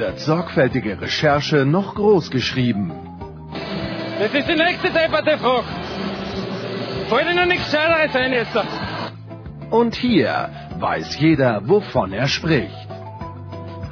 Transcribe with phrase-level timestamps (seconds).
[0.00, 2.90] wird sorgfältige Recherche noch groß geschrieben.
[4.18, 5.64] Das ist die nächste depperte Frage.
[7.08, 8.58] Fällt Ihnen nichts Scheideres ein jetzt?
[9.70, 12.88] Und hier weiß jeder, wovon er spricht.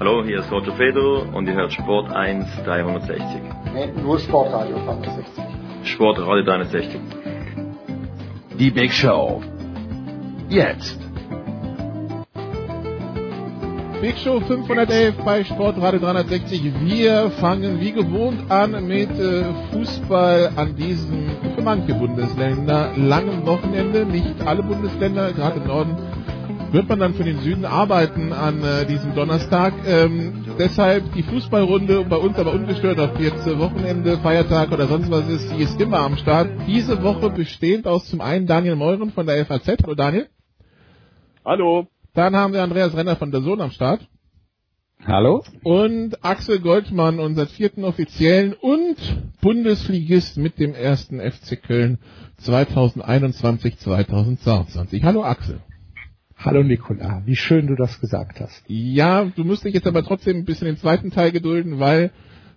[0.00, 3.24] Hallo, hier ist Roger Fedor und ihr hört Sport 1 360.
[3.74, 5.44] Nee, nur Sportradio 360.
[5.84, 7.00] Sportradio 360.
[8.58, 9.42] Die Big Show.
[10.48, 11.07] Jetzt.
[14.00, 16.72] Big Show 511 bei Sportradio 360.
[16.84, 24.06] Wir fangen wie gewohnt an mit äh, Fußball an diesem für manche Bundesländer langen Wochenende.
[24.06, 25.96] Nicht alle Bundesländer, gerade im Norden
[26.70, 29.74] wird man dann für den Süden arbeiten an äh, diesem Donnerstag.
[29.84, 35.28] Ähm, deshalb die Fußballrunde bei uns aber ungestört auf jetzt Wochenende, Feiertag oder sonst was
[35.28, 36.48] ist, die ist immer am Start.
[36.68, 39.82] Diese Woche bestehend aus zum einen Daniel Meuren von der FAZ.
[39.82, 40.28] Hallo Daniel.
[41.44, 41.88] Hallo.
[42.14, 44.08] Dann haben wir Andreas Renner von der Sohn am Start.
[45.06, 45.44] Hallo.
[45.62, 48.96] Und Axel Goldmann, unser vierten Offiziellen und
[49.40, 51.98] Bundesligist mit dem ersten FC Köln
[52.42, 55.04] 2021-2022.
[55.04, 55.60] Hallo Axel.
[56.36, 58.64] Hallo Nikola, wie schön du das gesagt hast.
[58.66, 62.10] Ja, du musst dich jetzt aber trotzdem ein bisschen den zweiten Teil gedulden, weil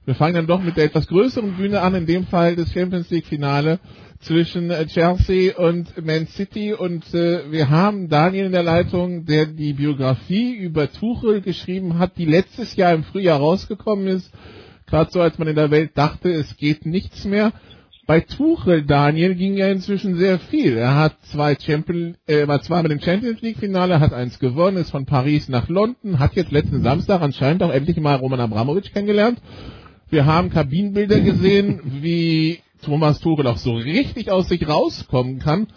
[0.06, 3.10] wir fangen dann doch mit der etwas größeren Bühne an, in dem Fall das Champions
[3.12, 3.80] League Finale
[4.22, 9.48] zwischen äh, Chelsea und Man City und äh, wir haben Daniel in der Leitung, der
[9.48, 14.32] die Biografie über Tuchel geschrieben hat, die letztes Jahr im Frühjahr rausgekommen ist,
[14.88, 17.52] gerade so als man in der Welt dachte, es geht nichts mehr.
[18.08, 20.76] Bei Tuchel, Daniel, ging ja inzwischen sehr viel.
[20.76, 24.92] Er hat zwei Champion, äh, war zweimal im Champions League Finale, hat eins gewonnen, ist
[24.92, 29.40] von Paris nach London, hat jetzt letzten Samstag anscheinend auch endlich mal Roman Abramovic kennengelernt.
[30.10, 35.68] Wir haben Kabinenbilder gesehen, wie Thomas Tuchel auch so richtig aus sich rauskommen kann.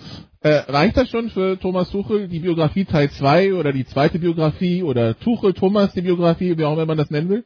[0.40, 4.82] Äh, reicht das schon für Thomas Tuchel, die Biografie Teil 2 oder die zweite Biografie
[4.82, 7.44] oder Tuchel Thomas die Biografie, wie auch immer man das nennen will?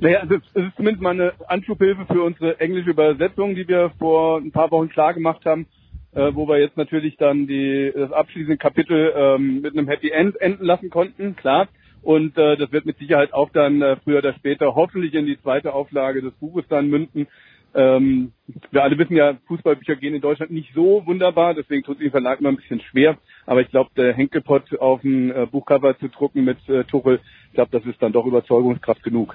[0.00, 4.38] Naja, also es ist zumindest mal eine Anschubhilfe für unsere englische Übersetzung, die wir vor
[4.38, 5.66] ein paar Wochen klar gemacht haben,
[6.12, 10.38] äh, wo wir jetzt natürlich dann die, das abschließende Kapitel ähm, mit einem Happy End
[10.40, 11.68] enden lassen konnten, klar.
[12.02, 15.40] Und äh, das wird mit Sicherheit auch dann äh, früher oder später hoffentlich in die
[15.40, 17.26] zweite Auflage des Buches dann münden.
[17.74, 18.32] Ähm,
[18.70, 22.10] wir alle wissen ja, Fußballbücher gehen in Deutschland nicht so wunderbar, deswegen tut es dem
[22.12, 23.18] Verlag immer ein bisschen schwer.
[23.46, 27.54] Aber ich glaube, der Henkelpott auf dem äh, Buchcover zu drucken mit äh, Tuchel, ich
[27.54, 29.34] glaube, das ist dann doch Überzeugungskraft genug.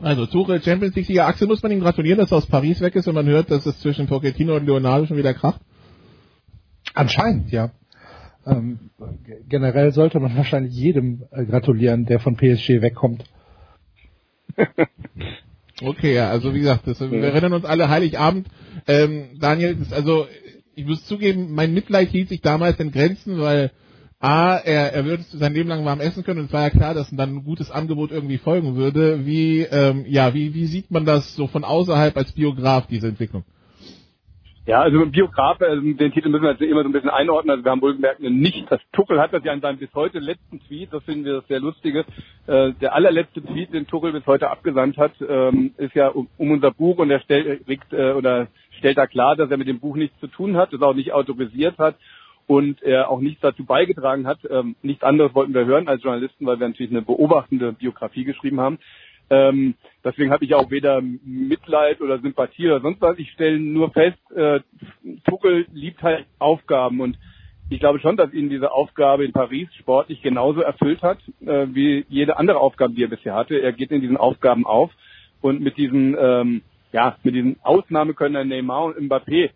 [0.00, 2.94] Also Tuchel Champions League Sieger Axel muss man ihm gratulieren, dass er aus Paris weg
[2.94, 5.60] ist und man hört, dass es zwischen Pochettino und Leonardo schon wieder kracht.
[6.94, 7.70] Anscheinend, ja.
[8.46, 8.90] Ähm,
[9.48, 13.24] generell sollte man wahrscheinlich jedem äh, gratulieren, der von PSG wegkommt.
[15.82, 18.48] okay, ja, also wie gesagt, das, wir erinnern uns alle Heiligabend.
[18.86, 20.26] Ähm, Daniel, das, also
[20.74, 23.72] ich muss zugeben, mein Mitleid hielt sich damals in Grenzen, weil
[24.20, 26.94] A, er, er würde sein Leben lang warm essen können und es war ja klar,
[26.94, 29.24] dass dann ein gutes Angebot irgendwie folgen würde.
[29.26, 33.44] Wie, ähm, ja, wie, wie sieht man das so von außerhalb als Biograf, diese Entwicklung?
[34.68, 37.52] Ja, also Biograf, also den Titel müssen wir jetzt immer so ein bisschen einordnen.
[37.52, 40.60] Also wir haben wohlgemerkt nicht, das Tuchel hat das ja in seinem bis heute letzten
[40.60, 42.04] Tweet, das finden wir das sehr lustige,
[42.46, 46.50] äh, der allerletzte Tweet, den Tuchel bis heute abgesandt hat, ähm, ist ja um, um
[46.50, 49.96] unser Buch und er stellt, äh, oder stellt da klar, dass er mit dem Buch
[49.96, 51.94] nichts zu tun hat, das auch nicht autorisiert hat
[52.46, 54.40] und er auch nichts dazu beigetragen hat.
[54.50, 58.60] Ähm, nichts anderes wollten wir hören als Journalisten, weil wir natürlich eine beobachtende Biografie geschrieben
[58.60, 58.78] haben.
[59.30, 59.74] Ähm,
[60.04, 63.18] deswegen habe ich auch weder Mitleid oder Sympathie oder sonst was.
[63.18, 64.60] Ich stelle nur fest, äh,
[65.28, 67.18] Tuchel liebt halt Aufgaben und
[67.70, 72.06] ich glaube schon, dass ihn diese Aufgabe in Paris sportlich genauso erfüllt hat, äh, wie
[72.08, 73.58] jede andere Aufgabe, die er bisher hatte.
[73.58, 74.90] Er geht in diesen Aufgaben auf
[75.42, 79.50] und mit diesen, ähm, ja, mit diesen Ausnahmekönnern Neymar und Mbappé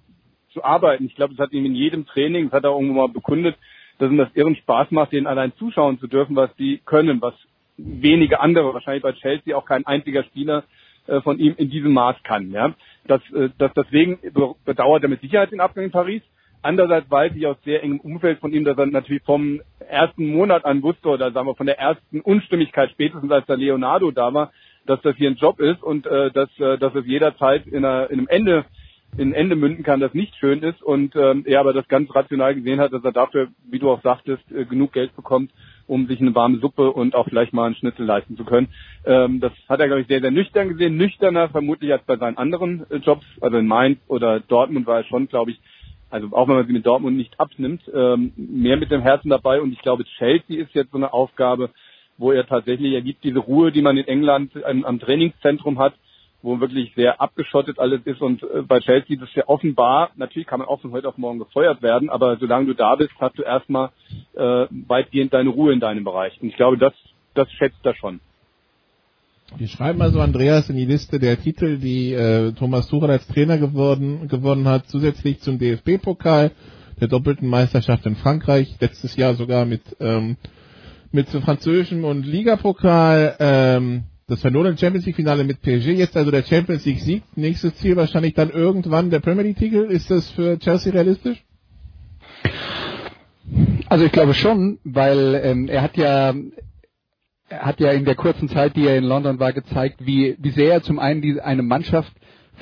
[0.53, 1.07] zu arbeiten.
[1.07, 3.57] Ich glaube, das hat ihm in jedem Training, das hat er irgendwo mal bekundet,
[3.99, 7.35] dass ihm das irren Spaß macht, denen allein zuschauen zu dürfen, was die können, was
[7.77, 10.65] wenige andere, wahrscheinlich bei Chelsea auch kein einziger Spieler
[11.07, 12.51] äh, von ihm in diesem Maß kann.
[12.51, 12.75] Ja,
[13.07, 14.19] das, äh, das deswegen
[14.65, 16.23] bedauert er mit Sicherheit den Abgang in Paris.
[16.63, 20.65] Andererseits weiß ich aus sehr engem Umfeld von ihm, dass er natürlich vom ersten Monat
[20.65, 24.53] an wusste oder sagen wir von der ersten Unstimmigkeit spätestens als der Leonardo da war,
[24.87, 28.11] dass das hier ein Job ist und äh, dass, äh, dass es jederzeit in, einer,
[28.11, 28.65] in einem Ende
[29.19, 32.55] in Ende münden kann, das nicht schön ist und ähm, er aber das ganz rational
[32.55, 35.51] gesehen hat, dass er dafür, wie du auch sagtest, äh, genug Geld bekommt
[35.87, 38.69] um sich eine warme Suppe und auch vielleicht mal einen Schnitzel leisten zu können.
[39.05, 40.97] Ähm, das hat er, glaube ich, sehr, sehr nüchtern gesehen.
[40.97, 45.05] Nüchterner vermutlich als bei seinen anderen äh, Jobs, also in Mainz oder Dortmund war er
[45.05, 45.61] schon, glaube ich,
[46.11, 49.61] also auch wenn man sie mit Dortmund nicht abnimmt, ähm, mehr mit dem Herzen dabei.
[49.61, 51.71] Und ich glaube, Chelsea ist jetzt so eine Aufgabe,
[52.19, 55.95] wo er tatsächlich, er gibt diese Ruhe, die man in England am, am Trainingszentrum hat,
[56.43, 58.21] wo wirklich sehr abgeschottet alles ist.
[58.21, 61.19] Und äh, bei Chelsea ist es ja offenbar, natürlich kann man auch von heute auf
[61.19, 63.91] morgen gefeuert werden, aber solange du da bist, hast du erstmal
[64.35, 66.41] äh, weitgehend deine Ruhe in deinem Bereich.
[66.41, 66.93] Und ich glaube, das,
[67.35, 68.21] das schätzt er schon.
[69.57, 73.59] Wir schreiben also Andreas in die Liste der Titel, die äh, Thomas Tuchel als Trainer
[73.59, 76.53] geworden, gewonnen hat, zusätzlich zum DFB-Pokal,
[77.01, 80.37] der doppelten Meisterschaft in Frankreich, letztes Jahr sogar mit ähm,
[81.13, 86.43] mit französischem und Ligapokal, ähm, das verlorene Champions League Finale mit PSG, jetzt also der
[86.43, 89.91] Champions League Sieg, nächstes Ziel wahrscheinlich dann irgendwann der Premier League Titel.
[89.91, 91.45] Ist das für Chelsea realistisch?
[93.89, 96.35] Also ich glaube schon, weil ähm, er hat ja
[97.51, 100.51] er hat ja in der kurzen Zeit, die er in London war, gezeigt, wie, wie
[100.51, 102.13] sehr er zum einen die, eine Mannschaft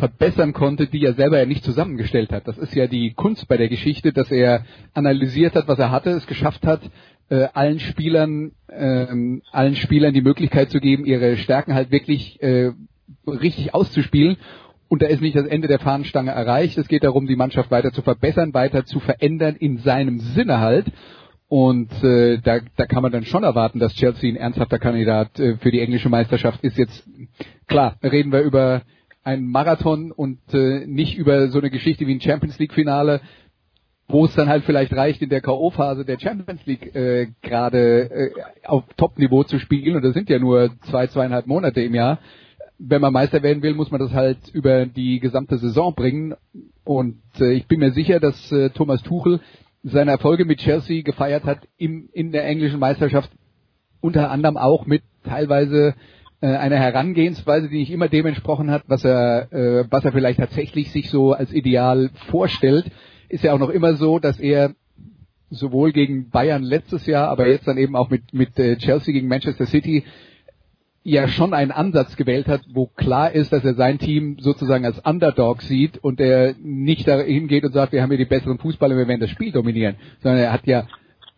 [0.01, 2.49] verbessern konnte, die er selber ja nicht zusammengestellt hat.
[2.49, 4.65] Das ist ja die Kunst bei der Geschichte, dass er
[4.95, 6.81] analysiert hat, was er hatte, es geschafft hat,
[7.29, 12.73] äh, allen Spielern, ähm, allen Spielern die Möglichkeit zu geben, ihre Stärken halt wirklich äh,
[13.27, 14.37] richtig auszuspielen.
[14.89, 16.77] Und da ist nicht das Ende der Fahnenstange erreicht.
[16.77, 20.87] Es geht darum, die Mannschaft weiter zu verbessern, weiter zu verändern in seinem Sinne halt.
[21.47, 25.57] Und äh, da, da kann man dann schon erwarten, dass Chelsea ein ernsthafter Kandidat äh,
[25.59, 26.77] für die englische Meisterschaft ist.
[26.79, 27.09] Jetzt
[27.67, 28.83] klar, reden wir über
[29.23, 33.21] einen Marathon und äh, nicht über so eine Geschichte wie ein Champions League Finale,
[34.09, 38.31] wo es dann halt vielleicht reicht, in der K.O.-Phase der Champions League äh, gerade äh,
[38.65, 39.97] auf Top-Niveau zu spielen.
[39.97, 42.19] Und das sind ja nur zwei, zweieinhalb Monate im Jahr.
[42.79, 46.35] Wenn man Meister werden will, muss man das halt über die gesamte Saison bringen.
[46.85, 49.41] Und äh, ich bin mir sicher, dass äh, Thomas Tuchel
[49.83, 53.31] seine Erfolge mit Chelsea gefeiert hat im, in der englischen Meisterschaft,
[54.01, 55.95] unter anderem auch mit teilweise
[56.47, 60.91] einer Herangehensweise, die nicht immer dem entsprochen hat, was er, äh, was er vielleicht tatsächlich
[60.91, 62.91] sich so als Ideal vorstellt.
[63.29, 64.75] Ist ja auch noch immer so, dass er
[65.51, 69.29] sowohl gegen Bayern letztes Jahr, aber jetzt dann eben auch mit, mit äh, Chelsea gegen
[69.29, 70.05] Manchester City
[71.03, 74.99] ja schon einen Ansatz gewählt hat, wo klar ist, dass er sein Team sozusagen als
[75.01, 78.97] Underdog sieht und er nicht dahin geht und sagt, wir haben hier die besseren Fußballer,
[78.97, 80.87] wir werden das Spiel dominieren, sondern er hat ja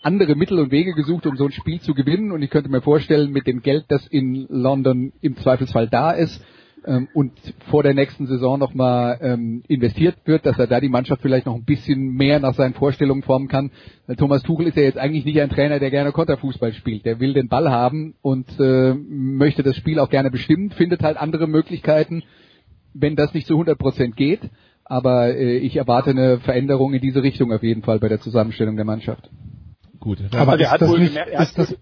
[0.03, 2.83] andere Mittel und Wege gesucht, um so ein Spiel zu gewinnen und ich könnte mir
[2.83, 6.45] vorstellen, mit dem Geld, das in London im Zweifelsfall da ist,
[6.85, 7.33] ähm, und
[7.71, 11.55] vor der nächsten Saison nochmal ähm, investiert wird, dass er da die Mannschaft vielleicht noch
[11.55, 13.71] ein bisschen mehr nach seinen Vorstellungen formen kann.
[14.17, 17.05] Thomas Tuchel ist ja jetzt eigentlich nicht ein Trainer, der gerne Konterfußball spielt.
[17.05, 21.17] Der will den Ball haben und äh, möchte das Spiel auch gerne bestimmen, findet halt
[21.17, 22.25] andere Möglichkeiten,
[22.95, 24.41] wenn das nicht zu 100 Prozent geht.
[24.85, 28.77] Aber äh, ich erwarte eine Veränderung in diese Richtung auf jeden Fall bei der Zusammenstellung
[28.77, 29.31] der Mannschaft.
[30.03, 30.19] Gut.
[30.35, 31.79] Aber also er hat wohl nicht, gemerkt, ist das,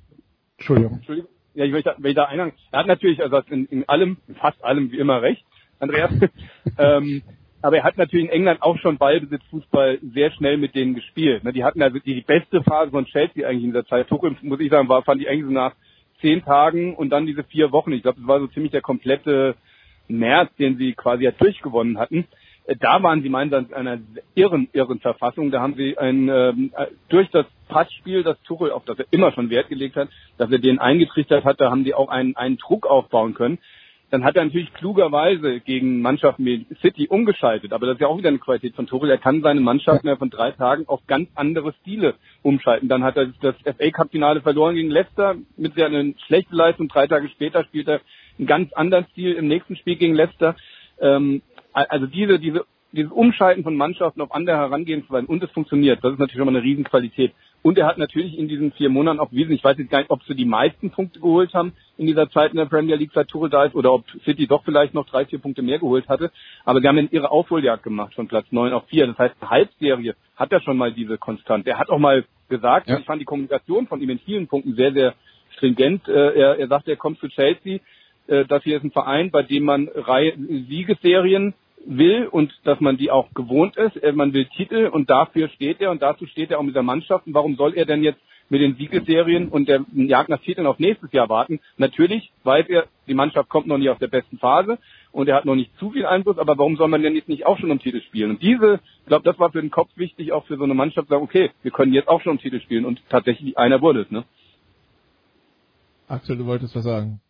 [0.59, 0.97] Entschuldigung.
[0.99, 2.53] Entschuldigung ja, ich möchte, will da einhaken.
[2.71, 5.45] Er hat natürlich, also in, in allem, in fast allem wie immer recht,
[5.79, 6.13] Andreas.
[6.79, 7.23] ähm,
[7.63, 11.45] aber er hat natürlich in England auch schon Ballbesitzfußball sehr schnell mit denen gespielt.
[11.45, 14.09] Ne, die hatten also die, die beste Phase von Chelsea eigentlich in dieser Zeit.
[14.09, 15.75] Tuchel, muss ich sagen, war, fand ich eigentlich so nach
[16.21, 17.93] zehn Tagen und dann diese vier Wochen.
[17.93, 19.57] Ich glaube, das war so ziemlich der komplette
[20.09, 22.27] März, den sie quasi ja durchgewonnen hatten.
[22.79, 23.99] Da waren sie meinen in einer
[24.35, 25.51] irren, irren Verfassung.
[25.51, 29.33] Da haben sie ein, ähm, äh, durch das Passspiel, das Tuchel, auf das er immer
[29.33, 30.09] schon Wert gelegt hat,
[30.39, 33.59] dass er den eingetrichtert hat, da haben die auch einen, einen Druck aufbauen können.
[34.11, 38.19] Dann hat er natürlich klugerweise gegen Mannschaften wie City umgeschaltet, aber das ist ja auch
[38.19, 39.09] wieder eine Qualität von Tuchel.
[39.09, 42.89] Er kann seine Mannschaft innerhalb von drei Tagen auf ganz andere Stile umschalten.
[42.89, 46.89] Dann hat er das FA Cup Finale verloren gegen Leicester mit sehr einer schlechten Leistung.
[46.89, 48.01] Drei Tage später spielt er
[48.37, 50.57] einen ganz anderen Stil im nächsten Spiel gegen Leicester.
[51.01, 56.13] Ähm, also diese, diese, dieses Umschalten von Mannschaften auf andere Herangehensweisen und es funktioniert, das
[56.13, 57.33] ist natürlich schon mal eine Riesenqualität.
[57.63, 60.11] Und er hat natürlich in diesen vier Monaten auch wesentlich, ich weiß jetzt gar nicht,
[60.11, 63.29] ob sie die meisten Punkte geholt haben in dieser Zeit in der Premier League, seit
[63.29, 66.31] Tuchel da ist, oder ob City doch vielleicht noch drei, vier Punkte mehr geholt hatte.
[66.65, 69.07] Aber sie haben dann ihre Aufholjagd gemacht von Platz neun auf vier.
[69.07, 71.67] Das heißt, eine Halbserie hat er schon mal diese Konstant.
[71.67, 72.99] Er hat auch mal gesagt, ja.
[72.99, 75.15] ich fand die Kommunikation von ihm in vielen Punkten sehr, sehr
[75.57, 76.09] stringent.
[76.09, 77.81] Äh, er, er sagte, er kommt zu Chelsea.
[78.31, 80.35] Äh, das hier ist ein Verein, bei dem man Reihe
[80.69, 83.97] Siegesserien will und dass man die auch gewohnt ist.
[83.97, 86.83] Äh, man will Titel und dafür steht er und dazu steht er auch mit der
[86.83, 87.27] Mannschaft.
[87.27, 90.79] Und warum soll er denn jetzt mit den Siegesserien und der Jagd nach Titeln auf
[90.79, 91.61] nächstes Jahr warten?
[91.77, 94.79] Natürlich weiß er, die Mannschaft kommt noch nicht aus der besten Phase
[95.13, 97.47] und er hat noch nicht zu viel Einfluss, aber warum soll man denn jetzt nicht
[97.47, 98.31] auch schon um Titel spielen?
[98.31, 101.09] Und diese, ich glaube, das war für den Kopf wichtig, auch für so eine Mannschaft
[101.09, 104.11] sagen, okay, wir können jetzt auch schon um Titel spielen und tatsächlich einer wurde es,
[104.11, 104.25] ne?
[106.11, 107.21] Axel, du wolltest was sagen.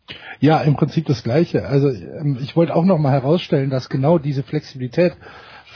[0.40, 1.66] Ja, im Prinzip das Gleiche.
[1.66, 5.12] Also ähm, ich wollte auch noch mal herausstellen, dass genau diese Flexibilität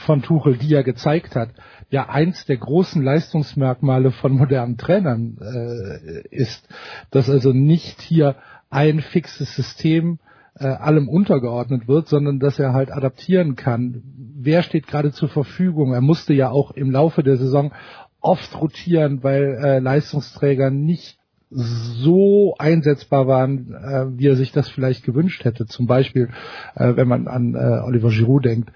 [0.05, 1.49] von Tuchel, die er gezeigt hat,
[1.89, 6.67] ja eins der großen Leistungsmerkmale von modernen Trainern äh, ist,
[7.11, 8.35] dass also nicht hier
[8.69, 10.19] ein fixes System
[10.57, 14.01] äh, allem untergeordnet wird, sondern dass er halt adaptieren kann.
[14.37, 15.93] Wer steht gerade zur Verfügung?
[15.93, 17.71] Er musste ja auch im Laufe der Saison
[18.19, 25.03] oft rotieren, weil äh, Leistungsträger nicht so einsetzbar waren, äh, wie er sich das vielleicht
[25.03, 25.65] gewünscht hätte.
[25.65, 26.29] Zum Beispiel,
[26.75, 28.71] äh, wenn man an äh, Oliver Giroud denkt,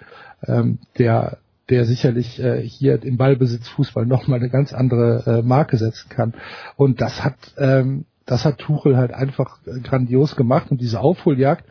[0.45, 1.38] ähm, der
[1.69, 6.33] der sicherlich äh, hier im Ballbesitz Fußball nochmal eine ganz andere äh, Marke setzen kann.
[6.75, 11.65] Und das hat ähm, das hat Tuchel halt einfach äh, grandios gemacht und diese Aufholjagd,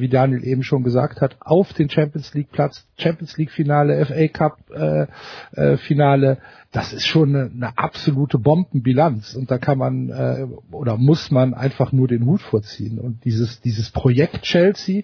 [0.00, 4.28] wie Daniel eben schon gesagt hat, auf den Champions League Platz, Champions League Finale, FA
[4.28, 5.06] Cup äh,
[5.52, 6.38] äh, Finale,
[6.72, 9.34] das ist schon eine, eine absolute Bombenbilanz.
[9.34, 12.98] Und da kann man äh, oder muss man einfach nur den Hut vorziehen.
[12.98, 15.02] Und dieses dieses Projekt Chelsea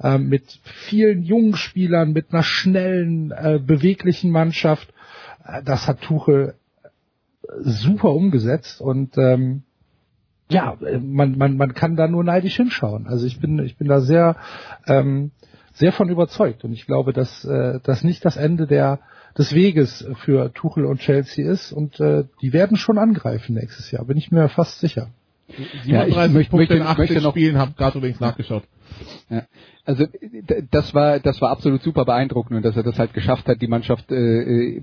[0.00, 4.92] äh, mit vielen jungen Spielern, mit einer schnellen, äh, beweglichen Mannschaft,
[5.44, 6.54] äh, das hat Tuchel
[7.60, 8.80] super umgesetzt.
[8.80, 9.62] Und ähm,
[10.50, 13.06] ja, man, man, man kann da nur neidisch hinschauen.
[13.06, 14.36] Also ich bin, ich bin da sehr,
[14.86, 15.30] ähm,
[15.72, 19.00] sehr von überzeugt und ich glaube, dass äh, das nicht das Ende der
[19.38, 24.04] des Weges für Tuchel und Chelsea ist und äh, die werden schon angreifen nächstes Jahr,
[24.04, 25.08] bin ich mir fast sicher.
[25.84, 28.64] 37 ja, ich möchte, Punkte in 80 möchte noch Spielen, habe gerade übrigens nachgeschaut.
[29.28, 29.44] Ja.
[29.84, 30.06] Also
[30.70, 33.66] das war das war absolut super beeindruckend und dass er das halt geschafft hat, die
[33.66, 34.82] Mannschaft äh, äh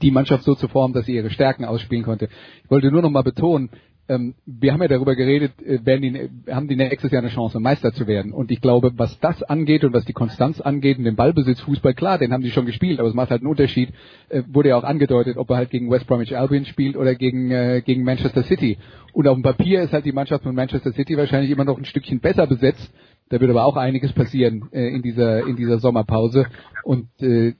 [0.00, 2.28] die Mannschaft so zu formen, dass sie ihre Stärken ausspielen konnte.
[2.64, 3.70] Ich wollte nur noch mal betonen,
[4.08, 7.60] ähm, wir haben ja darüber geredet, äh, werden die, haben die nächstes Jahr eine Chance,
[7.60, 8.32] Meister zu werden.
[8.32, 11.94] Und ich glaube, was das angeht und was die Konstanz angeht und den Ballbesitz Fußball,
[11.94, 13.90] klar, den haben die schon gespielt, aber es macht halt einen Unterschied.
[14.28, 17.50] Äh, wurde ja auch angedeutet, ob er halt gegen West Bromwich Albion spielt oder gegen,
[17.50, 18.78] äh, gegen Manchester City.
[19.12, 21.84] Und auf dem Papier ist halt die Mannschaft von Manchester City wahrscheinlich immer noch ein
[21.84, 22.90] Stückchen besser besetzt.
[23.30, 26.46] Da wird aber auch einiges passieren äh, in dieser in dieser Sommerpause.
[26.82, 27.54] Und äh,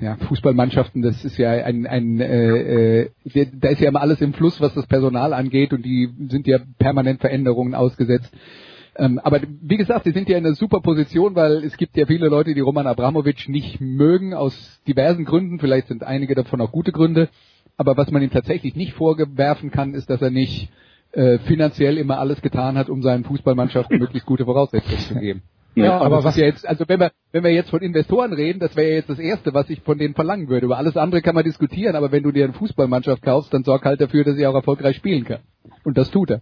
[0.00, 3.10] ja, Fußballmannschaften, das ist ja ein, ein äh, äh,
[3.52, 6.58] da ist ja immer alles im Fluss, was das Personal angeht und die sind ja
[6.78, 8.32] permanent Veränderungen ausgesetzt.
[8.96, 12.06] Ähm, aber wie gesagt, die sind ja in einer super Position, weil es gibt ja
[12.06, 16.72] viele Leute, die Roman Abramowitsch nicht mögen, aus diversen Gründen, vielleicht sind einige davon auch
[16.72, 17.28] gute Gründe,
[17.76, 20.68] aber was man ihm tatsächlich nicht vorwerfen kann, ist, dass er nicht
[21.12, 25.42] äh, finanziell immer alles getan hat, um seinen Fußballmannschaften möglichst gute Voraussetzungen zu geben.
[25.84, 28.76] Ja, aber was ja jetzt, also wenn wir, wenn wir jetzt von Investoren reden, das
[28.76, 30.66] wäre ja jetzt das Erste, was ich von denen verlangen würde.
[30.66, 33.84] Über alles andere kann man diskutieren, aber wenn du dir eine Fußballmannschaft kaufst, dann sorg
[33.84, 35.40] halt dafür, dass sie auch erfolgreich spielen kann.
[35.84, 36.40] Und das tut er.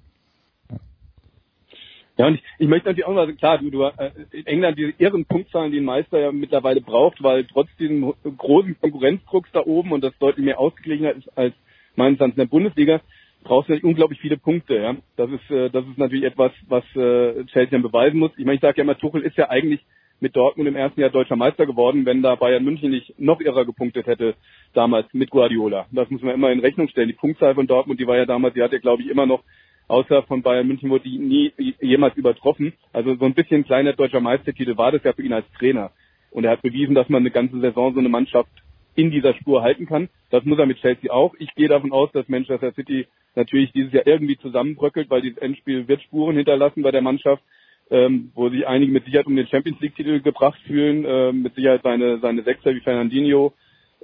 [2.19, 4.95] Ja, und ich, ich möchte natürlich auch mal, klar, du, du äh, in England diese
[4.99, 9.93] irren Punktzahlen, die ein Meister ja mittlerweile braucht, weil trotz diesem großen Konkurrenzdrucks da oben
[9.93, 11.55] und das deutlich mehr ausgeglichener ist als
[11.95, 13.01] meines Erachtens in der Bundesliga,
[13.45, 14.77] brauchst du natürlich unglaublich viele Punkte.
[14.77, 18.33] Ja, das ist äh, das ist natürlich etwas, was äh, Chelsea dann beweisen muss.
[18.37, 19.81] Ich meine, ich sage ja immer, Tuchel ist ja eigentlich
[20.21, 23.67] mit Dortmund im ersten Jahr deutscher Meister geworden, wenn da Bayern München nicht noch irrer
[23.67, 24.35] gepunktet hätte
[24.73, 25.87] damals mit Guardiola.
[25.93, 27.09] Das muss man immer in Rechnung stellen.
[27.09, 29.43] Die Punktzahl von Dortmund, die war ja damals, die hat ja glaube ich immer noch
[29.89, 32.73] außer von Bayern München wurde die nie jemals übertroffen.
[32.93, 35.93] Also so ein bisschen kleiner deutscher Meistertitel war das ja für ihn als Trainer.
[36.31, 38.51] Und er hat bewiesen, dass man eine ganze Saison so eine Mannschaft
[38.97, 40.09] in dieser Spur halten kann.
[40.31, 41.35] Das muss er mit Chelsea auch.
[41.39, 45.87] Ich gehe davon aus, dass Manchester City natürlich dieses Jahr irgendwie zusammenbröckelt, weil dieses Endspiel
[45.87, 47.43] wird Spuren hinterlassen bei der Mannschaft,
[47.91, 51.55] ähm, wo sich einige mit Sicherheit um den Champions League Titel gebracht fühlen, ähm, mit
[51.55, 53.53] Sicherheit seine seine Sechser wie Fernandinho,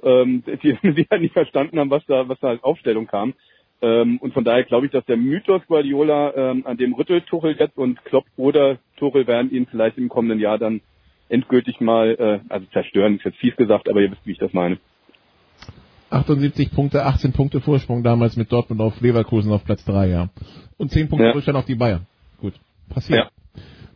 [0.03, 3.33] ähm, die mit Sicherheit nicht verstanden haben, was da was da als Aufstellung kam.
[3.81, 7.57] Ähm, und von daher glaube ich, dass der Mythos Guardiola ähm, an dem rüttelt Tuchel
[7.59, 10.79] jetzt und Klopp oder Tuchel werden ihn vielleicht im kommenden Jahr dann
[11.33, 14.53] endgültig mal, äh, also zerstören ist jetzt fies gesagt, aber ihr wisst, wie ich das
[14.53, 14.77] meine.
[16.11, 20.29] 78 Punkte, 18 Punkte Vorsprung damals mit Dortmund auf Leverkusen auf Platz 3, ja.
[20.77, 21.31] Und 10 Punkte ja.
[21.33, 22.05] Rückstand auf die Bayern.
[22.39, 22.53] Gut,
[22.89, 23.19] passiert.
[23.19, 23.29] Ja.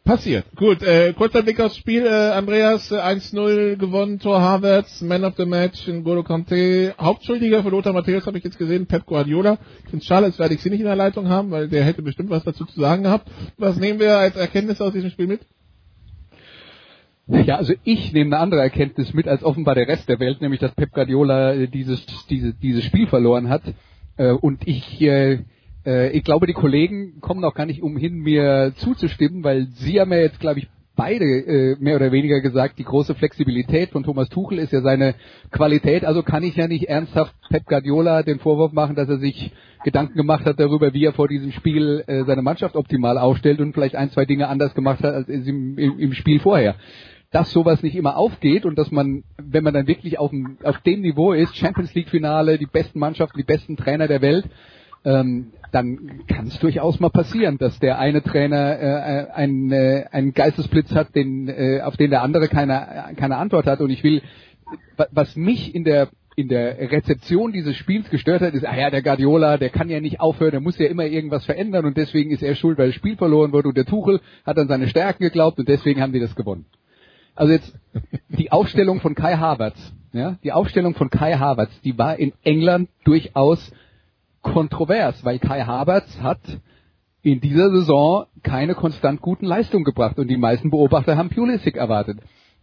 [0.03, 0.46] Passiert.
[0.56, 2.06] Gut, äh, kurzer Blick aufs Spiel.
[2.06, 6.96] Äh, Andreas, äh, 1-0 gewonnen, Tor Havertz, Man of the Match in Golo Conte.
[6.98, 9.58] Hauptschuldiger für Lothar Matthäus habe ich jetzt gesehen, Pep Guardiola.
[9.84, 11.84] Ich finde es schade, als werde ich sie nicht in der Leitung haben, weil der
[11.84, 13.29] hätte bestimmt was dazu zu sagen gehabt.
[13.58, 15.41] Was nehmen wir als Erkenntnis aus diesem Spiel mit?
[17.29, 20.62] Ja, also ich nehme eine andere Erkenntnis mit als offenbar der Rest der Welt, nämlich
[20.62, 23.63] dass Pep Guardiola äh, dieses, diese, dieses Spiel verloren hat.
[24.15, 25.39] Äh, und ich, äh,
[25.86, 30.19] ich glaube, die Kollegen kommen auch gar nicht umhin, mir zuzustimmen, weil sie haben ja
[30.19, 34.74] jetzt, glaube ich, beide mehr oder weniger gesagt, die große Flexibilität von Thomas Tuchel ist
[34.74, 35.13] ja seine
[35.51, 36.03] Qualität.
[36.03, 39.51] Also kann ich ja nicht ernsthaft Pep Guardiola den Vorwurf machen, dass er sich
[39.86, 43.96] Gedanken gemacht hat darüber, wie er vor diesem Spiel seine Mannschaft optimal aufstellt und vielleicht
[43.96, 46.75] ein, zwei Dinge anders gemacht hat als im, im Spiel vorher
[47.38, 50.79] dass sowas nicht immer aufgeht und dass man, wenn man dann wirklich auf dem, auf
[50.79, 54.46] dem Niveau ist, Champions League Finale, die besten Mannschaften, die besten Trainer der Welt,
[55.06, 60.34] ähm, dann kann es durchaus mal passieren, dass der eine Trainer äh, einen, äh, einen
[60.34, 63.82] Geistesblitz hat, den, äh, auf den der andere keine, keine Antwort hat.
[63.82, 64.24] Und ich will
[65.12, 69.01] was mich in der in der Rezeption dieses Spiels gestört hat, ist, ah ja, der
[69.01, 72.44] Guardiola, der kann ja nicht aufhören, der muss ja immer irgendwas verändern und deswegen ist
[72.44, 75.58] er schuld, weil das Spiel verloren wurde und der Tuchel hat an seine Stärken geglaubt
[75.58, 76.65] und deswegen haben die das gewonnen.
[77.38, 77.72] Also jetzt
[78.29, 79.77] die Aufstellung von Kai Havertz,
[80.12, 83.72] ja, die Aufstellung von Kai Havertz, die war in England durchaus
[84.41, 86.39] kontrovers, weil Kai Havertz hat
[87.22, 92.17] in dieser Saison keine konstant guten Leistungen gebracht und die meisten Beobachter haben Pulisic erwartet.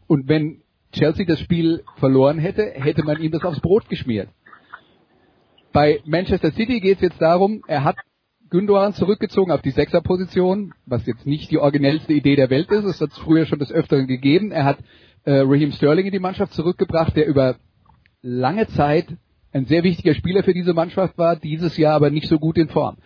[0.09, 0.63] Und wenn
[0.93, 4.29] Chelsea das Spiel verloren hätte, hätte man ihm das aufs Brot geschmiert.
[5.73, 7.97] Bei Manchester City geht es jetzt darum, er hat
[8.55, 12.85] Gündogan zurückgezogen auf die Sechserposition, was jetzt nicht die originellste Idee der Welt ist.
[12.85, 14.53] Es hat es früher schon des Öfteren gegeben.
[14.53, 14.79] Er hat
[15.25, 17.57] äh, Raheem Sterling in die Mannschaft zurückgebracht, der über
[18.23, 19.09] lange Zeit
[19.51, 22.69] ein sehr wichtiger Spieler für diese Mannschaft war, dieses Jahr aber nicht so gut in
[22.69, 22.99] Form.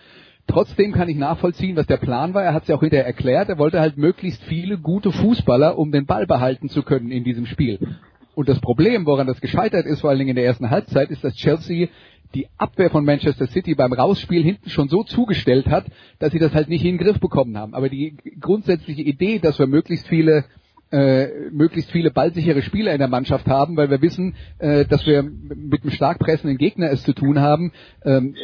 [0.46, 2.44] Trotzdem kann ich nachvollziehen, was der Plan war.
[2.44, 3.48] Er hat es ja auch hinterher erklärt.
[3.48, 7.46] Er wollte halt möglichst viele gute Fußballer, um den Ball behalten zu können in diesem
[7.46, 7.96] Spiel.
[8.38, 11.24] Und das Problem, woran das gescheitert ist, vor allen Dingen in der ersten Halbzeit, ist,
[11.24, 11.88] dass Chelsea
[12.36, 15.86] die Abwehr von Manchester City beim Rausspiel hinten schon so zugestellt hat,
[16.20, 17.74] dass sie das halt nicht in den Griff bekommen haben.
[17.74, 20.44] Aber die grundsätzliche Idee, dass wir möglichst viele
[20.92, 25.24] äh, möglichst viele ballsichere Spieler in der Mannschaft haben, weil wir wissen, äh, dass wir
[25.24, 27.72] mit einem stark pressenden Gegner es zu tun haben,
[28.04, 28.36] ähm,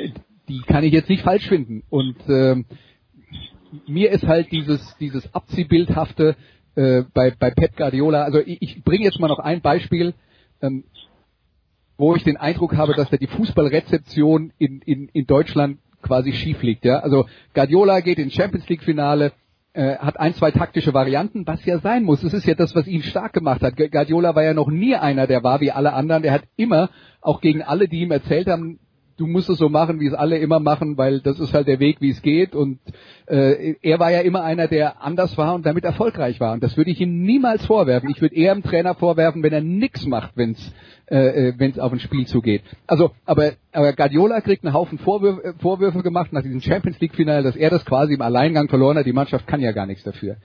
[0.49, 1.85] die kann ich jetzt nicht falsch finden.
[1.89, 2.57] Und äh,
[3.87, 6.35] mir ist halt dieses, dieses Abziehbildhafte
[6.77, 10.15] äh, bei, bei Pep Guardiola, also ich, ich bringe jetzt mal noch ein Beispiel,
[10.61, 10.85] ähm,
[11.97, 16.63] wo ich den Eindruck habe, dass da die Fußballrezeption in, in, in Deutschland quasi schief
[16.63, 16.85] liegt.
[16.85, 16.99] Ja?
[17.01, 19.33] Also Guardiola geht ins Champions League Finale,
[19.73, 22.21] äh, hat ein, zwei taktische Varianten, was ja sein muss.
[22.21, 23.77] Das ist ja das, was ihn stark gemacht hat.
[23.77, 26.23] Guardiola war ja noch nie einer, der war wie alle anderen.
[26.23, 26.91] Der hat immer,
[27.21, 28.79] auch gegen alle, die ihm erzählt haben,
[29.17, 31.81] du musst es so machen, wie es alle immer machen, weil das ist halt der
[31.81, 32.55] Weg, wie es geht.
[32.55, 32.79] Und
[33.27, 36.53] äh, er war ja immer einer, der anders war und damit erfolgreich war.
[36.53, 38.11] Und das würde ich ihm niemals vorwerfen.
[38.11, 40.75] Ich würde eher dem Trainer vorwerfen, wenn er nichts macht, wenn es
[41.11, 42.63] äh, äh wenn es auf ein Spiel zugeht.
[42.87, 47.15] Also, aber, aber Guardiola kriegt einen Haufen Vorwürfe, äh, Vorwürfe gemacht nach diesem Champions League
[47.15, 49.07] Finale, dass er das quasi im Alleingang verloren hat.
[49.07, 50.37] Die Mannschaft kann ja gar nichts dafür.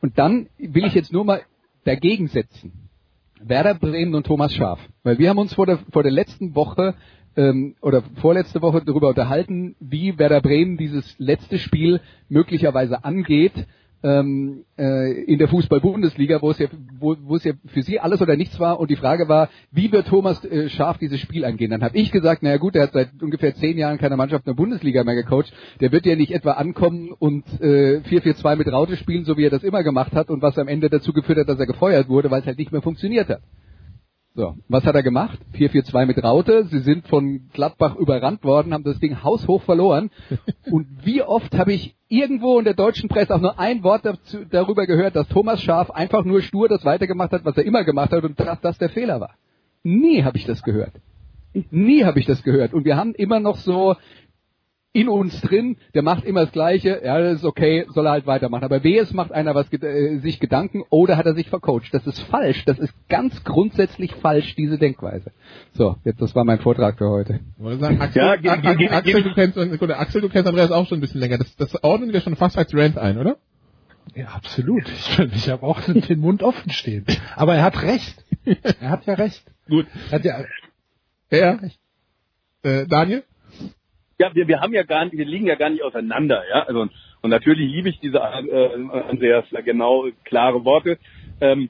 [0.00, 1.42] Und dann will ich jetzt nur mal
[1.84, 2.88] dagegen setzen.
[3.40, 4.80] Werder Bremen und Thomas Schaf.
[5.02, 6.94] Weil wir haben uns vor der, vor der letzten Woche
[7.38, 13.54] ähm, oder vorletzte Woche darüber unterhalten, wie Werder Bremen dieses letzte Spiel möglicherweise angeht
[14.02, 16.66] ähm, äh, in der Fußball-Bundesliga, wo es ja,
[16.98, 20.08] wo, es ja für sie alles oder nichts war und die Frage war, wie wird
[20.08, 21.70] Thomas äh, Schaf dieses Spiel angehen?
[21.70, 24.50] Dann habe ich gesagt, naja gut, der hat seit ungefähr zehn Jahren keine Mannschaft in
[24.50, 28.96] der Bundesliga mehr gecoacht, der wird ja nicht etwa ankommen und äh, 4-4-2 mit Raute
[28.96, 31.48] spielen, so wie er das immer gemacht hat und was am Ende dazu geführt hat,
[31.48, 33.42] dass er gefeuert wurde, weil es halt nicht mehr funktioniert hat.
[34.34, 35.38] So, was hat er gemacht?
[35.54, 36.66] 4-4-2 mit Raute.
[36.66, 40.10] Sie sind von Gladbach überrannt worden, haben das Ding haushoch verloren.
[40.70, 44.44] Und wie oft habe ich irgendwo in der deutschen Presse auch nur ein Wort dazu,
[44.48, 48.12] darüber gehört, dass Thomas Schaf einfach nur stur das weitergemacht hat, was er immer gemacht
[48.12, 49.34] hat und dass das der Fehler war.
[49.82, 50.92] Nie habe ich das gehört.
[51.70, 52.74] Nie habe ich das gehört.
[52.74, 53.96] Und wir haben immer noch so
[55.00, 58.26] in uns drin, der macht immer das Gleiche, ja, das ist okay, soll er halt
[58.26, 58.64] weitermachen.
[58.64, 61.92] Aber wer es macht einer was äh, sich Gedanken oder hat er sich vercoacht?
[61.92, 62.64] Das ist falsch.
[62.64, 65.32] Das ist ganz grundsätzlich falsch, diese Denkweise.
[65.72, 67.40] So, jetzt das war mein Vortrag für heute.
[67.58, 70.98] Sagen, Axel, ja, ge Axel, ge Axel, du kennst, Axel, du kennst Andreas auch schon
[70.98, 71.38] ein bisschen länger.
[71.38, 73.36] Das, das ordnen wir schon fast als Rant ein, oder?
[74.14, 74.88] Ja, absolut.
[74.88, 77.04] Ich, ich habe auch den Mund offen stehen.
[77.36, 78.24] Aber er hat recht.
[78.80, 79.44] Er hat ja recht.
[79.68, 79.86] Gut.
[80.10, 80.44] Er hat ja,
[81.30, 81.58] ja.
[82.62, 83.24] Äh, Daniel?
[84.18, 86.64] Ja, wir, wir haben ja gar nicht, wir liegen ja gar nicht auseinander, ja.
[86.64, 86.88] Also
[87.20, 90.98] und natürlich liebe ich diese äh, Andreas genau klare Worte.
[91.40, 91.68] Ähm,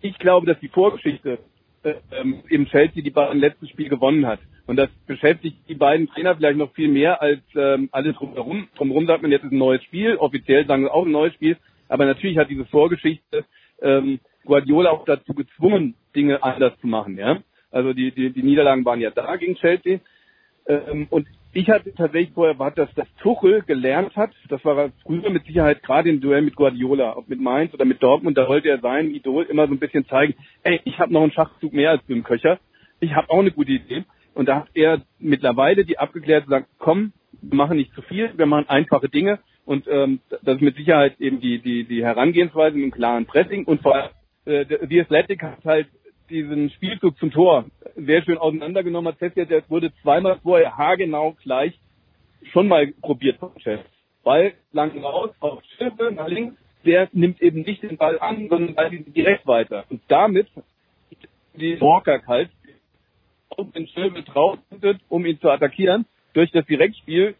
[0.00, 1.38] ich glaube, dass die Vorgeschichte
[1.82, 4.40] äh, ähm, im Chelsea die beiden letzten Spiel gewonnen hat.
[4.66, 8.68] Und das beschäftigt die beiden Trainer vielleicht noch viel mehr als ähm, alles drumherum.
[8.76, 11.56] Drumherum sagt man jetzt ist ein neues Spiel, offiziell sagen wir auch ein neues Spiel,
[11.88, 13.44] aber natürlich hat diese Vorgeschichte
[13.80, 17.42] ähm, Guardiola auch dazu gezwungen, Dinge anders zu machen, ja.
[17.70, 20.00] Also die, die, die Niederlagen waren ja da gegen Chelsea.
[20.66, 24.30] Ähm, und ich hatte tatsächlich vorher erwartet, dass das Tuchel gelernt hat.
[24.48, 28.02] Das war früher mit Sicherheit gerade im Duell mit Guardiola, ob mit Mainz oder mit
[28.02, 28.38] Dortmund.
[28.38, 31.32] Da wollte er seinem Idol immer so ein bisschen zeigen, ey, ich habe noch einen
[31.32, 32.58] Schachzug mehr als du im Köcher.
[33.00, 34.04] Ich habe auch eine gute Idee.
[34.34, 37.12] Und da hat er mittlerweile die abgeklärt gesagt, komm,
[37.42, 39.38] wir machen nicht zu viel, wir machen einfache Dinge.
[39.66, 43.64] Und ähm, das ist mit Sicherheit eben die, die, die Herangehensweise mit einem klaren Pressing.
[43.64, 44.10] Und vor allem,
[44.46, 45.88] äh, die Athletic hat halt
[46.32, 49.18] diesen Spielzug zum Tor sehr schön auseinandergenommen hat.
[49.18, 51.78] Tessia, der wurde zweimal vorher haargenau gleich
[52.52, 53.80] schon mal probiert vom Chef.
[54.24, 56.56] Ball lang raus, auf Schiffe, nach links.
[56.84, 59.84] Der nimmt eben nicht den Ball an, sondern Ball direkt weiter.
[59.88, 60.48] Und damit
[61.54, 62.50] die Walker kalt
[63.50, 64.58] auf den Schilbe drauf,
[65.08, 67.36] um ihn zu attackieren, durch das Direktspiel.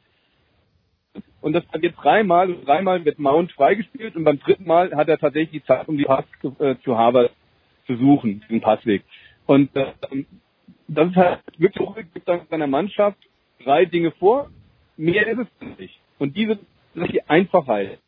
[1.40, 5.18] Und das passiert dreimal und dreimal wird Mount freigespielt und beim dritten Mal hat er
[5.18, 7.32] tatsächlich die Zeit, um die Pass zu, äh, zu Harvard
[7.86, 9.04] zu suchen, diesen Passweg.
[9.46, 9.92] Und äh,
[10.88, 13.18] das ist halt wirklich gibt dann seiner Mannschaft
[13.64, 14.50] drei Dinge vor,
[14.96, 15.98] mehr ist es nicht.
[16.18, 16.58] Und diese
[16.94, 17.98] die Einfachheit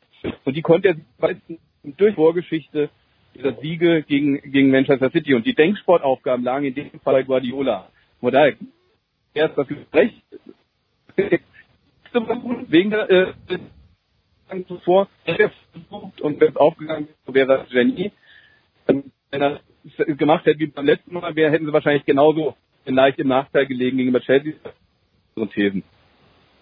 [0.44, 1.36] und die konnte er
[1.96, 2.90] durch Vorgeschichte
[3.34, 7.88] dieser Siege gegen, gegen Manchester City und die Denksportaufgaben lagen in dem Fall bei Guardiola.
[8.20, 8.54] Von daher,
[9.34, 10.12] erst das Gespräch
[12.68, 13.32] wegen der äh,
[14.68, 18.12] zuvor versucht und wenn aufgegangen wäre das Genie.
[19.34, 22.54] Wenn er es gemacht hätte wie beim letzten Mal, wäre, hätten sie wahrscheinlich genauso
[22.86, 24.52] leicht im Nachteil gelegen gegenüber Chelsea.
[25.34, 25.82] So Thesen.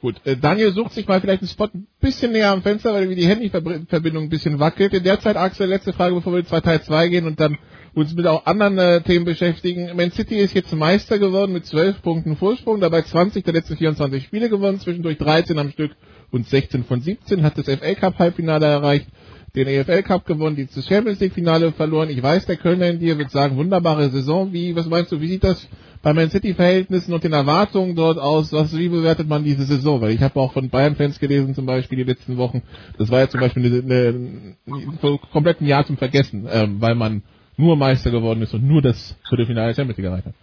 [0.01, 3.15] Gut, äh, Daniel sucht sich mal vielleicht einen Spot ein bisschen näher am Fenster, weil
[3.15, 4.95] die Handyverbindung ein bisschen wackelt.
[4.95, 7.59] In der Zeit, Axel, letzte Frage, bevor wir in zwei Teil 2 gehen und dann
[7.95, 9.95] uns mit auch anderen äh, Themen beschäftigen.
[9.95, 14.25] Man City ist jetzt Meister geworden mit 12 Punkten Vorsprung, dabei 20 der letzten 24
[14.25, 15.93] Spiele gewonnen, zwischendurch 13 am Stück
[16.31, 19.07] und 16 von 17, hat das FA Cup Halbfinale erreicht,
[19.55, 22.09] den EFL Cup gewonnen, die Champions League Finale verloren.
[22.09, 24.53] Ich weiß, der Kölner in dir wird sagen, wunderbare Saison.
[24.53, 25.69] Wie, was meinst du, wie sieht das
[26.01, 28.53] bei Man City Verhältnissen und den Erwartungen dort aus?
[28.53, 30.01] Was, wie bewertet man diese Saison?
[30.01, 32.62] Weil ich habe auch von Bayern Fans gelesen zum Beispiel die letzten Wochen.
[32.97, 36.95] Das war ja zum Beispiel eine, eine, eine komplett ein Jahr zum Vergessen, ähm, weil
[36.95, 37.23] man
[37.59, 40.35] nur Meister geworden ist und nur das Viertelfinale Champions League erreicht hat.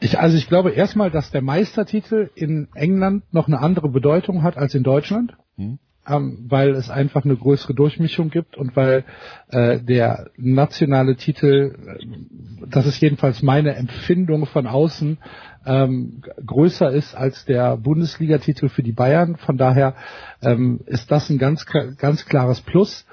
[0.00, 4.56] Ich, also ich glaube erstmal, dass der Meistertitel in England noch eine andere Bedeutung hat
[4.56, 5.34] als in Deutschland.
[5.56, 9.04] Hm ähm, weil es einfach eine größere Durchmischung gibt und weil
[9.48, 15.18] äh, der nationale Titel, äh, das ist jedenfalls meine Empfindung von außen,
[15.66, 19.36] ähm, größer ist als der Bundesligatitel für die Bayern.
[19.36, 19.94] Von daher
[20.42, 23.06] ähm, ist das ein ganz ganz klares Plus.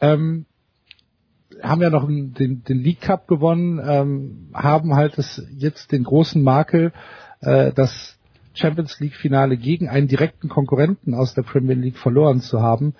[0.00, 0.46] Ähm,
[1.62, 6.42] haben ja noch den, den League Cup gewonnen, ähm, haben halt das, jetzt den großen
[6.42, 6.92] Makel,
[7.40, 8.18] äh, dass
[8.54, 12.94] Champions League Finale gegen einen direkten Konkurrenten aus der Premier League verloren zu haben.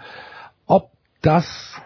[0.67, 0.91] Ob
[1.23, 1.81] das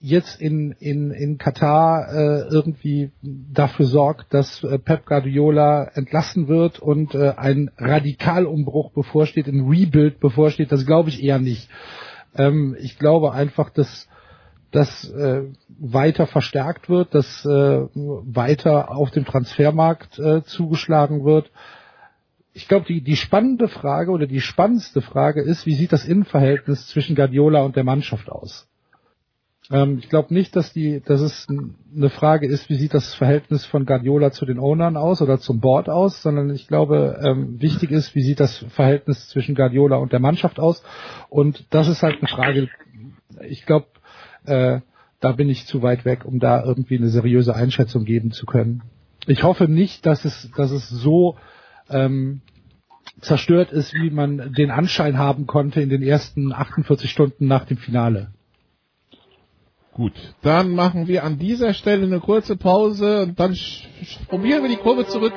[0.00, 6.78] jetzt in, in, in Katar äh, irgendwie dafür sorgt, dass äh, Pep Guardiola entlassen wird
[6.78, 11.70] und äh, ein Radikalumbruch bevorsteht, ein Rebuild bevorsteht, das glaube ich eher nicht.
[12.36, 14.06] Ähm, ich glaube einfach, dass
[14.72, 21.50] das äh, weiter verstärkt wird, dass äh, weiter auf dem Transfermarkt äh, zugeschlagen wird
[22.54, 26.86] ich glaube, die, die spannende Frage oder die spannendste Frage ist, wie sieht das Innenverhältnis
[26.86, 28.68] zwischen Guardiola und der Mannschaft aus?
[29.72, 33.66] Ähm, ich glaube nicht, dass die, dass es eine Frage ist, wie sieht das Verhältnis
[33.66, 37.90] von Guardiola zu den Ownern aus oder zum Board aus, sondern ich glaube, ähm, wichtig
[37.90, 40.84] ist, wie sieht das Verhältnis zwischen Guardiola und der Mannschaft aus?
[41.30, 42.68] Und das ist halt eine Frage,
[43.48, 43.86] ich glaube,
[44.44, 44.80] äh,
[45.18, 48.82] da bin ich zu weit weg, um da irgendwie eine seriöse Einschätzung geben zu können.
[49.26, 51.36] Ich hoffe nicht, dass es, dass es so
[51.90, 52.40] ähm,
[53.20, 57.76] zerstört ist, wie man den Anschein haben konnte in den ersten 48 Stunden nach dem
[57.76, 58.28] Finale.
[59.92, 63.56] Gut, dann machen wir an dieser Stelle eine kurze Pause und dann
[64.28, 65.34] probieren wir die Kurve zurück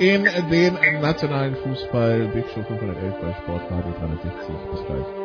[0.00, 2.28] in den nationalen Fußball.
[2.34, 4.54] Big Show 511 bei Sportradio 360.
[4.72, 5.21] Bis gleich.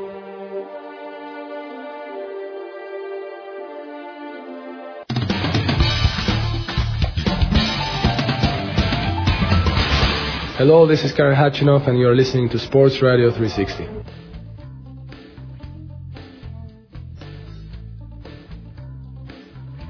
[10.57, 13.87] Hello, this is Karen Hatchinoff and you're listening to Sports Radio 360.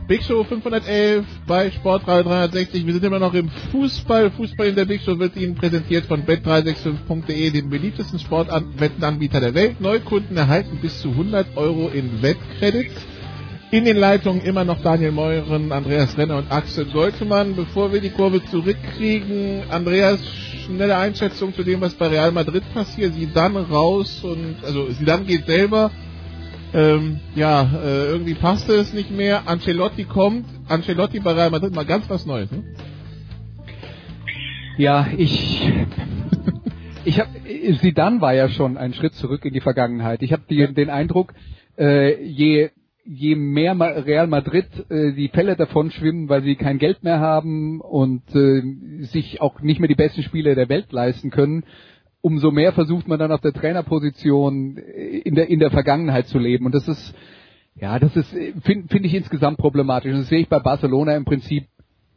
[0.10, 2.86] Big Show 511 bei Sportradio 360.
[2.86, 4.30] Wir sind immer noch im Fußball.
[4.32, 9.80] Fußball in der Big Show wird Ihnen präsentiert von bet365.de, dem beliebtesten Sportwettenanbieter der Welt.
[9.80, 12.94] Neukunden erhalten bis zu 100 Euro in Wettkredits.
[13.70, 17.54] In den Leitungen immer noch Daniel Meuren, Andreas Renner und Axel Goltemann.
[17.54, 20.22] Bevor wir die Kurve zurückkriegen, Andreas,
[20.66, 23.14] schnelle Einschätzung zu dem, was bei Real Madrid passiert.
[23.14, 25.92] Sie dann raus und, also sie dann geht selber.
[26.74, 29.50] Ähm, ja, äh, irgendwie passte es nicht mehr.
[29.50, 30.46] Ancelotti kommt.
[30.70, 32.50] Ancelotti bei Real Madrid mal ganz was Neues.
[32.50, 32.64] Ne?
[34.78, 35.70] Ja, ich
[37.04, 37.32] ich habe
[37.82, 40.22] Zidane war ja schon ein Schritt zurück in die Vergangenheit.
[40.22, 41.34] Ich habe den Eindruck,
[41.78, 42.70] äh, je
[43.08, 47.80] je mehr Real Madrid äh, die Fälle davon schwimmen, weil sie kein Geld mehr haben
[47.82, 51.64] und äh, sich auch nicht mehr die besten Spiele der Welt leisten können,
[52.22, 56.66] umso mehr versucht man dann auf der Trainerposition in der in der Vergangenheit zu leben
[56.66, 57.16] und das ist
[57.80, 58.30] ja, das ist
[58.64, 60.12] finde find ich insgesamt problematisch.
[60.12, 61.68] Und das sehe ich bei Barcelona im Prinzip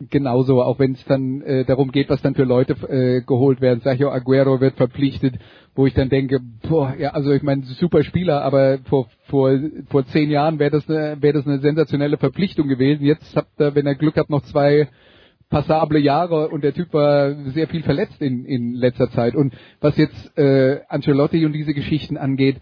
[0.09, 3.81] genauso, auch wenn es dann äh, darum geht, was dann für Leute äh, geholt werden.
[3.81, 5.35] Sergio Aguero wird verpflichtet,
[5.75, 9.59] wo ich dann denke, boah, ja, also ich meine, super Spieler, aber vor vor
[9.91, 13.05] vor zehn Jahren wäre das eine wäre das eine sensationelle Verpflichtung gewesen.
[13.05, 14.89] Jetzt habt ihr, wenn er Glück hat, noch zwei
[15.51, 19.35] passable Jahre und der Typ war sehr viel verletzt in in letzter Zeit.
[19.35, 22.57] Und was jetzt äh, Ancelotti und diese Geschichten angeht,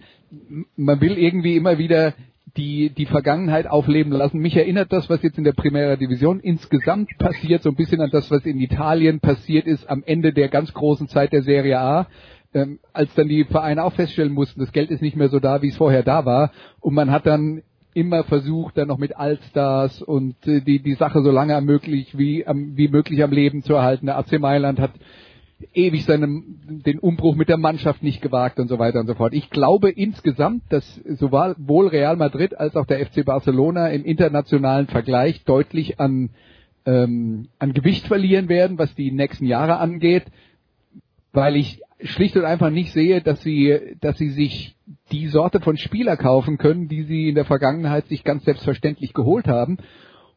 [0.77, 2.15] man will irgendwie immer wieder
[2.59, 4.41] die die Vergangenheit aufleben lassen.
[4.41, 8.11] Mich erinnert das, was jetzt in der Primera Division insgesamt passiert, so ein bisschen an
[8.11, 12.09] das, was in Italien passiert ist am Ende der ganz großen Zeit der Serie A.
[12.55, 15.63] Ähm, als dann die Vereine auch feststellen mussten, das Geld ist nicht mehr so da,
[15.63, 16.51] wie es vorher da war.
[16.81, 17.63] Und man hat dann
[17.95, 22.47] immer versucht, dann noch mit Allstars und äh, die, die Sache so lange möglich wie,
[22.47, 24.07] am, wie möglich am Leben zu erhalten.
[24.07, 24.93] Der AC Mailand hat
[25.75, 29.35] ewig seinem, den Umbruch mit der Mannschaft nicht gewagt und so weiter und so fort.
[29.35, 35.45] Ich glaube insgesamt, dass sowohl Real Madrid als auch der FC Barcelona im internationalen Vergleich
[35.45, 36.31] deutlich an,
[36.87, 40.25] ähm, an Gewicht verlieren werden, was die nächsten Jahre angeht,
[41.33, 44.77] weil ich schlicht und einfach nicht sehe, dass sie, dass sie sich
[45.11, 49.49] die Sorte von Spieler kaufen können, die sie in der Vergangenheit sich ganz selbstverständlich geholt
[49.49, 49.79] haben.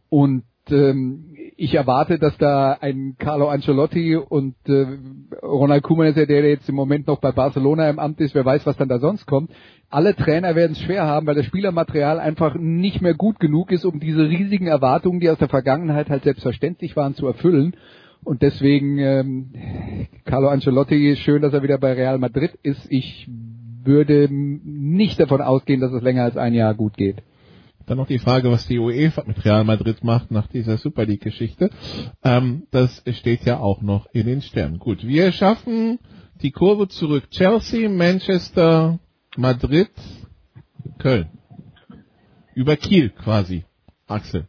[0.10, 1.31] Und ähm,
[1.62, 4.98] ich erwarte, dass da ein Carlo Ancelotti und äh,
[5.44, 8.78] Ronald Koeman, der jetzt im Moment noch bei Barcelona im Amt ist, wer weiß, was
[8.78, 9.52] dann da sonst kommt.
[9.88, 13.86] Alle Trainer werden es schwer haben, weil das Spielermaterial einfach nicht mehr gut genug ist,
[13.86, 17.76] um diese riesigen Erwartungen, die aus der Vergangenheit halt selbstverständlich waren, zu erfüllen.
[18.24, 22.92] Und deswegen, ähm, Carlo Ancelotti, schön, dass er wieder bei Real Madrid ist.
[22.92, 23.30] Ich
[23.84, 27.18] würde nicht davon ausgehen, dass es länger als ein Jahr gut geht.
[27.86, 31.70] Dann noch die Frage, was die UEFA mit Real Madrid macht nach dieser Super League-Geschichte.
[32.24, 34.80] Ähm, das steht ja auch noch in den Sternen.
[34.80, 36.00] Gut, wir schaffen
[36.42, 37.30] die Kurve zurück.
[37.32, 39.00] Chelsea, Manchester,
[39.38, 39.92] Madrid,
[40.98, 41.30] Köln.
[42.54, 43.66] Über Kiel quasi.
[44.08, 44.48] Axel.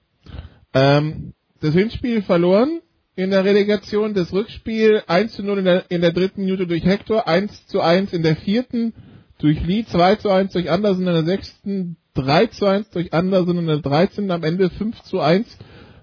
[0.74, 2.80] Ähm, das Hinspiel verloren
[3.14, 6.84] in der Relegation, das Rückspiel 1 zu 0 in der, in der dritten Minute durch
[6.84, 8.94] Hector, 1 zu 1 in der vierten
[9.42, 13.58] durch Lee, 2 zu 1 durch Andersen in der sechsten, 3 zu 1 durch Andersen
[13.58, 14.30] in der 13.
[14.30, 15.58] am Ende 5 zu 1.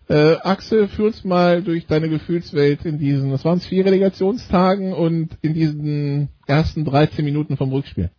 [0.10, 4.94] Äh, Axel, führ uns mal durch deine Gefühlswelt in diesen, das waren es vier Relegationstagen
[4.94, 8.10] und in diesen ersten 13 Minuten vom Rückspiel.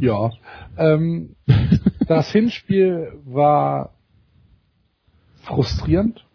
[0.00, 0.32] Ja,
[0.76, 1.36] ähm,
[2.08, 3.94] das Hinspiel war
[5.42, 6.26] frustrierend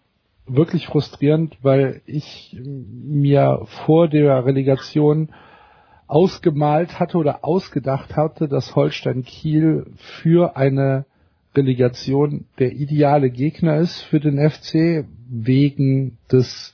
[0.55, 5.29] wirklich frustrierend, weil ich mir vor der Relegation
[6.11, 11.05] ausgemalt hatte oder ausgedacht hatte, dass Holstein Kiel für eine
[11.55, 16.73] Relegation der ideale Gegner ist für den FC wegen des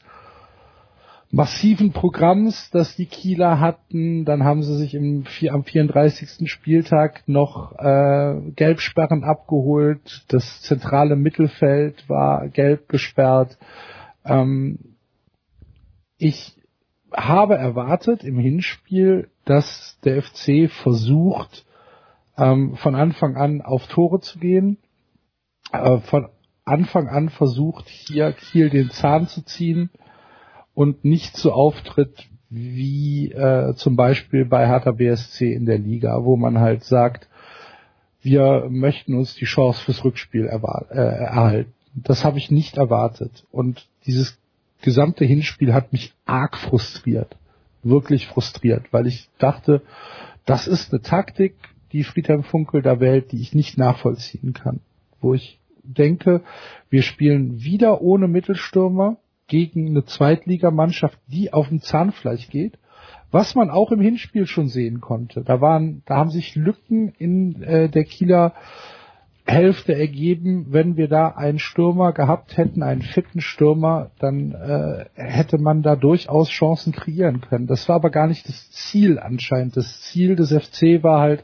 [1.30, 4.26] massiven Programms, das die Kieler hatten.
[4.26, 6.50] Dann haben sie sich im, am 34.
[6.50, 10.26] Spieltag noch äh, Gelbsperren abgeholt.
[10.30, 13.58] Das zentrale Mittelfeld war gelb gesperrt.
[14.26, 14.96] Ähm,
[16.18, 16.56] ich
[17.14, 21.66] habe erwartet im Hinspiel, dass der FC versucht,
[22.38, 24.78] ähm, von Anfang an auf Tore zu gehen,
[25.72, 26.30] äh, von
[26.66, 29.90] Anfang an versucht, hier Kiel den Zahn zu ziehen
[30.74, 36.36] und nicht so auftritt wie äh, zum Beispiel bei Hertha BSC in der Liga, wo
[36.36, 37.28] man halt sagt,
[38.22, 41.74] wir möchten uns die Chance fürs Rückspiel äh, erhalten.
[41.94, 43.46] Das habe ich nicht erwartet.
[43.52, 44.38] Und dieses
[44.82, 47.38] gesamte Hinspiel hat mich arg frustriert.
[47.84, 49.82] Wirklich frustriert, weil ich dachte,
[50.46, 51.56] das ist eine Taktik,
[51.92, 54.82] die Friedhelm Funkel da wählt, die ich nicht nachvollziehen kann.
[55.22, 56.42] Wo ich denke,
[56.90, 62.78] wir spielen wieder ohne Mittelstürmer, gegen eine Zweitligamannschaft, die auf dem Zahnfleisch geht,
[63.32, 65.44] was man auch im Hinspiel schon sehen konnte.
[65.44, 68.54] Da waren, da haben sich Lücken in äh, der Kieler
[69.48, 70.68] Hälfte ergeben.
[70.70, 75.96] Wenn wir da einen Stürmer gehabt hätten, einen fitten Stürmer, dann äh, hätte man da
[75.96, 77.68] durchaus Chancen kreieren können.
[77.68, 79.78] Das war aber gar nicht das Ziel anscheinend.
[79.78, 81.44] Das Ziel des FC war halt,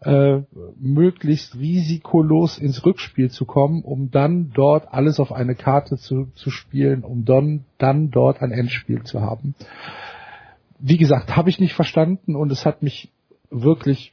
[0.00, 0.42] äh,
[0.78, 6.50] möglichst risikolos ins Rückspiel zu kommen, um dann dort alles auf eine Karte zu, zu
[6.50, 9.54] spielen, um dann, dann dort ein Endspiel zu haben.
[10.78, 13.10] Wie gesagt, habe ich nicht verstanden und es hat mich
[13.50, 14.12] wirklich,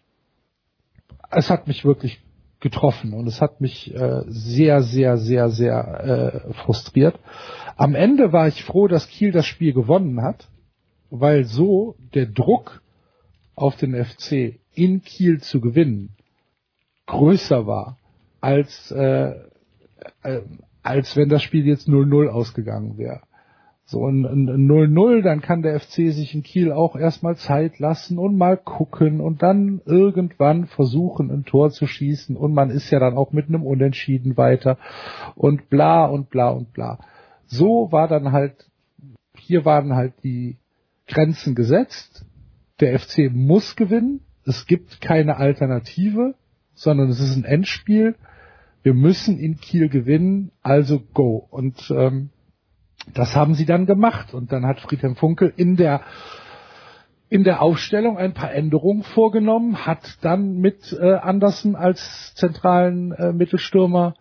[1.30, 2.19] es hat mich wirklich
[2.65, 7.19] getroffen und es hat mich äh, sehr, sehr, sehr, sehr äh, frustriert.
[7.78, 10.49] Am Ende war ich froh, dass Kiel das Spiel gewonnen hat,
[11.12, 12.82] weil so der Druck
[13.54, 16.15] auf den FC in Kiel zu gewinnen
[17.06, 17.99] größer war
[18.41, 19.36] als äh,
[20.23, 20.41] äh,
[20.82, 23.21] als wenn das Spiel jetzt 0-0 ausgegangen wäre.
[23.88, 28.36] So ein 0-0, dann kann der FC sich in Kiel auch erstmal Zeit lassen und
[28.36, 33.15] mal gucken und dann irgendwann versuchen, ein Tor zu schießen und man ist ja dann
[33.15, 34.80] auch mit einem Unentschieden weiter
[35.36, 36.98] und bla und bla und bla.
[37.45, 38.71] So war dann halt,
[39.38, 40.58] hier waren halt die
[41.08, 42.26] Grenzen gesetzt.
[42.80, 46.34] Der FC muss gewinnen, es gibt keine Alternative,
[46.74, 48.15] sondern es ist ein Endspiel.
[48.82, 51.48] Wir müssen in Kiel gewinnen, also go.
[51.50, 52.32] Und ähm,
[53.13, 54.34] das haben sie dann gemacht.
[54.34, 56.02] Und dann hat Friedhelm Funkel in der
[57.28, 63.34] in der Aufstellung ein paar Änderungen vorgenommen, hat dann mit äh, Andersen als zentralen äh,
[63.34, 64.13] Mittelstürmer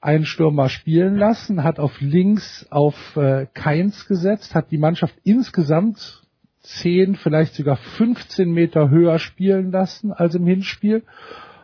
[0.00, 6.22] einen Stürmer spielen lassen, hat auf links auf äh, Keins gesetzt, hat die Mannschaft insgesamt
[6.60, 11.02] 10, vielleicht sogar 15 Meter höher spielen lassen als im Hinspiel.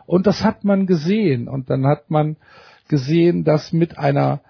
[0.05, 1.47] Und das hat man gesehen.
[1.47, 2.35] Und dann hat man
[2.89, 4.41] gesehen, dass mit einer,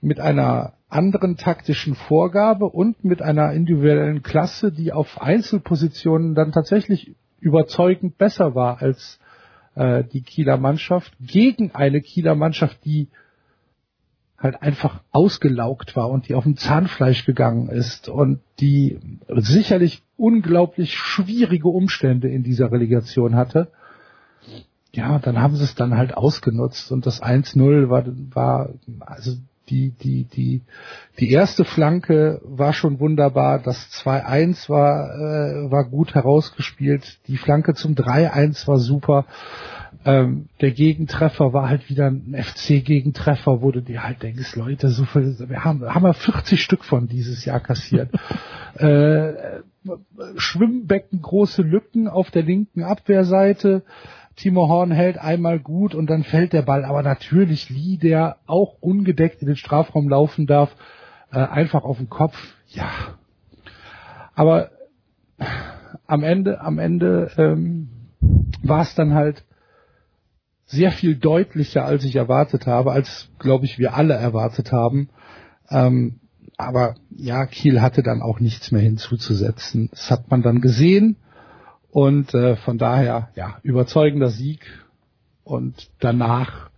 [0.00, 7.14] mit einer anderen taktischen Vorgabe und mit einer individuellen Klasse, die auf Einzelpositionen dann tatsächlich
[7.38, 9.20] überzeugend besser war als
[9.74, 13.08] äh, die Kieler Mannschaft, gegen eine Kieler Mannschaft, die
[14.38, 20.94] halt einfach ausgelaugt war und die auf dem Zahnfleisch gegangen ist und die sicherlich unglaublich
[20.94, 23.68] schwierige Umstände in dieser Relegation hatte.
[24.92, 29.36] Ja, dann haben sie es dann halt ausgenutzt und das 1-0 war, war, also
[29.68, 30.62] die, die, die,
[31.18, 37.74] die erste Flanke war schon wunderbar, das 2-1 war, äh, war gut herausgespielt, die Flanke
[37.74, 39.26] zum 3-1 war super
[40.04, 45.04] ähm, der Gegentreffer war halt wieder ein FC-Gegentreffer, wo du dir halt denkst, Leute, so
[45.04, 48.10] viel, wir haben, haben wir 40 Stück von dieses Jahr kassiert.
[48.76, 49.60] äh,
[50.36, 53.82] Schwimmbecken, große Lücken auf der linken Abwehrseite.
[54.36, 56.84] Timo Horn hält einmal gut und dann fällt der Ball.
[56.84, 60.76] Aber natürlich Lee, der auch ungedeckt in den Strafraum laufen darf,
[61.32, 62.36] äh, einfach auf den Kopf.
[62.68, 62.90] Ja.
[64.34, 64.70] Aber
[66.06, 67.88] am Ende, am Ende ähm,
[68.62, 69.42] war es dann halt
[70.66, 75.08] sehr viel deutlicher, als ich erwartet habe, als, glaube ich, wir alle erwartet haben.
[75.70, 76.20] Ähm,
[76.58, 79.88] aber ja, Kiel hatte dann auch nichts mehr hinzuzusetzen.
[79.92, 81.16] Das hat man dann gesehen
[81.96, 84.60] und äh, von daher ja überzeugender Sieg
[85.44, 86.68] und danach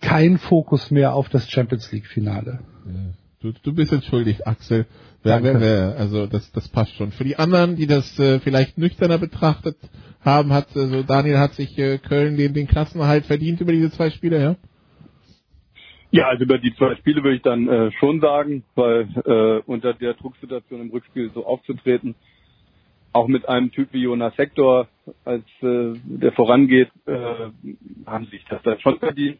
[0.00, 2.60] kein Fokus mehr auf das Champions League Finale.
[3.40, 4.86] Du, du bist entschuldigt, Axel.
[5.22, 7.12] Wer, wer, wer, also das, das passt schon.
[7.12, 9.76] Für die anderen, die das äh, vielleicht nüchterner betrachtet
[10.24, 14.08] haben, hat also Daniel hat sich äh, Köln den, den Klassenerhalt verdient über diese zwei
[14.08, 14.56] Spiele, ja?
[16.12, 19.92] Ja, also über die zwei Spiele würde ich dann äh, schon sagen, weil äh, unter
[19.92, 22.14] der Drucksituation im Rückspiel so aufzutreten,
[23.12, 24.88] auch mit einem Typ wie Jonas Hector,
[25.24, 27.50] als äh, der vorangeht, äh,
[28.06, 29.38] haben sich das dann schon verdient.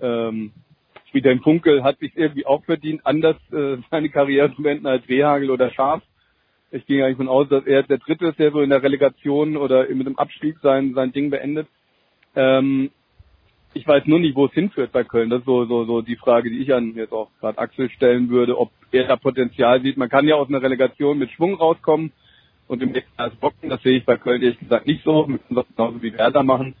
[0.00, 0.52] Ähm,
[1.10, 5.50] Friedhelm Funkel hat sich irgendwie auch verdient, anders äh, seine Karriere zu beenden als Rehagel
[5.50, 6.02] oder Schaf.
[6.70, 9.56] Ich gehe eigentlich von aus, dass er der Dritte ist, der so in der Relegation
[9.56, 11.66] oder mit dem Abstieg sein, sein Ding beendet.
[12.36, 12.90] Ähm,
[13.72, 15.30] ich weiß nur nicht, wo es hinführt bei Köln.
[15.30, 18.28] Das ist so, so, so die Frage, die ich an jetzt auch gerade Axel stellen
[18.28, 19.96] würde, ob er da Potenzial sieht.
[19.96, 22.12] Man kann ja aus einer Relegation mit Schwung rauskommen
[22.68, 23.70] und im nächsten Jahr bocken.
[23.70, 25.26] Das sehe ich bei Köln ehrlich gesagt nicht so.
[25.26, 26.74] Wir müssen das genauso wie Werder machen,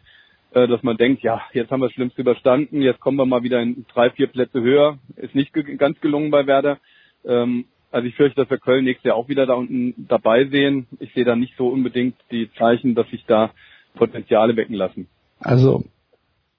[0.52, 3.42] äh, dass man denkt, ja, jetzt haben wir das Schlimmste überstanden, jetzt kommen wir mal
[3.42, 4.98] wieder in drei, vier Plätze höher.
[5.16, 6.78] Ist nicht ganz gelungen bei Werder.
[7.24, 10.86] Ähm, also ich fürchte, dass wir Köln nächstes Jahr auch wieder da unten dabei sehen.
[11.00, 13.50] Ich sehe da nicht so unbedingt die Zeichen, dass sich da
[13.94, 15.08] Potenziale wecken lassen.
[15.40, 15.84] Also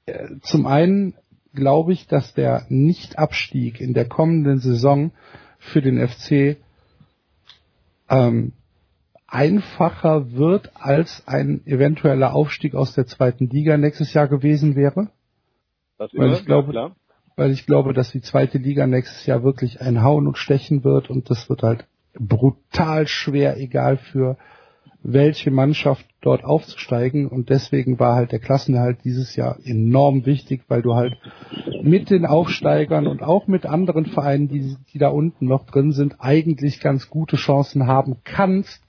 [0.05, 1.13] äh, zum einen
[1.53, 5.11] glaube ich, dass der Nichtabstieg in der kommenden Saison
[5.59, 6.57] für den FC
[8.09, 8.53] ähm,
[9.31, 15.09] einfacher wird, als ein eventueller Aufstieg aus der zweiten Liga nächstes Jahr gewesen wäre.
[15.97, 16.91] Das Weil ich glaube, ja,
[17.35, 21.09] weil ich glaube, dass die zweite Liga nächstes Jahr wirklich ein Hauen und Stechen wird
[21.09, 24.37] und das wird halt brutal schwer, egal für
[25.01, 30.81] welche Mannschaft dort aufzusteigen und deswegen war halt der Klassenerhalt dieses Jahr enorm wichtig, weil
[30.81, 31.17] du halt
[31.81, 36.17] mit den Aufsteigern und auch mit anderen Vereinen, die, die da unten noch drin sind,
[36.19, 38.83] eigentlich ganz gute Chancen haben kannst,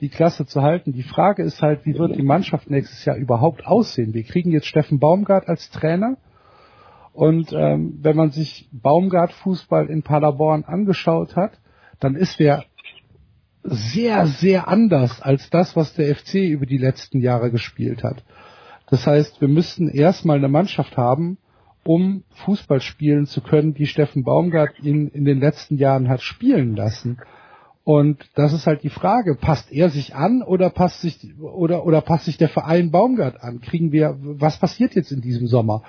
[0.00, 0.92] die Klasse zu halten.
[0.92, 4.14] Die Frage ist halt, wie wird die Mannschaft nächstes Jahr überhaupt aussehen?
[4.14, 6.16] Wir kriegen jetzt Steffen Baumgart als Trainer
[7.18, 11.58] und ähm, wenn man sich Baumgart-Fußball in Paderborn angeschaut hat,
[11.98, 12.64] dann ist der
[13.64, 18.22] sehr, sehr anders als das, was der FC über die letzten Jahre gespielt hat.
[18.88, 21.38] Das heißt, wir müssten erstmal eine Mannschaft haben,
[21.84, 26.76] um Fußball spielen zu können, wie Steffen Baumgart ihn in den letzten Jahren hat spielen
[26.76, 27.18] lassen.
[27.88, 32.02] Und das ist halt die Frage, passt er sich an oder passt sich oder oder
[32.02, 33.62] passt sich der Verein Baumgart an?
[33.62, 35.82] Kriegen wir was passiert jetzt in diesem Sommer?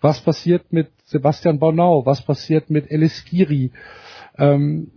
[0.00, 2.06] Was passiert mit Sebastian Bornau?
[2.06, 3.70] Was passiert mit Elis Giri?
[4.38, 4.92] Ähm,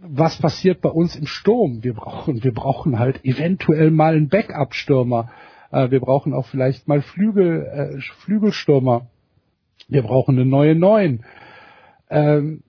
[0.00, 1.84] was passiert bei uns im Sturm?
[1.84, 5.30] Wir brauchen wir brauchen halt eventuell mal einen Backup-Stürmer.
[5.70, 9.06] Äh, wir brauchen auch vielleicht mal Flügel äh, Flügelstürmer.
[9.86, 11.22] Wir brauchen eine neue Neun.
[12.10, 12.64] Ähm,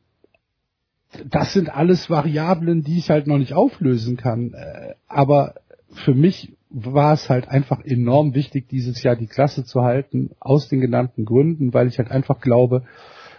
[1.29, 4.53] das sind alles Variablen, die ich halt noch nicht auflösen kann.
[4.53, 5.55] Äh, aber
[5.91, 10.69] für mich war es halt einfach enorm wichtig, dieses Jahr die Klasse zu halten, aus
[10.69, 12.83] den genannten Gründen, weil ich halt einfach glaube,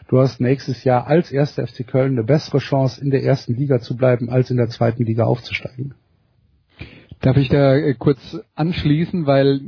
[0.09, 3.81] du hast nächstes Jahr als erster FC Köln eine bessere Chance, in der ersten Liga
[3.81, 5.95] zu bleiben, als in der zweiten Liga aufzusteigen.
[7.25, 8.21] Darf ich da äh, kurz
[8.55, 9.59] anschließen, weil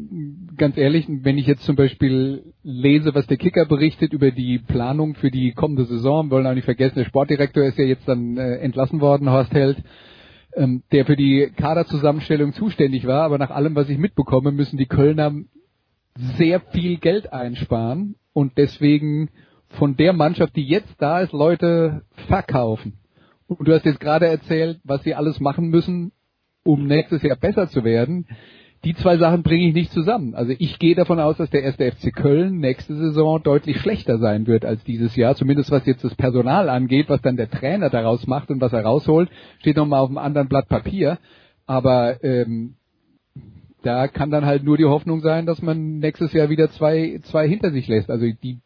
[0.58, 5.14] ganz ehrlich, wenn ich jetzt zum Beispiel lese, was der Kicker berichtet über die Planung
[5.14, 8.56] für die kommende Saison, wollen auch nicht vergessen, der Sportdirektor ist ja jetzt dann äh,
[8.56, 9.82] entlassen worden, Horst Held,
[10.54, 14.84] ähm, der für die Kaderzusammenstellung zuständig war, aber nach allem, was ich mitbekomme, müssen die
[14.84, 15.32] Kölner
[16.36, 19.30] sehr viel Geld einsparen und deswegen
[19.70, 22.98] von der Mannschaft, die jetzt da ist, Leute verkaufen.
[23.46, 26.12] Und du hast jetzt gerade erzählt, was sie alles machen müssen,
[26.66, 28.26] um nächstes Jahr besser zu werden.
[28.84, 30.34] Die zwei Sachen bringe ich nicht zusammen.
[30.34, 34.46] Also ich gehe davon aus, dass der erste FC Köln nächste Saison deutlich schlechter sein
[34.46, 38.26] wird als dieses Jahr, zumindest was jetzt das Personal angeht, was dann der Trainer daraus
[38.26, 41.18] macht und was er rausholt, steht nochmal auf einem anderen Blatt Papier.
[41.66, 42.76] Aber ähm,
[43.82, 47.48] da kann dann halt nur die Hoffnung sein, dass man nächstes Jahr wieder zwei, zwei
[47.48, 48.10] hinter sich lässt.
[48.10, 48.58] Also die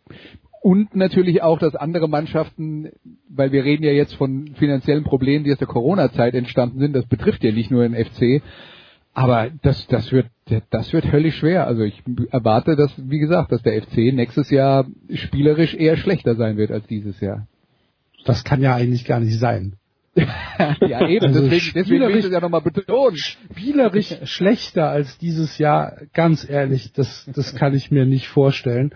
[0.62, 2.90] und natürlich auch, dass andere Mannschaften,
[3.28, 7.06] weil wir reden ja jetzt von finanziellen Problemen, die aus der Corona-Zeit entstanden sind, das
[7.06, 8.42] betrifft ja nicht nur den FC,
[9.12, 10.26] aber das, das wird,
[10.70, 11.66] das wird höllisch schwer.
[11.66, 16.56] Also ich erwarte, dass, wie gesagt, dass der FC nächstes Jahr spielerisch eher schlechter sein
[16.56, 17.46] wird als dieses Jahr.
[18.24, 19.76] Das kann ja eigentlich gar nicht sein.
[20.16, 23.16] ja, eben, also deswegen, deswegen will ich das ja nochmal betonen.
[23.16, 28.92] Spielerisch schlechter als dieses Jahr, ganz ehrlich, das, das kann ich mir nicht vorstellen.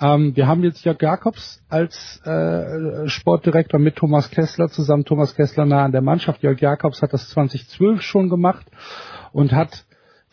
[0.00, 5.04] Ähm, wir haben jetzt Jörg Jakobs als äh, Sportdirektor mit Thomas Kessler zusammen.
[5.04, 6.42] Thomas Kessler nah an der Mannschaft.
[6.42, 8.66] Jörg Jakobs hat das 2012 schon gemacht
[9.32, 9.84] und hat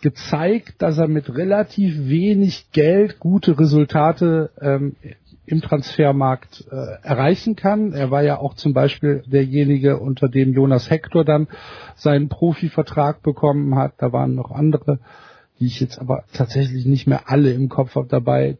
[0.01, 4.95] gezeigt, dass er mit relativ wenig Geld gute Resultate ähm,
[5.45, 7.93] im Transfermarkt äh, erreichen kann.
[7.93, 11.47] Er war ja auch zum Beispiel derjenige, unter dem Jonas Hector dann
[11.95, 13.93] seinen Profivertrag bekommen hat.
[13.97, 14.99] Da waren noch andere,
[15.59, 18.57] die ich jetzt aber tatsächlich nicht mehr alle im Kopf habe dabei,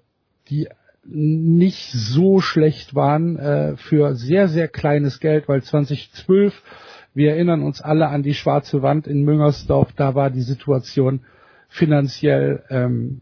[0.50, 0.68] die
[1.04, 6.54] nicht so schlecht waren äh, für sehr, sehr kleines Geld, weil 2012,
[7.14, 11.22] wir erinnern uns alle an die schwarze Wand in Müngersdorf, da war die Situation
[11.68, 13.22] finanziell ähm,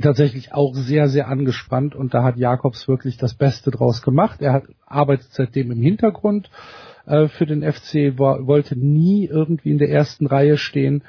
[0.00, 4.42] tatsächlich auch sehr, sehr angespannt und da hat Jakobs wirklich das Beste draus gemacht.
[4.42, 6.50] Er hat arbeitet seitdem im Hintergrund
[7.06, 11.02] äh, für den FC, war, wollte nie irgendwie in der ersten Reihe stehen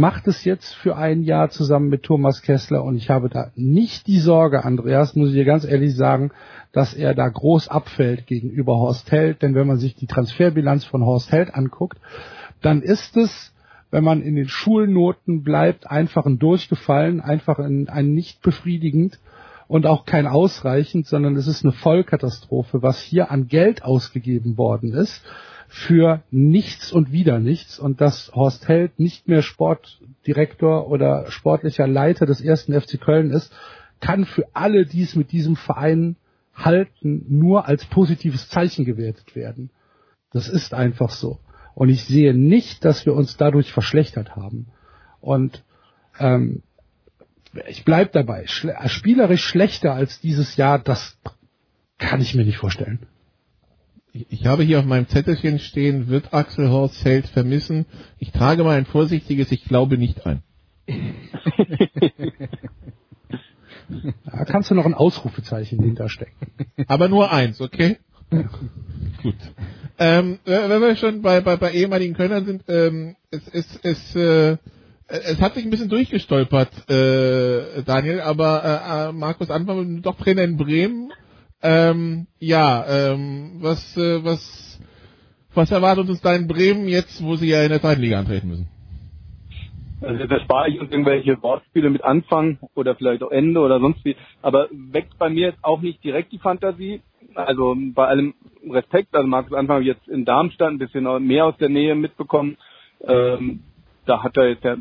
[0.00, 4.06] macht es jetzt für ein Jahr zusammen mit Thomas Kessler und ich habe da nicht
[4.06, 6.30] die Sorge, Andreas, muss ich dir ganz ehrlich sagen,
[6.72, 11.04] dass er da groß abfällt gegenüber Horst Held, denn wenn man sich die Transferbilanz von
[11.04, 11.98] Horst Held anguckt,
[12.62, 13.54] dann ist es,
[13.90, 19.20] wenn man in den Schulnoten bleibt, einfach ein Durchgefallen, einfach ein, ein nicht befriedigend
[19.68, 24.94] und auch kein ausreichend, sondern es ist eine Vollkatastrophe, was hier an Geld ausgegeben worden
[24.94, 25.22] ist
[25.72, 32.26] für nichts und wieder nichts und dass Horst Held nicht mehr Sportdirektor oder sportlicher Leiter
[32.26, 33.52] des ersten FC Köln ist,
[34.00, 36.16] kann für alle, die es mit diesem Verein
[36.54, 39.70] halten, nur als positives Zeichen gewertet werden.
[40.32, 41.38] Das ist einfach so.
[41.76, 44.66] Und ich sehe nicht, dass wir uns dadurch verschlechtert haben.
[45.20, 45.62] Und
[46.18, 46.64] ähm,
[47.68, 48.48] ich bleib dabei.
[48.48, 51.16] Schle spielerisch schlechter als dieses Jahr, das
[51.98, 53.06] kann ich mir nicht vorstellen
[54.12, 57.86] ich habe hier auf meinem Zettelchen stehen, wird Axel Horst Feld vermissen?
[58.18, 60.42] Ich trage mal ein vorsichtiges, ich glaube nicht ein.
[64.24, 66.48] da kannst du noch ein Ausrufezeichen hinterstecken.
[66.88, 67.98] Aber nur eins, okay?
[69.22, 69.36] Gut.
[69.98, 74.56] Ähm, wenn wir schon bei, bei, bei ehemaligen Kölnern sind, ähm, es, es, es, äh,
[75.06, 80.44] es hat sich ein bisschen durchgestolpert, äh, Daniel, aber äh, äh Markus Anfang doch Trainer
[80.44, 81.12] in Bremen
[81.62, 84.80] ähm, ja, ähm, was, äh, was,
[85.54, 88.48] was erwartet uns da in Bremen jetzt, wo sie ja in der zweiten Liga antreten
[88.48, 88.68] müssen?
[90.02, 94.02] Also da spare ich uns irgendwelche Wortspiele mit Anfang oder vielleicht auch Ende oder sonst
[94.04, 94.16] wie.
[94.40, 97.02] Aber weckt bei mir jetzt auch nicht direkt die Fantasie.
[97.34, 98.34] Also bei allem
[98.68, 101.94] Respekt, also Markus Anfang habe ich jetzt in Darmstadt ein bisschen mehr aus der Nähe
[101.94, 102.56] mitbekommen.
[103.06, 103.60] Ähm,
[104.06, 104.76] da hat er jetzt ja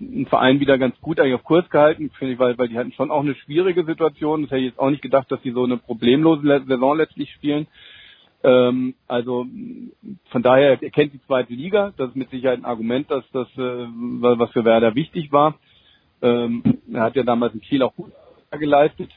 [0.00, 2.92] einen Verein wieder ganz gut eigentlich auf Kurs gehalten, finde ich, weil, weil die hatten
[2.92, 4.42] schon auch eine schwierige Situation.
[4.42, 7.66] Das hätte ich jetzt auch nicht gedacht, dass die so eine problemlose Saison letztlich spielen.
[8.44, 9.46] Ähm, also
[10.30, 11.92] von daher er kennt die zweite Liga.
[11.96, 13.86] Das ist mit Sicherheit ein Argument, dass das äh,
[14.20, 15.58] was für Werder wichtig war.
[16.22, 18.12] Ähm, er hat ja damals in Kiel auch gut
[18.52, 19.10] geleistet.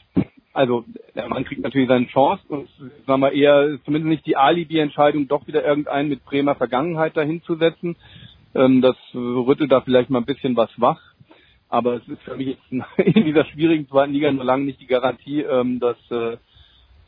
[0.52, 2.68] Also der Mann kriegt natürlich seine Chance und
[3.06, 7.56] sagen wir eher zumindest nicht die Alibi-Entscheidung, doch wieder irgendeinen mit Bremer Vergangenheit dahin zu
[7.56, 7.96] setzen.
[8.54, 11.00] Ähm, das rüttelt da vielleicht mal ein bisschen was wach.
[11.68, 12.58] Aber es ist für mich
[12.96, 16.36] in dieser schwierigen zweiten Liga nur lange nicht die Garantie, ähm, dass, äh,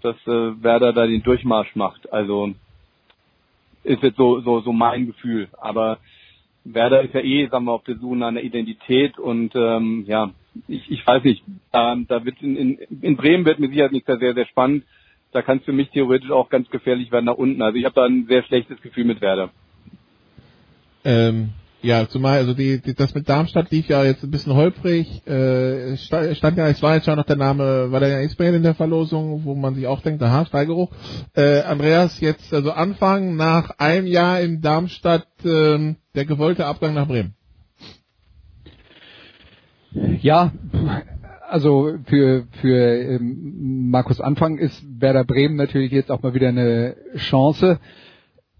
[0.02, 2.12] dass äh, Werder da den Durchmarsch macht.
[2.12, 2.54] Also
[3.82, 5.48] ist jetzt so, so, so mein Gefühl.
[5.60, 5.98] Aber
[6.64, 10.30] Werder ist ja eh, sagen wir, auf der Suche nach einer Identität und ähm, ja,
[10.66, 14.06] ich, ich weiß nicht, da, da wird in, in, in Bremen wird mit Sicherheit nicht
[14.06, 14.84] sehr, sehr spannend.
[15.32, 17.60] Da kann es für mich theoretisch auch ganz gefährlich werden nach unten.
[17.60, 19.50] Also ich habe da ein sehr schlechtes Gefühl mit Werder.
[21.04, 21.50] Ähm,
[21.84, 25.20] Ja, zumal, also die, die, das mit Darmstadt lief ja jetzt ein bisschen holprig.
[25.26, 29.44] Äh, stand ja, es war jetzt schon noch der Name Valerian Ismail in der Verlosung,
[29.44, 30.90] wo man sich auch denkt, aha, Steigeruch.
[31.34, 37.06] Äh, Andreas, jetzt also Anfang nach einem Jahr in Darmstadt äh, der gewollte Abgang nach
[37.06, 37.34] Bremen.
[40.22, 40.52] Ja,
[41.50, 46.96] also für für ähm, Markus Anfang ist Werder Bremen natürlich jetzt auch mal wieder eine
[47.16, 47.78] Chance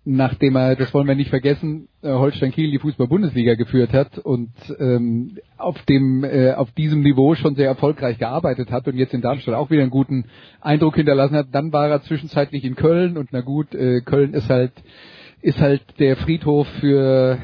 [0.05, 4.53] nachdem er, das wollen wir nicht vergessen, äh, Holstein Kiel die Fußball-Bundesliga geführt hat und
[4.79, 9.23] ähm, auf dem äh, auf diesem Niveau schon sehr erfolgreich gearbeitet hat und jetzt in
[9.23, 10.27] Darmstadt auch wieder einen guten
[10.61, 14.51] Eindruck hinterlassen hat, dann war er zwischenzeitlich in Köln und na gut, äh, Köln ist
[14.51, 14.73] halt
[15.41, 17.39] ist halt der Friedhof für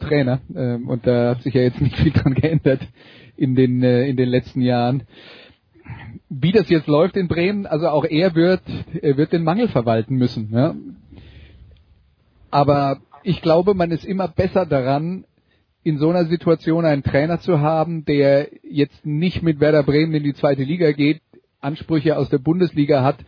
[0.00, 2.80] Trainer ähm, und da hat sich ja jetzt nicht viel dran geändert
[3.36, 5.02] in den äh, in den letzten Jahren
[6.30, 8.60] wie das jetzt läuft in Bremen, also auch er wird,
[9.00, 10.50] er wird den Mangel verwalten müssen.
[10.52, 10.74] Ja?
[12.50, 15.24] Aber ich glaube, man ist immer besser daran,
[15.82, 20.24] in so einer Situation einen Trainer zu haben, der jetzt nicht mit Werder Bremen in
[20.24, 21.20] die zweite Liga geht,
[21.60, 23.18] Ansprüche aus der Bundesliga hat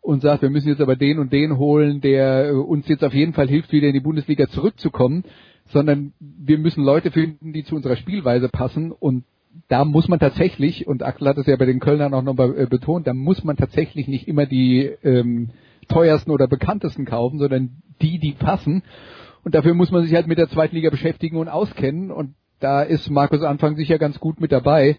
[0.00, 3.32] und sagt, wir müssen jetzt aber den und den holen, der uns jetzt auf jeden
[3.32, 5.24] Fall hilft, wieder in die Bundesliga zurückzukommen,
[5.66, 8.92] sondern wir müssen Leute finden, die zu unserer Spielweise passen.
[8.92, 9.24] Und
[9.68, 12.66] da muss man tatsächlich, und Axel hat es ja bei den Kölnern auch nochmal äh,
[12.66, 15.50] betont, da muss man tatsächlich nicht immer die ähm,
[15.88, 18.82] teuersten oder bekanntesten kaufen, sondern die, die passen.
[19.44, 22.10] Und dafür muss man sich halt mit der Zweitliga beschäftigen und auskennen.
[22.10, 24.98] Und da ist Markus Anfang sicher ganz gut mit dabei.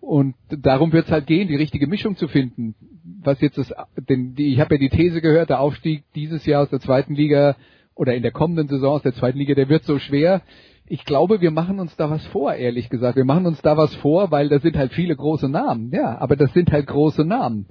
[0.00, 2.74] Und darum wird es halt gehen, die richtige Mischung zu finden.
[3.22, 3.72] Was jetzt ist,
[4.08, 7.14] denn die, ich habe ja die These gehört, der Aufstieg dieses Jahr aus der zweiten
[7.14, 7.54] Liga
[7.94, 10.42] oder in der kommenden Saison aus der zweiten Liga, der wird so schwer.
[10.86, 13.16] Ich glaube, wir machen uns da was vor, ehrlich gesagt.
[13.16, 15.92] Wir machen uns da was vor, weil da sind halt viele große Namen.
[15.92, 17.66] Ja, aber das sind halt große Namen.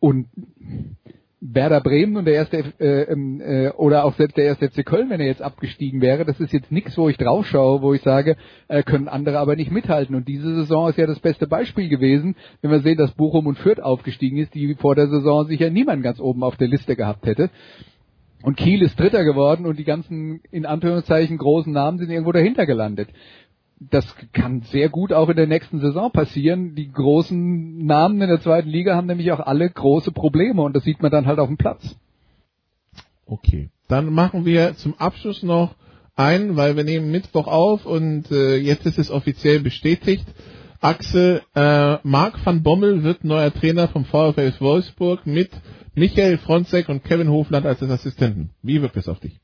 [0.00, 0.28] Und
[1.40, 5.10] Werder Bremen und der erste äh, ähm, äh, oder auch selbst der erste FC Köln,
[5.10, 8.36] wenn er jetzt abgestiegen wäre, das ist jetzt nichts, wo ich draufschaue, wo ich sage,
[8.68, 10.16] äh, können andere aber nicht mithalten.
[10.16, 13.58] Und diese Saison ist ja das beste Beispiel gewesen, wenn wir sehen, dass Bochum und
[13.58, 17.26] Fürth aufgestiegen ist, die vor der Saison sicher niemand ganz oben auf der Liste gehabt
[17.26, 17.50] hätte.
[18.42, 22.64] Und Kiel ist Dritter geworden und die ganzen, in Anführungszeichen, großen Namen sind irgendwo dahinter
[22.64, 23.08] gelandet
[23.78, 26.74] das kann sehr gut auch in der nächsten Saison passieren.
[26.74, 30.84] Die großen Namen in der zweiten Liga haben nämlich auch alle große Probleme und das
[30.84, 31.96] sieht man dann halt auf dem Platz.
[33.26, 35.74] Okay, dann machen wir zum Abschluss noch
[36.14, 40.26] ein, weil wir nehmen Mittwoch auf und äh, jetzt ist es offiziell bestätigt.
[40.80, 45.50] Axel, äh, Marc van Bommel wird neuer Trainer vom VfL Wolfsburg mit
[45.94, 48.50] Michael Fronzek und Kevin Hofland als Assistenten.
[48.62, 49.40] Wie wirkt es auf dich?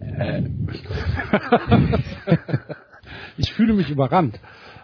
[0.00, 0.42] Äh.
[3.36, 4.38] ich fühle mich überrannt.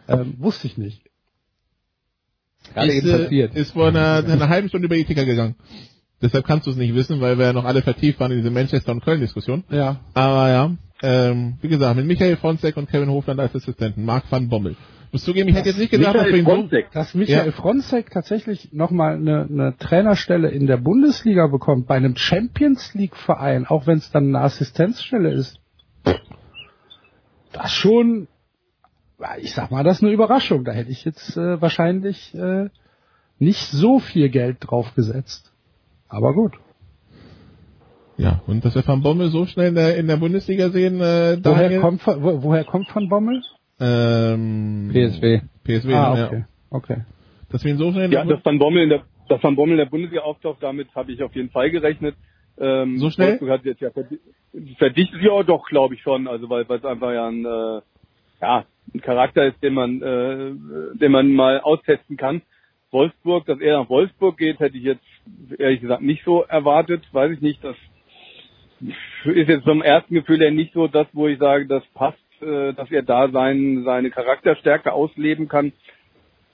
[0.08, 1.02] Ähm, wusste ich nicht.
[2.74, 3.54] Gerade ist, eben passiert.
[3.54, 5.56] Ist vor einer, einer halben Stunde über Ethika gegangen.
[6.20, 8.50] Deshalb kannst du es nicht wissen, weil wir ja noch alle vertieft waren in diese
[8.50, 9.64] Manchester- und Köln-Diskussion.
[9.70, 10.00] Ja.
[10.14, 14.48] Aber ja, ähm, wie gesagt, mit Michael Fronzek und Kevin Hofland als Assistenten, Marc van
[14.48, 14.76] Bommel
[15.12, 16.90] muss zugeben, ich hätte jetzt nicht gedacht, dass, Fronzek.
[16.92, 17.52] dass Michael ja.
[17.52, 23.66] Fronzek tatsächlich nochmal eine, eine Trainerstelle in der Bundesliga bekommt, bei einem Champions League Verein,
[23.66, 25.60] auch wenn es dann eine Assistenzstelle ist.
[27.52, 28.28] Das schon,
[29.38, 30.64] ich sag mal, das ist eine Überraschung.
[30.64, 32.70] Da hätte ich jetzt äh, wahrscheinlich äh,
[33.38, 35.52] nicht so viel Geld drauf gesetzt.
[36.08, 36.54] Aber gut.
[38.16, 41.38] Ja, und dass wir Van Bommel so schnell in der, in der Bundesliga sehen, äh,
[41.42, 43.42] woher, kommt, wo, woher kommt Van Bommel?
[43.80, 45.40] Ähm, PSW.
[45.64, 46.38] PSW, ah, okay.
[46.38, 46.46] Ja.
[46.70, 46.96] okay.
[47.50, 50.22] Dass wir insofern ja, dass Van Bommel in der dass Van Bommel in der Bundesliga
[50.22, 52.16] auftaucht, damit habe ich auf jeden Fall gerechnet.
[52.58, 53.40] Ähm, so schnell?
[53.40, 57.28] Wolfsburg hat jetzt ja verdichtet, ja doch, glaube ich schon, also weil es einfach ja
[57.28, 57.80] ein, äh,
[58.42, 62.42] ja, ein Charakter ist, den man, äh, den man mal austesten kann.
[62.90, 65.04] Wolfsburg, dass er nach Wolfsburg geht, hätte ich jetzt
[65.58, 67.02] ehrlich gesagt nicht so erwartet.
[67.12, 67.76] Weiß ich nicht, das
[69.24, 72.74] ist jetzt vom ersten Gefühl her nicht so das, wo ich sage, das passt äh,
[72.74, 75.72] dass er da sein, seine Charakterstärke ausleben kann.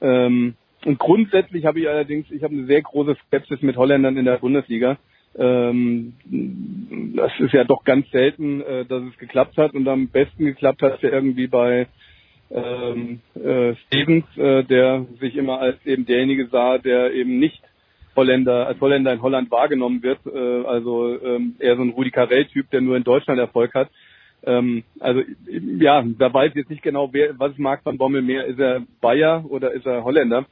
[0.00, 4.24] Ähm, und grundsätzlich habe ich allerdings, ich habe eine sehr große Skepsis mit Holländern in
[4.24, 4.96] der Bundesliga.
[5.36, 6.14] Ähm,
[7.16, 10.82] das ist ja doch ganz selten, äh, dass es geklappt hat und am besten geklappt
[10.82, 11.86] hat es ja irgendwie bei
[12.50, 17.62] ähm, äh, Stevens, äh, der sich immer als eben derjenige sah, der eben nicht
[18.16, 20.18] Holländer, als Holländer in Holland wahrgenommen wird.
[20.26, 23.90] Äh, also ähm, eher so ein Rudi Carell-Typ, der nur in Deutschland Erfolg hat.
[24.44, 28.46] Ähm, also ja, da weiß ich jetzt nicht genau, wer, was mag Van Bommel mehr.
[28.46, 30.46] Ist er Bayer oder ist er Holländer?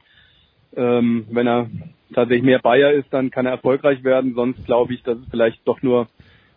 [0.75, 1.69] Ähm, wenn er
[2.13, 4.35] tatsächlich mehr Bayer ist, dann kann er erfolgreich werden.
[4.35, 6.07] Sonst glaube ich, dass es vielleicht doch nur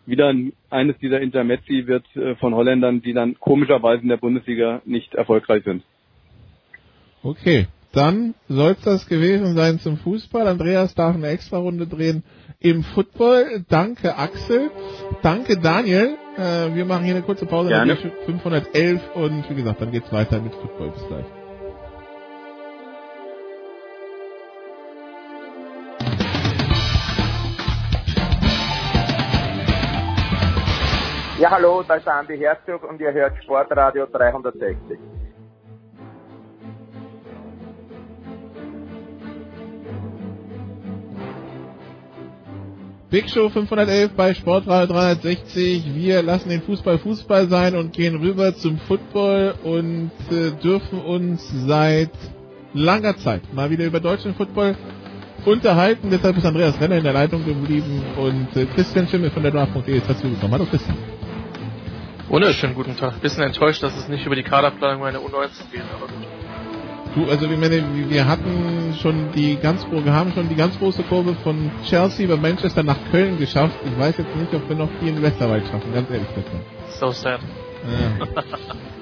[0.05, 0.33] wieder
[0.69, 5.63] eines dieser Intermezzi wird äh, von Holländern, die dann komischerweise in der Bundesliga nicht erfolgreich
[5.63, 5.83] sind.
[7.23, 10.47] Okay, dann soll es das gewesen sein zum Fußball.
[10.47, 12.23] Andreas darf eine extra Runde drehen
[12.59, 13.65] im Football.
[13.67, 14.71] Danke Axel.
[15.21, 16.17] Danke Daniel.
[16.37, 17.69] Äh, wir machen hier eine kurze Pause.
[17.69, 17.97] Gerne.
[18.25, 20.91] 511 und wie gesagt, dann geht's weiter mit Football.
[20.91, 21.25] Bis gleich.
[31.39, 34.99] Ja, hallo, da ist Andi Herzog und ihr hört Sportradio 360.
[43.11, 45.95] Big Show 511 bei Sportradio 360.
[45.95, 51.45] Wir lassen den Fußball Fußball sein und gehen rüber zum Football und äh, dürfen uns
[51.67, 52.11] seit
[52.73, 54.77] langer Zeit mal wieder über deutschen Football
[55.45, 56.09] unterhalten.
[56.09, 59.93] Deshalb ist Andreas Renner in der Leitung geblieben und äh, Christian Schimmel von der Draft.de
[59.93, 60.53] ist dazu gekommen.
[60.53, 60.97] Hallo Christian.
[62.29, 63.19] Wunderschönen guten Tag.
[63.19, 66.50] Bisschen enttäuscht, dass es nicht über die Kaderplanung meiner U19 geht, aber gut.
[67.15, 71.03] Du, also wir, meine, wir hatten schon die ganz wir haben schon die ganz große
[71.03, 73.75] Kurve von Chelsea über Manchester nach Köln geschafft.
[73.85, 76.49] Ich weiß jetzt nicht, ob wir noch die in Westerwald schaffen, ganz ehrlich gesagt.
[76.99, 77.41] So sad.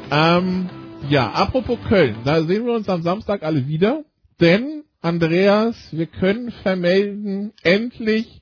[0.10, 0.38] Ja.
[0.38, 0.70] ähm,
[1.07, 4.03] ja, apropos Köln, da sehen wir uns am Samstag alle wieder,
[4.41, 8.41] denn Andreas, wir können vermelden, endlich,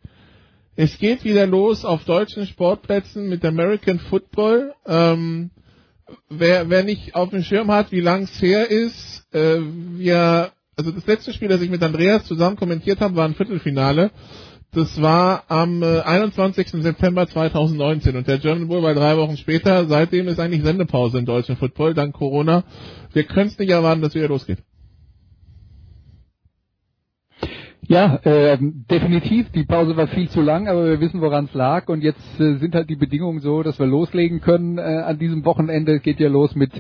[0.77, 4.73] es geht wieder los auf deutschen Sportplätzen mit American Football.
[4.85, 5.51] Ähm,
[6.29, 10.91] wer, wer nicht auf dem Schirm hat, wie lang es her ist, äh, wir, also
[10.91, 14.11] das letzte Spiel, das ich mit Andreas zusammen kommentiert habe, war ein Viertelfinale.
[14.73, 16.69] Das war am äh, 21.
[16.83, 19.87] September 2019 und der German Bowl war drei Wochen später.
[19.87, 22.63] Seitdem ist eigentlich Sendepause im deutschen Football, dank Corona.
[23.13, 24.59] Wir können es nicht erwarten, dass wieder losgeht.
[27.89, 29.49] Ja, äh, definitiv.
[29.51, 31.87] Die Pause war viel zu lang, aber wir wissen, woran es lag.
[31.87, 34.77] Und jetzt äh, sind halt die Bedingungen so, dass wir loslegen können.
[34.77, 36.71] Äh, an diesem Wochenende geht ja los mit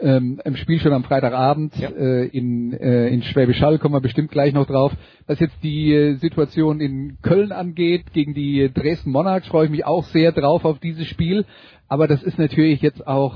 [0.00, 1.88] ähm, einem Spiel schon am Freitagabend Ja.
[1.88, 3.78] äh, in, äh, in Schwäbisch Hall.
[3.78, 4.92] Kommen wir bestimmt gleich noch drauf.
[5.26, 9.86] Was jetzt die äh, Situation in Köln angeht, gegen die Dresden Monarchs, freue ich mich
[9.86, 11.46] auch sehr drauf auf dieses Spiel.
[11.90, 13.34] Aber das ist natürlich jetzt auch,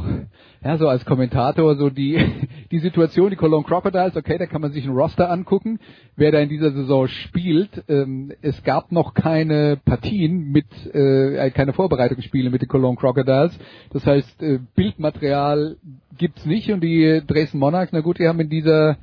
[0.65, 2.25] ja, so als Kommentator, so die,
[2.71, 5.81] die Situation, die Cologne Crocodiles, okay, da kann man sich ein Roster angucken,
[6.15, 7.83] wer da in dieser Saison spielt.
[7.89, 13.59] Ähm, es gab noch keine Partien mit, äh, keine Vorbereitungsspiele mit den Cologne Crocodiles.
[13.91, 15.77] Das heißt, äh, Bildmaterial
[16.17, 18.99] gibt's nicht und die Dresden Monarchs, na gut, die haben in dieser,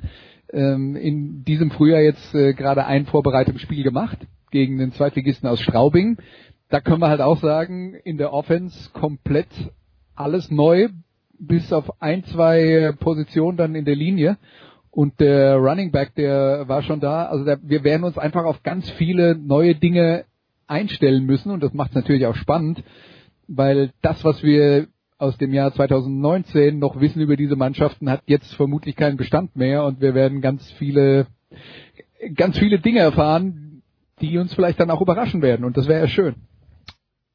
[0.50, 4.16] ähm, in diesem Frühjahr jetzt äh, gerade ein Vorbereitungsspiel gemacht
[4.50, 6.16] gegen den Zweitligisten aus Straubing
[6.72, 9.48] da können wir halt auch sagen, in der Offense komplett
[10.14, 10.88] alles neu,
[11.38, 14.38] bis auf ein, zwei Positionen dann in der Linie.
[14.90, 17.26] Und der Running Back, der war schon da.
[17.26, 20.24] Also da, wir werden uns einfach auf ganz viele neue Dinge
[20.66, 21.50] einstellen müssen.
[21.50, 22.82] Und das macht es natürlich auch spannend,
[23.48, 24.86] weil das, was wir
[25.18, 29.84] aus dem Jahr 2019 noch wissen über diese Mannschaften, hat jetzt vermutlich keinen Bestand mehr.
[29.84, 31.26] Und wir werden ganz viele,
[32.34, 33.82] ganz viele Dinge erfahren,
[34.22, 35.66] die uns vielleicht dann auch überraschen werden.
[35.66, 36.36] Und das wäre ja schön.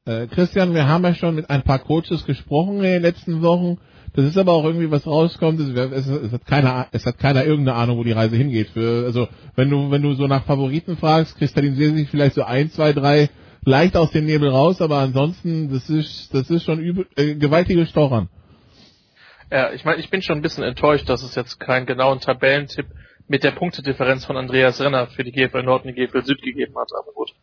[0.08, 3.78] Äh, Christian, wir haben ja schon mit ein paar Coaches gesprochen in den letzten Wochen.
[4.14, 5.60] Das ist aber auch irgendwie was rauskommt.
[5.60, 8.70] Es, es, es hat keiner, es hat keiner irgendeine Ahnung, wo die Reise hingeht.
[8.70, 12.70] Für, also wenn du, wenn du so nach Favoriten fragst, kristallisieren sich vielleicht so ein,
[12.70, 13.28] zwei, drei
[13.66, 17.84] leicht aus dem Nebel raus, aber ansonsten, das ist, das ist schon übel, äh, gewaltige
[17.84, 18.30] Stochern.
[19.50, 22.86] Ja, ich meine, ich bin schon ein bisschen enttäuscht, dass es jetzt keinen genauen Tabellentipp
[23.26, 26.78] mit der Punktedifferenz von Andreas Renner für die GFL Nord und die GFL Süd gegeben
[26.78, 27.34] hat, aber gut.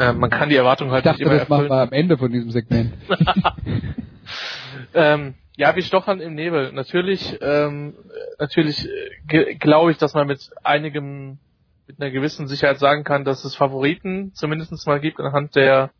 [0.00, 1.78] Äh, man kann die Erwartung halt Ich dachte, nicht immer das machen erfüllen.
[1.78, 2.94] wir am Ende von diesem Segment.
[4.94, 6.72] ähm, ja, wir stochern im Nebel.
[6.72, 7.94] Natürlich, ähm,
[8.38, 8.88] natürlich
[9.28, 11.38] äh, glaube ich, dass man mit einigem,
[11.86, 15.90] mit einer gewissen Sicherheit sagen kann, dass es Favoriten zumindest mal gibt anhand der,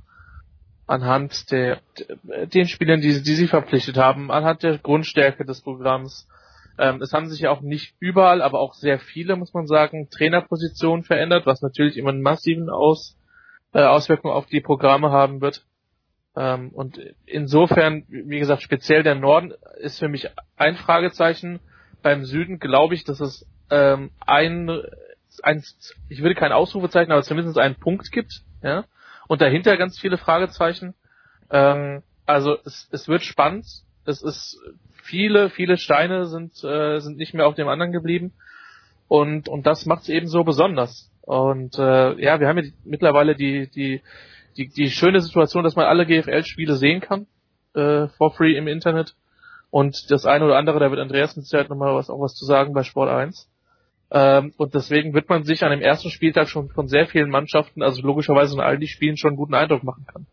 [0.87, 1.81] anhand der,
[2.23, 6.27] der den Spielern, die, die sie verpflichtet haben, anhand der Grundstärke des Programms.
[6.79, 10.09] Ähm, es haben sich ja auch nicht überall, aber auch sehr viele, muss man sagen,
[10.09, 13.20] Trainerpositionen verändert, was natürlich immer einen massiven Aus,
[13.73, 15.65] äh, Auswirkungen auf die Programme haben wird.
[16.37, 21.61] Ähm, und insofern, wie gesagt, speziell der Norden ist für mich ein Fragezeichen.
[22.03, 24.71] Beim Süden glaube ich, dass es ähm, ein,
[25.43, 25.65] ein,
[26.09, 28.85] ich würde kein Ausrufezeichen, aber zumindest einen Punkt gibt, ja.
[29.27, 30.95] Und dahinter ganz viele Fragezeichen.
[31.51, 33.67] Ähm, also es, es wird spannend.
[34.05, 34.59] Es ist
[35.03, 38.33] viele, viele Steine sind äh, sind nicht mehr auf dem anderen geblieben.
[39.09, 41.10] Und und das macht es eben so besonders.
[41.23, 44.03] Und äh, ja, wir haben ja mittlerweile die die
[44.57, 47.27] die, die schöne Situation, dass man alle GFL-Spiele sehen kann,
[47.75, 49.15] äh, for free im Internet.
[49.71, 52.45] Und das eine oder andere, da wird Andreas mit Sicherheit nochmal was, auch was zu
[52.45, 53.49] sagen bei Sport 1.
[54.11, 57.83] Ähm, und deswegen wird man sich an dem ersten Spieltag schon von sehr vielen Mannschaften,
[57.83, 60.27] also logischerweise in all die Spielen, schon einen guten Eindruck machen kann.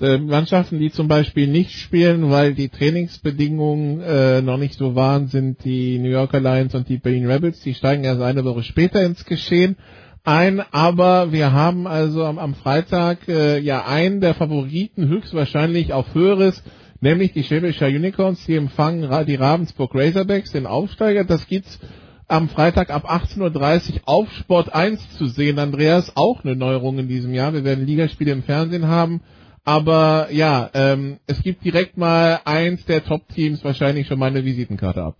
[0.00, 5.26] Äh, Mannschaften, die zum Beispiel nicht spielen, weil die Trainingsbedingungen äh, noch nicht so waren,
[5.26, 7.60] sind die New Yorker Lions und die Berlin Rebels.
[7.60, 9.76] Die steigen erst eine Woche später ins Geschehen
[10.24, 16.14] ein, aber wir haben also am, am Freitag äh, ja einen der Favoriten höchstwahrscheinlich auf
[16.14, 16.62] höheres,
[17.00, 21.24] nämlich die Schwäbischer Unicorns, die empfangen die Ravensburg Razorbacks, den Aufsteiger.
[21.24, 21.78] Das gibt's
[22.26, 25.58] am Freitag ab 18.30 Uhr auf Sport 1 zu sehen.
[25.58, 27.54] Andreas, auch eine Neuerung in diesem Jahr.
[27.54, 29.22] Wir werden Ligaspiele im Fernsehen haben.
[29.68, 35.02] Aber ja, ähm, es gibt direkt mal eins der Top-Teams wahrscheinlich schon mal eine Visitenkarte
[35.02, 35.18] ab.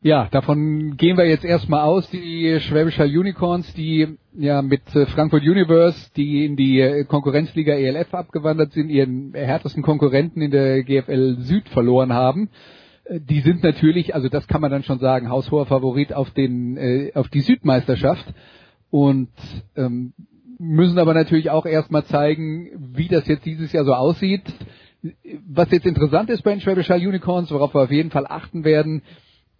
[0.00, 5.42] Ja, davon gehen wir jetzt erstmal aus, die Schwäbischer Unicorns, die ja mit äh, Frankfurt
[5.42, 11.40] Universe, die in die äh, Konkurrenzliga ELF abgewandert sind, ihren härtesten Konkurrenten in der GFL
[11.40, 12.48] Süd verloren haben.
[13.04, 16.78] Äh, die sind natürlich, also das kann man dann schon sagen, haushoher Favorit auf den
[16.78, 18.32] äh, auf die Südmeisterschaft
[18.88, 19.28] und
[19.76, 20.14] ähm,
[20.58, 24.42] müssen aber natürlich auch erstmal zeigen, wie das jetzt dieses Jahr so aussieht.
[25.46, 29.02] Was jetzt interessant ist bei den Schwäbischer Unicorns, worauf wir auf jeden Fall achten werden,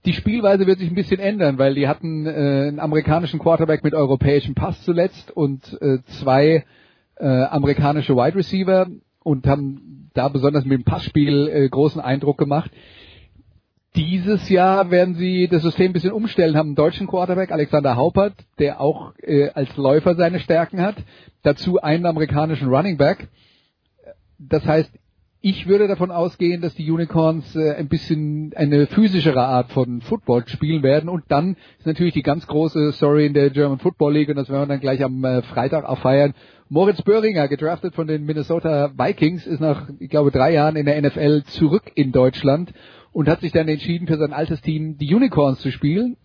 [0.07, 3.93] die Spielweise wird sich ein bisschen ändern, weil die hatten äh, einen amerikanischen Quarterback mit
[3.93, 6.65] europäischem Pass zuletzt und äh, zwei
[7.17, 8.87] äh, amerikanische Wide Receiver
[9.25, 12.71] und haben da besonders mit dem Passspiel äh, großen Eindruck gemacht.
[13.97, 18.35] Dieses Jahr werden sie das System ein bisschen umstellen, haben einen deutschen Quarterback, Alexander Haupert,
[18.59, 20.97] der auch äh, als Läufer seine Stärken hat,
[21.43, 23.29] dazu einen amerikanischen Running Back.
[24.39, 24.93] Das heißt,
[25.41, 30.47] ich würde davon ausgehen, dass die Unicorns äh, ein bisschen eine physischere Art von Football
[30.47, 31.09] spielen werden.
[31.09, 34.51] Und dann ist natürlich die ganz große Story in der German Football League, und das
[34.51, 36.35] werden wir dann gleich am äh, Freitag auch feiern.
[36.69, 41.01] Moritz Böhringer, gedraftet von den Minnesota Vikings, ist nach, ich glaube, drei Jahren in der
[41.01, 42.75] NFL zurück in Deutschland
[43.17, 46.19] und hat sich dann entschieden, für sein altes Team die Unicorns zu spielen.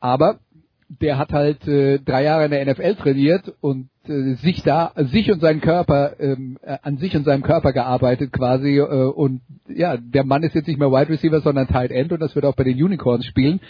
[0.00, 0.40] Aber
[0.88, 5.30] der hat halt äh, drei Jahre in der NFL trainiert und äh, sich da, sich
[5.30, 9.96] und seinen Körper, ähm, äh, an sich und seinem Körper gearbeitet quasi äh, und ja,
[9.98, 12.56] der Mann ist jetzt nicht mehr Wide Receiver, sondern Tight End und das wird auch
[12.56, 13.60] bei den Unicorns spielen.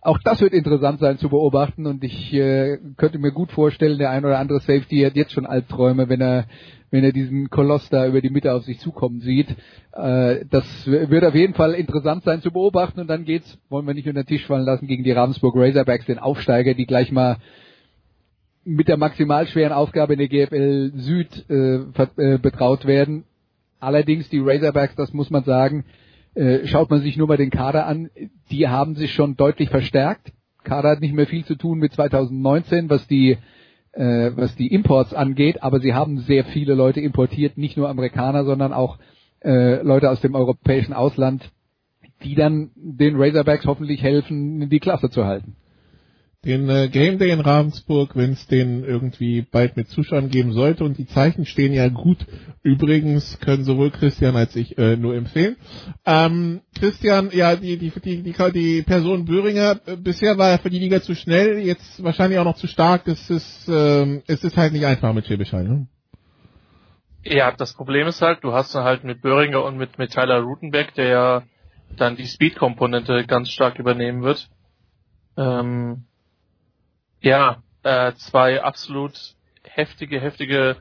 [0.00, 4.08] Auch das wird interessant sein zu beobachten und ich äh, könnte mir gut vorstellen, der
[4.08, 6.46] ein oder andere Safety hat jetzt schon Albträume, wenn er
[6.90, 9.48] wenn er diesen Koloss da über die Mitte auf sich zukommen sieht.
[9.92, 13.94] Äh, das wird auf jeden Fall interessant sein zu beobachten und dann geht's, wollen wir
[13.94, 17.38] nicht unter den Tisch fallen lassen, gegen die Ravensburg Razorbacks, den Aufsteiger, die gleich mal
[18.64, 21.76] mit der maximal schweren Aufgabe in der GFL Süd äh,
[22.16, 23.24] äh, betraut werden.
[23.78, 25.84] Allerdings die Razorbacks, das muss man sagen,
[26.34, 28.10] äh, schaut man sich nur mal den Kader an,
[28.50, 30.32] die haben sich schon deutlich verstärkt.
[30.64, 33.38] Kader hat nicht mehr viel zu tun mit 2019, was die
[33.96, 38.44] äh, was die Imports angeht, aber sie haben sehr viele Leute importiert, nicht nur Amerikaner,
[38.44, 38.98] sondern auch
[39.42, 41.50] äh, Leute aus dem europäischen Ausland,
[42.22, 45.56] die dann den Razorbacks hoffentlich helfen, die Klasse zu halten
[46.46, 50.84] den äh, Game Day in Ravensburg, wenn es den irgendwie bald mit Zuschauern geben sollte.
[50.84, 52.24] Und die Zeichen stehen ja gut.
[52.62, 55.56] Übrigens können sowohl Christian als ich äh, nur empfehlen.
[56.04, 60.70] Ähm, Christian, ja, die, die, die, die, die Person Böhringer, äh, bisher war er für
[60.70, 63.08] die Liga zu schnell, jetzt wahrscheinlich auch noch zu stark.
[63.08, 65.88] Es ist, ähm, es ist halt nicht einfach mit Schäbischall, ne?
[67.24, 70.40] Ja, das Problem ist halt, du hast dann halt mit Böhringer und mit, mit Tyler
[70.42, 71.42] Rutenbeck, der ja
[71.96, 74.48] dann die Speed-Komponente ganz stark übernehmen wird.
[75.36, 76.04] Ähm,
[77.20, 79.12] ja, äh, zwei absolut
[79.62, 80.76] heftige, heftige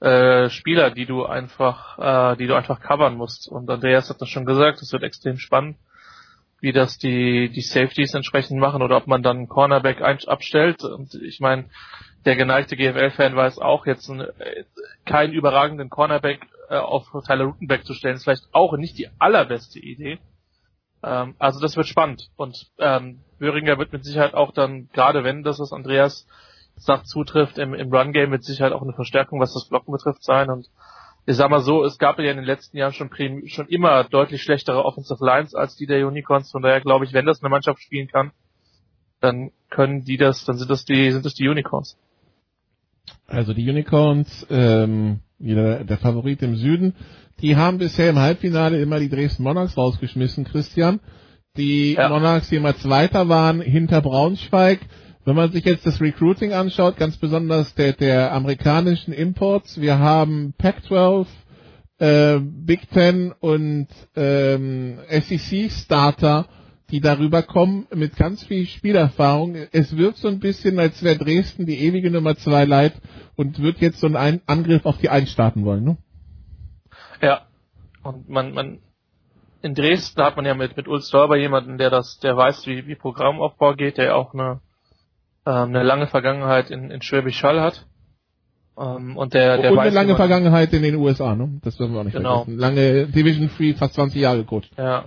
[0.00, 3.48] äh, Spieler, die du einfach, äh, die du einfach covern musst.
[3.48, 5.76] Und Andreas hat das schon gesagt, es wird extrem spannend,
[6.60, 10.82] wie das die die Safeties entsprechend machen oder ob man dann Cornerback ein, abstellt.
[10.84, 11.66] Und ich meine,
[12.24, 14.64] der geneigte GFL-Fan weiß auch jetzt ein, äh,
[15.04, 19.78] keinen überragenden Cornerback äh, auf Tyler Rutenbeck zu stellen, ist vielleicht auch nicht die allerbeste
[19.78, 20.18] Idee.
[21.02, 25.42] Ähm, also das wird spannend und ähm, Böhringer wird mit Sicherheit auch dann, gerade wenn
[25.42, 26.26] das, was Andreas
[26.76, 30.50] sagt, zutrifft, im, im Run-Game mit Sicherheit auch eine Verstärkung, was das Blocken betrifft, sein.
[30.50, 30.68] Und
[31.26, 33.10] ich sag mal so, es gab ja in den letzten Jahren schon,
[33.46, 36.50] schon immer deutlich schlechtere Offensive Lines als die der Unicorns.
[36.50, 38.32] Von daher glaube ich, wenn das eine Mannschaft spielen kann,
[39.20, 41.98] dann können die das, dann sind das die, sind das die Unicorns.
[43.26, 46.94] Also die Unicorns, ähm, wieder der Favorit im Süden,
[47.40, 51.00] die haben bisher im Halbfinale immer die Dresden Monarchs rausgeschmissen, Christian
[51.56, 52.08] die ja.
[52.08, 54.80] Monarchs, die immer Zweiter waren, hinter Braunschweig.
[55.24, 60.54] Wenn man sich jetzt das Recruiting anschaut, ganz besonders der, der amerikanischen Imports, wir haben
[60.56, 61.26] Pac-12,
[61.98, 66.46] äh, Big Ten und ähm, SEC-Starter,
[66.90, 69.56] die darüber kommen mit ganz viel Spielerfahrung.
[69.72, 72.94] Es wirkt so ein bisschen, als wäre Dresden die ewige Nummer zwei leid
[73.36, 75.96] und wird jetzt so einen Angriff auf die Eins starten wollen, ne?
[77.22, 77.42] Ja.
[78.02, 78.78] Und man, man
[79.62, 82.86] in Dresden hat man ja mit, mit Ulf Stolber jemanden, der das, der weiß, wie,
[82.86, 84.60] wie Programmaufbau geht, der auch eine,
[85.44, 87.86] äh, eine lange Vergangenheit in, in Schwäbisch Hall hat.
[88.78, 91.60] Ähm, und der, der und weiß, eine lange Vergangenheit in den USA, ne?
[91.62, 92.44] Das dürfen wir auch nicht Genau.
[92.44, 92.58] vergessen.
[92.58, 94.70] Lange Division 3, fast 20 Jahre gecoacht.
[94.78, 95.04] Ja.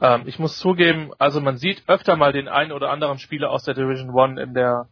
[0.00, 3.64] Ähm, ich muss zugeben, also man sieht öfter mal den einen oder anderen Spieler aus
[3.64, 4.88] der Division One in der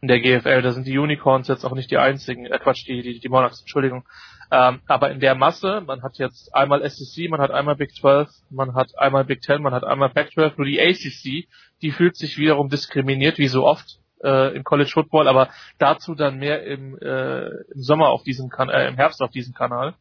[0.00, 0.62] in der GFL.
[0.62, 3.60] Da sind die Unicorns jetzt auch nicht die einzigen, äh Quatsch, die, die, die Monarchs,
[3.60, 4.04] Entschuldigung.
[4.50, 8.30] Ähm, aber in der Masse, man hat jetzt einmal SEC, man hat einmal Big 12,
[8.50, 11.48] man hat einmal Big 10, man hat einmal Pac 12, nur die ACC,
[11.82, 16.38] die fühlt sich wiederum diskriminiert, wie so oft äh, im College Football, aber dazu dann
[16.38, 19.94] mehr im, äh, im Sommer auf diesem kan äh, im Herbst auf diesem Kanal,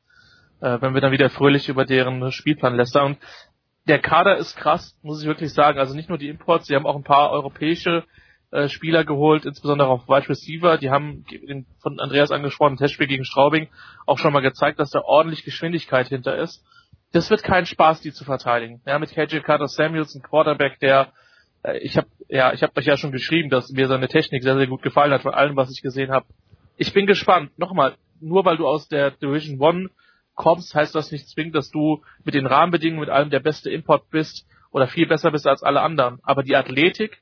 [0.62, 3.06] äh, wenn wir dann wieder fröhlich über deren Spielplan lästern.
[3.06, 3.18] Und
[3.88, 5.80] der Kader ist krass, muss ich wirklich sagen.
[5.80, 8.04] Also nicht nur die Imports, sie haben auch ein paar europäische
[8.52, 10.78] äh, Spieler geholt, insbesondere auf Wide Receiver.
[10.78, 13.70] Die haben den von Andreas angesprochenen Testspiel gegen Straubing
[14.06, 16.64] auch schon mal gezeigt, dass da ordentlich Geschwindigkeit hinter ist.
[17.14, 18.82] Das wird kein Spaß, die zu verteidigen.
[18.86, 21.14] Ja, mit KJ Carter Samuels, ein Quarterback, der
[21.64, 24.58] äh, ich habe ja, ich habe euch ja schon geschrieben, dass mir seine Technik sehr
[24.58, 26.26] sehr gut gefallen hat von allem, was ich gesehen habe.
[26.76, 27.58] Ich bin gespannt.
[27.58, 29.90] Nochmal, nur weil du aus der Division One
[30.38, 34.10] kommst, heißt das nicht zwingend, dass du mit den Rahmenbedingungen, mit allem der beste Import
[34.10, 36.20] bist oder viel besser bist als alle anderen.
[36.24, 37.22] Aber die Athletik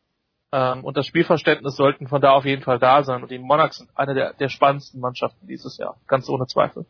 [0.52, 3.24] ähm, und das Spielverständnis sollten von da auf jeden Fall da sein.
[3.24, 6.86] Und die Monarchs sind eine der, der spannendsten Mannschaften dieses Jahr, ganz ohne Zweifel.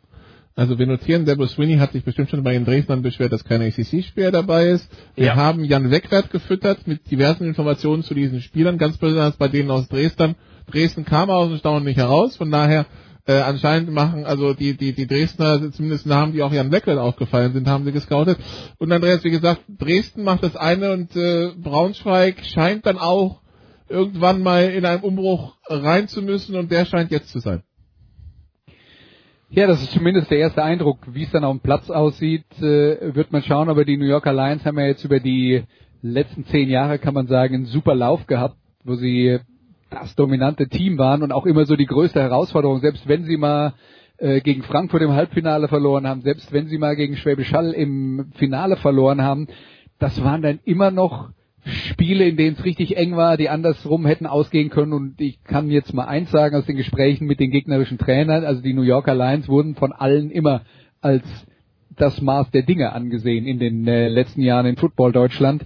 [0.58, 3.62] Also wir notieren, Deborah Sweeney hat sich bestimmt schon bei den Dresdnern beschwert, dass kein
[3.62, 4.90] ACC-Spieler dabei ist.
[5.16, 5.36] Wir Ja.
[5.36, 9.90] haben Jan Wegwert gefüttert mit diversen Informationen zu diesen Spielern, ganz besonders bei denen aus
[9.90, 10.36] Dresden.
[10.72, 12.86] Dresden kam aus dem Staunen nicht heraus, von daher
[13.28, 17.54] äh, anscheinend machen also die, die, die Dresdner, zumindest Namen, die auch Jan Wegwert aufgefallen
[17.54, 18.38] sind, haben sie gescoutet.
[18.78, 23.42] Und Andreas, wie gesagt, Dresden macht das eine und äh, Braunschweig scheint dann auch
[23.90, 27.64] irgendwann mal in einem Umbruch rein zu müssen und der scheint jetzt zu sein.
[29.50, 31.00] Ja, das ist zumindest der erste Eindruck.
[31.08, 33.70] Wie es dann auf dem Platz aussieht, äh, wird man schauen.
[33.70, 35.64] Aber die New Yorker Lions haben ja jetzt über die
[36.02, 39.40] letzten zehn Jahre, kann man sagen, einen super Lauf gehabt, wo sie
[39.90, 42.80] das dominante Team waren und auch immer so die größte Herausforderung.
[42.80, 43.74] Selbst wenn sie mal
[44.18, 48.32] äh, gegen Frankfurt im Halbfinale verloren haben, selbst wenn sie mal gegen Schwäbisch Hall im
[48.36, 49.48] Finale verloren haben,
[50.00, 51.30] das waren dann immer noch
[51.66, 54.94] Spiele, in denen es richtig eng war, die andersrum hätten ausgehen können.
[54.94, 58.62] Und ich kann jetzt mal eins sagen aus den Gesprächen mit den gegnerischen Trainern, also
[58.62, 60.62] die New Yorker Lions wurden von allen immer
[61.02, 61.24] als
[61.96, 65.66] das Maß der Dinge angesehen in den äh, letzten Jahren in Football Deutschland.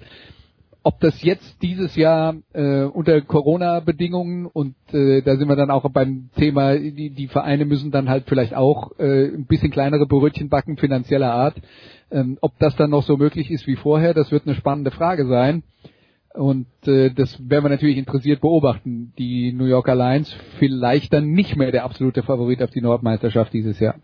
[0.81, 5.89] Ob das jetzt dieses Jahr äh, unter Corona-Bedingungen und äh, da sind wir dann auch
[5.89, 10.47] beim Thema, die, die Vereine müssen dann halt vielleicht auch äh, ein bisschen kleinere Brötchen
[10.47, 11.55] backen, finanzieller Art.
[12.11, 15.27] Ähm, ob das dann noch so möglich ist wie vorher, das wird eine spannende Frage
[15.27, 15.63] sein.
[16.33, 19.13] Und äh, das werden wir natürlich interessiert beobachten.
[19.17, 23.79] Die New Yorker Lions vielleicht dann nicht mehr der absolute Favorit auf die Nordmeisterschaft dieses
[23.79, 23.95] Jahr.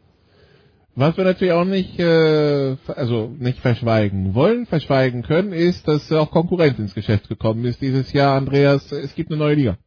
[0.98, 6.32] Was wir natürlich auch nicht, äh, also nicht verschweigen wollen, verschweigen können, ist, dass auch
[6.32, 8.38] Konkurrenz ins Geschäft gekommen ist dieses Jahr.
[8.38, 9.78] Andreas, es gibt eine neue Liga.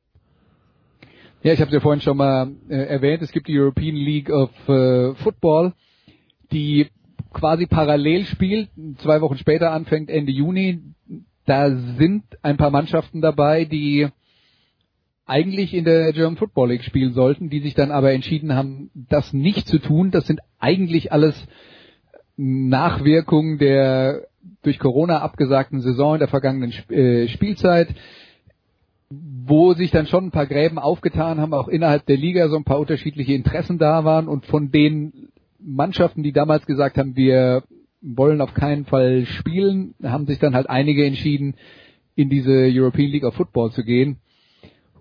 [1.42, 3.22] Ja, ich habe es ja vorhin schon mal äh, erwähnt.
[3.22, 5.72] Es gibt die European League of äh, Football,
[6.52, 6.88] die
[7.32, 10.82] quasi parallel spielt, zwei Wochen später anfängt, Ende Juni.
[11.46, 14.09] Da sind ein paar Mannschaften dabei, die
[15.28, 19.32] eigentlich in der German Football League spielen sollten, die sich dann aber entschieden haben, das
[19.32, 20.10] nicht zu tun.
[20.10, 21.46] Das sind eigentlich alles
[22.36, 24.26] Nachwirkungen der
[24.62, 27.88] durch Corona abgesagten Saison in der vergangenen äh, Spielzeit,
[29.10, 32.64] wo sich dann schon ein paar Gräben aufgetan haben, auch innerhalb der Liga so ein
[32.64, 37.64] paar unterschiedliche Interessen da waren und von den Mannschaften, die damals gesagt haben, wir
[38.00, 41.54] wollen auf keinen Fall spielen, haben sich dann halt einige entschieden,
[42.14, 44.18] in diese European League of Football zu gehen.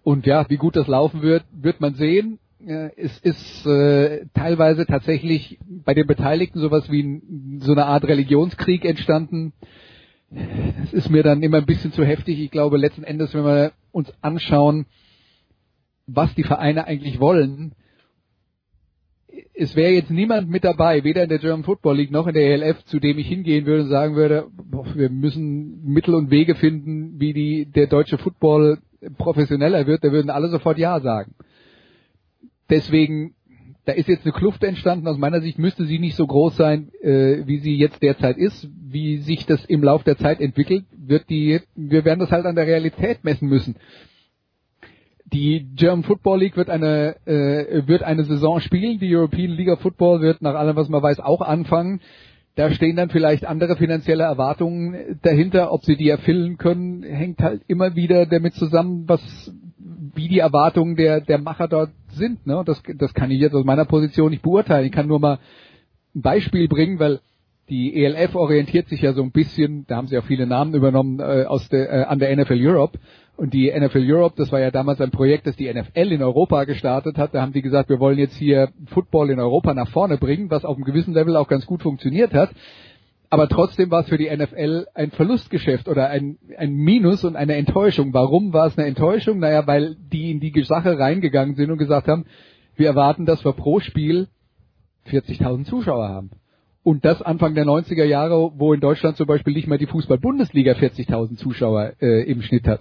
[0.08, 2.40] Und ja, wie gut das laufen wird, wird man sehen.
[2.66, 7.22] Äh, Es ist äh, teilweise tatsächlich bei den Beteiligten sowas wie
[7.60, 9.52] so eine Art Religionskrieg entstanden.
[10.30, 12.40] Das ist mir dann immer ein bisschen zu heftig.
[12.40, 14.86] Ich glaube, letzten Endes, wenn wir uns anschauen,
[16.06, 17.74] was die Vereine eigentlich wollen,
[19.54, 22.44] es wäre jetzt niemand mit dabei, weder in der German Football League noch in der
[22.44, 26.56] ELF, zu dem ich hingehen würde und sagen würde, boah, wir müssen Mittel und Wege
[26.56, 28.78] finden, wie die, der deutsche Football
[29.18, 30.04] professioneller wird.
[30.04, 31.36] Da würden alle sofort Ja sagen.
[32.70, 33.36] Deswegen,
[33.86, 35.08] da ist jetzt eine Kluft entstanden.
[35.08, 38.70] Aus meiner Sicht müsste sie nicht so groß sein, äh, wie sie jetzt derzeit ist.
[38.90, 42.56] Wie sich das im Lauf der Zeit entwickelt, wird die, wir werden das halt an
[42.56, 43.76] der Realität messen müssen.
[45.26, 48.98] Die German Football League wird eine äh, wird eine Saison spielen.
[49.00, 52.00] Die European League of Football wird nach allem, was man weiß, auch anfangen.
[52.58, 55.72] Da stehen dann vielleicht andere finanzielle Erwartungen dahinter.
[55.72, 59.22] Ob sie die erfüllen können, hängt halt immer wieder damit zusammen, was
[60.16, 62.48] wie die Erwartungen der der Macher dort sind.
[62.48, 62.64] Ne?
[62.66, 64.88] Das das kann ich jetzt aus meiner Position nicht beurteilen.
[64.88, 65.38] Ich kann nur mal
[66.16, 67.20] ein Beispiel bringen, weil
[67.70, 71.20] die ELF orientiert sich ja so ein bisschen, da haben sie auch viele Namen übernommen
[71.20, 72.98] äh, aus der, äh, an der NFL Europe
[73.38, 76.64] Und die NFL Europe, das war ja damals ein Projekt, das die NFL in Europa
[76.64, 77.36] gestartet hat.
[77.36, 80.66] Da haben die gesagt, wir wollen jetzt hier Football in Europa nach vorne bringen, was
[80.66, 82.50] auf einem gewissen Level auch ganz gut funktioniert hat.
[83.30, 87.56] Aber trotzdem war es für die NFL ein Verlustgeschäft oder ein, ein Minus und eine
[87.56, 88.12] Enttäuschung.
[88.12, 89.38] Warum war es eine Enttäuschung?
[89.38, 92.26] Naja, weil die in die Sache reingegangen sind und gesagt haben,
[92.76, 94.30] wir erwarten, dass wir pro Spiel
[95.12, 96.32] 40.000 Zuschauer haben.
[96.82, 100.72] Und das Anfang der 90er Jahre, wo in Deutschland zum Beispiel nicht mal die Fußball-Bundesliga
[100.72, 102.80] 40.000 Zuschauer äh, im Schnitt hat.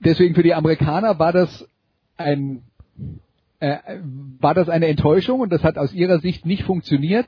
[0.00, 1.68] Deswegen für die Amerikaner war das
[2.16, 2.62] ein
[3.60, 3.76] äh,
[4.40, 7.26] war das eine Enttäuschung und das hat aus ihrer Sicht nicht funktioniert.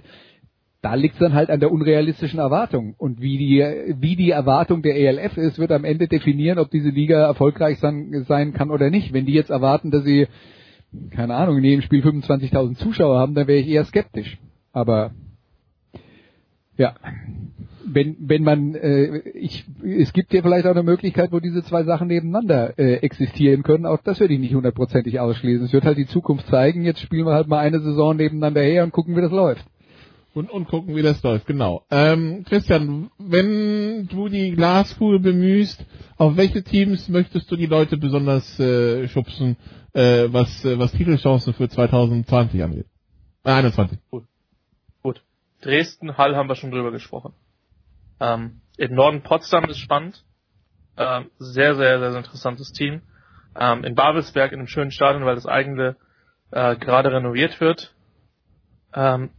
[0.80, 2.94] Da liegt es dann halt an der unrealistischen Erwartung.
[2.98, 6.88] Und wie die, wie die Erwartung der ELF ist, wird am Ende definieren, ob diese
[6.88, 9.12] Liga erfolgreich sein, sein kann oder nicht.
[9.12, 10.26] Wenn die jetzt erwarten, dass sie,
[11.10, 14.38] keine Ahnung, in jedem Spiel 25.000 Zuschauer haben, dann wäre ich eher skeptisch.
[14.72, 15.12] Aber
[16.82, 16.94] ja,
[17.86, 21.84] wenn wenn man äh, ich es gibt ja vielleicht auch eine Möglichkeit, wo diese zwei
[21.84, 23.86] Sachen nebeneinander äh, existieren können.
[23.86, 25.66] Auch das würde ich nicht hundertprozentig ausschließen.
[25.66, 26.84] Es wird halt die Zukunft zeigen.
[26.84, 29.64] Jetzt spielen wir halt mal eine Saison nebeneinander her und gucken, wie das läuft.
[30.34, 31.82] Und, und gucken, wie das läuft, genau.
[31.90, 35.84] Ähm, Christian, wenn du die Glaskugel bemühst,
[36.16, 39.56] auf welche Teams möchtest du die Leute besonders äh, schubsen,
[39.92, 42.86] äh, was, äh, was Titelchancen für 2020 angeht?
[43.44, 43.98] Äh, 21.
[44.10, 44.24] Gut.
[45.62, 47.32] Dresden, Hall haben wir schon drüber gesprochen.
[48.20, 50.24] Ähm, Im Norden Potsdam ist spannend.
[50.96, 53.02] Ähm, sehr, sehr, sehr interessantes Team.
[53.58, 55.96] Ähm, in Babelsberg in einem schönen Stadion, weil das eigene
[56.50, 57.94] äh, gerade renoviert wird.
[58.94, 59.30] Ähm,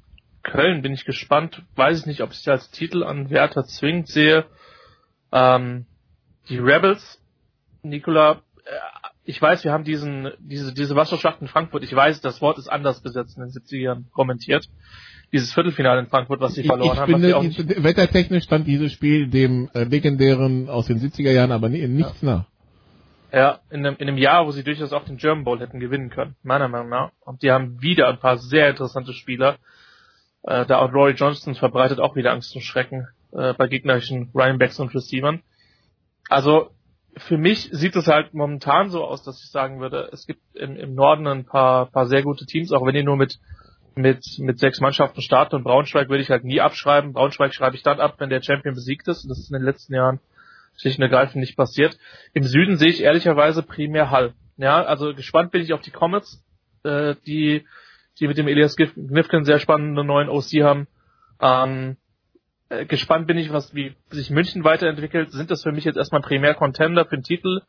[0.43, 1.61] Köln bin ich gespannt.
[1.75, 4.45] Weiß ich nicht, ob ich als Titel an Werther zwingend sehe.
[5.31, 5.85] Ähm,
[6.49, 7.21] die Rebels,
[7.81, 12.41] Nikola, äh, ich weiß, wir haben diesen, diese, diese Wasserschlacht in Frankfurt, ich weiß, das
[12.41, 14.67] Wort ist anders besetzt in den 70ern kommentiert.
[15.33, 17.11] Dieses Viertelfinale in Frankfurt, was sie verloren ich haben.
[17.11, 21.85] Finde, ich, wettertechnisch stand dieses Spiel dem äh, legendären aus den 70er Jahren aber nie,
[21.87, 22.29] nichts ja.
[22.29, 22.45] nach.
[23.33, 26.11] Ja, in einem, in einem Jahr, wo sie durchaus auch den German Bowl hätten gewinnen
[26.11, 27.11] können, meiner Meinung nach.
[27.21, 29.57] Und die haben wieder ein paar sehr interessante Spieler.
[30.43, 34.59] Äh, da auch Rory Johnston verbreitet auch wieder Angst und Schrecken äh, bei gegnerischen Ryan
[34.59, 35.41] Backs und Receivern.
[36.29, 36.69] Also
[37.17, 40.75] für mich sieht es halt momentan so aus, dass ich sagen würde, es gibt im,
[40.75, 43.39] im Norden ein paar, paar sehr gute Teams, auch wenn die nur mit
[43.95, 47.13] mit, mit sechs Mannschaften starten und Braunschweig würde ich halt nie abschreiben.
[47.13, 49.65] Braunschweig schreibe ich dann ab, wenn der Champion besiegt ist und das ist in den
[49.65, 50.19] letzten Jahren
[50.77, 51.97] schlicht und ergreifend nicht passiert.
[52.33, 54.33] Im Süden sehe ich ehrlicherweise primär Hall.
[54.57, 56.43] Ja, also gespannt bin ich auf die Comets,
[56.83, 57.65] äh, die,
[58.19, 60.87] die mit dem Elias Gnifkin sehr spannenden neuen OC haben.
[61.39, 61.97] Ähm,
[62.69, 65.31] äh, gespannt bin ich, was wie sich München weiterentwickelt.
[65.31, 67.61] Sind das für mich jetzt erstmal primär Contender für den Titel?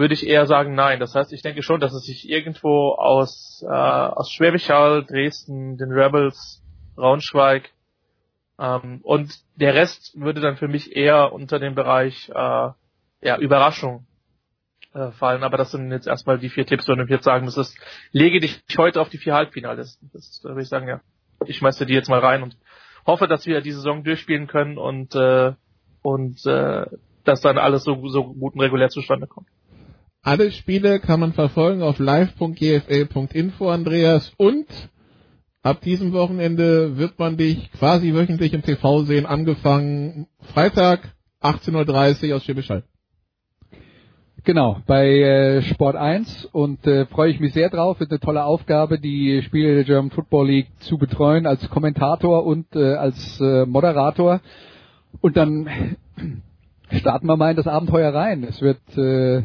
[0.00, 0.98] Würde ich eher sagen, nein.
[0.98, 5.76] Das heißt, ich denke schon, dass es sich irgendwo aus, äh, aus Schwäbisch Hall, Dresden,
[5.76, 6.62] den Rebels,
[6.96, 7.70] Braunschweig
[8.58, 14.06] ähm, und der Rest würde dann für mich eher unter dem Bereich äh, ja, Überraschung
[14.94, 15.42] äh, fallen.
[15.42, 17.76] Aber das sind jetzt erstmal die vier Tipps, und ich jetzt sagen müsstest,
[18.10, 20.10] lege dich heute auf die vier Halbfinalisten.
[20.14, 21.02] Das würde ich sagen, ja.
[21.44, 22.56] Ich schmeiße die jetzt mal rein und
[23.06, 25.52] hoffe, dass wir die Saison durchspielen können und äh,
[26.00, 26.86] und äh,
[27.24, 29.46] dass dann alles so, so gut und regulär zustande kommt.
[30.22, 34.30] Alle Spiele kann man verfolgen auf live.gfl.info, Andreas.
[34.36, 34.66] Und
[35.62, 42.36] ab diesem Wochenende wird man dich quasi wöchentlich im TV sehen, angefangen Freitag 18.30 Uhr
[42.36, 42.70] aus Schwäbisch
[44.44, 47.98] Genau, bei äh, Sport 1 und äh, freue ich mich sehr drauf.
[48.00, 52.66] Wird eine tolle Aufgabe, die Spiele der German Football League zu betreuen als Kommentator und
[52.76, 54.40] äh, als äh, Moderator.
[55.22, 55.96] Und dann
[56.92, 58.44] starten wir mal in das Abenteuer rein.
[58.44, 59.42] Es wird äh,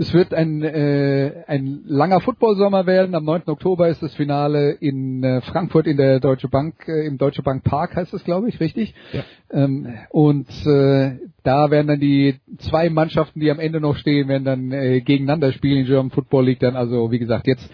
[0.00, 3.14] es wird ein, äh, ein langer Footballsommer werden.
[3.14, 3.42] Am 9.
[3.48, 7.64] Oktober ist das Finale in äh, Frankfurt in der Deutsche Bank, äh, im Deutsche Bank
[7.64, 8.94] Park heißt es, glaube ich, richtig?
[9.12, 9.24] Ja.
[9.50, 14.44] Ähm, und äh, da werden dann die zwei Mannschaften, die am Ende noch stehen, werden
[14.44, 15.84] dann äh, gegeneinander spielen.
[15.84, 17.70] Die German Football League dann also, wie gesagt, jetzt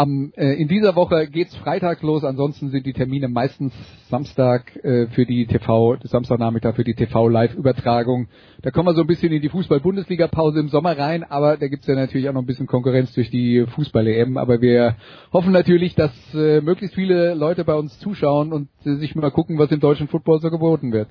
[0.00, 3.74] am, äh, in dieser Woche geht's Freitag los, ansonsten sind die Termine meistens
[4.08, 8.28] Samstag äh, für die TV, Samstagnachmittag für die TV-Live-Übertragung.
[8.62, 11.86] Da kommen wir so ein bisschen in die Fußball-Bundesliga-Pause im Sommer rein, aber da gibt's
[11.86, 14.38] ja natürlich auch noch ein bisschen Konkurrenz durch die Fußball-EM.
[14.38, 14.96] Aber wir
[15.34, 19.58] hoffen natürlich, dass äh, möglichst viele Leute bei uns zuschauen und äh, sich mal gucken,
[19.58, 21.08] was im deutschen Football so geboten wird.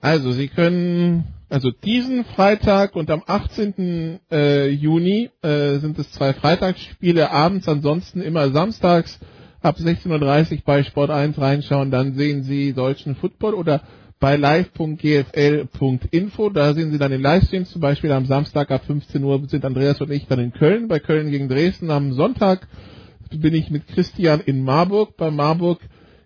[0.00, 4.20] Also Sie können also diesen Freitag und am 18.
[4.30, 9.20] Äh, Juni äh, sind es zwei Freitagsspiele abends, ansonsten immer samstags
[9.60, 13.82] ab 16.30 Uhr bei Sport 1 reinschauen, dann sehen Sie deutschen Football oder
[14.18, 14.90] bei live.gfl.info,
[16.50, 20.00] da sehen Sie dann den Livestream, zum Beispiel am Samstag ab 15 Uhr sind Andreas
[20.00, 21.90] und ich dann in Köln, bei Köln gegen Dresden.
[21.90, 22.66] Am Sonntag
[23.30, 25.80] bin ich mit Christian in Marburg, bei Marburg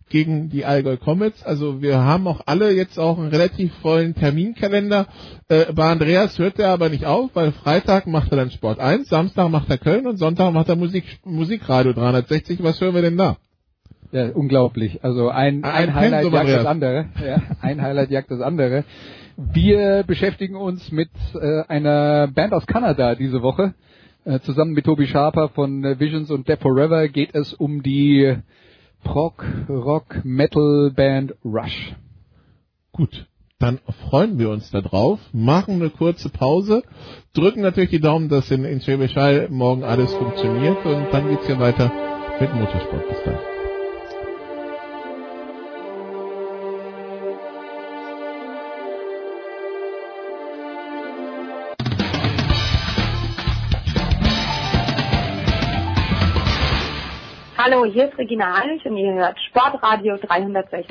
[0.09, 1.43] gegen die Allgäu Comets.
[1.43, 5.07] Also wir haben auch alle jetzt auch einen relativ vollen Terminkalender.
[5.49, 9.09] Äh, bei Andreas hört er aber nicht auf, weil Freitag macht er dann Sport 1,
[9.09, 12.63] Samstag macht er Köln und Sonntag macht er Musik, Musikradio 360.
[12.63, 13.37] Was hören wir denn da?
[14.13, 15.03] Ja, unglaublich.
[15.03, 17.07] Also ein, ein, ein Highlight Pensum, jagt das andere.
[17.27, 18.85] Ja, ein Highlight jagt das andere.
[19.37, 23.75] Wir beschäftigen uns mit äh, einer Band aus Kanada diese Woche.
[24.25, 28.37] Äh, zusammen mit Tobi Sharper von äh, Visions und Death Forever geht es um die
[29.07, 31.95] Prog, Rock, Metal Band Rush.
[32.93, 33.27] Gut,
[33.61, 33.79] dann
[34.09, 36.83] freuen wir uns da drauf, machen eine kurze Pause,
[37.33, 41.47] drücken natürlich die Daumen, dass in, in Schwäbisch Hall morgen alles funktioniert und dann geht's
[41.47, 41.91] hier weiter
[42.41, 43.09] mit Motorsport.
[43.09, 43.56] Bis dann.
[57.93, 60.87] Hier ist Regina Heinrich und ihr hört Sportradio 360.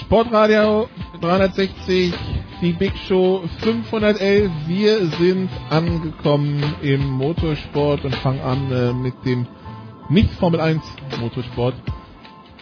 [0.00, 0.88] Sportradio
[1.20, 2.12] 360,
[2.60, 4.50] die Big Show 511.
[4.66, 9.46] Wir sind angekommen im Motorsport und fangen an äh, mit dem
[10.10, 10.82] nicht Formel 1
[11.20, 11.74] Motorsport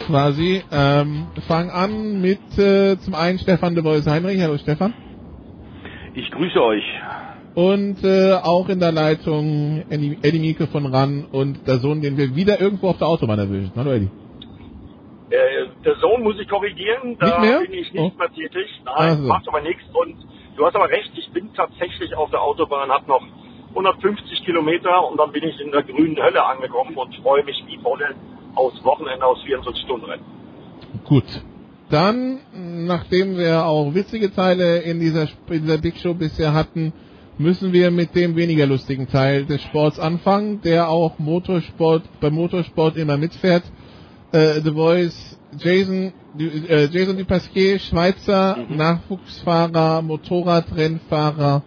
[0.06, 0.62] quasi.
[0.70, 4.40] Ähm, fangen an mit äh, zum einen Stefan de Bois Heinrich.
[4.40, 4.94] Hallo Stefan.
[6.14, 6.84] Ich grüße euch.
[7.54, 12.34] Und äh, auch in der Leitung Eddie, Mieke von RAN und der Sohn, den wir
[12.34, 13.72] wieder irgendwo auf der Autobahn erwischen.
[13.76, 14.08] Hallo Eddie.
[15.30, 18.12] Äh, der Sohn muss ich korrigieren, da bin ich nicht Oh.
[18.18, 18.68] mehr tätig.
[18.84, 19.28] Nein, so.
[19.28, 19.82] macht aber nichts.
[19.92, 20.16] Und
[20.56, 23.22] du hast aber recht, ich bin tatsächlich auf der Autobahn, habe noch
[23.70, 27.76] 150 Kilometer und dann bin ich in der grünen Hölle angekommen und freue mich wie
[27.78, 28.14] Bolle
[28.54, 30.24] aufs Wochenende aus 24 Stunden Rennen.
[31.04, 31.24] Gut.
[31.90, 32.38] Dann,
[32.86, 36.92] nachdem wir auch witzige Teile in dieser, in dieser Big Show bisher hatten,
[37.42, 42.96] müssen wir mit dem weniger lustigen Teil des Sports anfangen, der auch Motorsport, beim Motorsport
[42.96, 43.64] immer mitfährt.
[44.32, 51.62] Äh, The Voice, Jason, äh, Jason Dupasquier, Schweizer Nachwuchsfahrer, Motorradrennfahrer,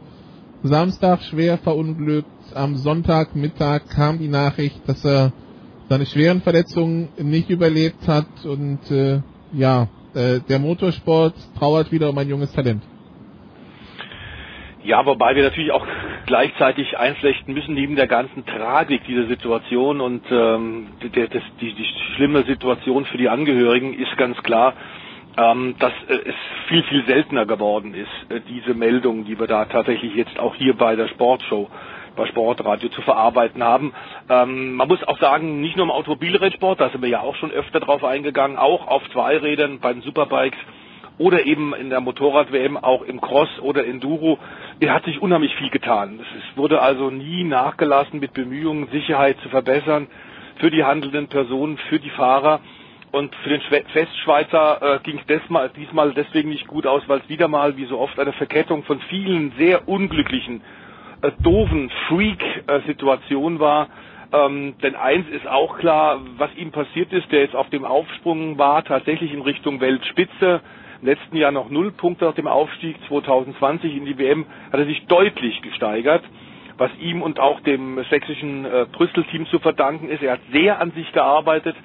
[0.63, 2.29] Samstag schwer verunglückt.
[2.53, 5.33] Am Sonntagmittag kam die Nachricht, dass er
[5.89, 9.21] seine schweren Verletzungen nicht überlebt hat und äh,
[9.53, 12.81] ja, äh, der Motorsport trauert wieder um ein junges Talent.
[14.85, 15.85] Ja, wobei wir natürlich auch
[16.27, 21.87] gleichzeitig einflechten müssen, neben der ganzen Tragik dieser Situation und ähm, der, das, die, die
[22.15, 24.73] schlimme Situation für die Angehörigen ist ganz klar,
[25.37, 26.35] ähm, dass äh, es
[26.67, 30.75] viel, viel seltener geworden ist, äh, diese Meldung, die wir da tatsächlich jetzt auch hier
[30.75, 31.69] bei der Sportshow
[32.15, 33.93] bei Sportradio zu verarbeiten haben.
[34.29, 37.51] Ähm, man muss auch sagen, nicht nur im Automobilrennsport, da sind wir ja auch schon
[37.51, 40.57] öfter drauf eingegangen, auch auf Zweirädern, bei den Superbikes
[41.17, 44.37] oder eben in der Motorrad-WM auch im Cross oder Enduro,
[44.79, 46.19] er hat sich unheimlich viel getan.
[46.19, 50.07] Es wurde also nie nachgelassen mit Bemühungen, Sicherheit zu verbessern
[50.57, 52.59] für die handelnden Personen, für die Fahrer.
[53.11, 57.19] Und für den Schwe Westschweizer äh, ging es diesmal, diesmal deswegen nicht gut aus, weil
[57.19, 60.61] es wieder mal, wie so oft, eine Verkettung von vielen sehr unglücklichen,
[61.21, 63.87] äh, doofen Freak-Situationen war.
[64.33, 68.57] Ähm, denn eins ist auch klar, was ihm passiert ist, der jetzt auf dem Aufsprung
[68.57, 70.59] war, tatsächlich in Richtung Weltspitze.
[71.01, 74.85] Im letzten Jahr noch null Punkte nach dem Aufstieg, 2020 in die WM, hat er
[74.85, 76.23] sich deutlich gesteigert.
[76.77, 80.91] Was ihm und auch dem sächsischen äh, Brüssel-Team zu verdanken ist, er hat sehr an
[80.91, 81.75] sich gearbeitet.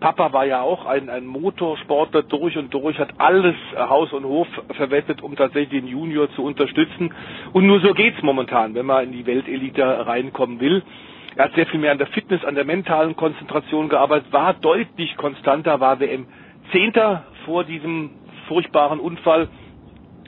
[0.00, 4.24] Papa war ja auch ein, ein Motorsportler durch und durch, hat alles äh, Haus und
[4.24, 7.14] Hof verwettet, um tatsächlich den Junior zu unterstützen.
[7.52, 10.82] Und nur so geht's momentan, wenn man in die Weltelite reinkommen will.
[11.36, 15.16] Er hat sehr viel mehr an der Fitness, an der mentalen Konzentration gearbeitet, war deutlich
[15.16, 16.26] konstanter, war WM
[16.72, 18.10] Zehnter vor diesem
[18.50, 19.46] furchtbaren Unfall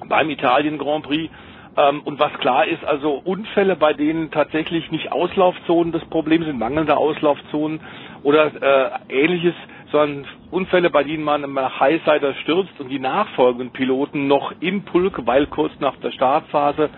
[0.09, 1.29] beim Italien Grand Prix.
[1.77, 6.57] Ähm, und was klar ist, also Unfälle, bei denen tatsächlich nicht Auslaufzonen das Problem sind,
[6.59, 7.81] mangelnde Auslaufzonen
[8.23, 9.55] oder äh, ähnliches,
[9.91, 15.27] sondern Unfälle, bei denen man nach Highsider stürzt und die nachfolgenden Piloten noch im Pulk,
[15.27, 16.91] weil kurz nach der Startphase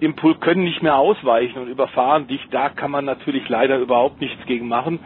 [0.00, 2.40] im Pulk können nicht mehr ausweichen und überfahren dich.
[2.50, 4.98] Da kann man natürlich leider überhaupt nichts gegen machen.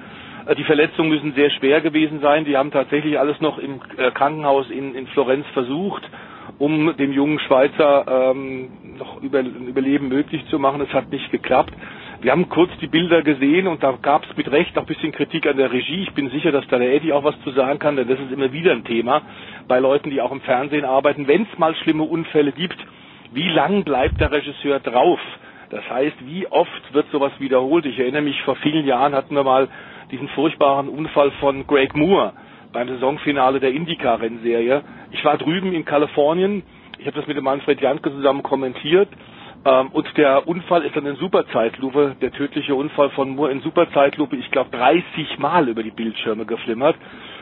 [0.46, 2.44] Äh, Die Verletzungen müssen sehr schwer gewesen sein.
[2.44, 6.02] Die haben tatsächlich alles noch im äh, Krankenhaus in, in Florenz versucht,
[6.58, 10.80] um dem jungen Schweizer ähm, noch über, Überleben möglich zu machen.
[10.80, 11.72] Es hat nicht geklappt.
[12.20, 15.10] Wir haben kurz die Bilder gesehen und da gab es mit Recht auch ein bisschen
[15.10, 16.02] Kritik an der Regie.
[16.04, 18.30] Ich bin sicher, dass da der Eddie auch was zu sagen kann, denn das ist
[18.30, 19.22] immer wieder ein Thema
[19.66, 21.26] bei Leuten, die auch im Fernsehen arbeiten.
[21.26, 22.76] Wenn es mal schlimme Unfälle gibt,
[23.32, 25.18] wie lang bleibt der Regisseur drauf?
[25.70, 27.86] Das heißt, wie oft wird sowas wiederholt?
[27.86, 29.68] Ich erinnere mich, vor vielen Jahren hatten wir mal
[30.12, 32.32] diesen furchtbaren Unfall von Greg Moore
[32.72, 34.82] beim Saisonfinale der IndyCar-Rennserie.
[35.10, 36.62] Ich war drüben in Kalifornien,
[36.98, 39.08] ich habe das mit dem Manfred Janke zusammen kommentiert
[39.64, 44.36] Ähm, und der Unfall ist dann in Superzeitlupe, der tödliche Unfall von Moore in Superzeitlupe,
[44.36, 46.96] ich glaube 30 Mal über die Bildschirme geflimmert.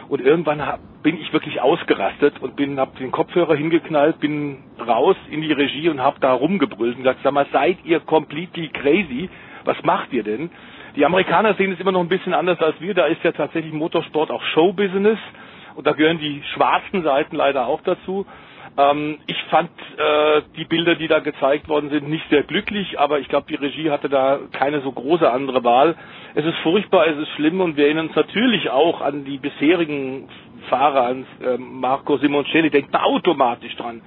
[0.09, 5.16] Und irgendwann hab, bin ich wirklich ausgerastet und bin, hab den Kopfhörer hingeknallt, bin raus
[5.30, 9.30] in die Regie und hab da rumgebrüllt und gesagt, sag mal, seid ihr completely crazy?
[9.64, 10.51] Was macht ihr denn?
[10.96, 12.94] Die Amerikaner sehen es immer noch ein bisschen anders als wir.
[12.94, 15.18] Da ist ja tatsächlich Motorsport auch Showbusiness
[15.76, 18.26] und da gehören die schwarzen Seiten leider auch dazu.
[18.76, 23.18] Ähm, ich fand äh, die Bilder, die da gezeigt worden sind, nicht sehr glücklich, aber
[23.20, 25.96] ich glaube, die Regie hatte da keine so große andere Wahl.
[26.34, 30.28] Es ist furchtbar, es ist schlimm und wir erinnern uns natürlich auch an die bisherigen
[30.68, 34.02] Fahrer, an äh, Marco Simoncelli, denkt da automatisch dran,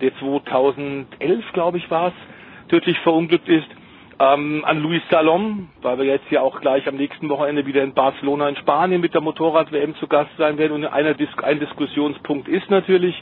[0.00, 3.68] der 2011, glaube ich, war es, tödlich verunglückt ist.
[4.22, 7.92] Ähm, an Luis Salom, weil wir jetzt ja auch gleich am nächsten Wochenende wieder in
[7.92, 10.74] Barcelona in Spanien mit der Motorrad-WM zu Gast sein werden.
[10.74, 13.20] Und einer Dis ein Diskussionspunkt ist natürlich,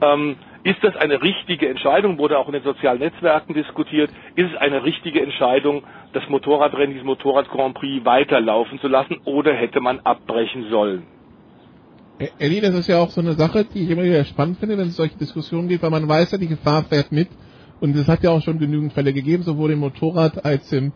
[0.00, 2.18] ähm, ist das eine richtige Entscheidung?
[2.18, 4.12] Wurde auch in den sozialen Netzwerken diskutiert.
[4.36, 5.82] Ist es eine richtige Entscheidung,
[6.12, 11.02] das Motorradrennen, dieses Motorrad Grand Prix weiterlaufen zu lassen oder hätte man abbrechen sollen?
[12.38, 14.86] Elli, das ist ja auch so eine Sache, die ich immer wieder spannend finde, wenn
[14.86, 17.28] es solche Diskussionen gibt, weil man weiß ja, die Gefahr fährt mit.
[17.80, 20.92] Und es hat ja auch schon genügend Fälle gegeben, sowohl im Motorrad als im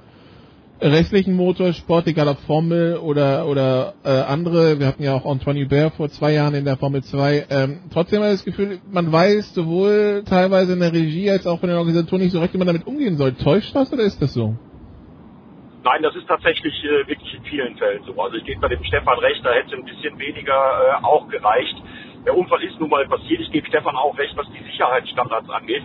[0.82, 5.94] restlichen Motorsport, egal ob Formel oder oder äh, andere, wir hatten ja auch Antoine Hubert
[5.94, 10.24] vor zwei Jahren in der Formel 2, ähm, trotzdem hat das Gefühl, man weiß sowohl
[10.28, 12.86] teilweise in der Regie als auch von den Organisationen nicht so recht, wie man damit
[12.86, 13.32] umgehen soll.
[13.34, 14.56] Täuscht das oder ist das so?
[15.84, 18.20] Nein, das ist tatsächlich äh, wirklich in vielen Fällen so.
[18.20, 21.76] Also ich gebe bei dem Stefan recht, da hätte ein bisschen weniger äh, auch gereicht.
[22.24, 23.40] Der Unfall ist nun mal passiert.
[23.40, 25.82] Ich gebe Stefan auch recht, was die Sicherheitsstandards angeht.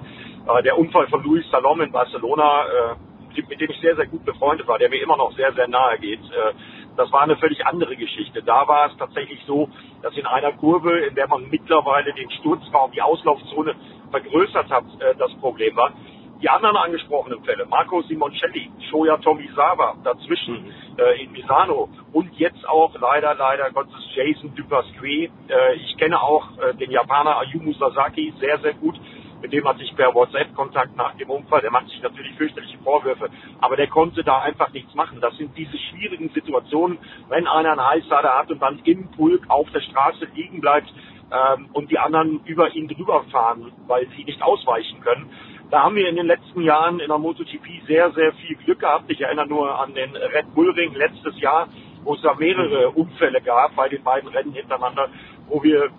[0.47, 4.25] Äh, der Unfall von Luis Salom in Barcelona, äh, mit dem ich sehr, sehr gut
[4.25, 6.19] befreundet war, der mir immer noch sehr, sehr nahe geht.
[6.19, 6.53] Äh,
[6.95, 8.41] das war eine völlig andere Geschichte.
[8.41, 9.69] Da war es tatsächlich so,
[10.01, 13.75] dass in einer Kurve, in der man mittlerweile den Sturzraum, die Auslaufzone
[14.11, 15.93] vergrößert hat, äh, das Problem war.
[16.41, 20.99] Die anderen angesprochenen Fälle, Marco Simoncelli, Shoya Tomisawa dazwischen mhm.
[20.99, 25.29] äh, in Misano und jetzt auch leider, leider Gottes Jason Dupasque.
[25.47, 28.99] Äh, ich kenne auch äh, den Japaner Ayumu Sasaki sehr, sehr gut
[29.41, 31.61] mit dem hatte ich per WhatsApp Kontakt nach dem Unfall.
[31.61, 33.29] Der macht sich natürlich fürchterliche Vorwürfe,
[33.61, 35.21] aber der konnte da einfach nichts machen.
[35.21, 36.97] Das sind diese schwierigen Situationen,
[37.29, 40.91] wenn einer einen Heißlader hat und dann im Pulk auf der Straße liegen bleibt
[41.31, 45.29] ähm, und die anderen über ihn drüber fahren, weil sie nicht ausweichen können.
[45.69, 49.11] Da haben wir in den letzten Jahren in der MotoGP sehr, sehr viel Glück gehabt.
[49.11, 51.67] Ich erinnere nur an den Red Bull Ring letztes Jahr,
[52.03, 55.09] wo es da mehrere Unfälle gab bei den beiden Rennen hintereinander,
[55.49, 55.89] wo wir äh,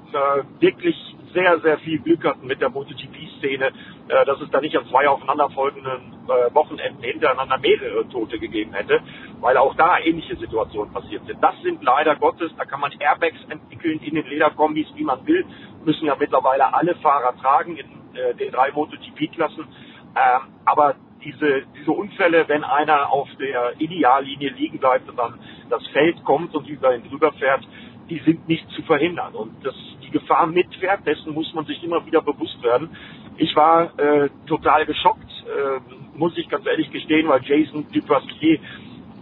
[0.61, 0.97] wirklich
[1.35, 3.67] sehr, sehr viel Glück hatten mit der MotoGP-Szene,
[4.09, 9.01] äh, dass es da nicht an zwei aufeinanderfolgenden äh, Wochenenden hintereinander mehrere Tote gegeben hätte,
[9.41, 11.43] weil auch da ähnliche Situationen passiert sind.
[11.43, 15.45] Das sind leider Gottes, da kann man Airbags entwickeln in den Lederkombis, wie man will,
[15.85, 19.65] müssen ja mittlerweile alle Fahrer tragen in äh, den drei MotoGP-Klassen.
[19.65, 25.39] Ähm, aber diese, diese Unfälle, wenn einer auf der Ideallinie liegen bleibt und dann
[25.69, 27.67] das Feld kommt und über ihn drüber fährt,
[28.09, 29.35] die sind nicht zu verhindern.
[29.35, 32.97] Und das, die Gefahr mitfährt, dessen muss man sich immer wieder bewusst werden.
[33.37, 38.59] Ich war äh, total geschockt, äh, muss ich ganz ehrlich gestehen, weil Jason Dupasquier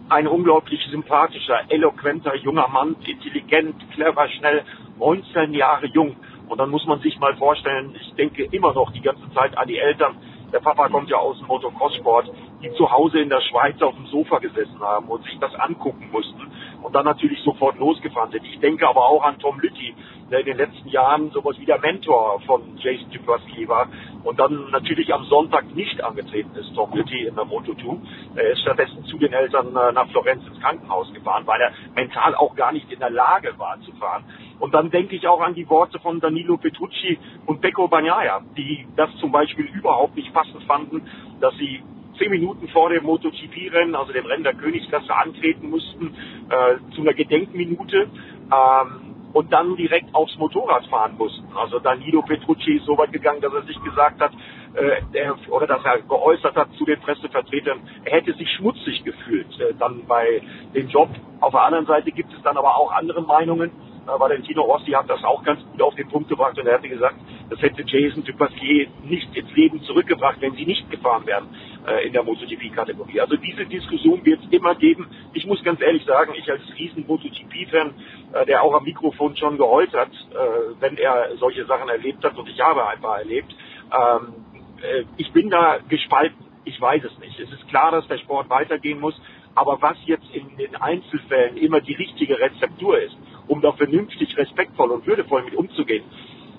[0.09, 4.62] ein unglaublich sympathischer, eloquenter junger Mann, intelligent, clever, schnell,
[4.99, 6.16] 19 Jahre jung.
[6.48, 9.68] Und dann muss man sich mal vorstellen, ich denke immer noch die ganze Zeit an
[9.68, 10.16] die Eltern.
[10.52, 12.31] Der Papa kommt ja aus dem Motocross-Sport,
[12.62, 16.09] die zu Hause in der Schweiz auf dem Sofa gesessen haben und sich das angucken
[16.12, 16.51] mussten
[16.82, 18.44] und dann natürlich sofort losgefahren sind.
[18.44, 19.94] Ich denke aber auch an Tom Lütti,
[20.31, 23.89] der in den letzten Jahren sowas wie der Mentor von Jason Dupasky war
[24.23, 27.98] und dann natürlich am Sonntag nicht angetreten ist, Tom Lütti in der Moto2.
[28.36, 32.35] Er ist stattdessen zu den Eltern äh, nach Florenz ins Krankenhaus gefahren, weil er mental
[32.36, 34.24] auch gar nicht in der Lage war zu fahren.
[34.59, 38.87] Und dann denke ich auch an die Worte von Danilo Petrucci und Pecco Bagnaia, die
[38.97, 41.03] das zum Beispiel überhaupt nicht passend fanden,
[41.41, 41.83] dass sie
[42.19, 46.15] zehn Minuten vor dem MotoGP-Rennen, also dem Rennen der Königsklasse, antreten mussten
[46.49, 48.09] äh, zu einer Gedenkminute
[48.51, 51.47] ähm, und dann direkt aufs Motorrad fahren mussten.
[51.55, 54.33] Also Danilo Petrucci ist so weit gegangen, dass er sich gesagt hat,
[54.74, 59.61] äh, er, oder dass er geäußert hat zu den Pressevertretern, er hätte sich schmutzig gefühlt
[59.61, 60.41] äh, dann bei
[60.74, 61.11] dem Job.
[61.41, 63.70] Auf der anderen Seite gibt es dann aber auch andere Meinungen
[64.07, 67.16] Valentino Rossi hat das auch ganz gut auf den Punkt gebracht und er hatte gesagt,
[67.51, 71.49] das hätte Jason Dupasquier nicht ins Leben zurückgebracht, wenn sie nicht gefahren wären
[71.87, 73.20] äh, in der MotoGP-Kategorie.
[73.20, 75.09] Also diese Diskussion wird es immer geben.
[75.33, 77.95] Ich muss ganz ehrlich sagen, ich als riesen MotoGP-Fan,
[78.33, 82.37] äh, der auch am Mikrofon schon geheult hat, äh, wenn er solche Sachen erlebt hat
[82.37, 83.55] und ich habe ein paar erlebt,
[83.93, 84.35] ähm,
[84.83, 86.45] äh, ich bin da gespalten.
[86.65, 87.39] Ich weiß es nicht.
[87.39, 89.15] Es ist klar, dass der Sport weitergehen muss.
[89.55, 93.16] Aber was jetzt in den Einzelfällen immer die richtige Rezeptur ist,
[93.48, 96.05] um da vernünftig, respektvoll und würdevoll mit umzugehen,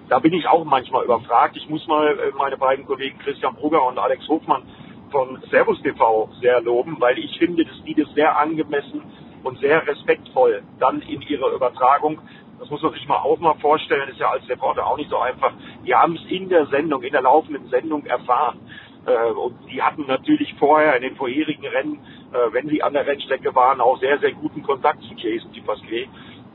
[0.09, 1.57] da bin ich auch manchmal überfragt.
[1.57, 4.63] Ich muss mal äh, meine beiden Kollegen Christian Brugger und Alex Hofmann
[5.11, 9.01] von Servus TV sehr loben, weil ich finde, dass die das sehr angemessen
[9.43, 12.19] und sehr respektvoll dann in ihrer Übertragung
[12.59, 15.17] das muss man sich mal auch mal vorstellen, ist ja als Reporter auch nicht so
[15.17, 15.53] einfach.
[15.85, 18.59] Die haben es in der Sendung, in der laufenden Sendung erfahren.
[19.05, 21.99] Äh, und die hatten natürlich vorher in den vorherigen Rennen,
[22.33, 26.07] äh, wenn sie an der Rennstrecke waren, auch sehr, sehr guten Kontakt zu Jason Dupasquier.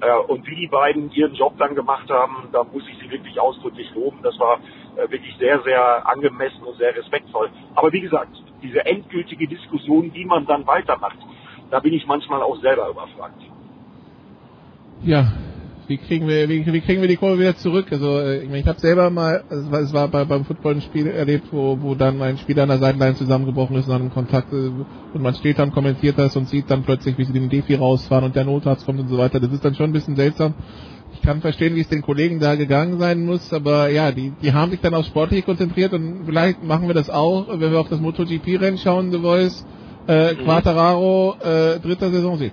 [0.03, 3.41] Äh, und wie die beiden ihren Job dann gemacht haben, da muss ich sie wirklich
[3.41, 4.19] ausdrücklich loben.
[4.23, 4.59] Das war
[5.09, 7.49] wirklich sehr, sehr angemessen und sehr respektvoll.
[7.74, 8.31] Aber wie gesagt,
[8.62, 11.16] diese endgültige Diskussion, wie man dann weitermacht,
[11.70, 13.41] da bin ich manchmal auch selber überfragt.
[15.03, 15.33] Ja,
[15.88, 17.86] wie kriegen wir, wie, wie kriegen wir die Kurve wieder zurück?
[17.90, 20.76] Also äh, ich, meine, ich habe selber mal, es war, es war bei, beim Football
[20.76, 24.10] ein Spiel erlebt, wo, wo dann ein Spieler an der Seitenline zusammengebrochen ist und dann
[24.10, 24.70] Kontakt äh,
[25.14, 28.24] und man steht dann, kommentiert das und sieht dann plötzlich, wie sie den Defi rausfahren
[28.24, 29.40] und der Notarzt kommt und so weiter.
[29.40, 30.54] Das ist dann schon ein bisschen seltsam.
[31.14, 34.52] Ich kann verstehen, wie es den Kollegen da gegangen sein muss, aber ja, die, die
[34.52, 37.88] haben sich dann auf Sportliche konzentriert und vielleicht machen wir das auch, wenn wir auf
[37.88, 39.66] das MotoGP-Rennen schauen, The Voice,
[40.06, 42.52] äh, Quattararo, äh, dritter Saisonsieg.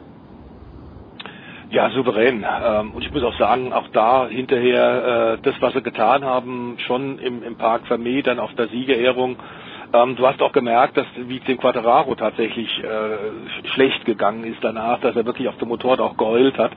[1.71, 2.43] Ja, souverän.
[2.65, 6.77] Ähm, und ich muss auch sagen, auch da hinterher äh, das, was sie getan haben,
[6.79, 9.37] schon im, im Park Vermeer, dann auf der Siegerehrung.
[9.93, 14.99] Ähm, du hast auch gemerkt, dass wie dem Quattararo tatsächlich äh, schlecht gegangen ist danach,
[15.01, 16.71] dass er wirklich auf dem Motorrad auch geheult hat,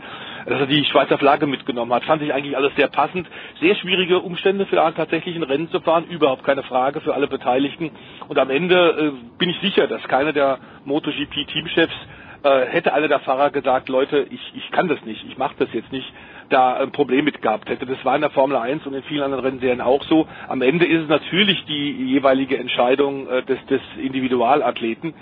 [0.45, 2.05] dass er die Schweizer Flagge mitgenommen hat.
[2.05, 3.27] Fand ich eigentlich alles sehr passend.
[3.61, 7.93] Sehr schwierige Umstände für einen tatsächlichen Rennen zu fahren, überhaupt keine Frage für alle Beteiligten.
[8.29, 11.95] Und am Ende äh, bin ich sicher, dass keiner der MotoGP-Teamchefs
[12.43, 15.69] äh, hätte einer der Fahrer gesagt, Leute, ich, ich kann das nicht, ich mache das
[15.73, 16.13] jetzt nicht,
[16.49, 17.87] da ein Problem mit gehabt hätte.
[17.87, 20.27] Das war in der Formel 1 und in vielen anderen Rennserien auch so.
[20.49, 25.15] Am Ende ist es natürlich die jeweilige Entscheidung äh, des, des Individualathleten.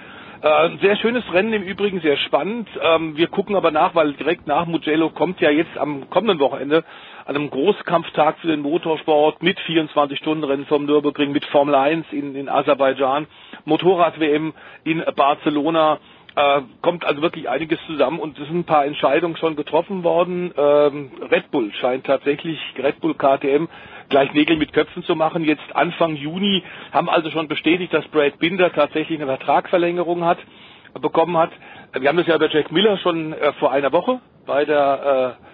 [0.42, 2.66] Äh, sehr schönes Rennen im Übrigen, sehr spannend.
[2.82, 6.82] Ähm, wir gucken aber nach, weil direkt nach Mugello kommt ja jetzt am kommenden Wochenende
[7.26, 12.48] an einem Großkampftag für den Motorsport mit 24-Stunden-Rennen vom Nürburgring, mit Formel 1 in, in
[12.48, 13.26] Aserbaidschan,
[13.66, 15.98] Motorrad-WM in Barcelona,
[16.36, 20.52] äh, kommt also wirklich einiges zusammen und es sind ein paar Entscheidungen schon getroffen worden.
[20.56, 23.66] Ähm, Red Bull scheint tatsächlich, Red Bull KTM,
[24.08, 25.44] gleich Nägel mit Köpfen zu machen.
[25.44, 26.62] Jetzt Anfang Juni
[26.92, 30.38] haben also schon bestätigt, dass Brad Binder tatsächlich eine Vertragsverlängerung hat,
[31.00, 31.50] bekommen hat.
[31.98, 35.49] Wir haben das ja bei Jack Miller schon äh, vor einer Woche bei der äh,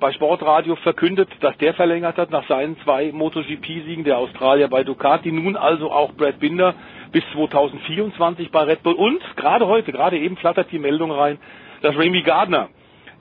[0.00, 5.32] bei Sportradio verkündet, dass der verlängert hat nach seinen zwei MotoGP-Siegen, der Australier bei Ducati,
[5.32, 6.74] nun also auch Brad Binder
[7.12, 8.94] bis 2024 bei Red Bull.
[8.94, 11.38] Und gerade heute, gerade eben flattert die Meldung rein,
[11.82, 12.68] dass Remy Gardner,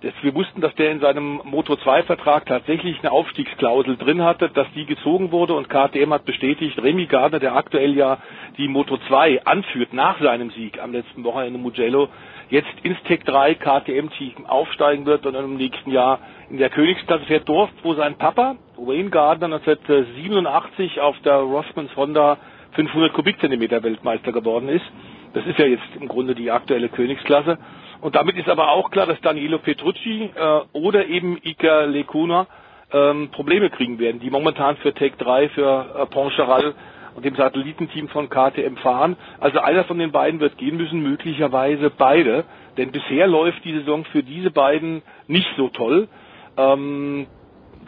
[0.02, 4.50] das, wir wussten, dass der in seinem Moto 2 Vertrag tatsächlich eine Aufstiegsklausel drin hatte,
[4.50, 8.18] dass die gezogen wurde und KTM hat bestätigt, Remy Gardner, der aktuell ja
[8.58, 12.10] die Moto 2 anführt nach seinem Sieg am letzten Wochenende Mugello,
[12.50, 17.26] jetzt ins Tech 3 KTM-Team aufsteigen wird und dann im nächsten Jahr in der Königsklasse
[17.26, 22.38] fährt dort, wo sein Papa, Wayne Gardner, 1987 auf der Rossmans Honda
[22.74, 24.86] 500 Kubikzentimeter Weltmeister geworden ist.
[25.34, 27.58] Das ist ja jetzt im Grunde die aktuelle Königsklasse.
[28.02, 32.48] Und damit ist aber auch klar, dass Danilo Petrucci äh, oder eben Iker Lecuna
[32.92, 36.76] ähm, Probleme kriegen werden, die momentan für Tech 3, für äh, Poncharal
[37.16, 39.16] und dem Satellitenteam von KTM fahren.
[39.40, 42.46] Also einer von den beiden wird gehen müssen, möglicherweise beide.
[42.78, 46.08] Denn bisher läuft die Saison für diese beiden nicht so toll.
[46.58, 47.28] Ähm,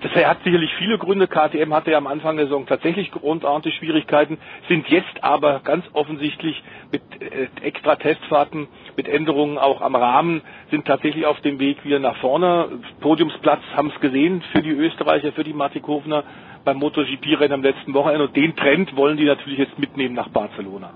[0.01, 1.27] das hat sicherlich viele Gründe.
[1.27, 6.61] KTM hatte ja am Anfang der Saison tatsächlich grundordentliche Schwierigkeiten, sind jetzt aber ganz offensichtlich
[6.91, 8.67] mit äh, extra Testfahrten,
[8.97, 10.41] mit Änderungen auch am Rahmen,
[10.71, 12.67] sind tatsächlich auf dem Weg wieder nach vorne.
[13.01, 16.23] Podiumsplatz haben es gesehen für die Österreicher, für die Matikofner
[16.63, 18.25] beim MotoGP-Rennen am letzten Wochenende.
[18.27, 20.91] Und den Trend wollen die natürlich jetzt mitnehmen nach Barcelona.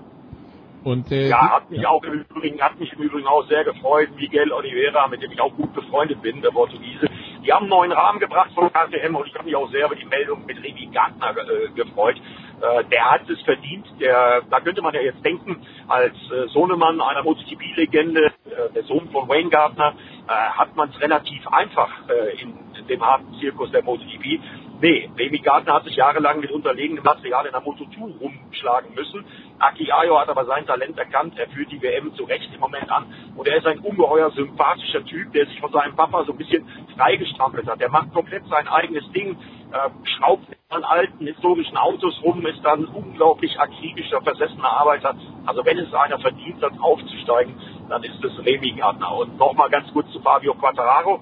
[0.82, 4.08] Und, äh, ja, hat mich auch im Übrigen, hat mich im Übrigen auch sehr gefreut,
[4.16, 7.06] Miguel Oliveira, mit dem ich auch gut befreundet bin, der Portugiese.
[7.44, 9.94] Die haben einen neuen Rahmen gebracht von KTM und ich habe mich auch sehr über
[9.94, 12.16] die Meldung mit Remy Gardner äh, gefreut.
[12.60, 13.86] Äh, der hat es verdient.
[13.98, 15.56] Der, da könnte man ja jetzt denken,
[15.88, 19.94] als äh, Sohnemann einer MotoGP-Legende, äh, der Sohn von Wayne Gardner,
[20.28, 24.40] äh, hat man es relativ einfach äh, in, in dem harten Zirkus der MotoGP.
[24.80, 29.26] Nee, Baby Gardner hat sich jahrelang mit unterlegenem Material in der Moto2 rumschlagen müssen.
[29.58, 31.38] Aki Ayo hat aber sein Talent erkannt.
[31.38, 33.04] Er führt die WM zu Recht im Moment an.
[33.36, 36.66] Und er ist ein ungeheuer sympathischer Typ, der sich von seinem Papa so ein bisschen
[36.96, 37.78] freigestrampelt hat.
[37.78, 39.36] Der macht komplett sein eigenes Ding,
[39.70, 45.14] äh, schraubt an alten historischen Autos rum, ist dann unglaublich akribischer, versessener Arbeiter.
[45.44, 47.54] Also wenn es einer verdient hat, aufzusteigen,
[47.90, 49.14] dann ist es Remy Gardner.
[49.14, 51.20] Und nochmal ganz kurz zu Fabio Quattararo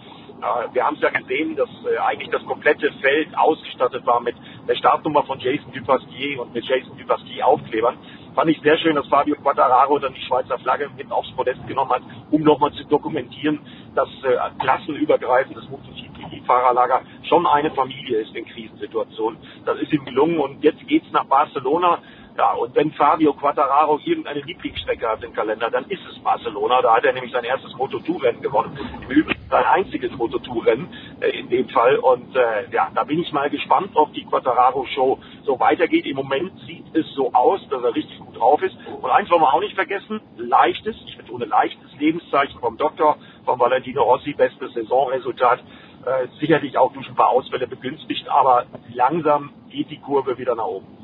[0.73, 4.37] wir haben es ja gesehen, dass äh, eigentlich das komplette Feld ausgestattet war mit
[4.69, 7.97] der Startnummer von Jason Dupasquier und mit Jason Dupasquier Aufklebern.
[8.35, 11.91] Fand ich sehr schön, dass Fabio Quattararo dann die Schweizer Flagge mit aufs Podest genommen
[11.91, 13.59] hat, um nochmal zu dokumentieren,
[13.95, 19.41] dass äh, klassenübergreifendes MotoGP-Fahrerlager schon eine Familie ist in Krisensituationen.
[19.65, 21.99] Das ist ihm gelungen und jetzt geht's nach Barcelona
[22.39, 26.81] Ja, und wenn Fabio Quattararo irgendeine Lieblingsstrecke hat im Kalender, dann ist es Barcelona.
[26.83, 28.79] Da hat er nämlich sein erstes Moto2-Rennen gewonnen.
[29.03, 30.89] Im Übrigen sein einziges Moto2-Rennen
[31.19, 31.97] äh, in dem Fall.
[31.97, 36.07] Und äh, ja, da bin ich mal gespannt, ob die Quattararo-Show so weitergeht.
[36.07, 38.77] Im Moment sieht es so aus, dass er richtig gut drauf ist.
[38.87, 43.17] Und eins wollen wir auch nicht vergessen, leichtes, ich betone leichtes Lebenszeichen vom Doktor,
[43.47, 45.59] von Valentino Rossi, bestes Saisonresultat.
[46.07, 50.67] Äh, sicherlich auch durch ein paar Ausfälle begünstigt, aber langsam geht die Kurve wieder nach
[50.67, 50.98] oben.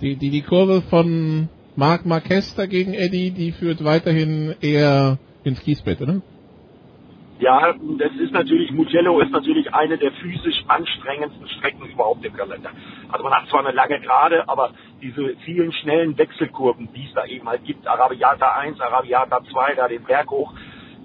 [0.00, 6.00] Die, die, die Kurve von Marc Marquez dagegen, Eddie, die führt weiterhin eher ins Kiesbett,
[6.00, 6.22] oder?
[7.40, 12.70] Ja, das ist natürlich, Mugello ist natürlich eine der physisch anstrengendsten Strecken überhaupt im Kalender.
[13.10, 14.70] Also man hat zwar eine lange Gerade, aber
[15.02, 19.88] diese vielen schnellen Wechselkurven, die es da eben halt gibt, Arabiata 1, Arabiata 2, da
[19.88, 20.52] den Berg hoch,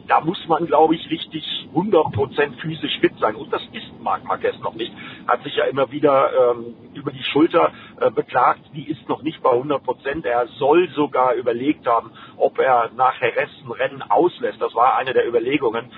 [0.10, 3.36] da muss man, glaube ich, richtig 100% physisch fit sein.
[3.36, 4.92] Und das ist Marc Marquez noch nicht.
[5.28, 7.72] Hat sich ja immer wieder ähm, über die Schulter
[8.02, 10.26] äh, beklagt, die ist noch nicht bei 100%.
[10.26, 14.60] Er soll sogar überlegt haben, ob er nach Jerez ein Rennen auslässt.
[14.60, 15.92] Das war eine der Überlegungen.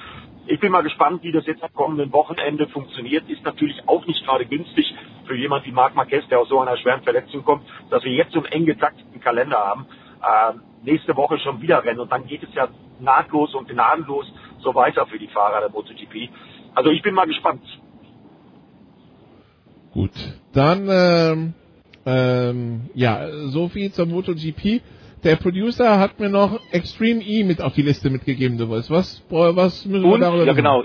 [0.48, 3.30] Ich bin mal gespannt, wie das jetzt am kommenden Wochenende funktioniert.
[3.30, 4.94] Ist natürlich auch nicht gerade günstig
[5.26, 8.34] für jemand wie Marc Marquez, der aus so einer schweren Verletzung kommt, dass wir jetzt
[8.34, 9.86] so einen eng getakteten Kalender haben.
[10.22, 12.68] Ähm, nächste Woche schon wieder Rennen und dann geht es ja
[12.99, 16.30] nahtlos und gnadenlos so weiter für die Fahrer der MotoGP.
[16.76, 17.64] Also ich bin mal gespannt.
[19.91, 20.11] Gut,
[20.53, 21.53] dann ähm,
[22.06, 24.81] ähm, ja, so viel zur MotoGP.
[25.23, 28.89] Der Producer hat mir noch Extreme E mit auf die Liste mitgegeben, du weißt.
[28.89, 30.84] Was, was müssen wir und, darüber Ja, genau.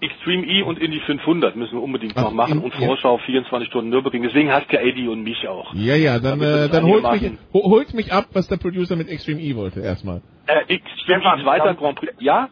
[0.00, 2.86] Extreme E und Indy 500 müssen wir unbedingt Ach, noch machen in- und ja.
[2.86, 4.22] Vorschau 24 Stunden Nürburgring.
[4.22, 5.72] Deswegen hast ja Eddie und mich auch.
[5.74, 9.40] Ja, ja, dann, äh, dann holt mich, holt mich ab, was der Producer mit Extreme
[9.40, 10.22] E wollte, erstmal.
[10.46, 12.12] Äh, Extreme E weiter Grand Prix.
[12.18, 12.50] Ja?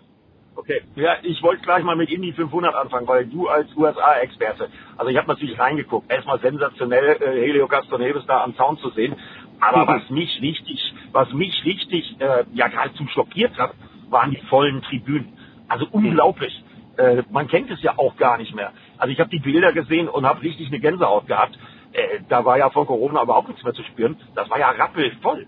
[0.57, 5.11] Okay, ja, ich wollte gleich mal mit Indy 500 anfangen, weil du als USA-Experte, also
[5.11, 9.17] ich habe natürlich reingeguckt, erstmal sensationell äh, Helio Castroneves da am Zaun zu sehen,
[9.61, 13.73] aber was mich richtig, was mich richtig äh, ja geradezu schockiert hat,
[14.11, 15.33] waren die vollen Tribünen.
[15.69, 16.63] Also unglaublich.
[16.97, 18.73] Äh, man kennt es ja auch gar nicht mehr.
[18.99, 21.59] Also ich habe die Bilder gesehen und habe richtig eine Gänsehaut gehabt.
[21.93, 24.17] Äh, da war ja von Corona überhaupt nichts mehr zu spüren.
[24.35, 25.47] Das war ja rappelvoll.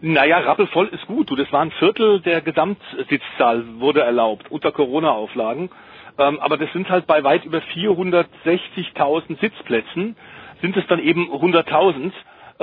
[0.00, 1.30] Naja, rappelvoll ist gut.
[1.30, 5.70] Du, das war ein Viertel der Gesamtsitzzahl wurde erlaubt unter Corona-Auflagen.
[6.18, 10.16] Ähm, aber das sind halt bei weit über 460.000 Sitzplätzen
[10.60, 12.10] sind es dann eben 100.000, äh,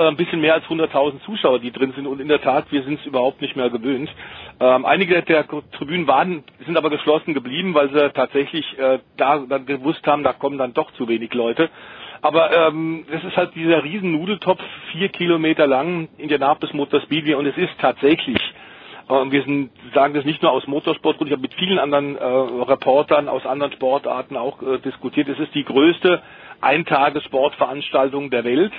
[0.06, 2.06] ein bisschen mehr als 100.000 Zuschauer, die drin sind.
[2.06, 4.10] Und in der Tat, wir sind es überhaupt nicht mehr gewöhnt.
[4.60, 9.66] Ähm, einige der Tribünen waren, sind aber geschlossen geblieben, weil sie tatsächlich äh, da dann
[9.66, 11.68] gewusst haben, da kommen dann doch zu wenig Leute.
[12.20, 14.60] Aber ähm, das ist halt dieser riesen Nudeltopf,
[14.92, 18.38] vier Kilometer lang, Indianapolis Motor Speedway und es ist tatsächlich,
[19.08, 22.24] äh, wir sind, sagen das nicht nur aus Motorsport, ich habe mit vielen anderen äh,
[22.24, 26.20] Reportern aus anderen Sportarten auch äh, diskutiert, es ist die größte
[26.60, 28.72] Eintagessportveranstaltung der Welt,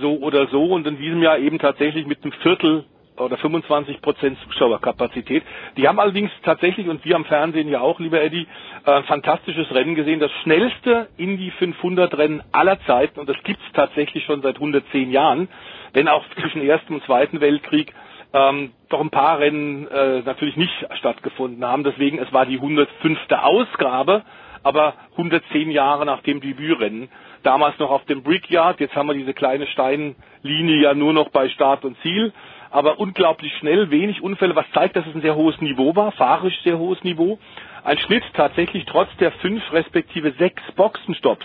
[0.00, 2.84] so oder so und in diesem Jahr eben tatsächlich mit einem Viertel
[3.18, 5.42] oder 25 Prozent Zuschauerkapazität.
[5.76, 8.46] Die haben allerdings tatsächlich, und wir am Fernsehen ja auch, lieber Eddie,
[8.86, 10.18] äh, ein fantastisches Rennen gesehen.
[10.20, 15.48] Das schnellste Indy 500 Rennen aller Zeiten, und das gibt's tatsächlich schon seit 110 Jahren,
[15.92, 17.92] wenn auch zwischen Ersten und Zweiten Weltkrieg
[18.32, 21.84] ähm, doch ein paar Rennen äh, natürlich nicht stattgefunden haben.
[21.84, 23.18] Deswegen, es war die 105.
[23.30, 24.22] Ausgabe,
[24.62, 27.08] aber 110 Jahre nach dem Debütrennen.
[27.42, 31.48] Damals noch auf dem Brickyard, jetzt haben wir diese kleine Steinlinie ja nur noch bei
[31.48, 32.32] Start und Ziel
[32.72, 36.58] aber unglaublich schnell, wenig Unfälle, was zeigt, dass es ein sehr hohes Niveau war, fahrisch
[36.64, 37.38] sehr hohes Niveau.
[37.84, 41.44] Ein Schnitt tatsächlich trotz der fünf respektive sechs Boxenstopps,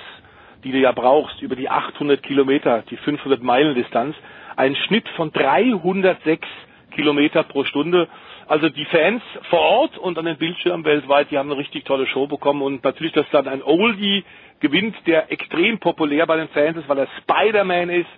[0.64, 4.16] die du ja brauchst über die 800 Kilometer, die 500 Meilen Distanz,
[4.56, 6.48] ein Schnitt von 306
[6.92, 8.08] Kilometer pro Stunde.
[8.48, 12.08] Also die Fans vor Ort und an den Bildschirmen weltweit, die haben eine richtig tolle
[12.08, 14.24] Show bekommen und natürlich, dass dann ein Oldie
[14.60, 18.10] gewinnt, der extrem populär bei den Fans ist, weil er Spider-Man ist,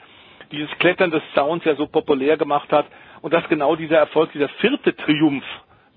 [0.51, 2.85] dieses Klettern des Sounds ja so populär gemacht hat
[3.21, 5.43] und dass genau dieser Erfolg, dieser vierte Triumph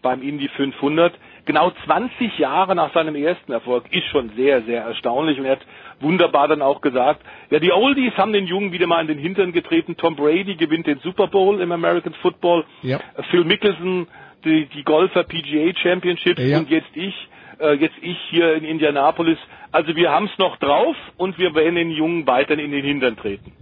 [0.03, 1.15] beim Indy 500,
[1.47, 5.67] genau 20 Jahre nach seinem ersten Erfolg, ist schon sehr, sehr erstaunlich und er hat
[6.01, 9.53] wunderbar dann auch gesagt, ja, die Oldies haben den Jungen wieder mal in den Hintern
[9.53, 12.99] getreten, Tom Brady gewinnt den Super Bowl im American Football, Ja.
[13.31, 14.09] Phil Mickelson
[14.45, 16.59] die, die Golfer PGA Championships Ja.
[16.59, 17.15] und jetzt ich,
[17.61, 19.39] äh, jetzt ich hier in Indianapolis.
[19.73, 23.17] Also wir haben es noch drauf und wir werden den Jungen weiter in den Hintern
[23.17, 23.53] treten.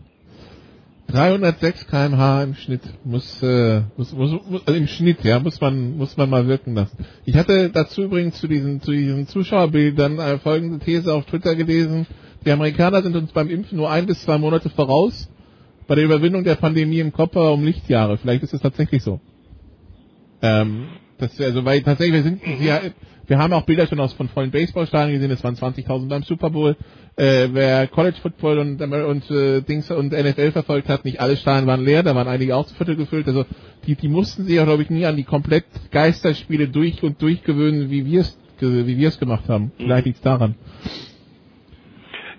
[1.06, 5.96] 306 kmh im Schnitt muss, äh, muss, muss, muss also im Schnitt, ja, muss man,
[5.96, 7.04] muss man mal wirken lassen.
[7.24, 12.06] Ich hatte dazu übrigens zu diesen, zu diesen Zuschauerbildern äh, folgende These auf Twitter gelesen.
[12.44, 15.28] Die Amerikaner sind uns beim Impfen nur ein bis zwei Monate voraus.
[15.88, 18.16] Bei der Überwindung der Pandemie im Kopf aber um Lichtjahre.
[18.18, 19.20] Vielleicht ist es tatsächlich so.
[20.42, 20.86] Ähm,
[21.20, 22.94] Das, also, weil tatsächlich, wir sind, wir,
[23.30, 26.50] wir haben auch Bilder schon aus von vollen Baseballstadien gesehen, es waren 20.000 beim Super
[26.50, 26.76] Bowl.
[27.16, 31.68] Äh, wer College Football und, und äh, Dings und NFL verfolgt hat, nicht alle Stadien
[31.68, 33.28] waren leer, da waren einige auch zu Viertel gefüllt.
[33.28, 33.46] Also
[33.86, 37.44] die, die mussten sich auch, glaube ich, nie an die komplett Geisterspiele durch und durch
[37.44, 39.72] gewöhnen, wie wir es wie wir es gemacht haben.
[39.78, 39.84] Mhm.
[39.84, 40.54] Vielleicht liegt es daran.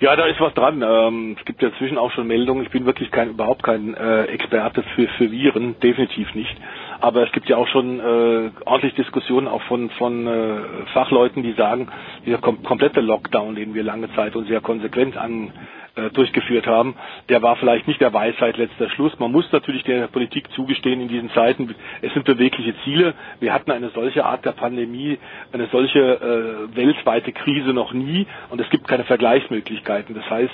[0.02, 0.82] Ja, da ist was dran.
[0.82, 2.64] Ähm, es gibt ja inzwischen auch schon Meldungen.
[2.64, 6.56] Ich bin wirklich kein, überhaupt kein äh, Experte für, für Viren, definitiv nicht.
[7.02, 10.57] Aber es gibt ja auch schon äh, ordentlich Diskussionen auch von, von äh,
[10.94, 11.88] Fachleuten, die sagen,
[12.28, 15.52] dieser kom komplette Lockdown, den wir lange Zeit und sehr konsequent an
[15.95, 16.95] äh, durchgeführt haben,
[17.30, 19.18] der war vielleicht nicht der Weisheit letzter Schluss.
[19.19, 21.73] Man muss natürlich der Politik zugestehen in diesen Zeiten,
[22.03, 23.15] es sind bewegliche Ziele.
[23.40, 25.18] Wir hatten eine solche Art der Pandemie,
[25.52, 30.14] eine solche äh, weltweite Krise noch nie und es gibt keine Vergleichsmöglichkeiten.
[30.15, 30.53] Das heißt,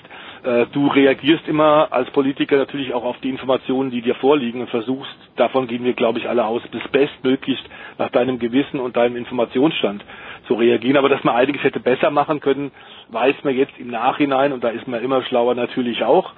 [0.73, 5.11] du reagierst immer als Politiker natürlich auch auf die Informationen, die dir vorliegen und versuchst,
[5.35, 7.65] davon gehen wir, glaube ich, alle aus, bis bestmöglichst
[7.97, 10.03] nach deinem Gewissen und deinem Informationsstand
[10.47, 10.97] zu reagieren.
[10.97, 12.71] Aber dass man einiges hätte besser machen können,
[13.09, 16.33] weiß man jetzt im Nachhinein und da ist man immer schlauer natürlich auch.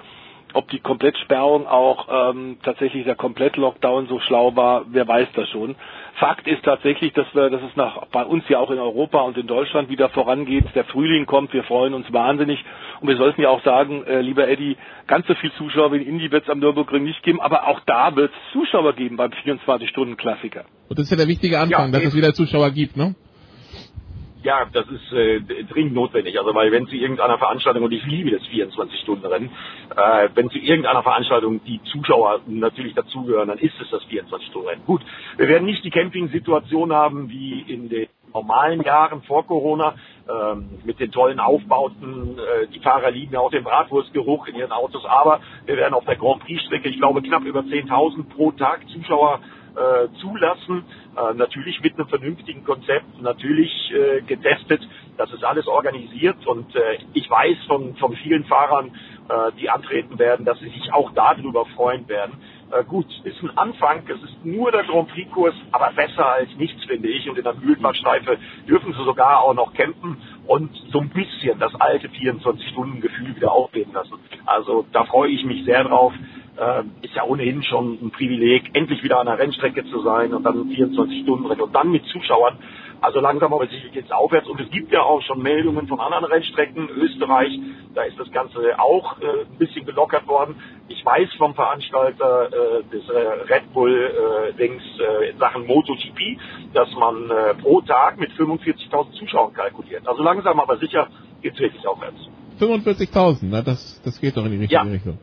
[0.52, 5.76] Ob die Komplettsperrung auch ähm, tatsächlich der Komplett-Lockdown so schlau war, wer weiß das schon.
[6.14, 9.36] Fakt ist tatsächlich, dass wir, dass es nach bei uns ja auch in Europa und
[9.36, 10.64] in Deutschland wieder vorangeht.
[10.74, 12.62] Der Frühling kommt, wir freuen uns wahnsinnig.
[13.00, 14.76] Und wir sollten ja auch sagen, äh, lieber Eddie,
[15.06, 17.80] ganz so viel Zuschauer wie in Indie wird es am Nürburgring nicht geben, aber auch
[17.86, 20.64] da wird es Zuschauer geben beim 24-Stunden-Klassiker.
[20.88, 23.14] Und das ist ja der wichtige Anfang, ja, dass es wieder Zuschauer gibt, ne?
[24.42, 26.38] Ja, das ist äh, dringend notwendig.
[26.38, 29.50] Also weil wenn zu irgendeiner Veranstaltung, und ich liebe das 24-Stunden-Rennen,
[29.94, 34.84] äh, wenn zu irgendeiner Veranstaltung die Zuschauer natürlich dazugehören, dann ist es das 24-Stunden-Rennen.
[34.86, 35.02] Gut,
[35.36, 39.94] wir werden nicht die Camping-Situation haben wie in den normalen Jahren vor Corona
[40.28, 42.38] ähm, mit den tollen Aufbauten.
[42.38, 46.04] Äh, die Fahrer lieben ja auch den Bratwurstgeruch in ihren Autos, aber wir werden auf
[46.04, 49.40] der Grand Prix-Strecke, ich glaube, knapp über 10.000 pro Tag Zuschauer
[49.76, 50.84] äh, zulassen.
[51.16, 54.80] Äh, natürlich mit einem vernünftigen Konzept, natürlich äh, getestet.
[55.16, 58.90] Das ist alles organisiert und äh, ich weiß von, von vielen Fahrern,
[59.28, 62.34] äh, die antreten werden, dass sie sich auch darüber freuen werden.
[62.70, 66.84] Äh, gut, ist ein Anfang, es ist nur der Grand Prix-Kurs, aber besser als nichts,
[66.84, 67.28] finde ich.
[67.28, 68.38] Und in der Mühlenbahnstreife
[68.68, 70.16] dürfen sie sogar auch noch campen
[70.46, 74.14] und so ein bisschen das alte 24-Stunden-Gefühl wieder aufleben lassen.
[74.46, 76.12] Also da freue ich mich sehr drauf
[76.56, 80.42] äh, ist ja ohnehin schon ein Privileg, endlich wieder an der Rennstrecke zu sein und
[80.42, 82.58] dann 24 Stunden Rennen und dann mit Zuschauern.
[83.02, 86.00] Also langsam aber sicher geht es aufwärts und es gibt ja auch schon Meldungen von
[86.00, 86.88] anderen Rennstrecken.
[86.90, 87.58] Österreich,
[87.94, 90.56] da ist das Ganze auch äh, ein bisschen gelockert worden.
[90.88, 93.18] Ich weiß vom Veranstalter äh, des äh,
[93.52, 96.38] Red Bull äh, äh, in Sachen MotoGP,
[96.74, 100.06] dass man äh, pro Tag mit 45.000 Zuschauern kalkuliert.
[100.06, 101.08] Also langsam aber sicher
[101.40, 102.18] geht es wirklich aufwärts.
[102.60, 104.82] 45.000, das, das geht doch in die richtige ja.
[104.82, 105.18] Richtung.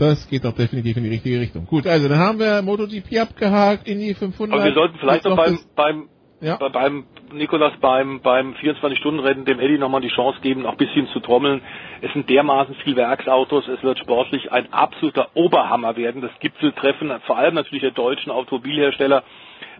[0.00, 1.66] Das geht doch definitiv in die richtige Richtung.
[1.66, 4.58] Gut, also dann haben wir MotoGP abgehakt, in die 500.
[4.58, 6.08] Aber wir sollten vielleicht noch beim, beim,
[6.40, 6.56] ja?
[6.56, 7.04] beim
[7.34, 11.60] Nikolas beim, beim 24-Stunden-Rennen dem Eddie nochmal die Chance geben, noch ein bisschen zu trommeln.
[12.00, 17.36] Es sind dermaßen viel Werksautos, es wird sportlich ein absoluter Oberhammer werden, das Gipfeltreffen, vor
[17.36, 19.22] allem natürlich der deutschen Automobilhersteller.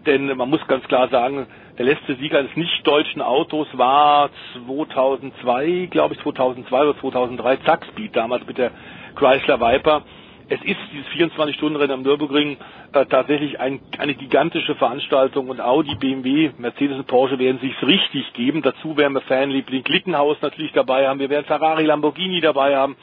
[0.05, 1.47] Denn man muss ganz klar sagen,
[1.79, 4.29] der letzte Sieger eines nicht-deutschen Autos war
[4.67, 8.71] 2002, glaube ich, 2002 oder 2003, Zackspeed, damals mit der
[9.15, 10.03] Chrysler Viper.
[10.49, 12.57] Es ist dieses 24-Stunden-Rennen am Nürburgring
[12.91, 18.33] äh, tatsächlich ein, eine gigantische Veranstaltung und Audi, BMW, Mercedes und Porsche werden sich's richtig
[18.33, 18.61] geben.
[18.61, 21.19] Dazu werden wir Fanliebling Klickenhaus natürlich dabei haben.
[21.19, 22.97] Wir werden Ferrari, Lamborghini dabei haben.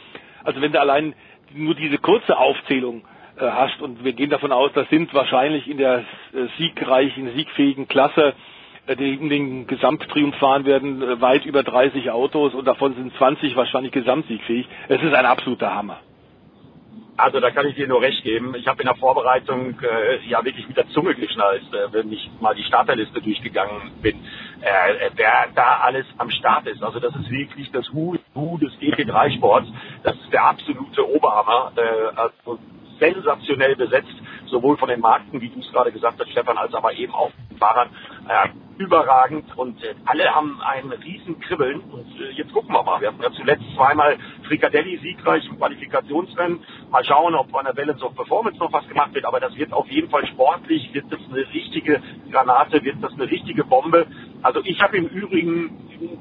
[0.45, 1.15] Also wenn du allein
[1.55, 3.03] nur diese kurze Aufzählung
[3.39, 6.05] äh, hast und wir gehen davon aus, das sind wahrscheinlich in der äh,
[6.59, 8.35] siegreichen, siegfähigen Klasse
[8.89, 13.15] äh, die in den Gesamttriumph fahren werden, äh, weit über 30 Autos und davon sind
[13.17, 14.67] 20 wahrscheinlich gesamtsiegfähig.
[14.89, 16.01] Es ist ein absoluter Hammer.
[17.19, 18.55] Also da kann ich dir nur recht geben.
[18.55, 22.31] Ich habe in der Vorbereitung äh, ja wirklich mit der Zunge geschnallt, äh, wenn ich
[22.41, 24.21] mal die Starterliste durchgegangen bin,
[24.61, 26.83] äh, wer da alles am Start ist.
[26.83, 29.69] Also das ist wirklich das Hu, Hu des GT3-Sports.
[30.03, 31.73] Das ist der absolute Oberhammer.
[31.77, 32.59] Äh, also
[32.99, 34.15] sensationell besetzt,
[34.47, 37.31] sowohl von den Marken, wie du es gerade gesagt hast, Stefan, als aber eben auch
[37.31, 37.89] von den Fahrern.
[38.29, 38.49] Äh,
[38.79, 43.01] überragend und äh, alle haben einen riesen Kribbeln und äh, jetzt gucken wir mal.
[43.01, 44.17] Wir hatten ja zuletzt zweimal
[44.47, 46.61] Fricadelli siegreich im Qualifikationsrennen.
[46.91, 49.73] Mal schauen, ob an der Balance of Performance noch was gemacht wird, aber das wird
[49.73, 54.07] auf jeden Fall sportlich, wird das eine richtige Granate, wird das eine richtige Bombe.
[54.43, 55.71] Also ich habe im Übrigen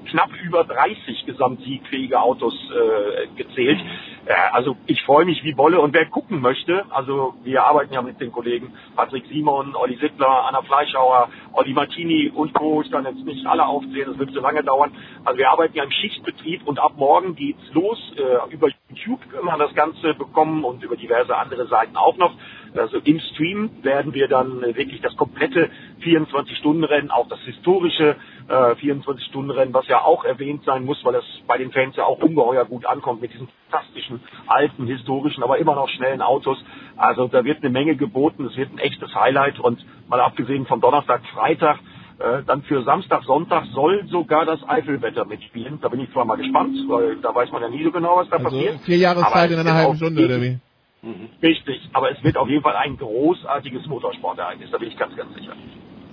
[0.10, 3.80] knapp über 30 gesamtsiegfähige Autos äh, gezählt.
[4.28, 8.02] Äh, also ich freue mich wie Wolle und wer gucken möchte, also wir arbeiten ja
[8.02, 12.82] mit den Kollegen Patrick Simon, Olli Sittler, Anna Fleischhauer, Olli Martini und Co.
[12.82, 14.91] Ich kann jetzt nicht alle aufzählen, das wird zu lange dauern.
[15.24, 17.98] Also wir arbeiten ja im Schichtbetrieb und ab morgen geht's los.
[18.18, 22.34] Äh, über YouTube kann man das Ganze bekommen und über diverse andere Seiten auch noch.
[22.76, 25.70] Also im Stream werden wir dann wirklich das komplette
[26.02, 28.18] 24-Stunden-Rennen, auch das historische
[28.48, 32.19] äh, 24-Stunden-Rennen, was ja auch erwähnt sein muss, weil das bei den Fans ja auch
[32.19, 36.57] ungeheuer gut ankommt mit diesen fantastischen, alten, historischen, aber immer noch schnellen Autos.
[36.95, 40.82] Also da wird eine Menge geboten, es wird ein echtes Highlight und mal abgesehen vom
[40.82, 41.80] Donnerstag, Freitag,
[42.19, 45.80] äh, dann für Samstag, Sonntag soll sogar das Eifelwetter mitspielen.
[45.82, 48.30] Da bin ich zwar mal gespannt, weil da weiß man ja nie so genau, was
[48.30, 48.80] da Also passiert.
[48.82, 50.57] vier Jahreszeit in einer halben Stunde, oder wie?
[51.03, 51.30] Mhm.
[51.44, 55.34] Richtig, aber es wird auf jeden Fall ein großartiges Motorsportereignis, da bin ich ganz, ganz
[55.36, 55.53] sicher.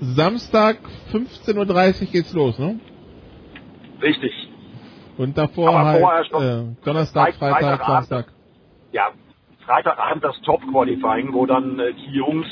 [0.01, 0.79] Samstag
[1.13, 2.79] 15.30 Uhr geht's los, ne?
[4.03, 4.33] Richtig.
[5.17, 8.09] Und davor Aber halt äh, Donnerstag, Freit- Freitag, Freitagabend.
[8.09, 8.33] Samstag.
[8.93, 9.09] Ja,
[9.65, 12.47] Freitagabend das Top-Qualifying, wo dann äh, die Jungs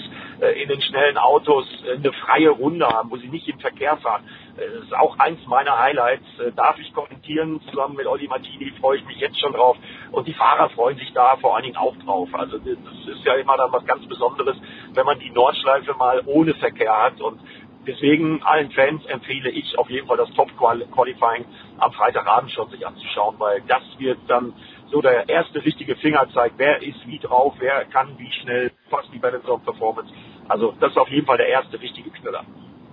[0.50, 4.24] in den schnellen Autos äh, eine freie Runde haben, wo sie nicht im Verkehr fahren.
[4.56, 6.24] Äh, Das ist auch eins meiner Highlights.
[6.40, 9.76] Äh, Darf ich kommentieren zusammen mit Olli Martini, freue ich mich jetzt schon drauf.
[10.10, 12.28] Und die Fahrer freuen sich da vor allen Dingen auch drauf.
[12.32, 14.56] Also das ist ja immer dann was ganz Besonderes,
[14.94, 17.20] wenn man die Nordschleife mal ohne Verkehr hat.
[17.20, 17.40] Und
[17.86, 21.44] deswegen allen Fans empfehle ich auf jeden Fall das Top-Qualifying
[21.78, 24.52] am Freitagabend schon sich anzuschauen, weil das wird dann
[24.90, 29.18] so der erste richtige Fingerzeig, wer ist wie drauf, wer kann wie schnell, was die
[29.18, 30.12] Balance of Performance.
[30.52, 32.44] Also das ist auf jeden Fall der erste richtige Knüller.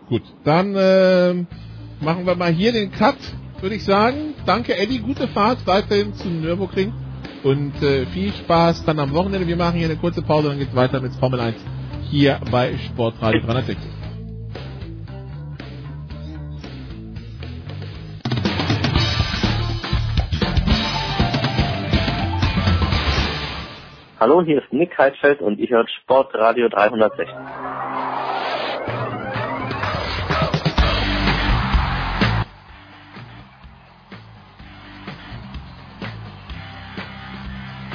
[0.07, 1.34] Gut, dann äh,
[1.99, 3.18] machen wir mal hier den Cut,
[3.60, 4.34] würde ich sagen.
[4.45, 6.94] Danke Eddie, gute Fahrt weiterhin zum Nürburgring
[7.44, 9.45] und äh, viel Spaß dann am Wochenende.
[9.45, 11.57] Wir machen hier eine kurze Pause, dann geht's weiter mit Formel 1
[12.10, 13.98] hier bei Sportradio 360.
[24.20, 27.26] Hallo, hier ist Nick Heidfeld und ihr hört Sportradio 360.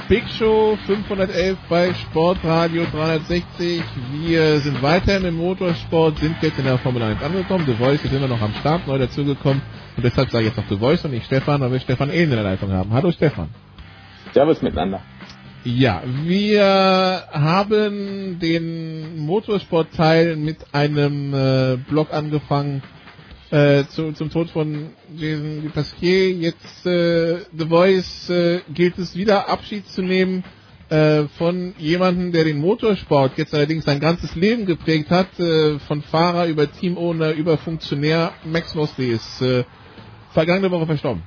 [0.09, 3.83] Big Show 511 bei Sportradio 360.
[4.13, 7.67] Wir sind weiterhin im Motorsport, sind jetzt in der Formel 1 angekommen.
[7.67, 9.61] The Voice ist immer noch am Start, neu dazugekommen.
[9.95, 12.31] Und deshalb sage ich jetzt noch The Voice und nicht Stefan, weil wir Stefan Ehlen
[12.31, 12.95] in der Leitung haben.
[12.95, 13.51] Hallo Stefan.
[14.33, 15.03] Servus miteinander.
[15.66, 22.82] Ja, wir haben den Motorsportteil mit einem äh, Blog angefangen
[23.51, 26.32] äh, zu, zum Tod von Jason Dupasquier.
[26.32, 30.45] Jetzt äh, The Voice äh, gilt es wieder Abschied zu nehmen
[30.91, 36.03] äh, von jemandem, der den Motorsport jetzt allerdings sein ganzes Leben geprägt hat, äh, von
[36.03, 38.32] Fahrer über Teamowner über Funktionär.
[38.45, 39.65] Max Mosley ist äh,
[40.32, 41.23] vergangene Woche verstorben.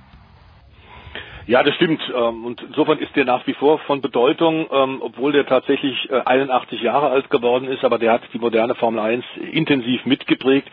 [1.48, 2.02] Ja, das stimmt.
[2.14, 6.22] Ähm, Und insofern ist der nach wie vor von Bedeutung, ähm, obwohl der tatsächlich äh,
[6.26, 10.68] 81 Jahre alt geworden ist, aber der hat die moderne Formel 1 intensiv mitgeprägt,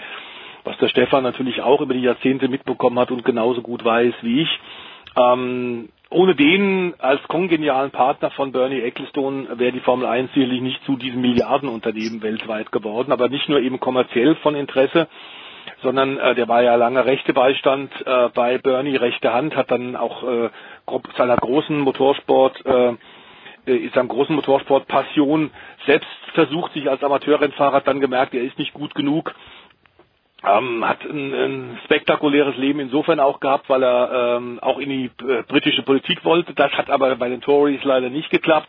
[0.64, 4.42] was der Stefan natürlich auch über die Jahrzehnte mitbekommen hat und genauso gut weiß wie
[4.42, 4.60] ich.
[5.16, 10.84] Ähm, ohne den als kongenialen Partner von Bernie Ecclestone wäre die Formel 1 sicherlich nicht
[10.84, 15.06] zu diesem Milliardenunternehmen weltweit geworden, aber nicht nur eben kommerziell von Interesse,
[15.82, 19.96] sondern äh, der war ja lange rechte Beistand äh, bei Bernie, rechte Hand, hat dann
[19.96, 20.50] auch äh,
[21.16, 22.94] seiner großen Motorsport äh,
[23.66, 25.50] äh, seinem großen Motorsport Passion
[25.86, 29.34] selbst versucht, sich als Amateurrennfahrer dann gemerkt, er ist nicht gut genug.
[30.46, 35.06] Ähm, hat ein, ein spektakuläres Leben insofern auch gehabt, weil er ähm, auch in die
[35.26, 36.52] äh, britische Politik wollte.
[36.52, 38.68] Das hat aber bei den Tories leider nicht geklappt,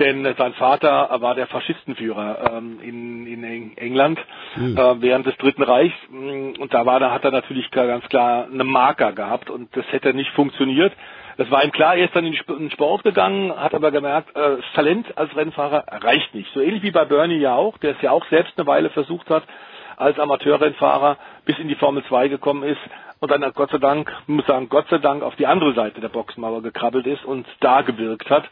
[0.00, 4.18] denn sein Vater war der Faschistenführer ähm, in, in Eng England
[4.56, 4.76] Mhm.
[4.76, 5.94] äh, während des Dritten Reichs.
[6.10, 9.84] Mm, Und da war, da hat er natürlich ganz klar eine Marker gehabt und das
[9.92, 10.92] hätte nicht funktioniert.
[11.36, 14.56] Das war ihm klar, er ist dann in den Sport gegangen, hat aber gemerkt, äh,
[14.56, 16.52] das Talent als Rennfahrer reicht nicht.
[16.54, 19.28] So ähnlich wie bei Bernie ja auch, der es ja auch selbst eine Weile versucht
[19.30, 19.42] hat,
[19.96, 22.80] als Amateurrennfahrer bis in die Formel 2 gekommen ist
[23.20, 26.08] und dann Gott sei Dank, muss sagen, Gott sei Dank auf die andere Seite der
[26.08, 28.44] Boxenmauer gekrabbelt ist und da gewirkt hat.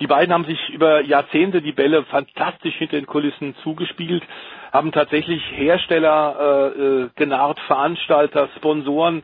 [0.00, 4.22] Die beiden haben sich über Jahrzehnte die Bälle fantastisch hinter den Kulissen zugespielt,
[4.72, 9.22] haben tatsächlich Hersteller äh, äh, genarrt, Veranstalter, Sponsoren.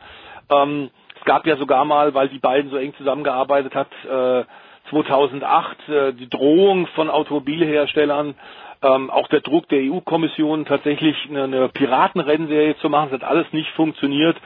[0.51, 4.44] Ähm, es gab ja sogar mal, weil die beiden so eng zusammengearbeitet hat, äh,
[4.90, 8.34] 2008 äh, die Drohung von Automobilherstellern,
[8.82, 13.10] ähm, auch der Druck der EU-Kommission tatsächlich eine, eine Piratenrennserie zu machen.
[13.10, 14.36] Das hat alles nicht funktioniert.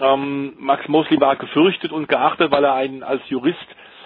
[0.00, 3.56] Ähm, Max Mosley war gefürchtet und geachtet, weil er ein, als Jurist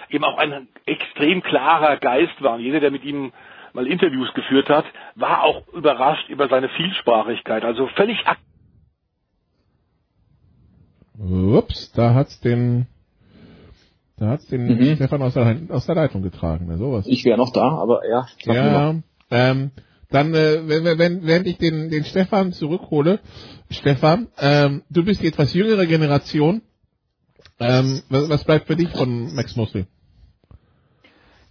[0.09, 2.55] eben auch ein extrem klarer Geist war.
[2.55, 3.31] Und jeder, der mit ihm
[3.73, 4.85] mal Interviews geführt hat,
[5.15, 7.63] war auch überrascht über seine Vielsprachigkeit.
[7.63, 8.37] Also völlig ak
[11.19, 12.85] Ups, da hat's den,
[14.17, 14.95] da hat's den Mhm.
[14.95, 17.07] Stefan aus der, aus der Leitung getragen, ne, sowas.
[17.07, 18.27] Ich wäre noch da, aber ja.
[18.45, 18.95] Ja,
[19.31, 19.71] ähm,
[20.09, 23.19] dann, äh, wenn, wenn, während ich den, den Stefan zurückhole,
[23.69, 26.61] Stefan, ähm, du bist die etwas jüngere Generation.
[27.59, 29.85] Ähm, was, was bleibt für dich von Max Mosley?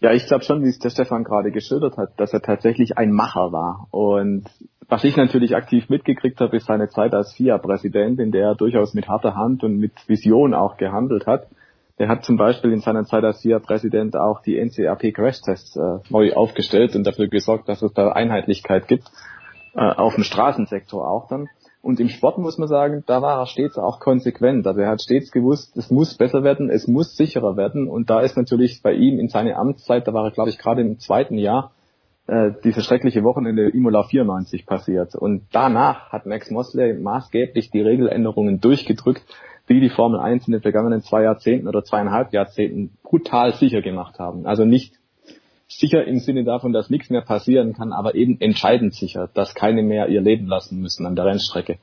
[0.00, 3.12] Ja, ich glaube schon, wie es der Stefan gerade geschildert hat, dass er tatsächlich ein
[3.12, 3.88] Macher war.
[3.90, 4.44] Und
[4.88, 8.94] was ich natürlich aktiv mitgekriegt habe, ist seine Zeit als FIA-Präsident, in der er durchaus
[8.94, 11.48] mit harter Hand und mit Vision auch gehandelt hat.
[11.96, 16.34] Er hat zum Beispiel in seiner Zeit als FIA-Präsident auch die NCAP Crash-Tests äh, neu
[16.34, 19.10] aufgestellt und dafür gesorgt, dass es da Einheitlichkeit gibt,
[19.74, 21.48] äh, auf dem Straßensektor auch dann.
[21.86, 24.66] Und im Sport muss man sagen, da war er stets auch konsequent.
[24.66, 27.86] Also er hat stets gewusst, es muss besser werden, es muss sicherer werden.
[27.86, 30.80] Und da ist natürlich bei ihm in seiner Amtszeit, da war er, glaube ich, gerade
[30.80, 31.70] im zweiten Jahr,
[32.26, 35.14] äh, diese schreckliche Wochenende Imola 94 passiert.
[35.14, 39.22] Und danach hat Max Mosley maßgeblich die Regeländerungen durchgedrückt,
[39.68, 44.18] die die Formel 1 in den vergangenen zwei Jahrzehnten oder zweieinhalb Jahrzehnten brutal sicher gemacht
[44.18, 44.44] haben.
[44.44, 44.95] Also nicht
[45.68, 49.82] sicher im Sinne davon, dass nichts mehr passieren kann, aber eben entscheidend sicher, dass keine
[49.82, 51.78] mehr ihr Leben lassen müssen an der Rennstrecke.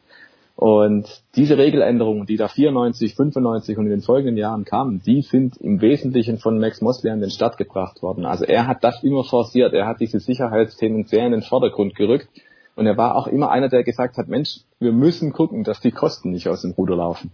[0.55, 5.57] Und diese Regeländerungen, die da 94, 95 und in den folgenden Jahren kamen, die sind
[5.57, 8.25] im Wesentlichen von Max Mosley an den Start gebracht worden.
[8.25, 12.29] Also er hat das immer forciert, er hat diese Sicherheitsthemen sehr in den Vordergrund gerückt
[12.75, 15.91] und er war auch immer einer, der gesagt hat, Mensch, wir müssen gucken, dass die
[15.91, 17.31] Kosten nicht aus dem Ruder laufen.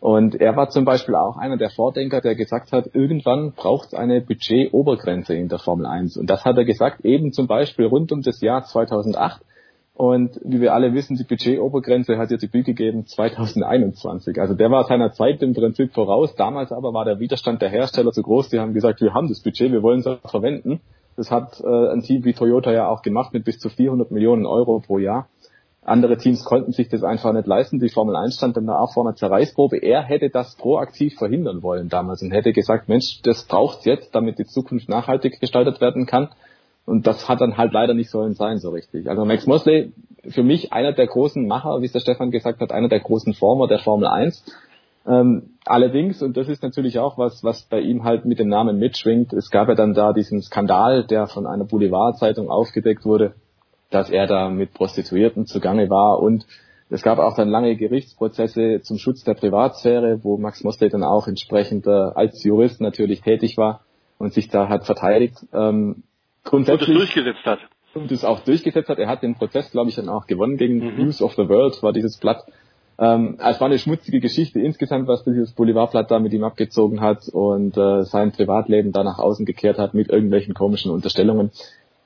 [0.00, 3.94] Und er war zum Beispiel auch einer der Vordenker, der gesagt hat, irgendwann braucht es
[3.94, 6.16] eine Budget-Obergrenze in der Formel 1.
[6.16, 9.42] Und das hat er gesagt, eben zum Beispiel rund um das Jahr 2008.
[9.92, 14.40] Und wie wir alle wissen, die Budget-Obergrenze hat ja Debüt gegeben 2021.
[14.40, 16.34] Also der war seiner Zeit im Prinzip voraus.
[16.34, 18.48] Damals aber war der Widerstand der Hersteller zu groß.
[18.48, 20.80] Die haben gesagt, wir haben das Budget, wir wollen es auch verwenden.
[21.18, 24.46] Das hat äh, ein Team wie Toyota ja auch gemacht mit bis zu 400 Millionen
[24.46, 25.28] Euro pro Jahr.
[25.82, 27.80] Andere Teams konnten sich das einfach nicht leisten.
[27.80, 29.78] Die Formel 1 stand dann da auch vor einer Zerreißprobe.
[29.78, 34.38] Er hätte das proaktiv verhindern wollen damals und hätte gesagt, Mensch, das braucht's jetzt, damit
[34.38, 36.28] die Zukunft nachhaltig gestaltet werden kann.
[36.84, 39.08] Und das hat dann halt leider nicht sollen sein so richtig.
[39.08, 39.92] Also Max Mosley,
[40.28, 43.32] für mich einer der großen Macher, wie es der Stefan gesagt hat, einer der großen
[43.32, 44.44] Former der Formel 1.
[45.06, 48.78] Ähm, allerdings, und das ist natürlich auch was, was bei ihm halt mit dem Namen
[48.78, 53.34] mitschwingt, es gab ja dann da diesen Skandal, der von einer Boulevardzeitung aufgedeckt wurde,
[53.90, 56.46] dass er da mit Prostituierten zugange war und
[56.92, 61.28] es gab auch dann lange Gerichtsprozesse zum Schutz der Privatsphäre, wo Max Mosley dann auch
[61.28, 63.84] entsprechend äh, als Jurist natürlich tätig war
[64.18, 65.36] und sich da hat verteidigt.
[65.52, 66.02] Ähm,
[66.42, 67.60] grundsätzlich und es durchgesetzt hat.
[67.94, 68.98] Und es auch durchgesetzt hat.
[68.98, 71.04] Er hat den Prozess, glaube ich, dann auch gewonnen gegen mhm.
[71.04, 72.44] News of the World, war dieses Blatt.
[72.98, 77.28] Ähm, es war eine schmutzige Geschichte insgesamt, was dieses Boulevardblatt da mit ihm abgezogen hat
[77.32, 81.50] und äh, sein Privatleben da nach außen gekehrt hat mit irgendwelchen komischen Unterstellungen.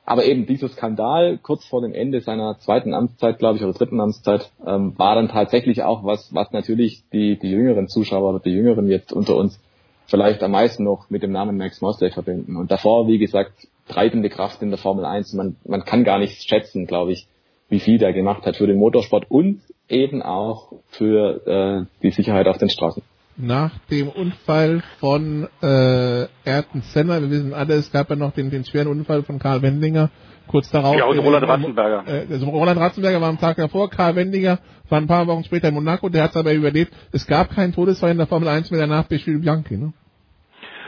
[0.07, 4.01] Aber eben dieser Skandal kurz vor dem Ende seiner zweiten Amtszeit, glaube ich, oder dritten
[4.01, 8.51] Amtszeit, ähm, war dann tatsächlich auch was, was natürlich die, die jüngeren Zuschauer oder die
[8.51, 9.59] Jüngeren jetzt unter uns
[10.07, 12.57] vielleicht am meisten noch mit dem Namen Max Mosley verbinden.
[12.57, 15.33] Und davor, wie gesagt, treibende Kraft in der Formel 1.
[15.33, 17.27] Man, man kann gar nicht schätzen, glaube ich,
[17.71, 22.47] wie viel der gemacht hat für den Motorsport und eben auch für äh, die Sicherheit
[22.47, 23.03] auf den Straßen
[23.37, 28.51] nach dem Unfall von äh, Ayrton Senna, wir wissen alle, es gab ja noch den,
[28.51, 30.11] den schweren Unfall von Karl Wendinger,
[30.47, 30.97] kurz darauf.
[30.97, 32.05] Ja, und Roland Ratzenberger.
[32.07, 34.59] Äh, also Roland Ratzenberger war am Tag davor, Karl Wendinger
[34.89, 36.93] war ein paar Wochen später in Monaco, der hat es aber überlebt.
[37.13, 39.93] Es gab keinen Todesfall in der Formel 1 mehr danach bei Jules Bianchi, ne?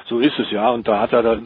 [0.08, 0.70] So ist es ja.
[0.70, 1.36] Und da hat er, da,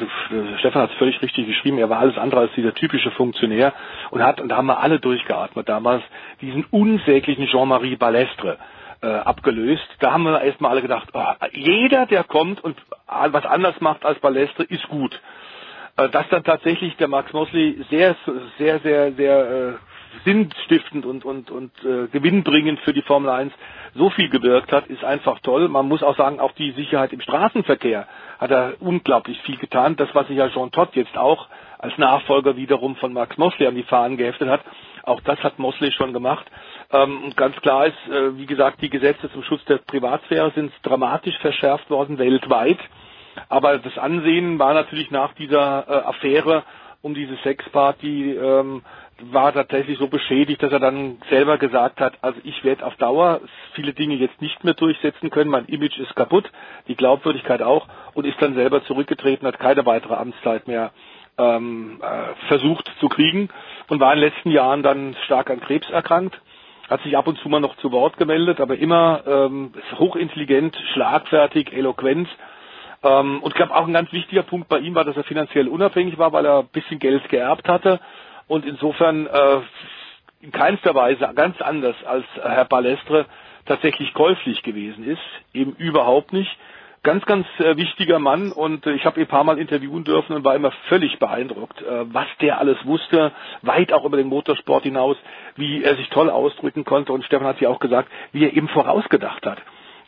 [0.58, 3.72] Stefan hat es völlig richtig geschrieben, er war alles andere als dieser typische Funktionär
[4.10, 6.02] und hat, und da haben wir alle durchgeatmet damals,
[6.42, 8.58] diesen unsäglichen Jean-Marie Balestre
[9.02, 9.86] äh, abgelöst.
[10.00, 14.18] Da haben wir erstmal alle gedacht, oh, jeder, der kommt und was anders macht als
[14.20, 15.18] Balestre, ist gut.
[15.96, 18.16] Äh, dass dann tatsächlich der Max Mosley sehr,
[18.58, 19.72] sehr, sehr, sehr äh,
[20.24, 23.52] sinnstiftend und, und, und äh, gewinnbringend für die Formel 1
[23.94, 25.68] so viel gewirkt hat, ist einfach toll.
[25.68, 28.06] Man muss auch sagen, auch die Sicherheit im Straßenverkehr
[28.38, 29.96] hat er unglaublich viel getan.
[29.96, 31.48] Das, was sich ja Jean Todt jetzt auch
[31.78, 34.60] als Nachfolger wiederum von Max Mosley an die Fahnen geheftet hat,
[35.02, 36.46] auch das hat Mosley schon gemacht.
[36.92, 40.72] Ähm, und ganz klar ist, äh, wie gesagt, die Gesetze zum Schutz der Privatsphäre sind
[40.82, 42.78] dramatisch verschärft worden weltweit.
[43.48, 46.64] Aber das Ansehen war natürlich nach dieser äh, Affäre
[47.02, 48.82] um diese Sexparty ähm,
[49.22, 53.40] war tatsächlich so beschädigt, dass er dann selber gesagt hat, also ich werde auf Dauer
[53.74, 56.50] viele Dinge jetzt nicht mehr durchsetzen können, mein Image ist kaputt,
[56.88, 60.90] die Glaubwürdigkeit auch und ist dann selber zurückgetreten, hat keine weitere Amtszeit mehr
[61.38, 63.48] ähm, äh, versucht zu kriegen
[63.88, 66.38] und war in den letzten Jahren dann stark an Krebs erkrankt
[66.90, 71.72] hat sich ab und zu mal noch zu Wort gemeldet, aber immer ähm, hochintelligent, schlagfertig,
[71.72, 72.28] eloquent.
[73.04, 75.68] Ähm, und ich glaube auch ein ganz wichtiger Punkt bei ihm war, dass er finanziell
[75.68, 78.00] unabhängig war, weil er ein bisschen Geld geerbt hatte.
[78.48, 79.60] Und insofern äh,
[80.40, 83.26] in keinster Weise ganz anders als Herr Balestre
[83.66, 85.20] tatsächlich käuflich gewesen ist,
[85.54, 86.50] eben überhaupt nicht
[87.02, 90.34] ganz, ganz äh, wichtiger Mann und äh, ich habe ihn ein paar Mal interviewen dürfen
[90.36, 93.32] und war immer völlig beeindruckt, äh, was der alles wusste,
[93.62, 95.16] weit auch über den Motorsport hinaus,
[95.56, 98.68] wie er sich toll ausdrücken konnte und Stefan hat ja auch gesagt, wie er eben
[98.68, 99.58] vorausgedacht hat.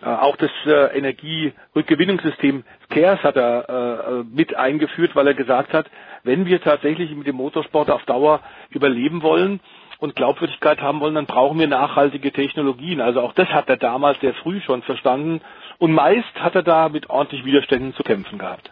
[0.03, 5.87] Äh, auch das äh, Energierückgewinnungssystem CARES hat er äh, mit eingeführt, weil er gesagt hat,
[6.25, 8.41] wenn wir tatsächlich mit dem Motorsport auf Dauer
[8.71, 9.61] überleben wollen
[9.99, 13.01] und Glaubwürdigkeit haben wollen, dann brauchen wir nachhaltige Technologien.
[13.01, 15.41] Also auch das hat er damals sehr früh schon verstanden.
[15.83, 18.71] Und meist hat er da mit ordentlich Widerständen zu kämpfen gehabt.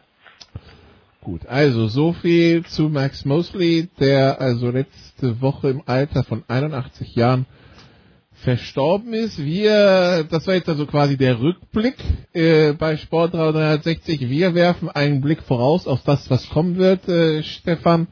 [1.20, 7.16] Gut, also so viel zu Max Mosley, der also letzte Woche im Alter von 81
[7.16, 7.46] Jahren
[8.42, 9.38] verstorben ist.
[9.38, 11.96] Wir, das war jetzt also quasi der Rückblick
[12.32, 14.28] äh, bei Sport 360.
[14.28, 18.08] Wir werfen einen Blick voraus auf das, was kommen wird, äh, Stefan.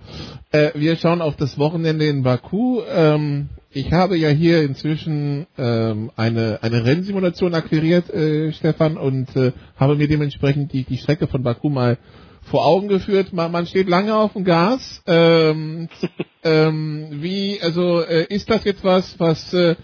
[0.51, 2.83] Äh, wir schauen auf das Wochenende in Baku.
[2.91, 9.53] Ähm, ich habe ja hier inzwischen ähm, eine, eine Rennsimulation akquiriert, äh, Stefan, und äh,
[9.77, 11.99] habe mir dementsprechend die, die Strecke von Baku mal
[12.43, 13.33] vor Augen geführt.
[13.33, 15.03] Man, man steht lange auf dem Gas.
[15.07, 15.89] Ähm,
[16.45, 19.77] ähm, wie, also äh, ist das jetzt was, was äh,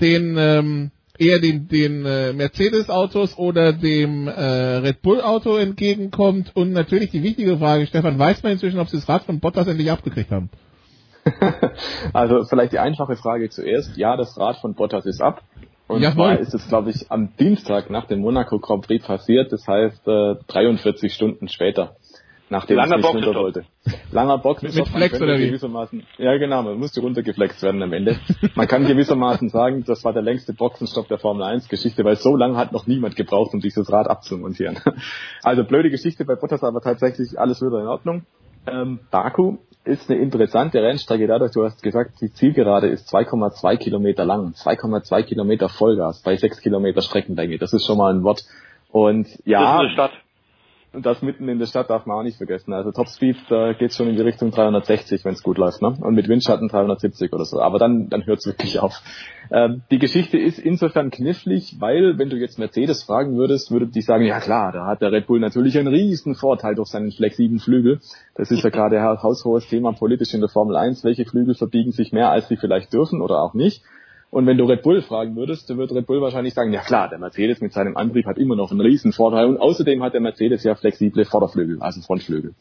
[0.00, 6.52] den ähm, eher den, den äh, Mercedes-Autos oder dem äh, Red Bull-Auto entgegenkommt.
[6.54, 9.66] Und natürlich die wichtige Frage, Stefan, weiß man inzwischen, ob sie das Rad von Bottas
[9.66, 10.50] endlich abgekriegt haben?
[12.12, 13.96] also vielleicht die einfache Frage zuerst.
[13.96, 15.42] Ja, das Rad von Bottas ist ab.
[15.88, 19.52] Und ja, zwar ist es, glaube ich, am Dienstag nach dem Monaco Grand Prix passiert.
[19.52, 21.96] Das heißt äh, 43 Stunden später
[22.48, 23.64] nachdem Langer es nicht runter wollte.
[24.12, 24.86] Langer Boxenstopp.
[24.86, 25.46] Mit Flex oder wie?
[25.46, 28.18] Gewissermaßen, ja genau, man musste runtergeflext werden am Ende.
[28.54, 32.36] Man kann gewissermaßen sagen, das war der längste Boxenstopp der Formel 1 Geschichte, weil so
[32.36, 34.78] lange hat noch niemand gebraucht, um dieses Rad abzumontieren.
[35.42, 38.26] Also blöde Geschichte bei Bottas, aber tatsächlich alles wieder in Ordnung.
[38.66, 44.24] Ähm, Baku ist eine interessante Rennstrecke dadurch, du hast gesagt, die Zielgerade ist 2,2 Kilometer
[44.24, 47.58] lang, 2,2 Kilometer Vollgas bei 6 Kilometer Streckenlänge.
[47.58, 48.44] Das ist schon mal ein Wort.
[48.90, 49.60] Und ja.
[49.60, 50.12] Das ist eine Stadt.
[50.96, 52.72] Und das mitten in der Stadt darf man auch nicht vergessen.
[52.72, 55.88] Also Topspeed, da geht schon in die Richtung 360, wenn es gut läuft, ne?
[55.88, 57.60] Und mit Windschatten 370 oder so.
[57.60, 59.02] Aber dann, dann hört es wirklich auf.
[59.50, 64.00] Ähm, die Geschichte ist insofern knifflig, weil wenn du jetzt Mercedes fragen würdest, würde die
[64.00, 67.58] sagen, ja klar, da hat der Red Bull natürlich einen riesen Vorteil durch seinen flexiblen
[67.58, 68.00] Flügel.
[68.34, 71.04] Das ist ja gerade haushohes Thema politisch in der Formel 1.
[71.04, 73.82] Welche Flügel verbiegen sich mehr, als sie vielleicht dürfen oder auch nicht?
[74.36, 77.08] Und wenn du Red Bull fragen würdest, dann wird Red Bull wahrscheinlich sagen, ja klar,
[77.08, 80.20] der Mercedes mit seinem Antrieb hat immer noch einen riesen Vorteil und außerdem hat der
[80.20, 82.52] Mercedes ja flexible Vorderflügel, also Frontflügel.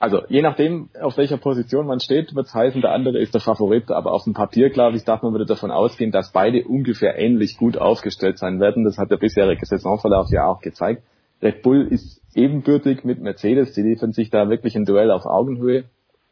[0.00, 3.40] Also je nachdem, auf welcher Position man steht, wird es heißen, der andere ist der
[3.40, 7.16] Favorit, aber auf dem Papier, glaube ich, darf man wieder davon ausgehen, dass beide ungefähr
[7.16, 8.82] ähnlich gut aufgestellt sein werden.
[8.82, 11.04] Das hat der bisherige Saisonverlauf ja auch gezeigt.
[11.40, 15.84] Red Bull ist ebenbürtig mit Mercedes, die liefern sich da wirklich ein Duell auf Augenhöhe.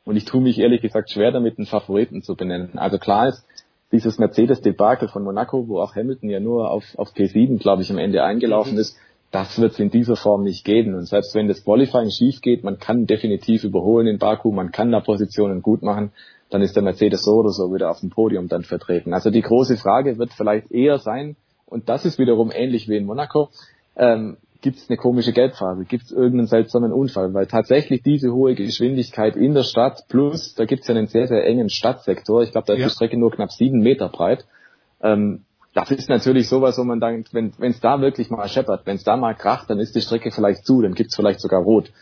[0.05, 2.79] Und ich tue mich ehrlich gesagt schwer damit, einen Favoriten zu benennen.
[2.79, 3.47] Also klar ist,
[3.93, 7.99] dieses Mercedes-Debakel von Monaco, wo auch Hamilton ja nur auf, auf P7, glaube ich, am
[7.99, 8.81] Ende eingelaufen mhm.
[8.81, 8.97] ist,
[9.31, 10.95] das wird es in dieser Form nicht geben.
[10.95, 14.91] Und selbst wenn das Qualifying schief geht, man kann definitiv überholen in Baku, man kann
[14.91, 16.13] da Positionen gut machen,
[16.51, 19.15] dann ist der Mercedes so oder so wieder auf dem Podium dann vertreten.
[19.15, 21.37] Also die große Frage wird vielleicht eher sein,
[21.67, 23.51] und das ist wiederum ähnlich wie in Monaco,
[23.97, 28.55] ähm, gibt es eine komische Gelbphase, gibt es irgendeinen seltsamen Unfall, weil tatsächlich diese hohe
[28.55, 32.53] Geschwindigkeit in der Stadt plus, da gibt es ja einen sehr, sehr engen Stadtsektor, ich
[32.53, 32.87] glaube, da ist ja.
[32.87, 34.45] die Strecke nur knapp sieben Meter breit.
[35.03, 38.97] Ähm, das ist natürlich sowas, wo man denkt, wenn es da wirklich mal scheppert, wenn
[38.97, 41.63] es da mal kracht, dann ist die Strecke vielleicht zu, dann gibt es vielleicht sogar
[41.63, 41.93] rot.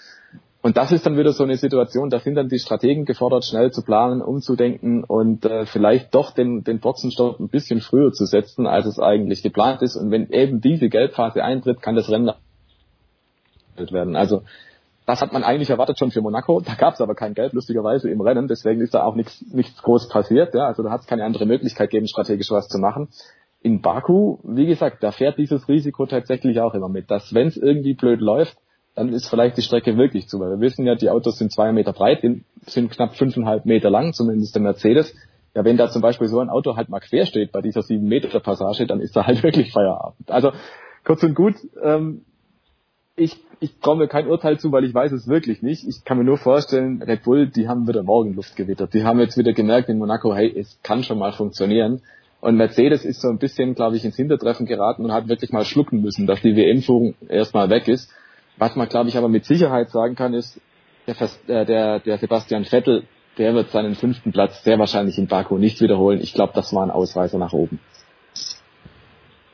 [0.60, 3.70] Und das ist dann wieder so eine Situation, da sind dann die Strategen gefordert, schnell
[3.70, 8.66] zu planen, umzudenken und äh, vielleicht doch den, den Boxenstopp ein bisschen früher zu setzen,
[8.66, 9.96] als es eigentlich geplant ist.
[9.96, 12.32] Und wenn eben diese Gelbphase eintritt, kann das Rennen
[13.92, 14.16] werden.
[14.16, 14.42] Also
[15.08, 16.60] das hat man eigentlich erwartet schon für Monaco.
[16.60, 18.46] Da gab es aber kein Geld, lustigerweise im Rennen.
[18.46, 20.54] Deswegen ist da auch nichts, nichts groß passiert.
[20.54, 20.66] Ja.
[20.66, 23.08] Also da hat es keine andere Möglichkeit gegeben, strategisch was zu machen.
[23.62, 27.56] In Baku, wie gesagt, da fährt dieses Risiko tatsächlich auch immer mit, dass wenn es
[27.56, 28.58] irgendwie blöd läuft,
[28.94, 30.40] dann ist vielleicht die Strecke wirklich zu.
[30.40, 32.22] Weil wir wissen ja, die Autos sind zwei Meter breit,
[32.66, 35.14] sind knapp fünfeinhalb Meter lang, zumindest der Mercedes.
[35.54, 38.08] Ja, wenn da zum Beispiel so ein Auto halt mal quer steht bei dieser sieben
[38.08, 40.30] Meter Passage, dann ist da halt wirklich Feierabend.
[40.30, 40.52] Also
[41.04, 42.26] kurz und gut, ähm,
[43.18, 45.86] ich, ich traue mir kein Urteil zu, weil ich weiß es wirklich nicht.
[45.86, 48.94] Ich kann mir nur vorstellen, Red Bull, die haben wieder Morgenluft gewittert.
[48.94, 52.02] Die haben jetzt wieder gemerkt in Monaco, hey, es kann schon mal funktionieren.
[52.40, 55.64] Und Mercedes ist so ein bisschen, glaube ich, ins Hintertreffen geraten und hat wirklich mal
[55.64, 58.10] schlucken müssen, dass die WM-Führung erstmal weg ist.
[58.56, 60.60] Was man, glaube ich, aber mit Sicherheit sagen kann, ist,
[61.06, 61.16] der,
[61.48, 63.04] äh, der, der Sebastian Vettel,
[63.38, 66.20] der wird seinen fünften Platz sehr wahrscheinlich in Baku nicht wiederholen.
[66.20, 67.80] Ich glaube, das war ein Ausreißer nach oben.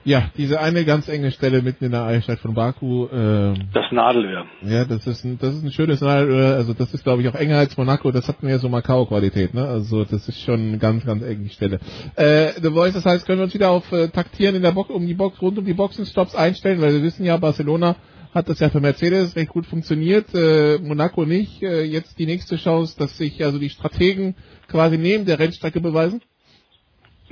[0.04, 3.08] Ja, diese eine ganz enge Stelle mitten in der Altstadt von Baku.
[3.10, 4.44] Ähm, das Nadelöhr.
[4.62, 6.56] Ja, das ist ein, das ist ein schönes Nadelöhr.
[6.56, 8.10] Also das ist, glaube ich, auch enger als Monaco.
[8.12, 9.54] Das hat mir so Macau-Qualität.
[9.54, 9.66] Ne?
[9.66, 11.80] Also das ist schon eine ganz, ganz enge Stelle.
[12.16, 14.90] Äh, The Voice, das heißt, können wir uns wieder auf äh, Taktieren in der Box,
[14.90, 17.96] um die Box, rund um die Boxenstops einstellen, weil wir wissen ja, Barcelona
[18.34, 21.62] hat das ja für Mercedes recht gut funktioniert, äh, Monaco nicht.
[21.62, 24.34] Äh, jetzt die nächste Chance, dass sich also die Strategen
[24.68, 26.20] quasi neben der Rennstrecke beweisen?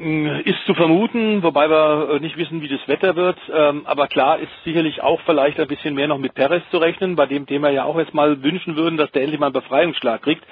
[0.03, 3.39] Ist zu vermuten, wobei wir äh, nicht wissen, wie das Wetter wird.
[3.55, 7.15] Ähm, aber klar ist sicherlich auch vielleicht ein bisschen mehr noch mit Perez zu rechnen,
[7.15, 10.43] bei dem Thema ja auch erstmal wünschen würden, dass der endlich mal einen Befreiungsschlag kriegt.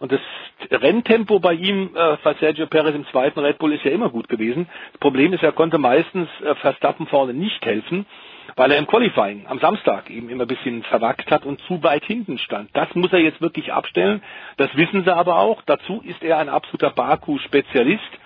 [0.00, 0.20] Und das
[0.70, 4.28] Renntempo bei ihm, äh, bei Sergio Perez im zweiten Red Bull, ist ja immer gut
[4.28, 4.68] gewesen.
[4.92, 8.04] Das Problem ist, er konnte meistens äh, Verstappen vorne nicht helfen,
[8.56, 12.04] weil er im Qualifying am Samstag eben immer ein bisschen verwackt hat und zu weit
[12.04, 12.68] hinten stand.
[12.74, 14.22] Das muss er jetzt wirklich abstellen.
[14.58, 15.62] Das wissen sie aber auch.
[15.64, 18.18] Dazu ist er ein absoluter Baku-Spezialist.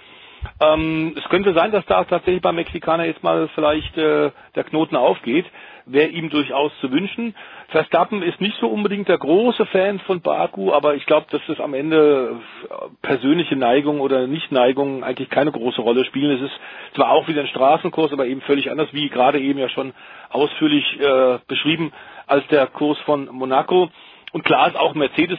[0.60, 4.97] Ähm, es könnte sein, dass da tatsächlich beim Mexikaner jetzt mal vielleicht äh, der Knoten
[4.97, 5.47] aufgeht.
[5.85, 7.35] Wäre ihm durchaus zu wünschen.
[7.69, 11.59] Verstappen ist nicht so unbedingt der große Fan von Baku, aber ich glaube, dass das
[11.59, 12.36] am Ende
[12.70, 16.36] äh, persönliche Neigung oder Nicht-Neigung eigentlich keine große Rolle spielen.
[16.36, 16.60] Es ist
[16.94, 19.93] zwar auch wieder ein Straßenkurs, aber eben völlig anders, wie gerade eben ja schon
[20.31, 21.93] ausführlich äh, beschrieben,
[22.27, 23.90] als der Kurs von Monaco.
[24.32, 25.39] Und klar ist auch Mercedes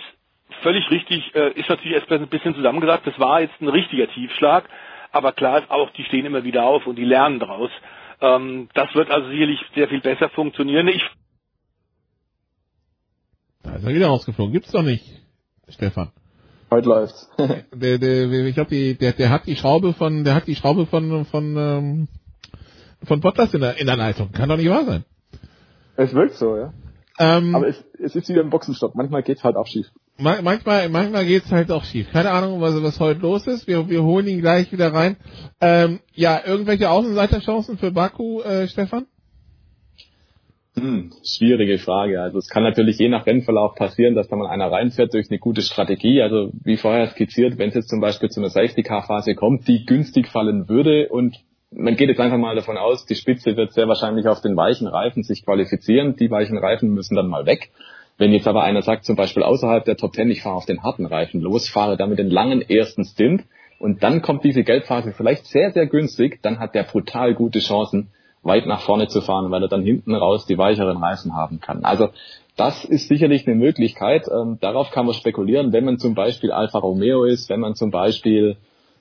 [0.61, 4.65] völlig richtig, äh, ist natürlich erst ein bisschen zusammengesagt, das war jetzt ein richtiger Tiefschlag,
[5.13, 7.69] aber klar ist auch, die stehen immer wieder auf und die lernen daraus.
[8.19, 10.87] Ähm, das wird also sicherlich sehr viel besser funktionieren.
[10.87, 11.03] Ich
[13.63, 14.51] da ist er wieder rausgeflogen.
[14.51, 15.05] Gibt's doch nicht,
[15.69, 16.11] Stefan.
[16.69, 17.29] Heute läuft's.
[17.37, 21.25] der, der, ich glaube, der, der hat die Schraube von, der hat die Schraube von,
[21.25, 22.07] von, ähm,
[23.03, 24.31] von Bottas in der, in der Leitung.
[24.31, 25.05] Kann doch nicht wahr sein.
[25.95, 26.73] Es wirkt so, ja.
[27.19, 28.95] Ähm, Aber es, es ist wieder im Boxenstopp.
[28.95, 29.85] Manchmal geht's halt auch schief.
[30.17, 32.11] Manchmal, manchmal geht's halt auch schief.
[32.11, 33.67] Keine Ahnung, was, was heute los ist.
[33.67, 35.17] Wir, wir holen ihn gleich wieder rein.
[35.59, 39.07] Ähm, ja, irgendwelche Außenseiterchancen für Baku, äh, Stefan?
[40.75, 42.21] Hm, schwierige Frage.
[42.21, 45.39] Also es kann natürlich je nach Rennverlauf passieren, dass da mal einer reinfährt durch eine
[45.39, 46.21] gute Strategie.
[46.21, 50.27] Also wie vorher skizziert, wenn es jetzt zum Beispiel zu einer Safety-Car-Phase kommt, die günstig
[50.27, 51.37] fallen würde und
[51.75, 54.87] man geht jetzt einfach mal davon aus, die Spitze wird sehr wahrscheinlich auf den weichen
[54.87, 56.15] Reifen sich qualifizieren.
[56.15, 57.71] Die weichen Reifen müssen dann mal weg.
[58.17, 60.83] Wenn jetzt aber einer sagt, zum Beispiel außerhalb der Top Ten, ich fahre auf den
[60.83, 63.43] harten Reifen los, fahre damit den langen ersten Stint
[63.79, 68.09] und dann kommt diese Geldphase vielleicht sehr, sehr günstig, dann hat der brutal gute Chancen,
[68.43, 71.83] weit nach vorne zu fahren, weil er dann hinten raus die weicheren Reifen haben kann.
[71.83, 72.09] Also
[72.55, 74.27] das ist sicherlich eine Möglichkeit.
[74.27, 77.89] Ähm, darauf kann man spekulieren, wenn man zum Beispiel Alfa Romeo ist, wenn man zum
[77.89, 78.57] Beispiel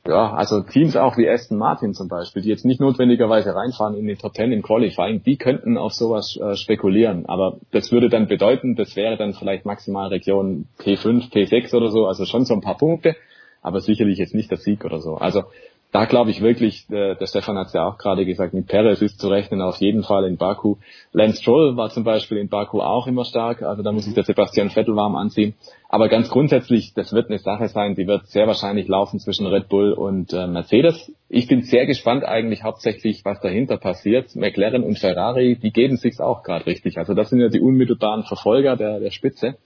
[0.06, 4.06] ja, also Teams auch wie Aston Martin zum Beispiel, die jetzt nicht notwendigerweise reinfahren in
[4.06, 7.26] die Top Ten im Qualifying, die könnten auf sowas äh, spekulieren.
[7.26, 12.06] Aber das würde dann bedeuten, das wäre dann vielleicht maximal Region P5, P6 oder so,
[12.06, 13.14] also schon so ein paar Punkte,
[13.62, 15.14] aber sicherlich jetzt nicht der Sieg oder so.
[15.14, 15.44] Also
[15.92, 19.02] da glaube ich wirklich, äh, der Stefan hat es ja auch gerade gesagt, mit Perez
[19.02, 20.76] ist zu rechnen auf jeden Fall in Baku.
[21.12, 24.24] Lance Stroll war zum Beispiel in Baku auch immer stark, also da muss sich der
[24.24, 25.54] Sebastian Vettel warm anziehen.
[25.90, 29.68] Aber ganz grundsätzlich, das wird eine Sache sein, die wird sehr wahrscheinlich laufen zwischen Red
[29.68, 31.12] Bull und äh, Mercedes.
[31.28, 34.34] Ich bin sehr gespannt eigentlich hauptsächlich, was dahinter passiert.
[34.34, 36.96] McLaren und Ferrari, die geben sich's auch gerade richtig.
[36.96, 39.58] Also das sind ja die unmittelbaren Verfolger der, der Spitze.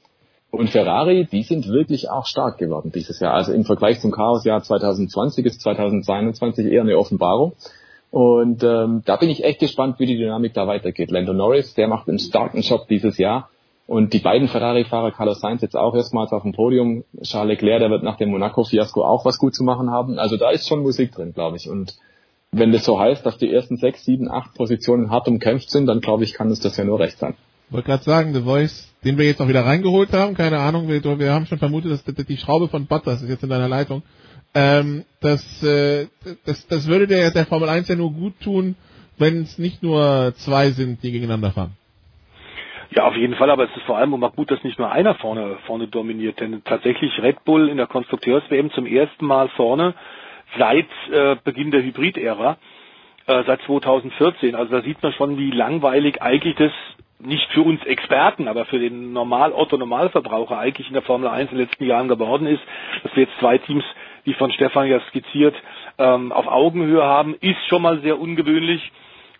[0.51, 3.35] Und Ferrari, die sind wirklich auch stark geworden dieses Jahr.
[3.35, 7.52] Also im Vergleich zum Chaosjahr 2020 ist 2022 eher eine Offenbarung.
[8.10, 11.10] Und ähm, da bin ich echt gespannt, wie die Dynamik da weitergeht.
[11.10, 13.51] Lando Norris, der macht einen starken Job dieses Jahr.
[13.86, 17.90] Und die beiden Ferrari-Fahrer, Carlos Sainz jetzt auch erstmals auf dem Podium, Charles Leclerc, der
[17.90, 20.18] wird nach dem Monaco-Fiasko auch was gut zu machen haben.
[20.18, 21.68] Also da ist schon Musik drin, glaube ich.
[21.68, 21.97] Und
[22.51, 26.01] wenn das so heißt, dass die ersten sechs, sieben, acht Positionen hart umkämpft sind, dann
[26.01, 27.35] glaube ich, kann uns das ja nur recht sein.
[27.70, 31.02] Wollte gerade sagen, The Voice, den wir jetzt auch wieder reingeholt haben, keine Ahnung, wir,
[31.18, 34.02] wir haben schon vermutet, dass die Schraube von Bottas ist jetzt in deiner Leitung.
[34.55, 36.06] Ähm, das, äh,
[36.47, 38.76] das, das würde der, der Formel 1 ja nur gut tun,
[39.18, 41.76] wenn es nicht nur zwei sind, die gegeneinander fahren.
[42.90, 45.16] Ja, auf jeden Fall, aber es ist vor allem immer gut, dass nicht nur einer
[45.16, 49.94] vorne, vorne dominiert, denn tatsächlich Red Bull in der Konstrukteurs-WM zum ersten Mal vorne
[50.56, 52.56] seit äh, Beginn der Hybrid-Ära,
[53.26, 54.55] äh, seit 2014.
[54.55, 56.72] Also da sieht man schon, wie langweilig eigentlich das
[57.18, 61.51] nicht für uns Experten, aber für den Normal Otto Normalverbraucher eigentlich in der Formel 1
[61.51, 62.62] in den letzten Jahren geworden ist,
[63.02, 63.84] dass wir jetzt zwei Teams,
[64.24, 65.55] wie von Stefan ja skizziert,
[65.98, 68.93] ähm, auf Augenhöhe haben, ist schon mal sehr ungewöhnlich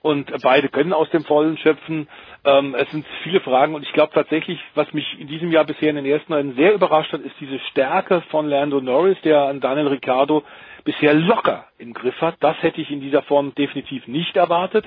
[0.07, 2.07] und beide können aus dem Vollen schöpfen.
[2.45, 5.91] Ähm, es sind viele Fragen und ich glaube tatsächlich, was mich in diesem Jahr bisher
[5.91, 9.61] in den ersten Rennen sehr überrascht hat, ist diese Stärke von Lando Norris, der an
[9.61, 10.45] Daniel Ricciardo
[10.85, 12.37] bisher locker im Griff hat.
[12.41, 14.87] Das hätte ich in dieser Form definitiv nicht erwartet.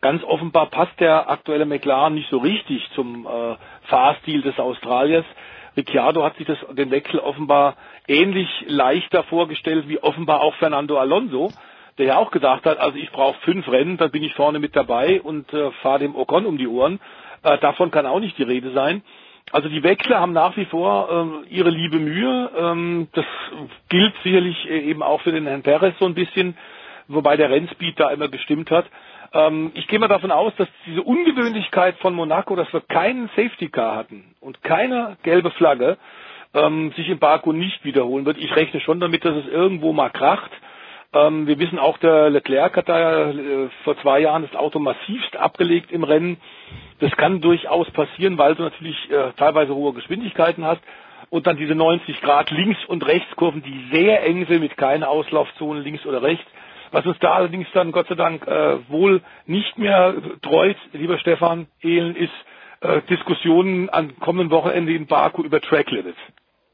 [0.00, 3.56] Ganz offenbar passt der aktuelle McLaren nicht so richtig zum äh,
[3.88, 5.24] Fahrstil des Australiers.
[5.76, 7.76] Ricciardo hat sich das, den Wechsel offenbar
[8.06, 11.52] ähnlich leichter vorgestellt wie offenbar auch Fernando Alonso,
[11.98, 14.76] der ja auch gesagt hat, also ich brauche fünf Rennen, dann bin ich vorne mit
[14.76, 17.00] dabei und äh, fahre dem Ocon um die Ohren.
[17.42, 19.02] Äh, davon kann auch nicht die Rede sein.
[19.50, 22.50] Also die Wechsler haben nach wie vor äh, ihre liebe Mühe.
[22.56, 23.24] Ähm, das
[23.88, 26.56] gilt sicherlich äh, eben auch für den Herrn Perez so ein bisschen,
[27.08, 28.86] wobei der Rennspeed da immer gestimmt hat.
[29.32, 33.68] Ähm, ich gehe mal davon aus, dass diese Ungewöhnlichkeit von Monaco, dass wir keinen Safety
[33.68, 35.98] Car hatten und keine gelbe Flagge,
[36.54, 38.38] ähm, sich in Baku nicht wiederholen wird.
[38.38, 40.50] Ich rechne schon damit, dass es irgendwo mal kracht.
[41.12, 45.36] Ähm, wir wissen auch, der Leclerc hat da äh, vor zwei Jahren das Auto massivst
[45.36, 46.38] abgelegt im Rennen.
[47.00, 50.82] Das kann durchaus passieren, weil du natürlich äh, teilweise hohe Geschwindigkeiten hast
[51.30, 55.04] und dann diese 90 Grad links und rechts Kurven, die sehr eng sind mit keinen
[55.04, 56.46] Auslaufzonen links oder rechts.
[56.90, 61.66] Was uns da allerdings dann Gott sei Dank äh, wohl nicht mehr treut, lieber Stefan
[61.82, 62.32] Ehlen, ist
[62.80, 66.18] äh, Diskussionen am kommenden Wochenende in Baku über Track Limits.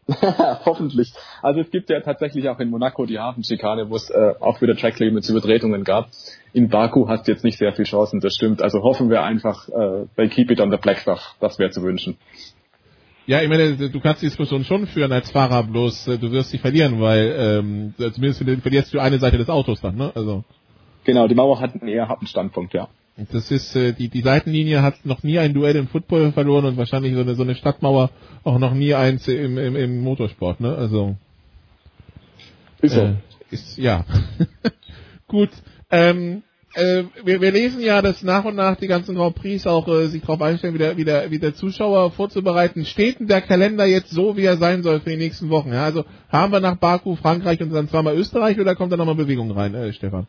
[0.66, 1.14] Hoffentlich.
[1.40, 4.76] Also es gibt ja tatsächlich auch in Monaco die Hafenschikane, wo es äh, auch wieder
[4.76, 6.08] Track Limits Übertretungen gab.
[6.52, 8.60] In Baku hast du jetzt nicht sehr viel Chancen, das stimmt.
[8.60, 11.36] Also hoffen wir einfach äh, bei Keep It on the Black Stuff.
[11.40, 12.18] Das wäre zu wünschen.
[13.26, 16.50] Ja, ich meine, du kannst die Diskussion schon führen als Fahrer, bloß äh, du wirst
[16.50, 20.12] sie verlieren, weil ähm, zumindest verlierst du eine Seite des Autos dann, ne?
[20.14, 20.44] Also.
[21.04, 22.88] Genau, die Mauer hat einen eher harten Standpunkt, ja.
[23.32, 26.76] Das ist äh, die die Seitenlinie hat noch nie ein Duell im Football verloren und
[26.76, 28.10] wahrscheinlich so eine so eine Stadtmauer
[28.42, 30.74] auch noch nie eins im im, im Motorsport, ne?
[30.74, 31.16] Also
[32.82, 33.00] ist so.
[33.00, 33.14] Äh,
[33.50, 34.04] ist ja
[35.28, 35.50] gut.
[35.90, 36.42] Ähm,
[36.74, 40.06] äh, wir, wir lesen ja, dass nach und nach die ganzen Grand Prix auch äh,
[40.06, 42.84] sich darauf einstellen, wieder, wieder, wieder Zuschauer vorzubereiten.
[42.84, 45.72] Steht denn der Kalender jetzt so, wie er sein soll für die nächsten Wochen?
[45.72, 45.84] Ja?
[45.84, 49.50] Also haben wir nach Baku, Frankreich und dann zweimal Österreich oder kommt da nochmal Bewegung
[49.50, 50.26] rein, äh, Stefan?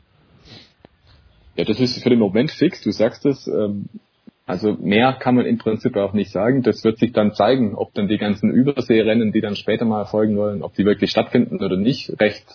[1.56, 3.48] Ja, das ist für den Moment fix, du sagst es.
[3.48, 3.86] Ähm,
[4.46, 6.62] also mehr kann man im Prinzip auch nicht sagen.
[6.62, 10.38] Das wird sich dann zeigen, ob dann die ganzen Überseerennen, die dann später mal erfolgen
[10.38, 12.20] wollen, ob die wirklich stattfinden oder nicht.
[12.22, 12.46] Recht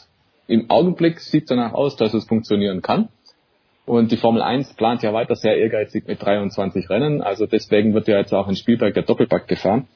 [0.46, 3.08] im Augenblick sieht es danach aus, dass es funktionieren kann.
[3.86, 7.22] Und die Formel 1 plant ja weiter sehr ehrgeizig mit 23 Rennen.
[7.22, 9.88] Also deswegen wird ja jetzt auch in Spielberg der Doppelpack gefahren.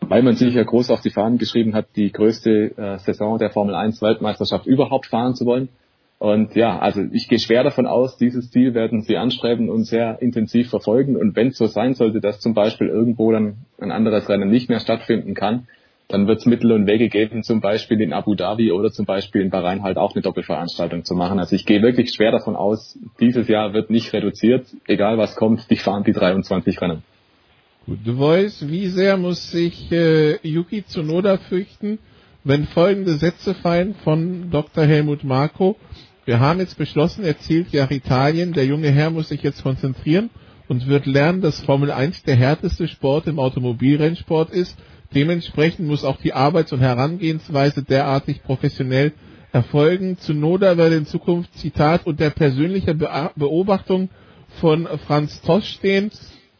[0.00, 3.50] Weil man sich ja groß auf die Fahnen geschrieben hat, die größte äh, Saison der
[3.50, 5.68] Formel 1 Weltmeisterschaft überhaupt fahren zu wollen.
[6.18, 10.22] Und ja, also ich gehe schwer davon aus, dieses Ziel werden sie anstreben und sehr
[10.22, 11.16] intensiv verfolgen.
[11.16, 14.68] Und wenn es so sein sollte, dass zum Beispiel irgendwo dann ein anderes Rennen nicht
[14.68, 15.66] mehr stattfinden kann,
[16.08, 19.40] dann wird es Mittel und Wege geben, zum Beispiel in Abu Dhabi oder zum Beispiel
[19.42, 21.38] in Bahrain halt auch eine Doppelveranstaltung zu machen.
[21.38, 25.70] Also ich gehe wirklich schwer davon aus, dieses Jahr wird nicht reduziert, egal was kommt,
[25.70, 27.02] die fahren die 23 Rennen.
[27.86, 31.98] Gut, The Voice, wie sehr muss sich äh, Yuki Tsunoda fürchten,
[32.42, 34.84] wenn folgende Sätze fallen von Dr.
[34.84, 35.76] Helmut Marko,
[36.26, 40.30] wir haben jetzt beschlossen, er zielt ja Italien, der junge Herr muss sich jetzt konzentrieren
[40.68, 44.78] und wird lernen, dass Formel 1 der härteste Sport im Automobilrennsport ist.
[45.14, 49.12] Dementsprechend muss auch die Arbeits- und Herangehensweise derartig professionell
[49.52, 50.18] erfolgen.
[50.18, 54.08] Zu Noda werde in Zukunft Zitat unter persönlicher Be Beobachtung
[54.60, 56.10] von Franz Tost stehen.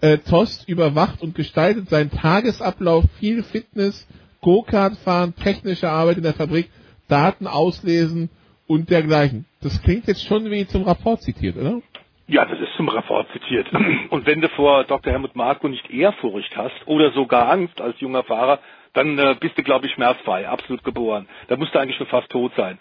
[0.01, 4.07] Äh, Tost überwacht und gestaltet seinen Tagesablauf, viel Fitness,
[4.41, 6.69] Go-Kart fahren, technische Arbeit in der Fabrik,
[7.09, 8.29] Daten auslesen
[8.67, 9.47] und dergleichen.
[9.63, 11.81] Das klingt jetzt schon wie zum Rapport zitiert, oder?
[12.27, 13.69] Ja, das ist zum Rapport zitiert.
[14.11, 15.13] Und wenn du vor Dr.
[15.13, 18.61] Helmut Marko nicht Ehrfurcht hast oder sogar Angst als junger Fahrer,
[18.95, 21.29] dann äh, bist du, glaube ich, schmerzfrei, absolut geboren.
[21.49, 22.79] Da musst du eigentlich schon fast tot sein.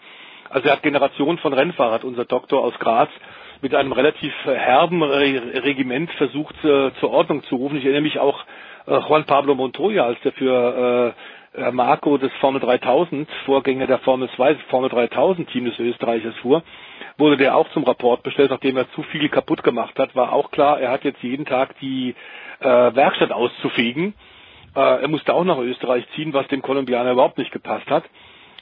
[0.48, 3.10] Also er hat Generationen von Rennfahrern, unser Doktor aus Graz,
[3.60, 7.76] mit einem relativ herben Re Regiment versucht äh, zur Ordnung zu rufen.
[7.76, 8.44] Ich erinnere mich auch
[8.86, 11.14] äh, Juan Pablo Montoya, als der für
[11.56, 16.62] äh, Marco des Formel 3000, Vorgänger der Formel 2, Formel 3000 Team des Österreichers fuhr,
[17.18, 20.50] wurde der auch zum Rapport bestellt, nachdem er zu viel kaputt gemacht hat, war auch
[20.50, 22.14] klar, er hat jetzt jeden Tag die
[22.60, 24.14] äh, Werkstatt auszufegen.
[24.74, 28.04] Äh, er musste auch nach Österreich ziehen, was dem Kolumbianer überhaupt nicht gepasst hat.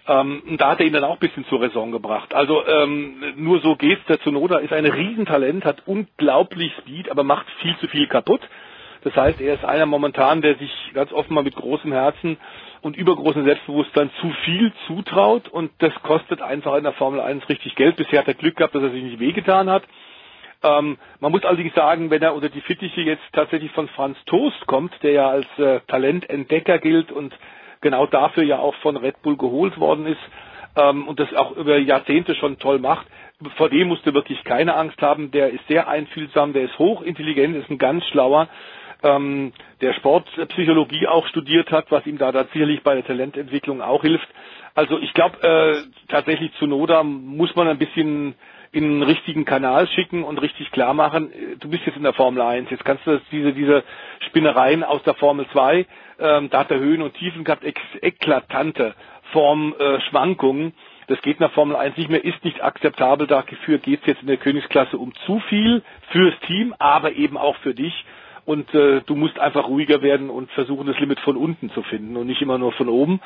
[0.07, 2.35] Ähm, da hat er ihn dann auch ein bisschen zur Raison gebracht.
[2.35, 4.05] Also ähm, nur so geht's.
[4.09, 8.41] Der Zunoda ist ein Riesentalent, hat unglaublich Speed, aber macht viel zu viel kaputt.
[9.05, 12.37] Das heißt, er ist einer momentan, der sich ganz offen mal mit großem Herzen
[12.83, 17.75] und übergroßem Selbstbewusstsein zu viel zutraut und das kostet einfach in der Formel 1 richtig
[17.75, 17.97] Geld.
[17.97, 19.83] Bisher hat er Glück gehabt, dass er sich nicht wehgetan hat.
[20.63, 24.67] Ähm, man muss allerdings sagen, wenn er unter die Fittiche jetzt tatsächlich von Franz Toast
[24.67, 27.35] kommt, der ja als äh, Talententdecker gilt und
[27.81, 30.21] genau dafür ja auch von Red Bull geholt worden ist
[30.77, 33.07] ähm, und das auch über Jahrzehnte schon toll macht,
[33.57, 35.33] vor dem musst du wirklich keine Angst haben.
[35.33, 38.49] Der ist sehr einfühlsam, der ist hochintelligent, ist ein ganz schlauer
[39.03, 44.03] ähm, der Sportpsychologie auch studiert hat, was ihm da, da sicherlich bei der Talententwicklung auch
[44.03, 44.29] hilft.
[44.75, 48.35] Also ich glaube äh, tatsächlich zu Noda muss man ein bisschen
[48.73, 51.31] in den richtigen Kanal schicken und richtig klar machen,
[51.61, 53.85] du bist jetzt in der Formel 1, jetzt kannst du diese, diese
[54.29, 55.87] Spinnereien aus der Formel 2,
[56.19, 58.95] ähm, da hat er Höhen und Tiefen gehabt, ex eklatante
[59.33, 60.69] Formschwankungen.
[60.69, 60.73] Äh,
[61.09, 63.27] das geht der Formel 1 nicht mehr, ist nicht akzeptabel.
[63.27, 67.57] Dafür geht es jetzt in der Königsklasse um zu viel fürs Team, aber eben auch
[67.57, 67.93] für dich
[68.45, 72.17] und äh, du musst einfach ruhiger werden und versuchen, das Limit von unten zu finden
[72.17, 73.21] und nicht immer nur von oben.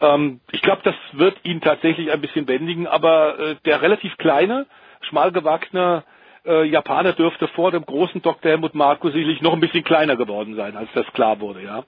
[0.00, 4.66] Ähm, ich glaube, das wird ihn tatsächlich ein bisschen bändigen, aber äh, der relativ kleine,
[5.00, 6.04] schmal gewachsene
[6.44, 8.50] äh, Japaner dürfte vor dem großen Dr.
[8.50, 11.84] Helmut Marko sicherlich noch ein bisschen kleiner geworden sein, als das klar wurde, ja.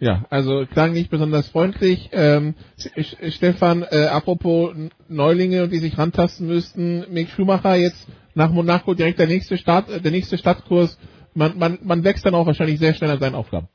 [0.00, 2.10] Ja, also klang nicht besonders freundlich.
[2.12, 2.54] Ähm,
[3.30, 4.74] Stefan, äh, apropos
[5.08, 10.00] Neulinge, die sich rantasten müssten, Mick Schumacher jetzt nach Monaco direkt der nächste Start, äh,
[10.00, 10.98] der nächste Stadtkurs.
[11.34, 13.68] Man, man, man wächst dann auch wahrscheinlich sehr schnell an seinen Aufgaben.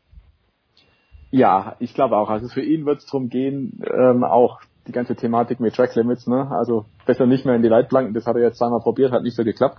[1.31, 2.29] Ja, ich glaube auch.
[2.29, 6.25] Also für ihn wird es darum gehen, ähm, auch die ganze Thematik mit Track Limits,
[6.25, 6.49] ne?
[6.49, 9.35] Also besser nicht mehr in die Leitplanken, das hat er jetzt zweimal probiert, hat nicht
[9.35, 9.77] so geklappt.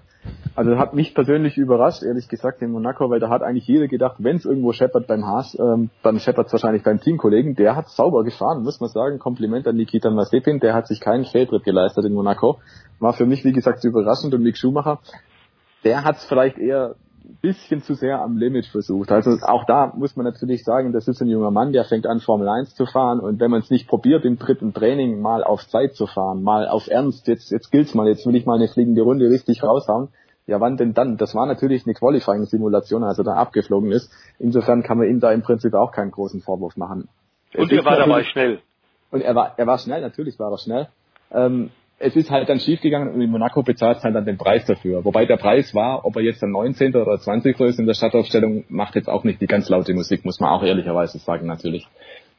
[0.54, 4.16] Also hat mich persönlich überrascht, ehrlich gesagt, in Monaco, weil da hat eigentlich jeder gedacht,
[4.18, 7.56] wenn es irgendwo scheppert beim Haas, ähm, dann scheppert es wahrscheinlich beim Teamkollegen.
[7.56, 9.18] Der hat sauber gefahren, muss man sagen.
[9.18, 12.60] Kompliment an Nikita Mazepin, der hat sich keinen Fehltritt geleistet in Monaco.
[13.00, 15.00] War für mich, wie gesagt, überraschend und Mick Schumacher,
[15.82, 16.94] der hat es vielleicht eher
[17.40, 19.10] bisschen zu sehr am Limit versucht.
[19.10, 22.20] Also auch da muss man natürlich sagen, das ist ein junger Mann, der fängt an
[22.20, 25.66] Formel 1 zu fahren und wenn man es nicht probiert im dritten Training mal auf
[25.68, 28.68] Zeit zu fahren, mal auf Ernst, jetzt jetzt gilt's mal, jetzt will ich mal eine
[28.68, 30.08] fliegende Runde richtig raushauen.
[30.46, 31.16] Ja, wann denn dann?
[31.16, 34.10] Das war natürlich eine Qualifying-Simulation, als er da abgeflogen ist.
[34.38, 37.08] Insofern kann man ihm da im Prinzip auch keinen großen Vorwurf machen.
[37.56, 38.60] Und er war dabei schnell.
[39.12, 40.88] Und er war, er war schnell, natürlich war er schnell.
[41.32, 41.70] Ähm,
[42.02, 45.04] es ist halt dann schiefgegangen und in Monaco bezahlt halt dann den Preis dafür.
[45.04, 46.96] Wobei der Preis war, ob er jetzt der 19.
[46.96, 47.60] oder 20.
[47.60, 50.62] ist in der Stadtaufstellung, macht jetzt auch nicht die ganz laute Musik, muss man auch
[50.62, 51.86] ehrlicherweise sagen natürlich.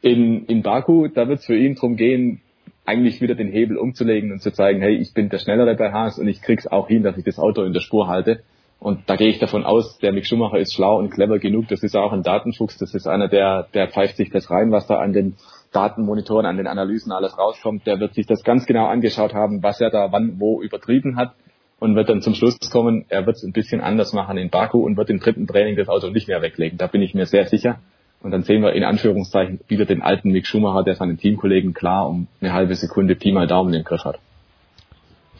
[0.01, 2.41] In, in Baku, da wird es für ihn drum gehen,
[2.85, 6.17] eigentlich wieder den Hebel umzulegen und zu zeigen, hey, ich bin der Schnellere bei Haas
[6.17, 8.41] und ich krieg's auch hin, dass ich das Auto in der Spur halte.
[8.79, 11.67] Und da gehe ich davon aus, der Mick Schumacher ist schlau und clever genug.
[11.67, 12.79] Das ist auch ein Datenfuchs.
[12.79, 15.35] Das ist einer, der, der pfeift sich das rein, was da an den
[15.71, 17.87] Datenmonitoren, an den Analysen alles rauskommt.
[17.87, 21.33] Der wird sich das ganz genau angeschaut haben, was er da wann wo übertrieben hat
[21.81, 24.85] und wird dann zum Schluss kommen, er wird es ein bisschen anders machen in Baku
[24.85, 26.77] und wird im dritten Training das Auto nicht mehr weglegen.
[26.77, 27.79] Da bin ich mir sehr sicher.
[28.21, 32.07] Und dann sehen wir in Anführungszeichen wieder den alten Mick Schumacher, der seinen Teamkollegen klar
[32.07, 34.19] um eine halbe Sekunde Pi mal Daumen im Griff hat.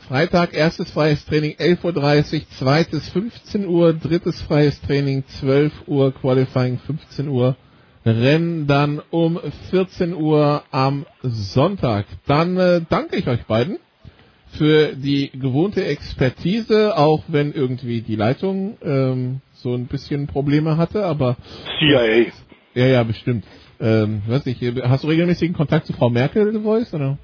[0.08, 6.80] Freitag erstes freies Training 11.30 Uhr, zweites 15 Uhr, drittes freies Training 12 Uhr, Qualifying
[6.80, 7.56] 15 Uhr,
[8.06, 12.06] Rennen dann um 14 Uhr am Sonntag.
[12.26, 13.78] Dann äh, danke ich euch beiden
[14.58, 21.06] für die gewohnte Expertise, auch wenn irgendwie die Leitung ähm, so ein bisschen Probleme hatte,
[21.06, 21.38] aber
[21.80, 22.32] CIA.
[22.74, 23.46] Ja, ja, bestimmt.
[23.80, 27.18] Ähm, weiß nicht, hast du regelmäßigen Kontakt zu Frau Merkel, The Voice, oder?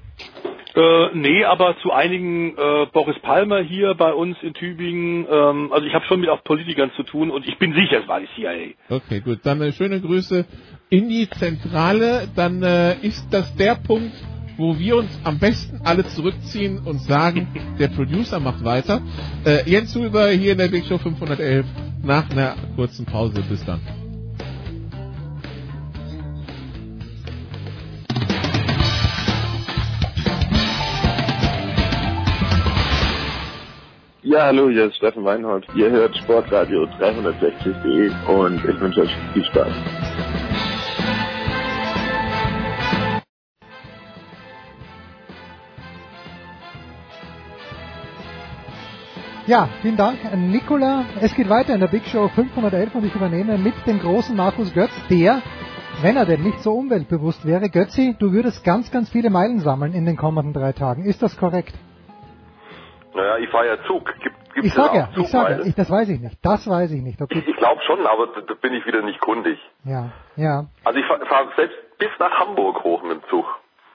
[0.78, 5.26] Äh, nee, aber zu einigen äh, Boris Palmer hier bei uns in Tübingen.
[5.28, 8.06] Ähm, also ich habe schon mit auch Politikern zu tun und ich bin sicher, es
[8.06, 8.74] war die CIA.
[8.88, 9.40] Okay, gut.
[9.42, 10.46] Dann äh, schöne Grüße
[10.88, 12.28] in die Zentrale.
[12.36, 14.12] Dann äh, ist das der Punkt,
[14.56, 17.48] wo wir uns am besten alle zurückziehen und sagen,
[17.80, 19.00] der Producer macht weiter.
[19.44, 21.66] Äh, Jens Huber hier in der Big Show 511
[22.04, 23.42] nach einer kurzen Pause.
[23.48, 23.80] Bis dann.
[34.30, 35.66] Ja, hallo, hier ist Steffen Weinhold.
[35.74, 39.72] Ihr hört Sportradio 360.de und ich wünsche euch viel Spaß.
[49.46, 51.06] Ja, vielen Dank an Nicola.
[51.22, 54.74] Es geht weiter in der Big Show 511 und ich übernehme mit dem großen Markus
[54.74, 55.40] Götz, der,
[56.02, 59.94] wenn er denn nicht so umweltbewusst wäre, Götzi, du würdest ganz, ganz viele Meilen sammeln
[59.94, 61.06] in den kommenden drei Tagen.
[61.06, 61.72] Ist das korrekt?
[63.18, 64.04] Naja, ich fahre ja Zug.
[64.22, 66.38] Gibt, gibt's ich sage ja, ich sage, ich, das weiß ich nicht.
[66.40, 67.20] Das weiß ich nicht.
[67.20, 67.42] Okay.
[67.44, 69.58] Ich glaube schon, aber da, da bin ich wieder nicht kundig.
[69.84, 70.66] Ja, ja.
[70.84, 73.44] Also ich fahre fahr selbst bis nach Hamburg hoch mit dem Zug.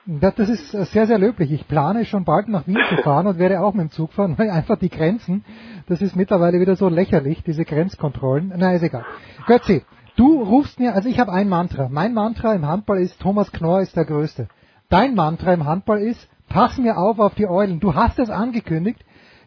[0.05, 1.53] Das, das ist sehr, sehr löblich.
[1.53, 4.37] Ich plane schon bald nach Wien zu fahren und werde auch mit dem Zug fahren,
[4.37, 5.45] weil einfach die Grenzen,
[5.87, 8.51] das ist mittlerweile wieder so lächerlich, diese Grenzkontrollen.
[8.57, 9.05] Na, ist egal.
[9.47, 9.85] Götzi,
[10.17, 11.87] du rufst mir, also ich habe ein Mantra.
[11.89, 14.49] Mein Mantra im Handball ist, Thomas Knorr ist der Größte.
[14.89, 17.79] Dein Mantra im Handball ist, pass mir auf auf die Eulen.
[17.79, 18.99] Du hast es angekündigt,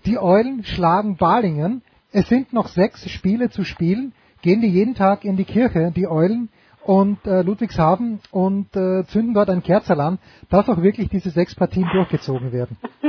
[0.07, 1.83] die Eulen schlagen Balingen.
[2.13, 4.13] Es sind noch sechs Spiele zu spielen.
[4.43, 6.49] Gehen die jeden Tag in die Kirche, die Eulen,
[6.87, 10.19] und äh, Ludwigshafen und äh, zünden dort ein Kerzerl an,
[10.51, 12.77] dass auch wirklich diese sechs Partien durchgezogen werden.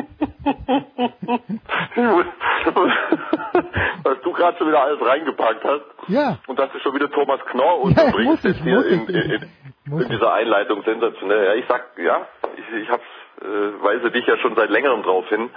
[4.03, 5.85] Was du gerade schon wieder alles reingepackt hast.
[6.07, 6.39] Ja.
[6.47, 9.99] Und dass du schon wieder Thomas Knorr Ja, unterbringst ich, jetzt hier in, in, in,
[10.01, 11.45] in dieser Einleitung sensationell.
[11.45, 13.03] Ja, ich sag, ja, ich, ich hab's,
[13.41, 15.49] äh, weise dich ja schon seit längerem drauf hin.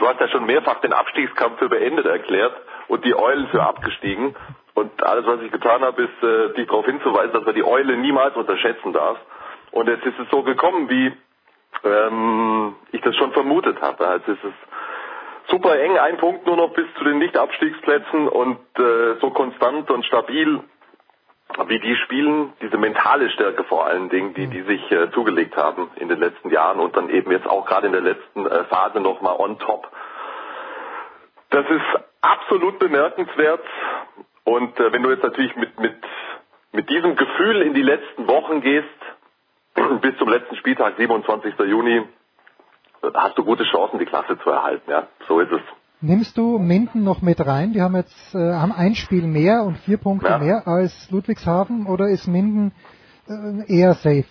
[0.00, 2.54] Du hast ja schon mehrfach den Abstiegskampf für beendet erklärt
[2.88, 4.34] und die Eulen für abgestiegen.
[4.72, 7.98] Und alles, was ich getan habe, ist, äh, dich darauf hinzuweisen, dass man die Eule
[7.98, 9.18] niemals unterschätzen darf.
[9.72, 11.12] Und jetzt ist es so gekommen, wie
[11.84, 14.22] ähm, ich das schon vermutet habe.
[14.26, 14.52] Ist es
[15.50, 20.06] super eng, ein Punkt nur noch bis zu den Nicht-Abstiegsplätzen und äh, so konstant und
[20.06, 20.60] stabil,
[21.66, 25.90] wie die spielen, diese mentale Stärke vor allen Dingen, die die sich äh, zugelegt haben
[25.96, 29.00] in den letzten Jahren und dann eben jetzt auch gerade in der letzten äh, Phase
[29.00, 29.90] nochmal on top.
[31.50, 33.64] Das ist absolut bemerkenswert
[34.44, 35.94] und äh, wenn du jetzt natürlich mit, mit
[36.72, 38.86] mit diesem Gefühl in die letzten Wochen gehst,
[40.00, 41.58] bis zum letzten Spieltag, 27.
[41.58, 42.04] Juni,
[43.14, 44.90] hast du gute Chancen, die Klasse zu erhalten.
[44.90, 45.60] Ja, so ist es.
[46.02, 47.72] Nimmst du Minden noch mit rein?
[47.74, 50.38] Die haben jetzt äh, haben ein Spiel mehr und vier Punkte Ja.
[50.38, 52.72] mehr als Ludwigshafen oder ist Minden
[53.28, 54.24] äh, eher safe?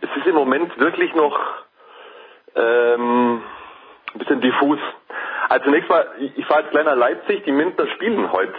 [0.00, 1.38] Es ist im Moment wirklich noch
[2.56, 3.40] ähm,
[4.14, 4.80] ein bisschen diffus.
[5.48, 8.54] Also zunächst mal, ich fahre jetzt nach Leipzig, die Mintner spielen heute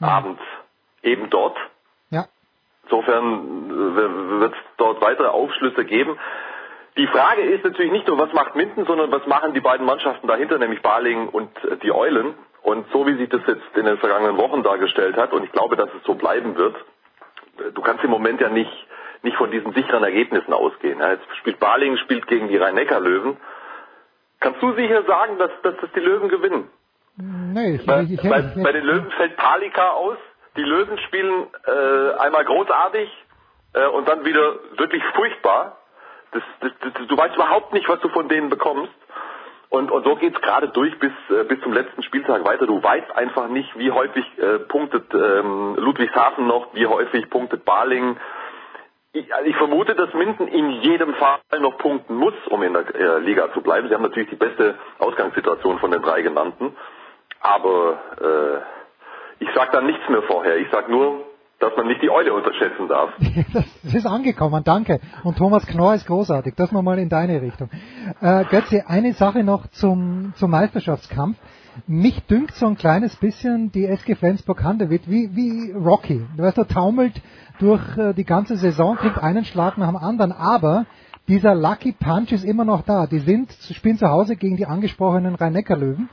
[0.00, 0.38] Abend
[1.02, 1.58] eben dort.
[2.10, 2.24] Ja.
[2.84, 3.68] Insofern
[4.40, 6.16] wird es dort weitere Aufschlüsse geben.
[6.96, 10.26] Die Frage ist natürlich nicht nur, was macht Minden, sondern was machen die beiden Mannschaften
[10.26, 12.34] dahinter, nämlich Baling und äh, die Eulen.
[12.62, 15.76] Und so wie sich das jetzt in den vergangenen Wochen dargestellt hat, und ich glaube,
[15.76, 16.74] dass es so bleiben wird,
[17.58, 18.72] äh, du kannst im Moment ja nicht,
[19.22, 21.00] nicht von diesen sicheren Ergebnissen ausgehen.
[21.00, 23.36] Jetzt spielt Baling, spielt gegen die Rhein-Neckar-Löwen.
[24.40, 26.70] Kannst du sicher sagen, dass, dass das die Löwen gewinnen?
[27.16, 30.18] Nee, ich, Bei, ich, ich, bei, bei den Löwen fällt Palika aus.
[30.56, 33.10] Die Löwen spielen äh, einmal großartig
[33.74, 35.78] äh, und dann wieder wirklich furchtbar.
[36.32, 38.92] Das, das, das, du weißt überhaupt nicht, was du von denen bekommst.
[39.68, 42.66] Und, und so geht's gerade durch bis, äh, bis zum letzten Spieltag weiter.
[42.66, 48.16] Du weißt einfach nicht, wie häufig äh, punktet ähm, Ludwigshafen noch, wie häufig punktet Baling.
[49.12, 52.94] Ich, also ich vermute, dass Minden in jedem Fall noch punkten muss, um in der
[52.94, 53.88] äh, Liga zu bleiben.
[53.88, 56.76] Sie haben natürlich die beste Ausgangssituation von den drei genannten.
[57.40, 60.56] Aber äh, ich sage da nichts mehr vorher.
[60.58, 61.24] Ich sage nur,
[61.58, 63.10] dass man nicht die Eule unterschätzen darf.
[63.82, 65.00] das ist angekommen, danke.
[65.24, 66.54] Und Thomas Knorr ist großartig.
[66.54, 67.70] Das nochmal in deine Richtung.
[68.20, 71.38] Äh, Götze, eine Sache noch zum, zum Meisterschaftskampf.
[71.86, 76.24] Mich dünkt so ein kleines bisschen die SG Flensburg-Handewitt wie, wie Rocky.
[76.36, 77.20] Du weißt, er taumelt
[77.58, 80.86] durch äh, die ganze Saison, kriegt einen Schlag nach dem anderen, aber
[81.28, 83.06] dieser Lucky Punch ist immer noch da.
[83.06, 86.08] Die sind, spielen zu Hause gegen die angesprochenen Rhein-Neckar-Löwen,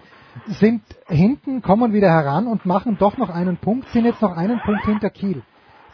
[0.45, 4.60] sind hinten, kommen wieder heran und machen doch noch einen Punkt, sind jetzt noch einen
[4.61, 5.41] Punkt hinter Kiel.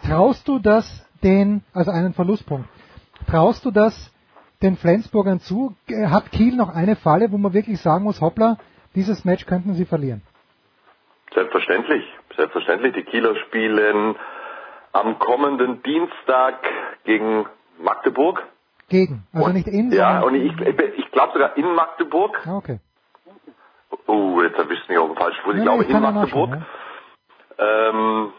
[0.05, 2.69] Traust du das den, also einen Verlustpunkt,
[3.29, 4.13] traust du das
[4.61, 5.75] den Flensburgern zu?
[6.07, 8.57] Hat Kiel noch eine Falle, wo man wirklich sagen muss, hoppla,
[8.95, 10.21] dieses Match könnten sie verlieren?
[11.33, 12.03] Selbstverständlich.
[12.35, 12.93] Selbstverständlich.
[12.95, 14.15] Die Kieler spielen
[14.93, 16.55] am kommenden Dienstag
[17.03, 17.45] gegen
[17.81, 18.43] Magdeburg.
[18.89, 22.41] Gegen, also und, nicht in, Ja, und ich, ich glaube sogar in Magdeburg.
[22.47, 22.79] Ah, okay.
[24.09, 25.53] Oh, jetzt erwischt mich auf dem falschen Fuß.
[25.53, 26.57] Ich Nee, glaube in ja Magdeburg.
[27.59, 28.33] Ähm,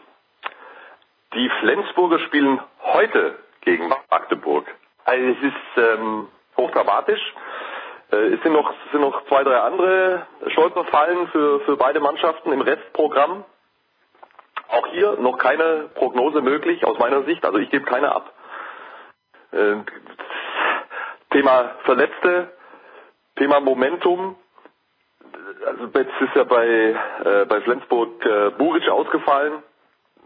[1.33, 4.65] die Flensburger spielen heute gegen Magdeburg.
[5.05, 6.27] Also es ist ähm,
[6.57, 7.21] hochdramatisch.
[8.11, 12.51] Äh, es sind noch, es sind noch zwei, drei andere Stolperfallen für, für beide Mannschaften
[12.51, 13.45] im Restprogramm.
[14.67, 17.45] Auch hier noch keine Prognose möglich aus meiner Sicht.
[17.45, 18.33] Also ich gebe keine ab.
[19.51, 19.75] Äh,
[21.29, 22.51] Thema Verletzte,
[23.37, 24.35] Thema Momentum.
[25.65, 29.53] Also jetzt ist ja bei, äh, bei Flensburg äh, Buric ausgefallen.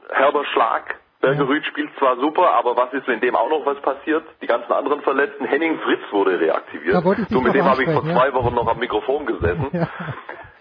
[0.10, 0.95] Herber Schlag.
[1.22, 4.23] Bergerüth spielt zwar super, aber was ist, wenn dem auch noch was passiert?
[4.41, 5.45] Die ganzen anderen Verletzten.
[5.45, 7.02] Henning Fritz wurde reaktiviert.
[7.30, 8.34] So mit dem habe ich vor zwei ja.
[8.34, 9.68] Wochen noch am Mikrofon gesessen.
[9.72, 9.88] Ja.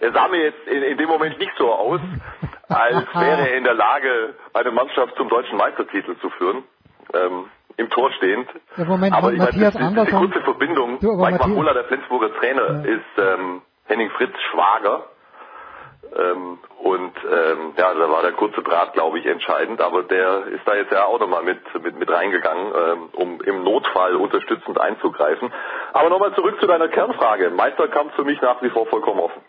[0.01, 2.01] Er sah mir jetzt in, in dem Moment nicht so aus,
[2.69, 6.63] als wäre er in der Lage, eine Mannschaft zum deutschen Meistertitel zu führen.
[7.13, 7.47] Ähm,
[7.77, 8.49] Im Tor stehend.
[8.77, 11.49] Ja, Moment, aber ich meine, Matthias die, die, die Andersson- kurze Verbindung, Du, Mike Matthias-
[11.49, 15.07] Machulla, der Flensburger Trainer, ist ähm, Henning Fritz Schwager.
[16.17, 20.67] Ähm, und ähm, ja, da war der kurze Draht, glaube ich, entscheidend, aber der ist
[20.67, 25.53] da jetzt ja auch nochmal mit, mit, mit reingegangen, ähm, um im Notfall unterstützend einzugreifen.
[25.93, 27.51] Aber nochmal zurück zu deiner Kernfrage.
[27.51, 29.43] Meisterkampf für mich nach wie vor vollkommen offen.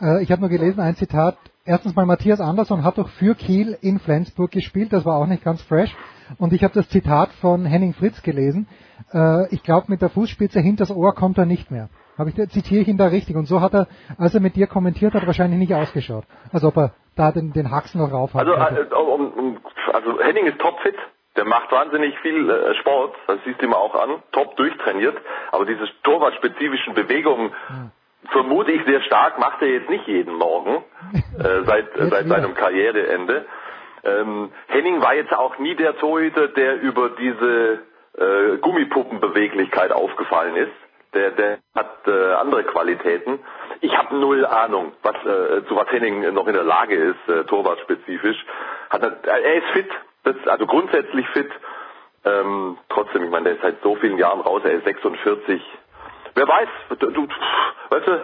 [0.00, 1.36] Äh, ich habe nur gelesen, ein Zitat.
[1.64, 5.44] Erstens mal, Matthias Andersson hat doch für Kiel in Flensburg gespielt, das war auch nicht
[5.44, 5.94] ganz fresh.
[6.38, 8.68] Und ich habe das Zitat von Henning Fritz gelesen.
[9.12, 11.88] Äh, ich glaube, mit der Fußspitze hinters Ohr kommt er nicht mehr.
[12.18, 13.36] Habe ich, zitiere ich ihn da richtig?
[13.36, 13.86] Und so hat er,
[14.18, 16.24] als er mit dir kommentiert hat, wahrscheinlich nicht ausgeschaut.
[16.52, 18.46] Als ob er da den, den Haxen noch rauf hat.
[18.46, 19.58] Also, äh, um, um,
[19.92, 20.96] also Henning ist topfit,
[21.36, 25.16] der macht wahnsinnig viel äh, Sport, das siehst du ihm auch an, top durchtrainiert,
[25.52, 27.52] aber diese torwartspezifischen Bewegungen
[28.30, 30.82] vermute ich sehr stark, macht er jetzt nicht jeden Morgen
[31.38, 33.46] äh, seit, äh, seit seinem Karriereende.
[34.04, 37.80] Ähm, Henning war jetzt auch nie der Torhüter, der über diese
[38.16, 40.72] äh, Gummipuppenbeweglichkeit aufgefallen ist.
[41.14, 43.40] Der, der hat äh, andere Qualitäten.
[43.80, 47.44] Ich habe null Ahnung, was, äh, zu was Henning noch in der Lage ist, äh,
[47.44, 48.44] torwartspezifisch.
[48.90, 49.90] Hat er, ist fit,
[50.24, 51.50] das, also grundsätzlich fit.
[52.24, 55.62] Ähm, trotzdem, ich meine, der ist seit so vielen Jahren raus, er ist 46.
[56.34, 56.68] Wer weiß,
[56.98, 57.28] du, du
[57.90, 58.20] weißt du,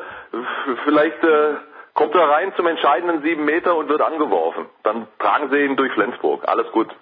[0.85, 1.55] vielleicht äh,
[1.95, 4.67] kommt er rein zum entscheidenden sieben Meter und wird angeworfen.
[4.83, 6.47] Dann tragen sie ihn durch Flensburg.
[6.47, 6.95] Alles gut.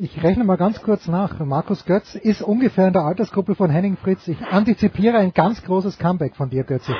[0.00, 1.40] Ich rechne mal ganz kurz nach.
[1.40, 4.28] Markus Götz ist ungefähr in der Altersgruppe von Henning Fritz.
[4.28, 6.94] Ich antizipiere ein ganz großes Comeback von dir, Götze.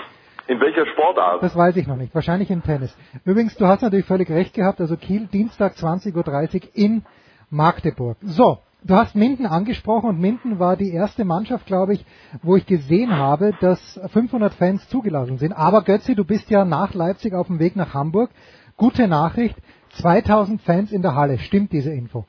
[0.48, 1.40] In welcher Sportart?
[1.40, 2.12] Das weiß ich noch nicht.
[2.12, 2.92] Wahrscheinlich im Tennis.
[3.24, 4.80] Übrigens, du hast natürlich völlig recht gehabt.
[4.80, 7.04] Also Kiel, Dienstag 20.30 Uhr in
[7.50, 8.16] Magdeburg.
[8.20, 12.04] So, du hast Minden angesprochen und Minden war die erste Mannschaft, glaube ich,
[12.42, 15.52] wo ich gesehen habe, dass 500 Fans zugelassen sind.
[15.52, 18.30] Aber Götzi, du bist ja nach Leipzig auf dem Weg nach Hamburg.
[18.76, 19.56] Gute Nachricht,
[19.90, 21.38] 2000 Fans in der Halle.
[21.38, 22.26] Stimmt diese Info?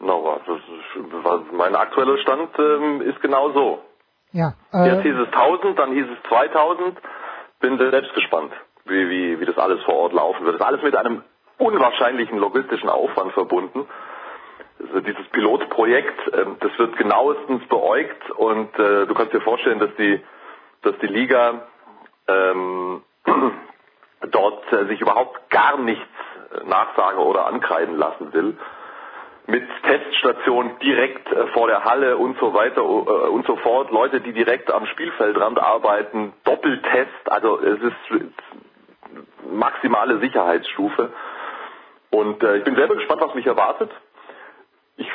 [0.00, 3.82] No, was, das ist, mein aktueller Stand ähm, ist genau so.
[4.32, 4.54] Ja.
[4.72, 6.98] Jetzt Äh, hieß es 1000, dann hieß es 2000.
[7.60, 8.52] Bin selbst gespannt,
[8.86, 10.54] wie, wie, wie das alles vor Ort laufen wird.
[10.54, 11.22] Das ist alles mit einem
[11.58, 13.86] unwahrscheinlichen logistischen Aufwand verbunden.
[14.78, 19.94] Also dieses Pilotprojekt, ähm, das wird genauestens beäugt und äh, du kannst dir vorstellen, dass
[19.96, 20.22] die,
[20.82, 21.66] dass die Liga
[22.26, 23.02] ähm,
[24.30, 26.06] dort äh, sich überhaupt gar nichts
[26.54, 28.56] äh, nachsagen oder ankreiden lassen will
[29.46, 33.90] mit Teststationen direkt äh, vor der Halle und so weiter äh, und so fort.
[33.90, 38.32] Leute, die direkt am Spielfeldrand arbeiten, Doppeltest, also es ist
[39.50, 41.12] maximale Sicherheitsstufe.
[42.10, 43.90] Und äh, ich bin selber gespannt, was mich erwartet.
[44.96, 45.08] Ich,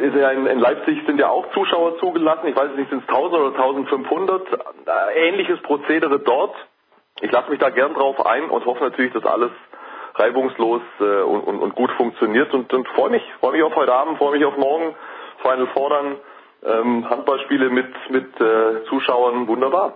[0.00, 2.48] ist ja in, in Leipzig sind ja auch Zuschauer zugelassen.
[2.48, 4.42] Ich weiß nicht, sind es 1000 oder 1500.
[4.86, 6.54] Äh, ähnliches Prozedere dort.
[7.20, 9.50] Ich lasse mich da gern drauf ein und hoffe natürlich, dass alles
[10.18, 13.92] reibungslos äh, und, und, und gut funktioniert und, und freue mich, freue mich auf heute
[13.94, 14.94] Abend, freue mich auf morgen,
[15.42, 16.16] Final Four dann,
[16.64, 19.94] ähm, Handballspiele mit, mit äh, Zuschauern, wunderbar.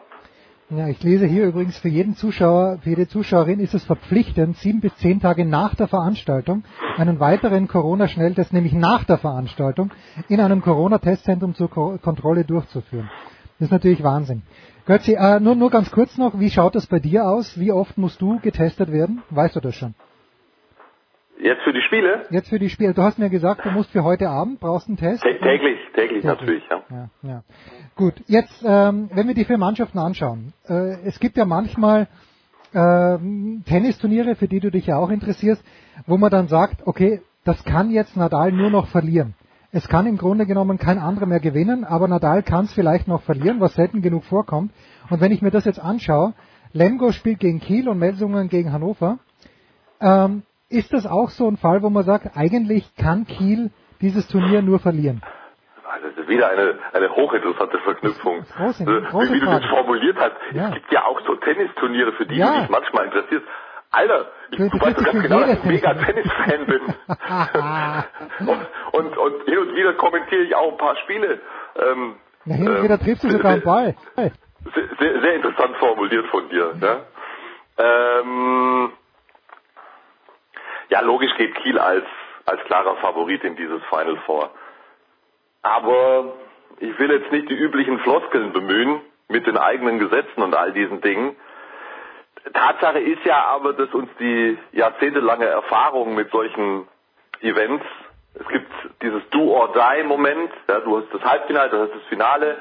[0.70, 4.80] ja, ich lese hier übrigens, für jeden Zuschauer, für jede Zuschauerin ist es verpflichtend, sieben
[4.80, 6.62] bis zehn Tage nach der Veranstaltung
[6.96, 9.90] einen weiteren Corona-Schnelltest, nämlich nach der Veranstaltung,
[10.28, 13.10] in einem Corona-Testzentrum zur Ko Kontrolle durchzuführen.
[13.58, 14.42] Das ist natürlich Wahnsinn.
[14.86, 17.58] Götzi, äh, nur, nur ganz kurz noch, wie schaut das bei dir aus?
[17.58, 19.22] Wie oft musst du getestet werden?
[19.30, 19.94] Weißt du das schon?
[21.42, 22.24] Jetzt für die Spiele?
[22.30, 22.94] Jetzt für die Spiele.
[22.94, 25.24] Du hast mir gesagt, du musst für heute Abend, brauchst einen Test?
[25.24, 26.82] Tä- täglich, täglich natürlich, ja.
[26.88, 27.42] Ja, ja.
[27.96, 32.06] Gut, jetzt, ähm, wenn wir die vier Mannschaften anschauen, äh, es gibt ja manchmal
[32.74, 35.64] ähm, Tennisturniere, für die du dich ja auch interessierst,
[36.06, 39.34] wo man dann sagt, okay, das kann jetzt Nadal nur noch verlieren.
[39.72, 43.22] Es kann im Grunde genommen kein anderer mehr gewinnen, aber Nadal kann es vielleicht noch
[43.22, 44.70] verlieren, was selten genug vorkommt.
[45.10, 46.34] Und wenn ich mir das jetzt anschaue,
[46.72, 49.18] Lemgo spielt gegen Kiel und Melsungen gegen Hannover,
[50.00, 53.70] ähm, ist das auch so ein Fall, wo man sagt, eigentlich kann Kiel
[54.00, 55.22] dieses Turnier nur verlieren?
[55.88, 58.40] Also das ist wieder eine, eine hochinteressante Verknüpfung.
[58.58, 60.32] große- Äh, große wie du das formuliert hast.
[60.52, 60.68] Ja.
[60.68, 62.52] Es gibt ja auch so Tennisturniere, für die Ja.
[62.54, 63.44] du dich manchmal interessierst.
[63.90, 66.80] Alter, ich, Du weißt doch ganz genau, dass ich mega Tennisfan bin.
[68.40, 71.40] und, und, und hin und wieder kommentiere ich auch ein paar Spiele.
[71.76, 72.14] Ähm,
[72.46, 73.94] Na, hin und ähm, wieder triffst du sogar einen Ball.
[74.16, 74.32] Sehr,
[74.98, 76.72] sehr, sehr interessant formuliert von dir.
[76.80, 77.00] Ja,
[77.78, 78.92] ähm,
[80.92, 82.04] ja logisch geht Kiel als,
[82.44, 84.50] als klarer Favorit in dieses Final Four.
[85.62, 86.34] Aber
[86.80, 91.00] ich will jetzt nicht die üblichen Floskeln bemühen mit den eigenen Gesetzen und all diesen
[91.00, 91.34] Dingen.
[92.52, 96.86] Tatsache ist ja aber, dass uns die jahrzehntelange Erfahrung mit solchen
[97.40, 97.86] Events,
[98.34, 98.70] es gibt
[99.00, 102.58] dieses Do-or-Die-Moment, ja, du hast das Halbfinale, du hast das Finale,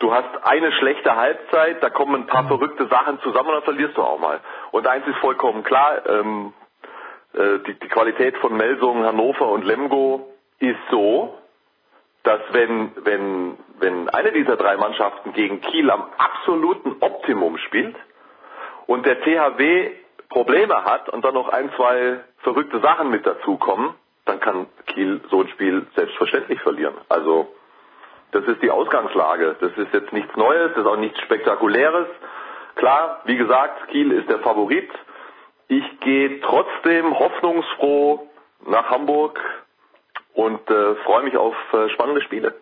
[0.00, 3.96] du hast eine schlechte Halbzeit, da kommen ein paar verrückte Sachen zusammen und dann verlierst
[3.96, 4.40] du auch mal.
[4.72, 6.59] Und eins ist vollkommen klar, ähm, äh,
[7.34, 10.28] die, die Qualität von Melsungen, Hannover und Lemgo
[10.58, 11.38] ist so,
[12.22, 17.96] dass wenn, wenn, wenn eine dieser drei Mannschaften gegen Kiel am absoluten Optimum spielt
[18.86, 19.92] und der THW
[20.28, 23.94] Probleme hat und dann noch ein, zwei verrückte Sachen mit dazukommen,
[24.26, 26.94] dann kann Kiel so ein Spiel selbstverständlich verlieren.
[27.08, 27.52] Also
[28.32, 29.56] das ist die Ausgangslage.
[29.60, 32.06] Das ist jetzt nichts Neues, das ist auch nichts Spektakuläres.
[32.76, 34.90] Klar, wie gesagt, Kiel ist der Favorit.
[35.70, 38.26] Ich gehe trotzdem hoffnungsfroh
[38.66, 39.38] nach Hamburg
[40.34, 42.56] und äh, freue mich auf äh, spannende Spiele.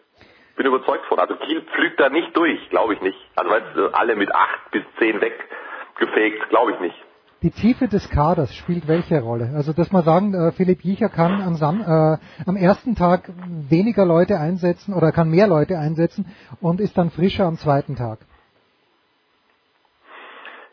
[0.57, 1.19] Bin überzeugt von.
[1.19, 3.17] Also Kiel pflügt da nicht durch, glaube ich nicht.
[3.35, 6.97] Also weißt du, alle mit acht bis zehn weggefegt, glaube ich nicht.
[7.41, 9.53] Die Tiefe des Kaders spielt welche Rolle?
[9.55, 13.31] Also, dass man sagen, äh, Philipp Jicher kann am, Sam äh, am ersten Tag
[13.71, 16.27] weniger Leute einsetzen oder kann mehr Leute einsetzen
[16.61, 18.19] und ist dann frischer am zweiten Tag.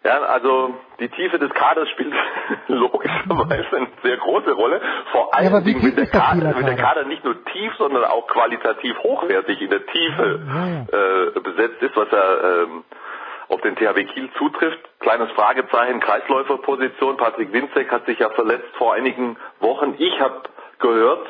[0.06, 2.14] Ja, also die Tiefe des Kaders spielt
[2.68, 4.80] logischerweise eine sehr große Rolle.
[5.12, 7.06] Vor allem wie Dingen, wenn der, Kader, der Kader?
[7.06, 10.40] Nicht nur tief, sondern auch qualitativ hochwertig in der Tiefe
[11.36, 12.84] Äh, besetzt ist, was er ähm,
[13.48, 14.78] auf den THW Kiel zutrifft.
[15.00, 17.18] Kleines Fragezeichen, Kreisläuferposition.
[17.18, 19.96] Patrick Winzek hat sich ja verletzt vor einigen Wochen.
[19.98, 20.44] Ich habe
[20.80, 21.28] gehört,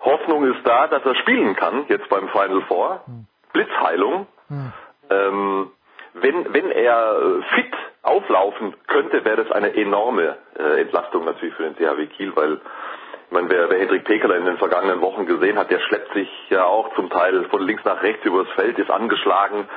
[0.00, 3.04] Hoffnung ist da, dass er spielen kann, jetzt beim Final Four.
[3.52, 4.26] Blitzheilung.
[5.10, 5.70] Ähm,
[6.14, 7.72] wenn, wenn er äh, fit
[8.02, 13.30] auflaufen könnte, wäre das eine enorme äh, Entlastung natürlich für den THW Kiel, weil ich
[13.30, 16.64] meine, wer, wer Hendrik Pekeler in den vergangenen Wochen gesehen hat, der schleppt sich ja
[16.64, 19.68] auch zum Teil von links nach rechts übers Feld, ist angeschlagen,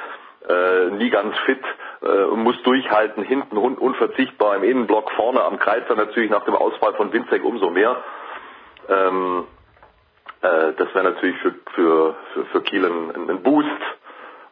[0.48, 1.64] äh, nie ganz fit,
[2.04, 6.94] äh, muss durchhalten, hinten un unverzichtbar im Innenblock, vorne am dann natürlich nach dem Ausfall
[6.96, 8.04] von Winzek umso mehr.
[8.90, 9.48] Ähm,
[10.42, 13.68] Äh, das wäre natürlich für, für, für, für Kiel ein, ein Boost.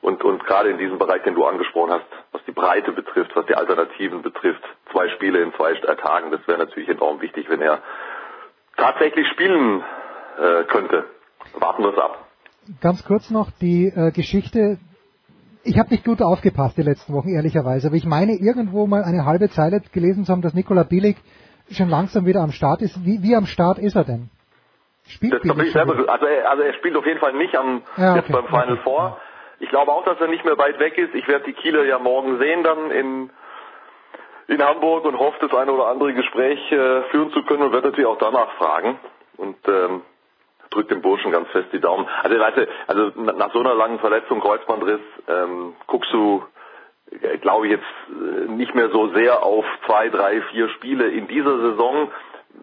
[0.06, 3.48] Und, und gerade in diesem Bereich, den du angesprochen hast, was die Breite betrifft, was
[3.48, 4.62] die Alternativen betrifft,
[4.92, 7.80] zwei Spiele in zwei Tagen, das wäre natürlich enorm wichtig, wenn er
[8.78, 9.84] tatsächlich spielen
[10.38, 11.06] äh, könnte.
[11.60, 12.24] Warten wir es ab.
[12.82, 14.78] Ganz kurz noch die äh, Geschichte.
[15.64, 19.26] Ich habe nicht gut aufgepasst die letzten Wochen, ehrlicherweise, aber ich meine irgendwo mal eine
[19.26, 21.18] halbe Zeile gelesen zu haben, dass Nikola Bilic
[21.72, 23.04] schon langsam wieder am Start ist.
[23.04, 24.30] Wie, wie am Start ist er denn?
[25.08, 27.82] Spielt das bin ich selber, also er, also er spielt auf jeden Fall nicht am
[27.98, 28.20] Ja, okay.
[28.20, 28.82] jetzt beim Final Okay.
[28.84, 29.18] Four.
[29.66, 31.16] Ich glaube auch, dass er nicht mehr weit weg ist.
[31.16, 33.32] Ich werde die Kieler ja morgen sehen dann in
[34.48, 37.88] in Hamburg und hoffe, das eine oder andere Gespräch äh, führen zu können und werde
[37.88, 39.00] natürlich auch danach fragen
[39.38, 40.04] und ähm,
[40.70, 42.08] drückt dem Burschen ganz fest die Daumen.
[42.22, 46.44] Also weißt also na- nach so einer langen Verletzung, Kreuzbandriss, ähm, guckst du,
[47.24, 51.28] äh, glaube ich jetzt äh, nicht mehr so sehr auf zwei, drei, vier Spiele in
[51.28, 52.12] dieser Saison.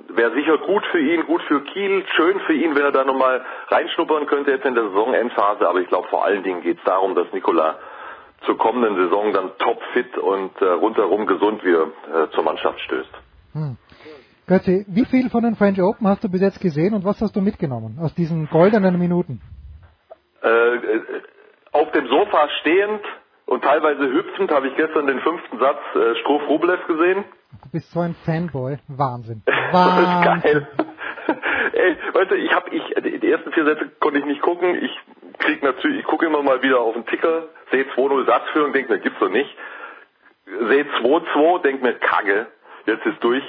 [0.08, 3.44] Wäre sicher gut für ihn, gut für Kiel, schön für ihn, wenn er da nochmal
[3.68, 5.68] reinschnuppern könnte jetzt in der Saisonendphase.
[5.68, 7.78] Aber ich glaube vor allen Dingen geht es darum, dass Nikola
[8.44, 13.10] zur kommenden Saison dann topfit und äh, rundherum gesund wieder äh, zur Mannschaft stößt.
[13.52, 13.76] Hm.
[14.46, 17.36] Götzi, wie viel von den French Open hast du bis jetzt gesehen und was hast
[17.36, 19.40] du mitgenommen aus diesen goldenen Minuten?
[20.42, 21.00] Äh, äh,
[21.70, 23.00] auf dem Sofa stehend
[23.46, 27.24] und teilweise hüpfend habe ich gestern den fünften Satz äh, Stroh Rublev gesehen.
[27.64, 28.78] Du bist so ein Fanboy.
[28.88, 29.42] Wahnsinn.
[29.46, 30.42] Das ist Wahnsinn.
[30.42, 30.68] geil.
[31.72, 32.82] Ey, weißt du, ich habe ich
[33.20, 34.74] die ersten vier Sätze konnte ich nicht gucken.
[34.82, 34.90] Ich
[35.38, 38.98] krieg natürlich, ich gucke immer mal wieder auf den Ticker, sehe 2-0 Satzführung, denke mir,
[38.98, 39.50] gibt's doch nicht.
[40.46, 42.46] Sehe 2-2, denke mir, Kacke,
[42.86, 43.42] jetzt ist durch.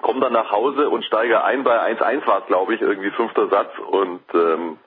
[0.00, 3.48] Komm dann nach Hause und steige ein bei 1-1 war es, glaube ich, irgendwie fünfter
[3.48, 4.78] Satz und ähm,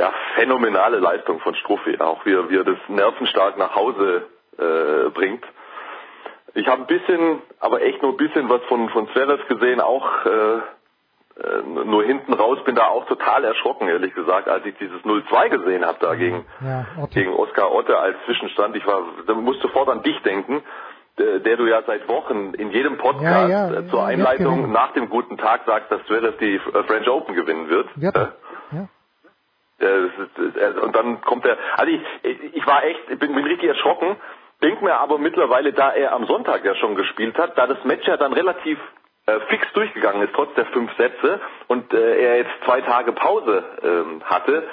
[0.00, 4.26] ja, phänomenale Leistung von Struffi, auch wie er, wie er das nervenstark nach Hause
[4.58, 5.44] äh, bringt.
[6.54, 10.06] Ich habe ein bisschen, aber echt nur ein bisschen was von, von Zverev gesehen, auch
[10.26, 10.30] äh,
[11.40, 15.48] äh, nur hinten raus, bin da auch total erschrocken, ehrlich gesagt, als ich dieses 0-2
[15.48, 18.74] gesehen habe da gegen, Ja, gegen Oskar Otte als Zwischenstand.
[18.76, 20.62] Ich war, da musste sofort an dich denken,
[21.18, 24.72] der, der du ja seit Wochen in jedem Podcast Ja, ja, äh, zur Einleitung gewinnen.
[24.72, 27.88] nach dem guten Tag sagst, dass Zverev die äh, French Open gewinnen wird.
[27.94, 28.32] Wird Äh, er.
[28.72, 28.82] Ja.
[28.82, 28.88] äh, das ist- äh,
[29.80, 34.16] Und dann kommt er, also ich, ich war echt, bin, bin richtig erschrocken,
[34.62, 38.06] denk mir aber mittlerweile, da er am Sonntag ja schon gespielt hat, da das Match
[38.06, 38.78] ja dann relativ
[39.26, 43.64] äh, fix durchgegangen ist, trotz der fünf Sätze, und äh, er jetzt zwei Tage Pause
[43.82, 44.68] ähm, hatte,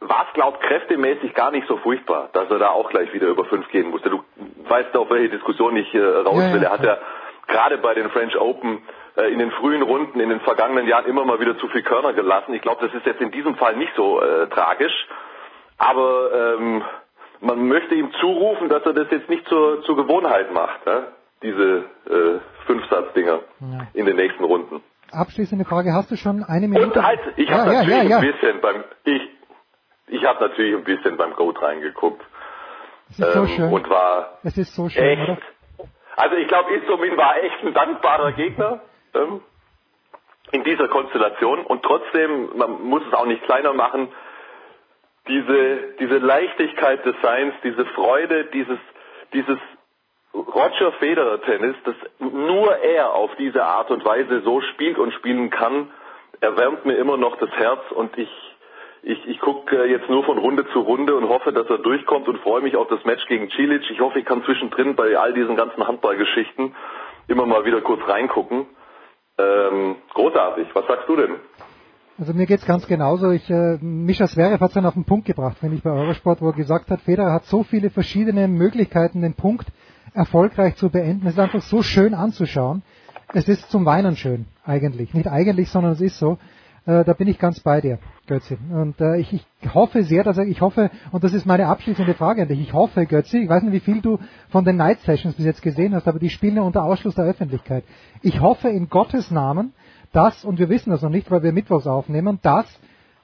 [0.00, 3.44] war es, glaub kräftemäßig gar nicht so furchtbar, dass er da auch gleich wieder über
[3.46, 4.10] fünf gehen musste.
[4.10, 4.22] Du
[4.68, 6.62] weißt auf welche Diskussion ich äh, raus Ja, ja, will.
[6.62, 6.98] Er hat ja
[7.46, 8.82] gerade bei den French Open
[9.16, 12.12] äh, in den frühen Runden in den vergangenen Jahren immer mal wieder zu viel Körner
[12.12, 12.54] gelassen.
[12.54, 15.06] Ich glaube, das ist jetzt in diesem Fall nicht so äh, tragisch.
[15.78, 16.82] Aber ähm,
[17.40, 21.08] man möchte ihm zurufen, dass er das jetzt nicht zur, zur Gewohnheit macht, ja?
[21.42, 23.86] diese äh, Fünfsatzdinger Ja.
[23.92, 24.82] in den nächsten Runden.
[25.12, 26.86] Abschließende Frage, hast du schon eine Minute?
[26.98, 29.22] Und halt, ich ja, habe ja, natürlich ein bisschen beim ich
[30.06, 32.22] ich habe natürlich ein bisschen beim Goat reingeguckt
[33.10, 33.72] Es ist so ähm, schön.
[33.72, 35.22] und war Es ist so schön, echt.
[35.28, 35.38] oder?
[36.16, 38.80] Also ich glaube, Istomin war echt ein dankbarer Gegner
[39.14, 39.40] ähm,
[40.52, 44.08] in dieser Konstellation und trotzdem, man muss es auch nicht kleiner machen,
[45.26, 48.78] diese, diese Leichtigkeit des Seins, diese Freude, dieses,
[49.32, 49.58] dieses
[50.34, 55.50] Roger Federer Tennis, das nur er auf diese Art und Weise so spielt und spielen
[55.50, 55.90] kann,
[56.40, 58.28] erwärmt mir immer noch das Herz und ich
[59.06, 62.38] ich, ich gucke jetzt nur von Runde zu Runde und hoffe, dass er durchkommt und
[62.40, 63.90] freue mich auf das Match gegen Cilic.
[63.90, 66.74] Ich hoffe, ich kann zwischendrin bei all diesen ganzen Handballgeschichten
[67.28, 68.66] immer mal wieder kurz reingucken.
[69.38, 70.68] Ähm, großartig.
[70.74, 71.36] Was sagst du denn?
[72.18, 73.30] Also mir geht's ganz genauso.
[73.32, 76.40] Ich, äh, Mischa Zverev hat es dann auf den Punkt gebracht, finde ich, bei Eurosport,
[76.40, 79.66] wo er gesagt hat, Federer hat so viele verschiedene Möglichkeiten, den Punkt
[80.12, 81.26] erfolgreich zu beenden.
[81.26, 82.82] Es ist einfach so schön anzuschauen.
[83.32, 85.12] Es ist zum Weinen schön, eigentlich.
[85.12, 86.38] Nicht eigentlich, sondern es ist so.
[86.86, 88.58] Äh, da bin ich ganz bei dir, Götzi.
[88.70, 92.14] Und äh, ich, ich hoffe sehr, dass er, ich hoffe, und das ist meine abschließende
[92.14, 94.18] Frage an dich, ich hoffe, Götzi, ich weiß nicht, wie viel du
[94.50, 97.24] von den Night Sessions bis jetzt gesehen hast, aber die spielen ja unter Ausschluss der
[97.24, 97.84] Öffentlichkeit.
[98.22, 99.72] Ich hoffe in Gottes Namen,
[100.12, 102.66] dass, und wir wissen das noch nicht, weil wir mittwochs aufnehmen, dass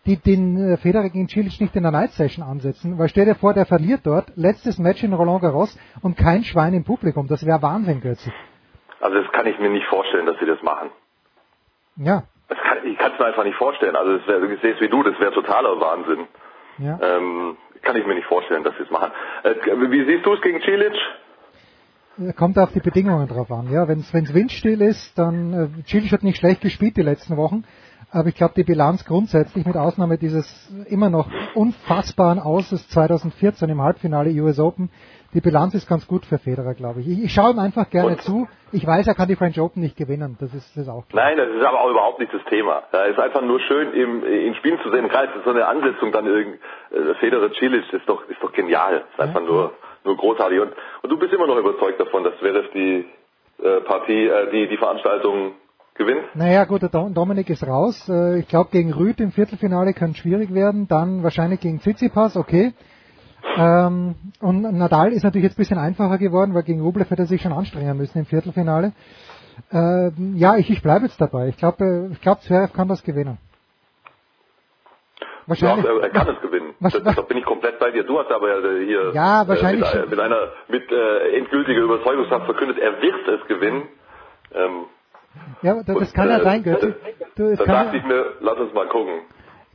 [0.07, 3.35] die den äh, Federer gegen Cilic nicht in der Night Session ansetzen, weil stell dir
[3.35, 7.29] vor, der verliert dort, letztes Match in Roland Garros und kein Schwein im Publikum.
[7.29, 8.33] Das wäre Wahnsinn, Götzi.
[9.01, 10.91] Also das kann ich mir nicht vorstellen, dass sie das machen.
[11.97, 12.25] Ja,
[12.59, 13.97] kann, ich kann es mir einfach nicht vorstellen.
[13.97, 16.27] Also das wär, ich sehe es wie du, das wäre totaler Wahnsinn.
[16.79, 16.99] ja.
[17.01, 19.11] Ähm, kann ich mir nicht vorstellen, dass sie es machen.
[19.43, 19.55] Äh,
[19.91, 20.95] wie siehst du es gegen Cilic?
[22.37, 23.73] Kommt auf die Bedingungen drauf an.
[23.73, 27.65] Ja, wenn es windstill ist, dann äh, Cilic hat nicht schlecht gespielt die letzten Wochen,
[28.11, 33.81] aber ich glaube die Bilanz grundsätzlich mit Ausnahme dieses immer noch unfassbaren Auses 2014 im
[33.81, 34.91] Halbfinale US Open,
[35.33, 37.09] die Bilanz ist ganz gut für Federer, glaube ich.
[37.09, 37.25] ich.
[37.25, 38.49] Ich schaue ihm einfach gerne zu.
[38.73, 41.25] Ich weiß, er kann die French Open nicht gewinnen, das ist das auch klar.
[41.25, 42.83] Nein, das ist aber auch überhaupt nicht das Thema.
[42.93, 46.27] Es ist einfach nur schön, im, in Spielen zu sehen, gerade so eine Ansetzung dann
[46.27, 46.59] irgend,
[46.91, 49.05] äh, Federer Cilic ist doch, ist doch genial.
[49.13, 49.47] Ist einfach ja.
[49.47, 49.73] nur,
[50.05, 50.61] nur großartig.
[50.61, 53.07] Und, und du bist immer noch überzeugt davon, dass Zverev die
[53.63, 55.55] äh, Partie, äh, die, die Veranstaltung
[55.95, 56.35] gewinnt?
[56.35, 58.09] Naja, gut, der Dominik ist raus.
[58.09, 60.89] Äh, ich glaube, gegen Rüd im Viertelfinale könnte schwierig werden.
[60.89, 62.73] Dann wahrscheinlich gegen Tsitsipas, okay.
[63.57, 67.27] Ähm, und Nadal ist natürlich jetzt ein bisschen einfacher geworden, weil gegen Rublev hätte er
[67.27, 68.93] sich schon anstrengen müssen im Viertelfinale.
[69.73, 71.49] Ähm, ja, ich, ich bleibe jetzt dabei.
[71.49, 73.39] Ich glaube, ich glaube, Zverev kann das gewinnen.
[75.47, 75.85] Wahrscheinlich.
[75.85, 76.75] Ja, er kann es gewinnen.
[76.81, 78.05] Was, das, da bin ich komplett bei dir.
[78.05, 82.79] Du hast aber hier ja, wahrscheinlich äh, mit, mit, einer mit äh, endgültiger Überzeugungskraft verkündet,
[82.79, 83.89] er wird es gewinnen.
[84.55, 84.85] Ähm,
[85.63, 86.97] ja, das, das kann ja äh, sein, Götze.
[87.37, 89.23] Du, da dachte ich mir, lass uns mal gucken.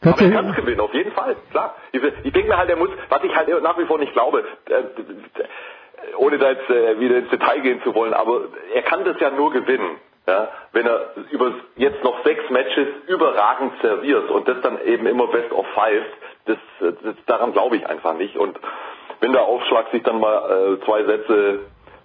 [0.06, 1.76] Aber er kann es gewinnen, auf jeden Fall, klar.
[1.92, 4.44] Ich, ich denke mir halt, er muss, was ich halt nach wie vor nicht glaube,
[4.70, 4.84] äh,
[6.18, 8.42] ohne da jetzt äh, wieder ins Detail gehen zu wollen, aber
[8.74, 13.74] er kann das ja nur gewinnen, ja, wenn er über jetzt noch sechs Matches überragend
[13.82, 16.04] serviert und das dann eben immer best of five,
[16.46, 18.36] das, das daran glaube ich einfach nicht.
[18.36, 18.60] Und
[19.20, 21.60] wenn der Aufschlag sich dann mal äh, zwei Sätze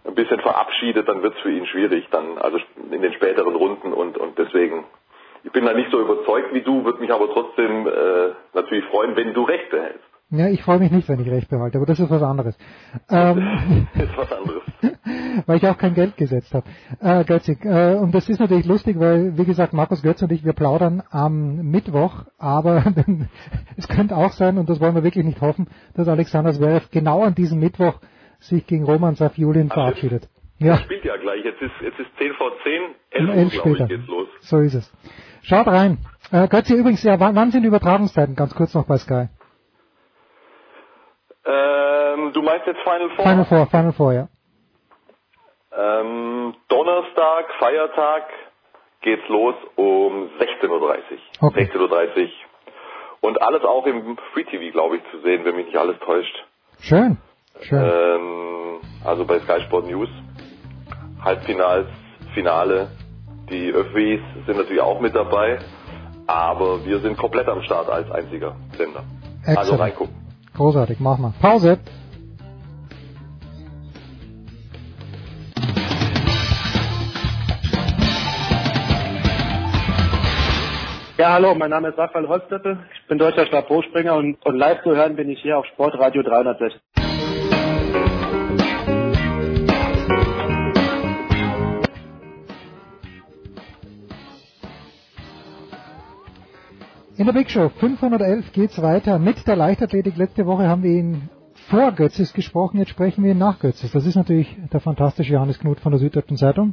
[0.07, 2.59] ein bisschen verabschiedet, dann wird es für ihn schwierig, dann also
[2.91, 4.85] in den späteren Runden und und deswegen
[5.43, 9.17] ich bin da nicht so überzeugt wie du, würde mich aber trotzdem äh, natürlich freuen,
[9.17, 10.05] wenn du recht behältst.
[10.33, 12.57] Ja, ich freue mich nicht, wenn ich recht behalte, aber das ist was anderes.
[13.11, 14.63] Ähm, das ist was anderes.
[15.47, 16.67] weil ich auch kein Geld gesetzt habe.
[17.01, 17.65] Äh, Götzig.
[17.65, 21.03] Äh, und das ist natürlich lustig, weil, wie gesagt, Markus Götz und ich, wir plaudern
[21.11, 22.85] am Mittwoch, aber
[23.77, 27.23] es könnte auch sein, und das wollen wir wirklich nicht hoffen, dass Alexander Zverev genau
[27.23, 28.01] an diesem Mittwoch
[28.39, 30.29] sich gegen Roman Safjulin verabschiedet.
[30.59, 30.73] Ja.
[30.73, 31.45] Das spielt ja gleich.
[31.45, 33.85] Jetzt ist, jetzt ist 10 vor 10, 11 Uhr, elf später.
[33.85, 34.29] Ich, geht's los.
[34.41, 34.93] So ist es.
[35.43, 35.99] Schaut rein.
[36.33, 38.37] Äh, Götze, übrigens, ja, wann, sind die Übertragungszeiten?
[38.37, 39.29] Ganz kurz noch bei Sky.
[41.45, 43.25] Ähm, du meinst jetzt Final Four?
[43.25, 44.29] Final Four, Final Four, ja.
[45.77, 48.25] Ähm, Donnerstag, Feiertag,
[49.01, 50.91] geht's los um 16.30 Uhr.
[51.41, 51.71] Okay.
[51.73, 52.29] 16.30 Uhr.
[53.23, 56.45] Und alles auch im Free TV, glaube ich, zu sehen, wenn mich nicht alles täuscht.
[56.81, 57.19] Schön.
[57.61, 57.83] Schön.
[57.83, 60.09] Ähm, also bei Sky Sport News.
[61.23, 61.89] Halbfinals,
[62.35, 62.89] Finale.
[63.51, 65.59] Die Öffis sind natürlich auch mit dabei.
[66.27, 69.01] Aber wir sind komplett am Start als einziger Sender.
[69.01, 69.59] Also Excellent.
[69.59, 70.15] Also reingucken.
[70.55, 71.33] Großartig, mach mal.
[71.41, 71.79] Pause.
[81.19, 82.79] Ja, hallo, mein Name ist Raphael Holzdeppe.
[82.95, 86.81] Ich bin deutscher Stabhochspringer und, und live zu hören bin ich hier auf Sportradio 360.
[97.21, 100.17] In der Big Show 511 geht's weiter mit der Leichtathletik.
[100.17, 101.29] Letzte Woche haben wir ihn
[101.69, 103.93] vor Götzes gesprochen, jetzt sprechen wir ihn nach Götzes.
[103.93, 106.73] Das ist natürlich der fantastische Johannes Knut von der Süddeutschen Zeitung.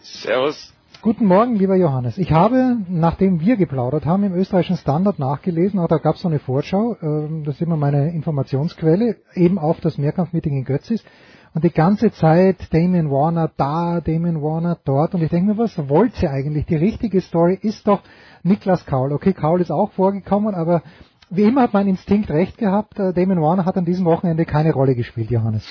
[0.00, 0.72] Servus.
[1.02, 2.18] Guten Morgen, lieber Johannes.
[2.18, 6.28] Ich habe, nachdem wir geplaudert haben, im österreichischen Standard nachgelesen, auch da gab es so
[6.28, 11.02] eine Vorschau, ähm, das ist immer meine Informationsquelle, eben auf das Mehrkampfmeeting in Götzis.
[11.54, 15.14] Und die ganze Zeit Damien Warner da, Damien Warner dort.
[15.14, 16.66] Und ich denke mir, was wollt ihr eigentlich?
[16.66, 18.02] Die richtige Story ist doch,
[18.42, 19.12] Niklas Kaul.
[19.12, 20.82] Okay, Kaul ist auch vorgekommen, aber
[21.30, 22.98] wie immer hat mein Instinkt recht gehabt.
[22.98, 25.66] Äh, Damon Warner hat an diesem Wochenende keine Rolle gespielt, Johannes.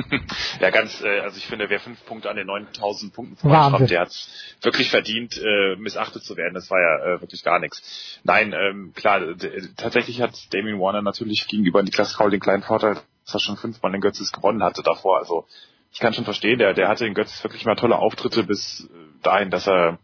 [0.60, 4.00] ja, ganz, äh, also ich finde, wer fünf Punkte an den 9000 Punkten vorankommt, der
[4.00, 6.54] hat es wirklich verdient, äh, missachtet zu werden.
[6.54, 8.20] Das war ja wirklich gar nichts.
[8.24, 9.20] Nein, ähm, klar,
[9.76, 12.96] tatsächlich hat Damien Warner natürlich gegenüber Niklas Kaul den kleinen Vorteil,
[13.28, 15.18] dass er schon fünfmal den Götzes gewonnen hatte davor.
[15.18, 15.46] Also
[15.92, 18.88] ich kann schon verstehen, der, der hatte den Götzes wirklich mal tolle Auftritte bis
[19.22, 19.98] dahin, dass er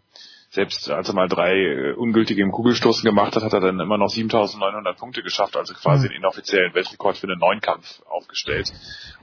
[0.51, 3.99] selbst als er mal drei äh, ungültige im Kugelstoßen gemacht hat, hat er dann immer
[3.99, 6.11] noch 7900 Punkte geschafft, also quasi mhm.
[6.11, 8.73] den inoffiziellen Weltrekord für den Neunkampf aufgestellt.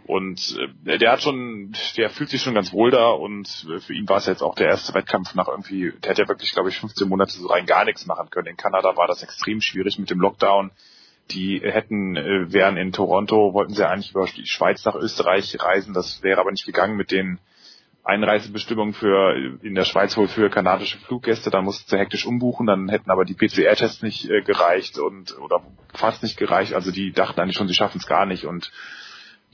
[0.05, 3.93] Und äh, der hat schon, der fühlt sich schon ganz wohl da und äh, für
[3.93, 6.67] ihn war es jetzt auch der erste Wettkampf nach irgendwie, der hat ja wirklich, glaube
[6.67, 8.47] ich, 15 Monate so rein gar nichts machen können.
[8.47, 10.71] In Kanada war das extrem schwierig mit dem Lockdown.
[11.31, 15.93] Die hätten, äh, wären in Toronto, wollten sie eigentlich über die Schweiz nach Österreich reisen,
[15.93, 17.39] das wäre aber nicht gegangen mit den
[18.03, 22.89] Einreisebestimmungen für in der Schweiz wohl für kanadische Fluggäste, dann mussten sie hektisch umbuchen, dann
[22.89, 25.61] hätten aber die PCR-Tests nicht äh, gereicht und oder
[25.93, 28.45] fast nicht gereicht, also die dachten eigentlich schon, sie schaffen es gar nicht.
[28.45, 28.71] Und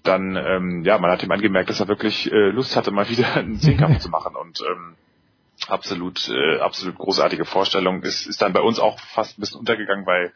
[0.03, 3.35] dann, ähm, ja, man hat ihm angemerkt, dass er wirklich äh, Lust hatte, mal wieder
[3.35, 4.35] einen Zehnkampf zu machen.
[4.35, 4.95] Und ähm,
[5.67, 8.01] absolut, äh, absolut großartige Vorstellung.
[8.03, 10.31] Ist, ist dann bei uns auch fast ein bisschen untergegangen, weil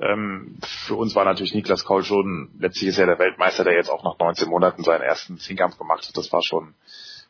[0.00, 3.90] ähm, für uns war natürlich Niklas Koll schon, letztlich ist er der Weltmeister, der jetzt
[3.90, 6.16] auch nach 19 Monaten seinen ersten Zehnkampf gemacht hat.
[6.16, 6.74] Das war schon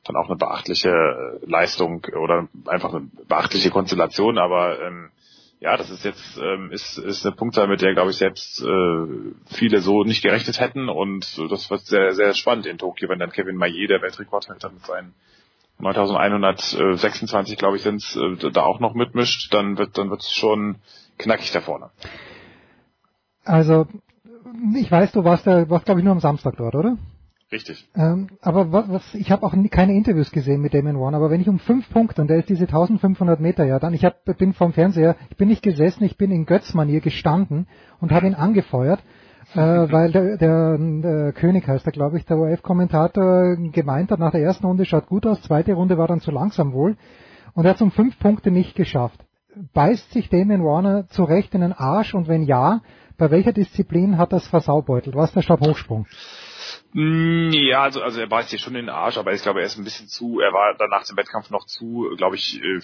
[0.04, 5.10] dann auch eine beachtliche äh, Leistung oder einfach eine beachtliche Konstellation, aber ähm,
[5.60, 9.06] ja, das ist jetzt ähm, ist, ist eine Punktzahl, mit der glaube ich selbst äh,
[9.46, 13.32] viele so nicht gerechnet hätten und das wird sehr sehr spannend in Tokio, wenn dann
[13.32, 15.14] Kevin Maillet der Weltrekordhalter mit seinen
[15.78, 20.76] 9126, glaube ich, sind äh, da auch noch mitmischt, dann wird dann wird's schon
[21.18, 21.90] knackig da vorne.
[23.44, 23.86] Also
[24.74, 26.96] ich weiß, du warst da, warst glaube ich nur am Samstag dort, oder?
[27.52, 27.88] Richtig.
[27.94, 31.30] Ähm, aber was, was ich habe auch nie, keine Interviews gesehen mit Damon Warner, aber
[31.30, 34.24] wenn ich um fünf Punkte, und der ist diese 1500 Meter ja dann, ich hab,
[34.38, 37.68] bin vom Fernseher, ich bin nicht gesessen, ich bin in Götzmanier gestanden
[38.00, 39.00] und habe ihn angefeuert,
[39.54, 44.32] äh, weil der, der, der König heißt er, glaube ich, der OF-Kommentator gemeint hat, nach
[44.32, 46.96] der ersten Runde schaut gut aus, zweite Runde war dann zu langsam wohl
[47.52, 49.24] und er hat es um fünf Punkte nicht geschafft.
[49.74, 52.80] Beißt sich Damon Warner zurecht in den Arsch und wenn ja,
[53.16, 55.16] bei welcher Disziplin hat das versaubeutelt?
[55.16, 56.06] Was ist der Stabhochsprung?
[56.92, 59.66] Mm, Ja, also, also er beißt sich schon in den Arsch, aber ich glaube, er
[59.66, 62.80] ist ein bisschen zu, er war danach zum Wettkampf noch zu, glaube ich, äh,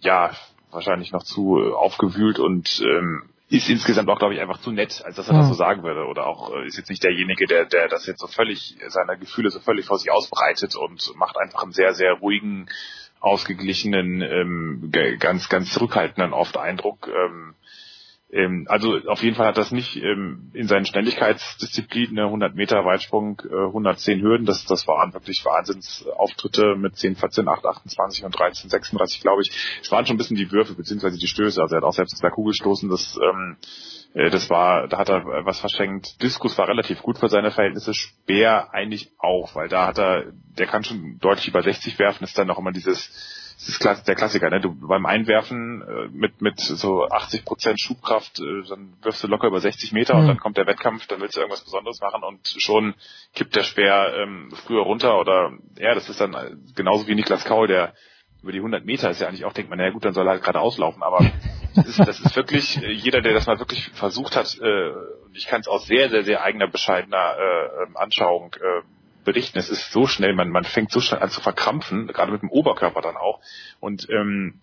[0.00, 0.30] ja,
[0.70, 5.02] wahrscheinlich noch zu äh, aufgewühlt und ähm, ist insgesamt auch, glaube ich, einfach zu nett,
[5.04, 6.06] als dass er das so sagen würde.
[6.06, 9.50] Oder auch äh, ist jetzt nicht derjenige, der, der das jetzt so völlig, seine Gefühle
[9.50, 12.68] so völlig vor sich ausbreitet und macht einfach einen sehr, sehr ruhigen,
[13.20, 17.08] ausgeglichenen, ähm, ganz, ganz zurückhaltenden oft Eindruck.
[17.08, 17.54] Ähm,
[18.30, 22.84] ähm, also auf jeden Fall hat das nicht ähm, in seinen Schnelligkeitsdisziplinen ne, 100 Meter
[22.84, 28.36] Weitsprung, äh, 110 Hürden, das, das waren wirklich Wahnsinnsauftritte mit 10, 14, 8, 28 und
[28.36, 29.78] 13, 36, glaube ich.
[29.80, 31.60] Es waren schon ein bisschen die Würfe beziehungsweise die Stöße.
[31.60, 33.56] Also er hat auch selbst gesagt Kugelstoßen, das ähm,
[34.16, 36.22] äh, das war, da hat er was verschenkt.
[36.22, 40.66] Diskus war relativ gut für seine Verhältnisse, Speer eigentlich auch, weil da hat er, der
[40.66, 44.14] kann schon deutlich über 60 werfen, ist dann auch immer dieses das ist Klass- der
[44.14, 44.60] Klassiker, ne?
[44.60, 49.48] Du beim Einwerfen äh, mit mit so 80 Prozent Schubkraft, äh, dann wirfst du locker
[49.48, 50.26] über 60 Meter und Mhm.
[50.28, 52.94] dann kommt der Wettkampf, dann willst du irgendwas Besonderes machen und schon
[53.34, 57.44] kippt der Speer ähm, früher runter oder ja, das ist dann äh, genauso wie Niklas
[57.44, 57.94] Kaul, der
[58.42, 60.32] über die 100 Meter ist ja eigentlich auch, denkt man, naja gut, dann soll er
[60.32, 61.20] halt gerade auslaufen, aber
[61.74, 64.92] das ist, das ist wirklich, äh, jeder, der das mal wirklich versucht hat, äh,
[65.32, 68.82] ich kann es aus sehr, sehr, sehr eigener, bescheidener äh, ähm, Anschauung äh,
[69.26, 69.58] berichten.
[69.58, 72.50] Es ist so schnell, man, man fängt so schnell an zu verkrampfen, gerade mit dem
[72.50, 73.40] Oberkörper dann auch.
[73.78, 74.60] Und ähm,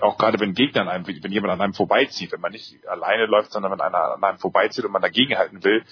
[0.00, 3.26] auch gerade wenn Gegner an einem, wenn jemand an einem vorbeizieht, wenn man nicht alleine
[3.26, 5.84] läuft, sondern wenn einer an einem vorbeizieht und man dagegenhalten will,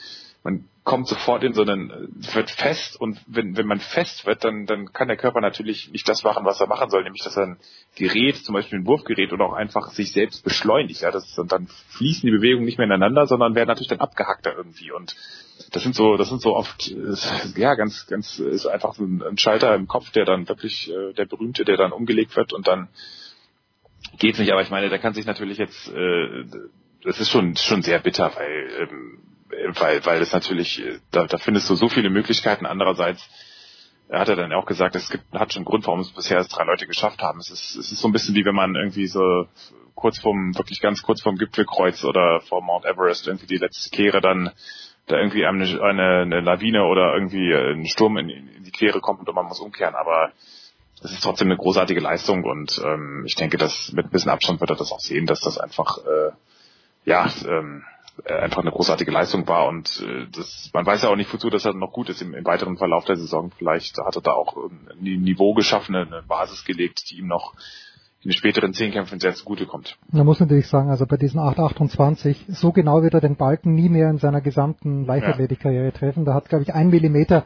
[0.43, 4.43] man kommt sofort in so einen, äh, wird fest und wenn, wenn man fest wird,
[4.45, 7.37] dann, dann kann der Körper natürlich nicht das machen, was er machen soll, nämlich dass
[7.37, 7.57] er ein
[7.95, 11.01] Gerät, zum Beispiel ein Wurfgerät oder auch einfach sich selbst beschleunigt.
[11.01, 14.57] Ja, das, und dann fließen die Bewegungen nicht mehr ineinander, sondern werden natürlich dann abgehackter
[14.57, 14.91] irgendwie.
[14.91, 15.15] Und
[15.71, 17.15] das sind so, das sind so oft, äh,
[17.61, 21.27] ja, ganz, ganz, ist einfach so ein, Schalter im Kopf, der dann wirklich, äh, der
[21.27, 22.89] berühmte, der dann umgelegt wird und dann
[24.19, 24.51] geht's nicht.
[24.51, 26.45] Aber ich meine, der kann sich natürlich jetzt, äh,
[27.05, 29.19] das ist schon, schon sehr bitter, weil, ähm,
[29.79, 32.67] weil, weil es natürlich, äh, da, da findest du so viele Möglichkeiten.
[32.67, 33.29] Andererseits
[34.11, 36.65] hat er dann auch gesagt, es gibt, hat schon einen Grund, warum es bisher drei
[36.65, 37.41] Leute geschafft haben.
[37.41, 39.47] Es ist, es ist so ein bisschen wie wenn man irgendwie so
[39.95, 44.21] kurz vorm, wirklich ganz kurz vorm Gipfelkreuz oder vor Mount Everest irgendwie die letzte Kehre
[44.21, 44.51] dann
[45.07, 49.29] da irgendwie eine, eine, eine Lawine oder irgendwie ein Sturm in, in die Quere kommt
[49.29, 49.95] und man muss umkehren.
[49.95, 50.33] Aber
[51.03, 54.61] es ist trotzdem eine großartige Leistung und ähm, ich denke, dass mit ein bisschen Abstand
[54.61, 56.31] wird er das auch sehen, dass das einfach äh,
[57.05, 57.92] ja ähm, äh,
[58.27, 61.65] einfach eine großartige Leistung war und äh, das, man weiß ja auch nicht wozu, dass
[61.65, 63.51] er noch gut ist im, im weiteren Verlauf der Saison.
[63.57, 67.55] Vielleicht hat er da auch ein Niveau geschaffen, eine Basis gelegt, die ihm noch
[68.23, 69.97] in den späteren Zehnkämpfen sehr zugutekommt.
[70.13, 73.89] Man muss natürlich sagen, also bei diesen 828, so genau wird er den Balken nie
[73.89, 76.25] mehr in seiner gesamten Leichtathletikkarriere treffen.
[76.25, 77.45] Da hat, glaube ich, ein Millimeter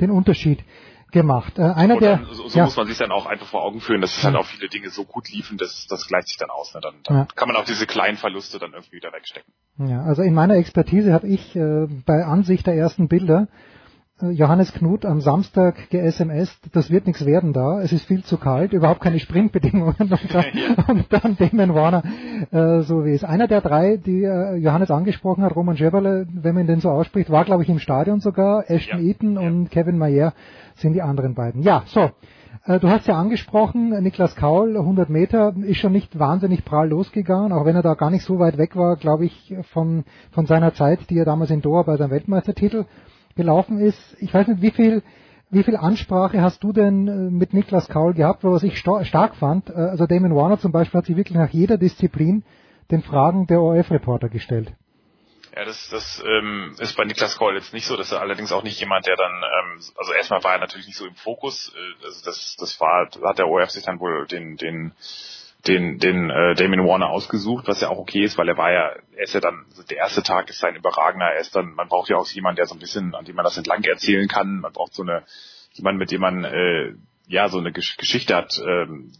[0.00, 0.62] den Unterschied
[1.12, 1.58] gemacht.
[1.58, 3.80] Äh, einer Und der, so so ja, muss man sich dann auch einfach vor Augen
[3.80, 6.50] führen, dass es halt auch viele Dinge so gut liefen, dass das gleicht sich dann
[6.50, 6.74] aus.
[6.74, 6.80] Ne?
[6.80, 7.26] Dann, dann Ja.
[7.34, 9.52] kann man auch diese kleinen Verluste dann irgendwie wieder wegstecken.
[9.78, 13.48] ja, also in meiner Expertise habe ich äh, bei Ansicht der ersten Bilder
[14.20, 18.72] Johannes Knut am Samstag ge-SMS, das wird nichts werden da, es ist viel zu kalt,
[18.72, 20.44] überhaupt keine Sprintbedingungen und dann,
[20.88, 22.02] und dann Damon Warner,
[22.50, 23.22] äh, so wie es.
[23.22, 27.30] Einer der drei, die äh, Johannes angesprochen hat, Roman Schäberle, wenn man den so ausspricht,
[27.30, 30.32] war glaube ich im Stadion sogar, Ashton Eaton und Kevin Mayer
[30.74, 31.62] sind die anderen beiden.
[31.62, 32.10] Ja, so.
[32.64, 37.52] Äh, Du hast ja angesprochen, Niklas Kaul, 100 Meter, ist schon nicht wahnsinnig prall losgegangen,
[37.52, 40.74] auch wenn er da gar nicht so weit weg war, glaube ich, von, von seiner
[40.74, 42.84] Zeit, die er damals in Doha bei seinem Weltmeistertitel
[43.38, 43.98] gelaufen ist.
[44.20, 45.02] Ich weiß nicht, wie viel,
[45.48, 49.34] wie viel Ansprache hast du denn äh, mit Niklas Kaul gehabt, was ich sta- stark
[49.36, 49.70] fand?
[49.70, 52.44] Äh, Also Damon Warner zum Beispiel hat sich wirklich nach jeder Disziplin
[52.90, 54.72] den Fragen der ORF-Reporter gestellt.
[55.56, 57.96] Ja, das, das ähm, ist bei Niklas Koll jetzt nicht so.
[57.96, 60.98] Das ist allerdings auch nicht jemand, der dann, ähm, also erstmal war er natürlich nicht
[60.98, 61.72] so im Fokus.
[61.74, 64.92] Äh, also das, das war, hat der ORF sich dann wohl den, den,
[65.68, 68.92] den, den äh, Damien Warner ausgesucht, was ja auch okay ist, weil er war ja,
[69.16, 71.26] er ist ja dann, also der erste Tag ist sein überragender.
[71.26, 73.44] Er ist dann, man braucht ja auch jemanden, der so ein bisschen, an dem man
[73.44, 74.60] das entlang erzählen kann.
[74.60, 75.24] Man braucht so eine,
[75.72, 76.94] jemanden, mit dem man äh,
[77.26, 78.60] ja so eine Gesch Geschichte hat.
[78.66, 79.12] Ähm,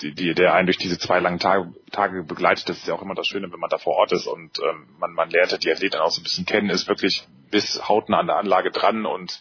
[0.00, 3.02] die, die, der einen durch diese zwei langen Tage, Tage begleitet, das ist ja auch
[3.02, 5.58] immer das Schöne, wenn man da vor Ort ist und ähm, man, man lernt ja
[5.58, 9.06] die Athleten auch so ein bisschen kennen, ist wirklich bis hautnah an der Anlage dran
[9.06, 9.38] und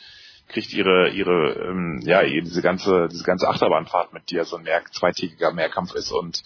[0.52, 4.64] kriegt ihre ihre ähm, ja diese ganze diese ganze Achterbahnfahrt mit, die ja so ein
[4.64, 6.12] mehr zweitägiger Mehrkampf ist.
[6.12, 6.44] Und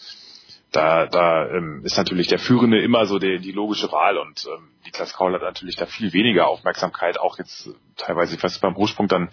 [0.76, 4.18] da, da ähm, ist natürlich der Führende immer so die, die logische Wahl.
[4.18, 8.76] Und ähm, Niklas Kaul hat natürlich da viel weniger Aufmerksamkeit, auch jetzt teilweise fast beim
[8.76, 9.30] Hochsprung dann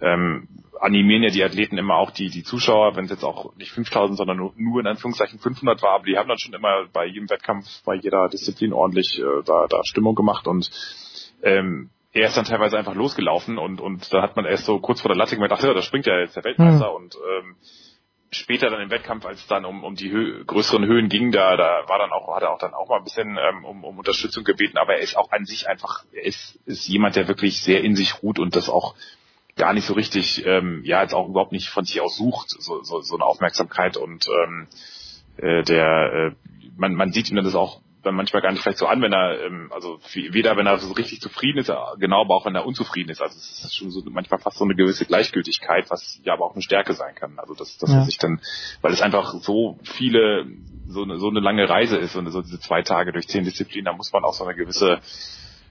[0.00, 0.48] ähm,
[0.80, 4.16] animieren ja die Athleten immer auch die, die Zuschauer, wenn es jetzt auch nicht 5000,
[4.16, 7.28] sondern nur, nur in Anführungszeichen 500 war, aber die haben dann schon immer bei jedem
[7.28, 10.48] Wettkampf, bei jeder Disziplin ordentlich äh, da, da Stimmung gemacht.
[10.48, 10.70] Und
[11.42, 15.00] ähm, er ist dann teilweise einfach losgelaufen und, und da hat man erst so kurz
[15.00, 16.96] vor der Latte gemerkt, ach ja, da springt ja jetzt der Weltmeister mhm.
[16.96, 17.56] und ähm,
[18.32, 21.56] später dann im Wettkampf, als es dann um, um die Hö größeren Höhen ging, da,
[21.56, 23.98] da war dann auch, hat er auch dann auch mal ein bisschen ähm, um, um
[23.98, 27.62] Unterstützung gebeten, aber er ist auch an sich einfach, er ist, ist jemand, der wirklich
[27.62, 28.94] sehr in sich ruht und das auch
[29.56, 32.82] gar nicht so richtig, ähm, ja, jetzt auch überhaupt nicht von sich aus sucht, so,
[32.82, 34.68] so, so eine Aufmerksamkeit und ähm,
[35.36, 36.30] äh, der, äh,
[36.76, 39.12] man, man sieht ihm dann das auch dann manchmal gar nicht vielleicht so an, wenn
[39.12, 42.66] er, ähm, also weder wenn er so richtig zufrieden ist, genau, aber auch wenn er
[42.66, 43.20] unzufrieden ist.
[43.20, 46.54] Also es ist schon so manchmal fast so eine gewisse Gleichgültigkeit, was ja aber auch
[46.54, 47.38] eine Stärke sein kann.
[47.38, 47.98] Also dass, dass ja.
[47.98, 48.40] er sich dann,
[48.80, 50.46] weil es einfach so viele,
[50.88, 53.86] so eine, so eine lange Reise ist und so diese zwei Tage durch zehn Disziplinen,
[53.86, 55.00] da muss man auch so eine gewisse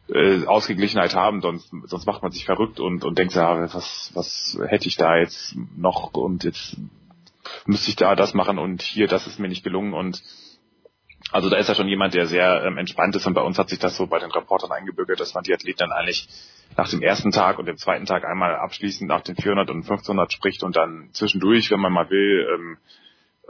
[0.09, 4.59] äh, Ausgeglichenheit haben, sonst, sonst macht man sich verrückt und, und denkt, ja, was, was
[4.67, 6.77] hätte ich da jetzt noch und jetzt
[7.65, 10.21] müsste ich da das machen und hier, das ist mir nicht gelungen und
[11.31, 13.69] also da ist ja schon jemand, der sehr ähm, entspannt ist und bei uns hat
[13.69, 16.27] sich das so bei den Reportern eingebürgert, dass man die Athleten dann eigentlich
[16.75, 20.31] nach dem ersten Tag und dem zweiten Tag einmal abschließend nach den 400 und 1500
[20.31, 22.77] spricht und dann zwischendurch, wenn man mal will, ähm,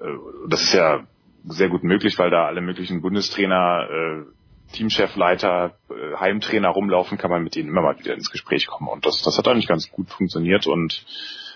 [0.02, 1.04] äh, das ist ja
[1.46, 7.44] sehr gut möglich, weil da alle möglichen Bundestrainer, äh, Teamchefleiter, äh, Heimtrainer rumlaufen, kann man
[7.44, 10.10] mit denen immer mal wieder ins Gespräch kommen und das, das hat eigentlich ganz gut
[10.10, 11.06] funktioniert und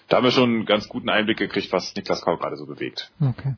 [0.07, 3.11] da haben wir schon einen ganz guten Einblick gekriegt, was Niklas Kau gerade so bewegt.
[3.21, 3.55] Okay.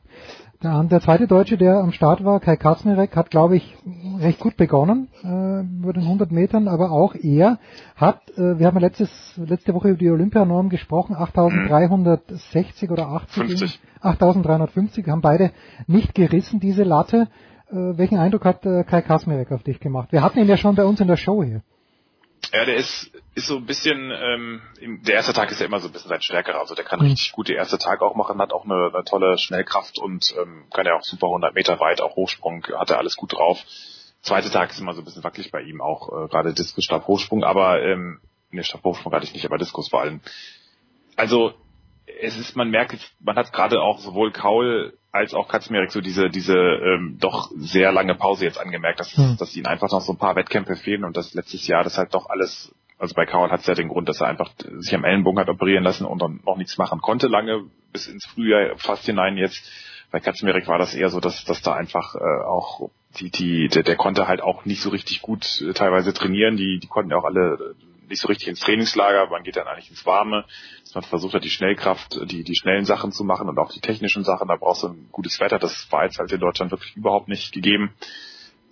[0.62, 3.76] Der, der, zweite Deutsche, der am Start war, Kai Kaczmarek, hat, glaube ich,
[4.18, 7.58] recht gut begonnen äh, über den 100 Metern, aber auch er
[7.94, 13.34] hat, äh, wir haben ja letztes, letzte Woche über die Olympianorm gesprochen, 8360 oder 80,
[13.34, 13.80] 50.
[14.00, 15.50] 8350, haben beide
[15.86, 17.28] nicht gerissen, diese Latte.
[17.68, 20.10] Äh, welchen Eindruck hat äh, Kai Kaczmarek auf dich gemacht?
[20.12, 21.62] Wir hatten ihn ja schon bei uns in der Show hier.
[22.56, 25.88] Ja, der ist, ist so ein bisschen, ähm, der erste Tag ist ja immer so
[25.88, 26.58] ein bisschen sein stärkerer.
[26.58, 27.08] Also der kann mhm.
[27.08, 30.64] richtig gut die erste Tag auch machen, hat auch eine, eine tolle Schnellkraft und ähm,
[30.72, 33.62] kann ja auch super 100 Meter weit, auch Hochsprung, hat er alles gut drauf.
[34.22, 37.06] Zweite Tag ist immer so ein bisschen wackelig bei ihm, auch äh, gerade Diskus, Stab,
[37.06, 38.20] Hochsprung, aber ähm,
[38.50, 40.22] ne, Stab, Hochsprung hatte ich nicht, aber Diskus vor allem.
[41.14, 41.52] Also
[42.20, 46.00] es ist, man merkt jetzt, man hat gerade auch sowohl Kaul als auch Katzmerek so
[46.00, 49.36] diese, diese ähm, doch sehr lange Pause jetzt angemerkt, dass, hm.
[49.38, 52.14] dass ihnen einfach noch so ein paar Wettkämpfe fehlen und das letztes Jahr das halt
[52.14, 55.04] doch alles, also bei Kaul hat es ja den Grund, dass er einfach sich am
[55.04, 59.04] Ellenbogen hat operieren lassen und dann noch nichts machen konnte lange, bis ins Frühjahr fast
[59.06, 59.68] hinein jetzt.
[60.10, 63.82] Bei Katzmerek war das eher so, dass, dass da einfach äh, auch die, die, der,
[63.82, 67.16] der konnte halt auch nicht so richtig gut äh, teilweise trainieren, die, die konnten ja
[67.16, 67.74] auch alle
[68.08, 70.44] nicht so richtig ins Trainingslager, man geht dann eigentlich ins Warme,
[70.96, 74.24] man versucht hat, die Schnellkraft, die, die schnellen Sachen zu machen und auch die technischen
[74.24, 77.28] Sachen, da brauchst du ein gutes Wetter, das war jetzt halt in Deutschland wirklich überhaupt
[77.28, 77.94] nicht gegeben.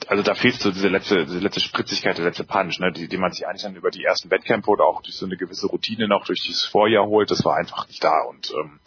[0.09, 3.17] Also da fehlt so diese letzte, diese letzte Spritzigkeit, der letzte Punch, ne, die, die
[3.17, 6.09] man sich eigentlich dann über die ersten Wettkämpfe oder auch durch so eine gewisse Routine
[6.09, 8.23] noch durch dieses Vorjahr holt, das war einfach nicht da.
[8.23, 8.81] Und ähm,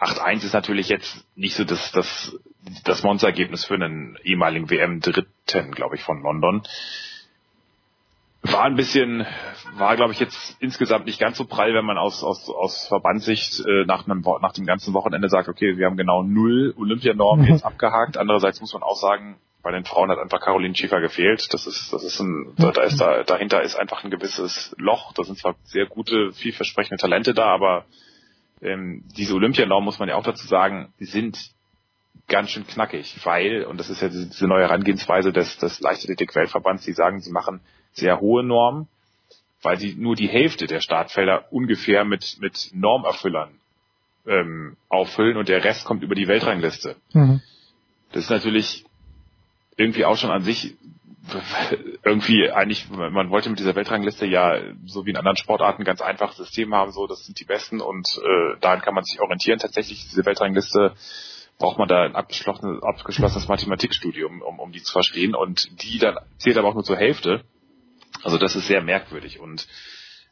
[0.00, 2.38] 8-1 ist natürlich jetzt nicht so das, das,
[2.84, 6.62] das Monsterergebnis für einen ehemaligen WM-Dritten, glaube ich, von London
[8.52, 9.26] war ein bisschen,
[9.76, 13.60] war glaube ich jetzt insgesamt nicht ganz so prall, wenn man aus, aus, aus Verbandssicht
[13.60, 17.64] äh, nach, einem, nach dem ganzen Wochenende sagt, okay, wir haben genau null Olympianormen jetzt
[17.64, 18.16] abgehakt.
[18.16, 21.52] Andererseits muss man auch sagen, bei den Frauen hat einfach Caroline Schäfer gefehlt.
[21.52, 25.14] Das ist, das ist ein, da, da ist da, dahinter ist einfach ein gewisses Loch.
[25.14, 27.86] Da sind zwar sehr gute, vielversprechende Talente da, aber
[28.60, 31.54] ähm, diese Olympianormen muss man ja auch dazu sagen, die sind
[32.28, 36.84] ganz schön knackig, weil, und das ist ja diese, diese neue Herangehensweise des, des Leichtathletik-Weltverbands,
[36.84, 37.60] die sagen, sie machen
[37.94, 38.88] sehr hohe Normen,
[39.62, 43.58] weil sie nur die Hälfte der Startfelder ungefähr mit, mit Normerfüllern
[44.26, 46.96] ähm, auffüllen und der Rest kommt über die Weltrangliste.
[47.12, 47.40] Mhm.
[48.12, 48.84] Das ist natürlich
[49.76, 50.76] irgendwie auch schon an sich
[52.04, 56.36] irgendwie eigentlich, man wollte mit dieser Weltrangliste ja so wie in anderen Sportarten ganz einfaches
[56.36, 59.58] System haben, so das sind die Besten und äh, daran kann man sich orientieren.
[59.58, 60.94] Tatsächlich diese Weltrangliste
[61.58, 66.18] braucht man da ein abgeschlossenes, abgeschlossenes Mathematikstudium, um, um die zu verstehen und die dann
[66.36, 67.44] zählt aber auch nur zur Hälfte
[68.24, 69.68] also das ist sehr merkwürdig und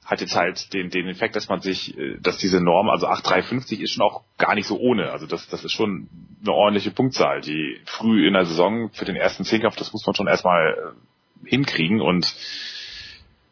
[0.04, 3.80] hat jetzt halt den, den Effekt, dass man sich, äh, dass diese Norm, also 8,350
[3.80, 5.12] ist schon auch gar nicht so ohne.
[5.12, 6.08] Also das, das ist schon
[6.40, 10.14] eine ordentliche Punktzahl, die früh in der Saison für den ersten Zehnkampf, das muss man
[10.14, 10.94] schon erstmal
[11.44, 12.34] äh, hinkriegen und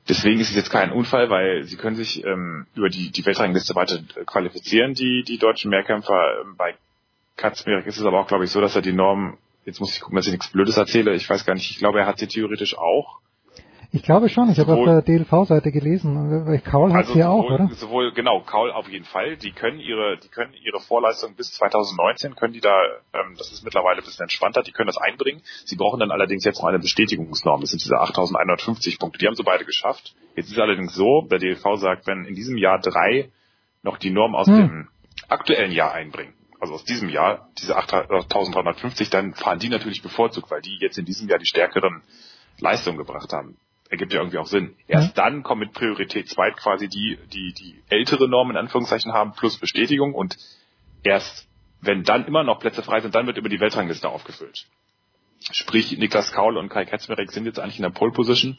[0.09, 3.75] deswegen ist es jetzt kein Unfall, weil sie können sich ähm, über die, die Weltrangliste
[3.77, 6.41] weiter qualifizieren, die, die deutschen Mehrkämpfer.
[6.43, 6.75] Ähm, bei
[7.37, 10.01] Katzmerek ist es aber auch, glaube ich, so, dass er die Norm, jetzt muss ich
[10.01, 12.27] gucken, dass ich nichts Blödes erzähle, ich weiß gar nicht, ich glaube, er hat sie
[12.27, 13.21] theoretisch auch
[13.93, 17.45] Ich glaube schon, ich habe auf der DLV-Seite gelesen, weil Kaul hat also ja auch,
[17.45, 17.69] oder?
[17.75, 19.37] Sowohl, genau, Kaul auf jeden Fall.
[19.37, 22.81] Die können ihre, die können ihre Vorleistung bis 2019, können die da,
[23.13, 25.43] ähm, das ist mittlerweile ein bisschen entspannter, die können das einbringen.
[25.65, 27.63] Sie brauchen dann allerdings jetzt noch eine Bestätigungsnorm.
[27.63, 29.19] Das sind diese 8150 Punkte.
[29.19, 30.15] Die haben sie beide geschafft.
[30.37, 33.31] Jetzt ist es allerdings so, der DLV sagt, wenn in diesem Jahr drei
[33.83, 34.57] noch die Norm aus Hm.
[34.57, 34.89] dem
[35.29, 40.61] aktuellen Jahr einbringen, also aus diesem Jahr, diese 8350, dann fahren die natürlich bevorzugt, weil
[40.63, 42.03] die jetzt in diesem Jahr die stärkeren
[42.61, 43.57] Leistungen gebracht haben.
[43.91, 44.75] Ergibt ja irgendwie auch Sinn.
[44.87, 49.33] Erst dann kommen mit Priorität 2 quasi die, die, die ältere Norm in Anführungszeichen haben,
[49.33, 50.37] plus Bestätigung und
[51.03, 51.49] erst
[51.81, 54.67] wenn dann immer noch Plätze frei sind, dann wird über die Weltrangliste aufgefüllt.
[55.53, 58.59] Sprich, Niklas Kaul und Kai Katzmerek sind jetzt eigentlich in der Pole Position.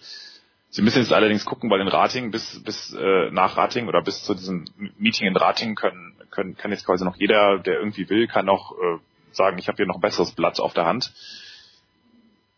[0.69, 4.23] Sie müssen jetzt allerdings gucken, weil in Rating bis, bis äh, nach Rating oder bis
[4.23, 4.65] zu diesem
[4.97, 8.71] Meeting in Rating können, können, kann jetzt quasi noch jeder, der irgendwie will, kann noch
[8.71, 8.97] äh,
[9.33, 11.13] sagen, ich habe hier noch ein besseres Blatt auf der Hand.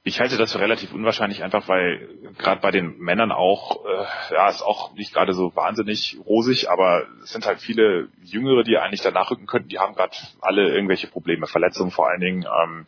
[0.06, 4.50] Ich halte das für relativ unwahrscheinlich, einfach weil gerade bei den Männern auch, äh, ja,
[4.50, 9.02] ist auch nicht gerade so wahnsinnig rosig, aber es sind halt viele Jüngere, die eigentlich
[9.02, 12.46] danach rücken könnten, die haben gerade alle irgendwelche Probleme, Verletzungen vor allen Dingen.
[12.46, 12.86] Ähm,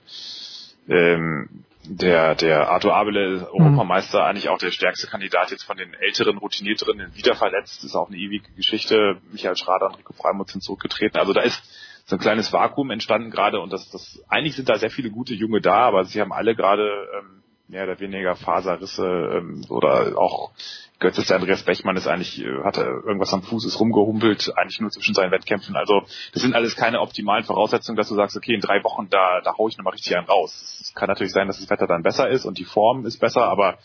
[0.90, 6.38] ähm, der, der Arthur Abele, Europameister, eigentlich auch der stärkste Kandidat jetzt von den älteren,
[6.38, 9.22] routinierteren, wieder verletzt, ist auch eine ewige Geschichte.
[9.32, 11.18] Michael Schrader und Rico Freimuth sind zurückgetreten.
[11.18, 11.64] Also da ist
[12.06, 15.34] so ein kleines Vakuum entstanden gerade und das, das, eigentlich sind da sehr viele gute
[15.34, 20.52] Junge da, aber sie haben alle gerade ähm, mehr oder weniger Faserrisse ähm, oder auch
[21.00, 24.80] Götz ist der Andreas Bechmann ist eigentlich, äh, hatte irgendwas am Fuß, ist rumgehumpelt, eigentlich
[24.80, 25.76] nur zwischen seinen Wettkämpfen.
[25.76, 29.42] Also das sind alles keine optimalen Voraussetzungen, dass du sagst, okay, in drei Wochen, da,
[29.42, 30.78] da hau ich nochmal richtig einen raus.
[30.80, 33.44] Es kann natürlich sein, dass das Wetter dann besser ist und die Form ist besser,
[33.44, 33.78] aber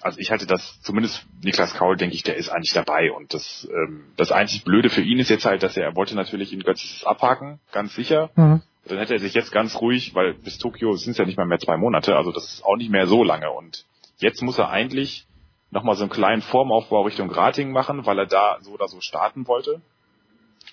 [0.00, 3.12] also ich halte das, zumindest Niklas Kaul, denke ich, der ist eigentlich dabei.
[3.12, 6.14] Und das, ähm, das einzig Blöde für ihn ist jetzt halt, dass er, er wollte
[6.14, 8.30] natürlich in Götzes abhaken, ganz sicher.
[8.36, 8.62] Mhm.
[8.86, 11.46] Dann hätte er sich jetzt ganz ruhig, weil bis Tokio sind es ja nicht mal
[11.46, 13.50] mehr zwei Monate, also das ist auch nicht mehr so lange.
[13.50, 13.84] Und
[14.18, 15.26] jetzt muss er eigentlich
[15.70, 19.46] nochmal so einen kleinen Formaufbau Richtung Rating machen, weil er da so oder so starten
[19.46, 19.82] wollte.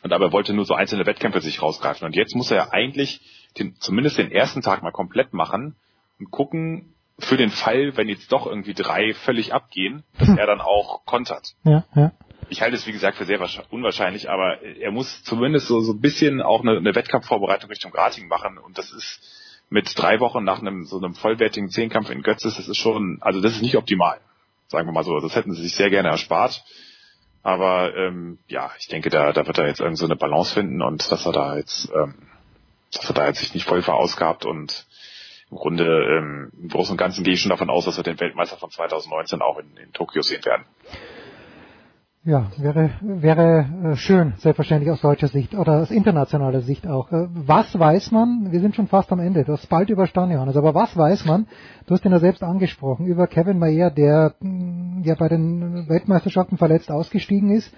[0.03, 2.05] Und aber er wollte nur so einzelne Wettkämpfe sich rausgreifen.
[2.05, 3.21] Und jetzt muss er ja eigentlich
[3.59, 5.75] den, zumindest den ersten Tag mal komplett machen
[6.19, 10.61] und gucken, für den Fall, wenn jetzt doch irgendwie drei völlig abgehen, dass er dann
[10.61, 11.55] auch kontert.
[11.63, 12.11] Ja, ja.
[12.49, 13.39] Ich halte es, wie gesagt, für sehr
[13.71, 18.27] unwahrscheinlich, aber er muss zumindest so, so ein bisschen auch eine, eine Wettkampfvorbereitung Richtung Rating
[18.27, 19.19] machen und das ist
[19.69, 23.41] mit drei Wochen nach einem so einem vollwertigen Zehnkampf in Götzes, das ist schon, also
[23.41, 24.19] das ist nicht optimal,
[24.67, 25.19] sagen wir mal so.
[25.19, 26.63] Das hätten sie sich sehr gerne erspart.
[27.43, 30.81] Aber ähm, ja, ich denke, da, da wird er jetzt irgendwie so eine Balance finden
[30.81, 32.15] und dass er da jetzt, ähm,
[32.91, 34.85] dass er da jetzt sich nicht voll verausgabt und
[35.49, 38.19] im Grunde ähm, im Großen und Ganzen gehe ich schon davon aus, dass wir den
[38.19, 40.65] Weltmeister von 2019 auch in, in Tokio sehen werden.
[42.27, 47.09] Ja, wäre, wäre äh, schön, selbstverständlich aus deutscher Sicht oder aus internationaler Sicht auch.
[47.09, 50.57] Äh, was weiß man, wir sind schon fast am Ende, du hast bald überstanden, Johannes,
[50.57, 51.47] aber was weiß man,
[51.85, 56.57] du hast ihn ja selbst angesprochen, über Kevin Mayer, der mh, ja bei den Weltmeisterschaften
[56.57, 57.73] verletzt ausgestiegen ist,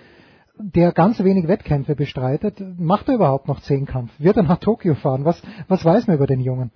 [0.57, 4.11] der ganz wenig Wettkämpfe bestreitet, macht er überhaupt noch Zehnkampf?
[4.17, 5.25] Wird er nach Tokio fahren?
[5.25, 6.71] Was, was weiß man über den Jungen?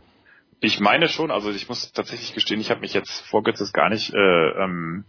[0.64, 3.90] Ich meine schon, also ich muss tatsächlich gestehen, ich habe mich jetzt vor Götzes gar
[3.90, 4.18] nicht äh,
[4.64, 5.04] ähm,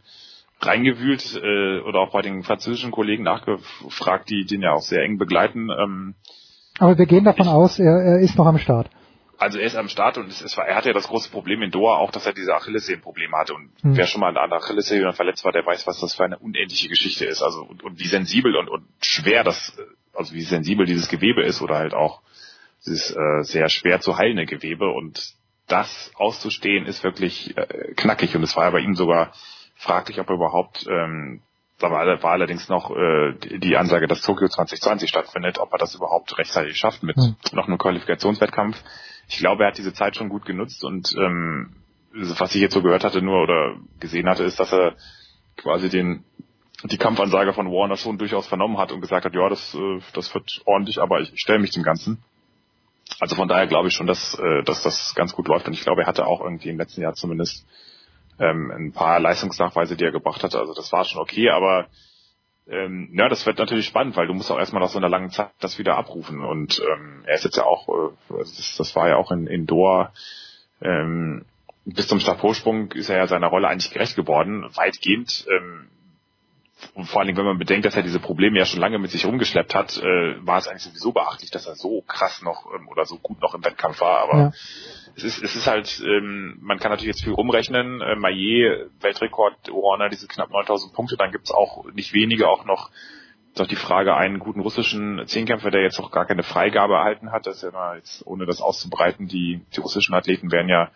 [0.60, 5.16] reingewühlt äh, oder auch bei den französischen Kollegen nachgefragt, die den ja auch sehr eng
[5.16, 5.70] begleiten.
[5.70, 6.15] Ähm,
[6.81, 8.91] Aber wir gehen davon aus, er, er ist noch am Start.
[9.39, 11.62] Also er ist am Start und es, es war, er hatte ja das große Problem
[11.62, 13.55] in Doha auch, dass er diese Achillessehnenprobleme hatte.
[13.55, 13.97] Und Hm.
[13.97, 16.89] wer schon mal an der Achillessehne verletzt war, der weiß, was das für eine unendliche
[16.89, 17.42] Geschichte ist.
[17.42, 19.76] Also und, und wie sensibel und, und schwer das,
[20.15, 22.23] also wie sensibel dieses Gewebe ist oder halt auch
[22.84, 24.91] dieses äh, sehr schwer zu heilende Gewebe.
[24.91, 25.34] Und
[25.67, 28.36] das auszustehen ist wirklich äh, knackig.
[28.36, 29.33] Und es war ja bei ihm sogar
[29.76, 31.43] fraglich, ob er überhaupt ähm,
[31.78, 35.94] da war, war allerdings noch äh, die Ansage, dass Tokio 2020 stattfindet, ob er das
[35.94, 37.36] überhaupt rechtzeitig schafft mit Hm.
[37.52, 38.81] noch einem Qualifikationswettkampf.
[39.28, 41.76] Ich glaube, er hat diese Zeit schon gut genutzt und ähm,
[42.12, 44.94] was ich jetzt so gehört hatte nur oder gesehen hatte, ist, dass er
[45.57, 46.25] quasi den
[46.84, 50.33] die Kampfansage von Warner schon durchaus vernommen hat und gesagt hat, ja, das, äh, das
[50.34, 52.23] wird ordentlich, aber ich stelle mich dem Ganzen.
[53.20, 55.83] Also von daher glaube ich schon, dass, äh, dass das ganz gut läuft und ich
[55.83, 57.66] glaube, er hatte auch irgendwie im letzten Jahr zumindest
[58.39, 60.58] ähm, ein paar Leistungsnachweise, die er gebracht hatte.
[60.58, 61.86] Also das war schon okay, aber
[62.66, 65.31] ähm, ja, das wird natürlich spannend, weil du musst auch erstmal nach so einer langen
[65.31, 66.42] Zeit das wieder abrufen.
[66.42, 69.66] Und ähm, er ist jetzt ja auch, äh, das, das war ja auch in, in
[69.66, 70.12] Doha,
[70.81, 71.44] ähm,
[71.84, 75.47] bis zum Stabhochsprung ist er ja seiner Rolle eigentlich gerecht geworden, weitgehend.
[75.50, 75.89] Ähm,
[76.95, 79.11] und vor allen Dingen, wenn man bedenkt, dass er diese Probleme ja schon lange mit
[79.11, 82.89] sich rumgeschleppt hat, äh, war es eigentlich sowieso beachtlich, dass er so krass noch ähm,
[82.89, 84.19] oder so gut noch im Wettkampf war.
[84.21, 84.53] Aber Ja.
[85.17, 88.01] es ist, es ist halt, ähm, man kann natürlich jetzt viel rumrechnen.
[88.01, 92.91] Äh, Maillet, Weltrekord, Warner, diese knapp 9000 Punkte, dann gibt's auch nicht wenige auch noch
[93.55, 97.31] ist auch die Frage, einen guten russischen Zehnkämpfer, der jetzt noch gar keine Freigabe erhalten
[97.31, 100.91] hat, das ist ja mal jetzt, ohne das auszubreiten, die, die russischen Athleten werden ja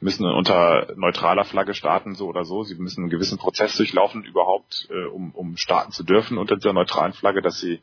[0.00, 2.62] müssen unter neutraler Flagge starten, so oder so.
[2.62, 6.72] Sie müssen einen gewissen Prozess durchlaufen, überhaupt, äh, um, um starten zu dürfen unter dieser
[6.72, 7.80] neutralen Flagge, dass sie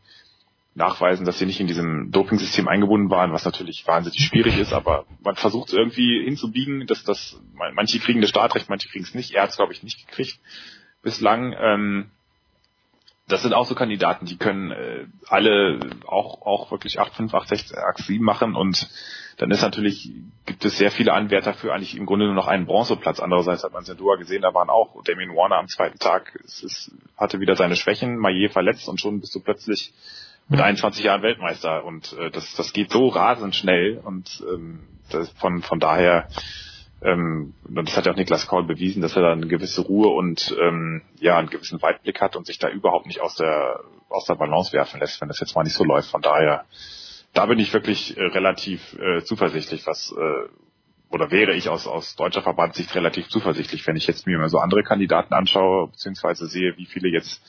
[0.74, 5.06] nachweisen, dass sie nicht in diesem Dopingsystem eingebunden waren, was natürlich wahnsinnig schwierig ist, aber
[5.22, 9.32] man versucht es irgendwie hinzubiegen, dass das manche kriegen das Startrecht, manche kriegen es nicht.
[9.32, 10.40] Er hat es, glaube ich, nicht gekriegt
[11.02, 11.54] bislang.
[11.60, 12.12] Ähm,
[13.32, 18.22] das sind auch so Kandidaten, die können äh, alle auch auch wirklich 8,5, 8,6, 8,7
[18.22, 18.90] machen und
[19.38, 20.11] dann ist natürlich,
[20.45, 23.19] gibt es sehr viele Anwärter für eigentlich im Grunde nur noch einen Bronzeplatz.
[23.19, 26.40] Andererseits hat man es in Doha gesehen, da waren auch Damien Warner am zweiten Tag,
[26.45, 29.93] es ist, hatte wieder seine Schwächen, Maillet verletzt und schon bist du plötzlich
[30.48, 31.84] mit 21 Jahren Weltmeister.
[31.85, 36.27] Und äh, das, das geht so rasend schnell und ähm, das, von, von daher
[37.04, 40.56] ähm, das hat ja auch Niklas Kaul bewiesen, dass er da eine gewisse Ruhe und
[40.62, 44.36] ähm, ja einen gewissen Weitblick hat und sich da überhaupt nicht aus der aus der
[44.36, 46.10] Balance werfen lässt, wenn das jetzt mal nicht so läuft.
[46.10, 46.66] Von daher,
[47.34, 50.50] da bin ich wirklich äh, relativ äh, zuversichtlich, was äh,
[51.10, 54.60] oder wäre ich aus aus deutscher Verbandssicht relativ zuversichtlich, wenn ich jetzt mir mal so
[54.60, 57.42] andere Kandidaten anschaue beziehungsweise sehe, wie viele jetzt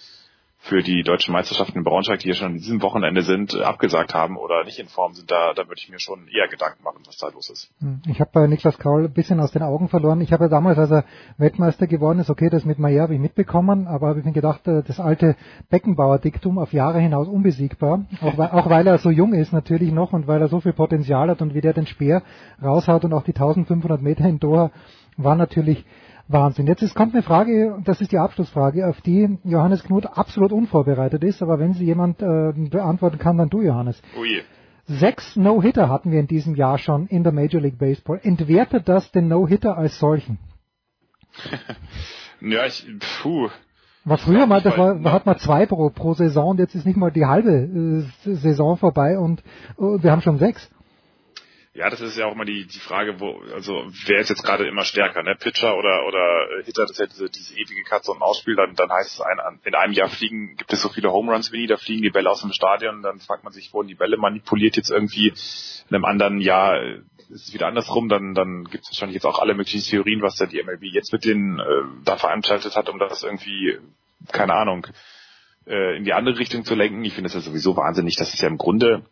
[0.65, 4.15] für die deutschen Meisterschaften in Braunschweig, die ja schon an diesem Wochenende sind, äh, abgesagt
[4.15, 7.03] haben oder nicht in Form sind, da, da würde ich mir schon eher Gedanken machen,
[7.05, 7.69] was da los ist.
[7.81, 10.21] Hm, ich habe bei Niklas Kaul ein bisschen aus den Augen verloren.
[10.21, 11.05] Ich habe ja damals, als er
[11.37, 14.65] Weltmeister geworden ist, okay, das mit Mayer habe ich mitbekommen, aber habe ich mir gedacht,
[14.69, 15.35] äh, das alte
[15.71, 20.29] Beckenbauer-Diktum auf Jahre hinaus unbesiegbar, auch auch weil er so jung ist natürlich noch und
[20.29, 22.23] weil er so viel Potenzial hat und wie der den Speer
[22.63, 24.71] raushaut und auch die 1500 Meter in Doha
[25.17, 25.85] war natürlich
[26.33, 26.67] Wahnsinn.
[26.67, 31.23] Jetzt ist, kommt eine Frage, das ist die Abschlussfrage, auf die Johannes Knut absolut unvorbereitet
[31.25, 34.01] ist, aber wenn sie jemand äh, beantworten kann, dann du, Johannes.
[34.19, 34.43] Oh je.
[34.87, 38.21] Sechs No-Hitter hatten wir in diesem Jahr schon in der Major League Baseball.
[38.23, 40.39] Entwertet das den No-Hitter als solchen?
[42.41, 42.87] ja, ich,
[43.23, 43.49] puh.
[44.05, 46.85] War früher mal, das war, da hat man zwei pro, pro Saison und jetzt ist
[46.85, 49.41] nicht mal die halbe äh, Saison vorbei und
[49.79, 50.69] äh, wir haben schon sechs.
[51.75, 54.67] Ja, das ist ja auch immer die, die Frage, wo, also wer ist jetzt gerade
[54.67, 55.35] immer stärker, ne?
[55.37, 58.91] Pitcher oder oder Hitter, das ist ja diese, diese ewige Katze und Maus-Spiel, dann, dann
[58.91, 61.67] heißt es ein, in einem Jahr fliegen, gibt es so viele Home Runs wie nie,
[61.67, 64.77] da fliegen die Bälle aus dem Stadion, dann fragt man sich, wurden die Bälle manipuliert
[64.77, 65.33] jetzt irgendwie
[65.89, 66.79] in einem anderen Jahr
[67.33, 70.37] ist es wieder andersrum, dann, dann gibt es wahrscheinlich jetzt auch alle möglichen Theorien, was
[70.37, 71.65] da die MLB jetzt mit denen äh,
[72.05, 73.79] da veranstaltet hat, um das irgendwie,
[74.31, 74.87] keine Ahnung,
[75.67, 77.03] äh, in die andere Richtung zu lenken.
[77.05, 79.07] Ich finde es ja sowieso wahnsinnig, dass es ja im Grunde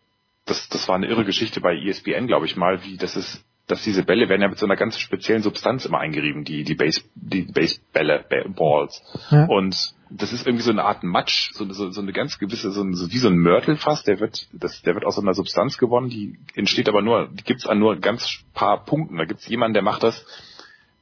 [0.47, 3.85] das, das war eine irre Geschichte bei ESPN, glaube ich mal, wie das ist, dass
[3.85, 7.03] diese Bälle werden ja mit so einer ganz speziellen Substanz immer eingerieben, die, die Base,
[7.15, 8.25] die Basebälle,
[8.57, 9.01] Balls.
[9.31, 9.45] Ja.
[9.45, 12.85] Und das ist irgendwie so eine Art Matsch, so, so, so eine ganz gewisse, so,
[12.93, 15.79] so wie so ein Mörtel fast, der wird, das, der wird aus so einer Substanz
[15.79, 19.17] gewonnen, die entsteht aber nur, die gibt's an nur ganz paar Punkten.
[19.17, 20.27] Da gibt's jemanden, der macht das,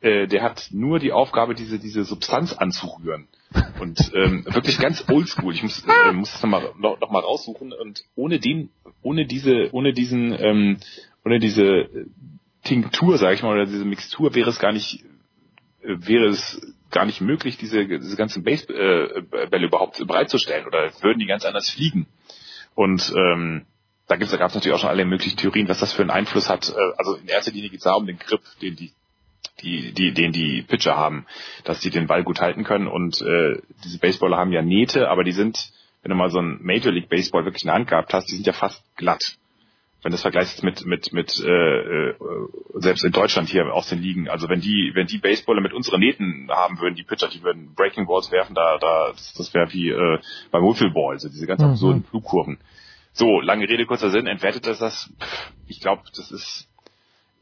[0.01, 3.29] äh, der hat nur die Aufgabe, diese, diese Substanz anzurühren.
[3.81, 5.55] Und ähm, wirklich ganz oldschool.
[5.55, 7.73] Ich muss, äh, muss es nochmal noch, noch mal raussuchen.
[7.73, 8.71] Und ohne den,
[9.03, 10.79] ohne diese, ohne diesen, ähm,
[11.25, 11.89] ohne diese
[12.65, 15.05] Tinktur, sage ich mal, oder diese Mixtur wäre es gar nicht,
[15.83, 16.61] äh, wäre es
[16.91, 19.19] gar nicht möglich, diese, diese ganzen Basebälle
[19.51, 22.07] äh, überhaupt bereitzustellen oder würden die ganz anders fliegen.
[22.75, 23.67] Und ähm,
[24.07, 26.11] da gibt's, da gab es natürlich auch schon alle möglichen Theorien, was das für einen
[26.11, 26.71] Einfluss hat.
[26.71, 28.93] Äh, also in erster Linie geht es da um den Grip, den die
[29.63, 31.27] die, die, den die Pitcher haben,
[31.65, 32.87] dass die den Ball gut halten können.
[32.87, 35.71] Und äh, diese Baseballer haben ja Nähte, aber die sind,
[36.03, 38.35] wenn du mal so ein Major League Baseball wirklich in der Hand gehabt hast, die
[38.35, 39.37] sind ja fast glatt.
[40.03, 42.15] Wenn du das vergleichst mit mit mit äh, äh,
[42.75, 45.99] selbst in Deutschland hier aus den Ligen, also wenn die wenn die Baseballer mit unseren
[45.99, 49.73] Nähten haben würden, die Pitcher, die würden Breaking Balls werfen, da da das, das wäre
[49.73, 50.19] wie äh,
[50.53, 51.71] beim Wiffle Ball, also diese ganz mhm.
[51.71, 52.59] absurden Flugkurven.
[53.13, 55.13] So, lange Rede, kurzer Sinn, entwertet das das?
[55.67, 56.69] Ich glaube, das ist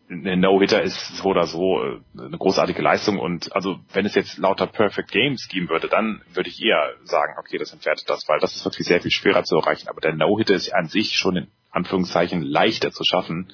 [0.08, 4.38] ein No-Hitter ist so oder so äh, eine großartige Leistung und also wenn es jetzt
[4.38, 8.38] lauter Perfect Games geben würde, dann würde ich eher sagen, okay, das entwertet das, weil
[8.38, 9.88] das ist wirklich sehr viel schwerer zu erreichen.
[9.88, 13.52] Aber der No-Hitter ist an sich schon in Anführungszeichen leichter zu schaffen.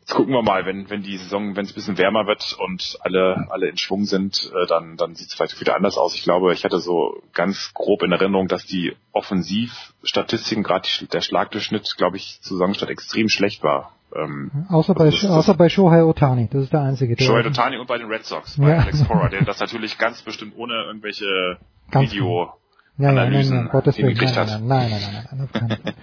[0.00, 2.98] Jetzt gucken wir mal, wenn, wenn die Saison, wenn es ein bisschen wärmer wird und
[3.00, 6.14] alle, alle in Schwung sind, äh, dann, dann sieht es vielleicht wieder anders aus.
[6.14, 11.94] Ich glaube, ich hatte so ganz grob in Erinnerung, dass die Offensivstatistiken, gerade der Schlagdurchschnitt,
[11.96, 13.94] glaube ich, zu Saisonstart extrem schlecht war.
[14.14, 17.16] Ähm, außer bei, das, außer bei Shohei Otani, das ist der einzige.
[17.16, 18.78] Der Shohei Otani und bei den Red Sox, bei ja.
[18.78, 21.58] Alex Cora, der das natürlich ganz bestimmt ohne irgendwelche
[21.90, 22.54] Video
[22.96, 24.16] ja, Analysen ja, nein, nein, Gottes Willen.
[24.16, 25.94] Nein, nein, nein, nein, nein, nein, nein,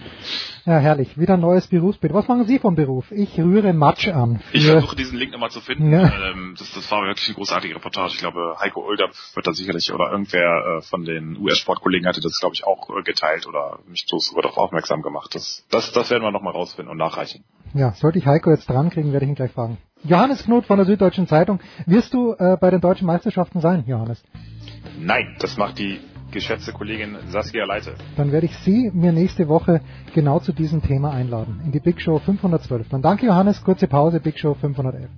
[0.66, 1.18] Ja, herrlich.
[1.18, 2.14] Wieder ein neues Berufsbild.
[2.14, 3.12] Was machen Sie vom Beruf?
[3.12, 4.42] Ich rühre Matsch an.
[4.52, 5.92] Ich versuche diesen Link nochmal zu finden.
[5.92, 6.04] Ja.
[6.04, 8.14] Ähm, das, das war wirklich eine großartige Reportage.
[8.14, 12.40] Ich glaube, Heiko Older wird da sicherlich oder irgendwer äh, von den US-Sportkollegen hatte das,
[12.40, 15.34] glaube ich, auch äh, geteilt oder mich sogar darauf aufmerksam gemacht.
[15.34, 17.44] Das, das, das werden wir nochmal rausfinden und nachreichen.
[17.74, 19.78] Ja, sollte ich Heiko jetzt drankriegen, werde ich ihn gleich fragen.
[20.04, 21.60] Johannes Knut von der Süddeutschen Zeitung.
[21.86, 24.22] Wirst du äh, bei den deutschen Meisterschaften sein, Johannes?
[25.00, 26.00] Nein, das macht die
[26.32, 27.96] geschätzte Kollegin Saskia Leite.
[28.18, 29.82] Dann werde ich Sie mir nächste Woche
[30.14, 32.90] genau zu diesem Thema einladen, in die Big Show 512.
[32.90, 35.10] Dann danke Johannes, kurze Pause, Big Show 511.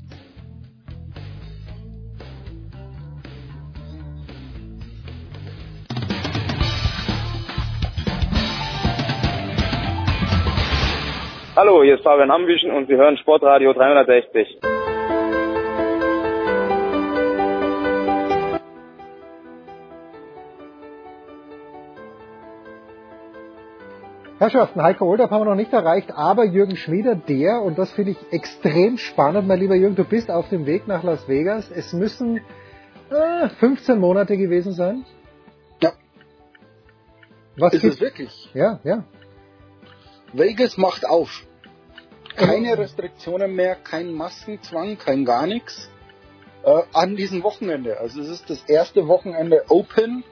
[11.56, 14.83] Hallo, hier ist Fabian Ambüchen und Sie hören Sportradio 360.
[24.44, 28.12] Herrschaften, Heiko Olderb haben wir noch nicht erreicht, aber Jürgen Schmieder, der, und das finde
[28.12, 31.72] ich extrem spannend, mein lieber Jürgen, du bist auf dem Weg nach Las Vegas.
[31.72, 32.42] Es müssen
[33.10, 35.06] äh, 15 Monate gewesen sein.
[35.82, 35.94] Ja.
[37.56, 38.50] Was ist es wirklich?
[38.54, 39.06] Ja, ja.
[40.34, 41.30] Vegas macht auf.
[42.36, 45.90] Keine Restriktionen mehr, kein Maskenzwang, kein gar nichts.
[46.66, 47.98] Äh, an diesem Wochenende.
[47.98, 50.26] Also es ist das erste Wochenende Open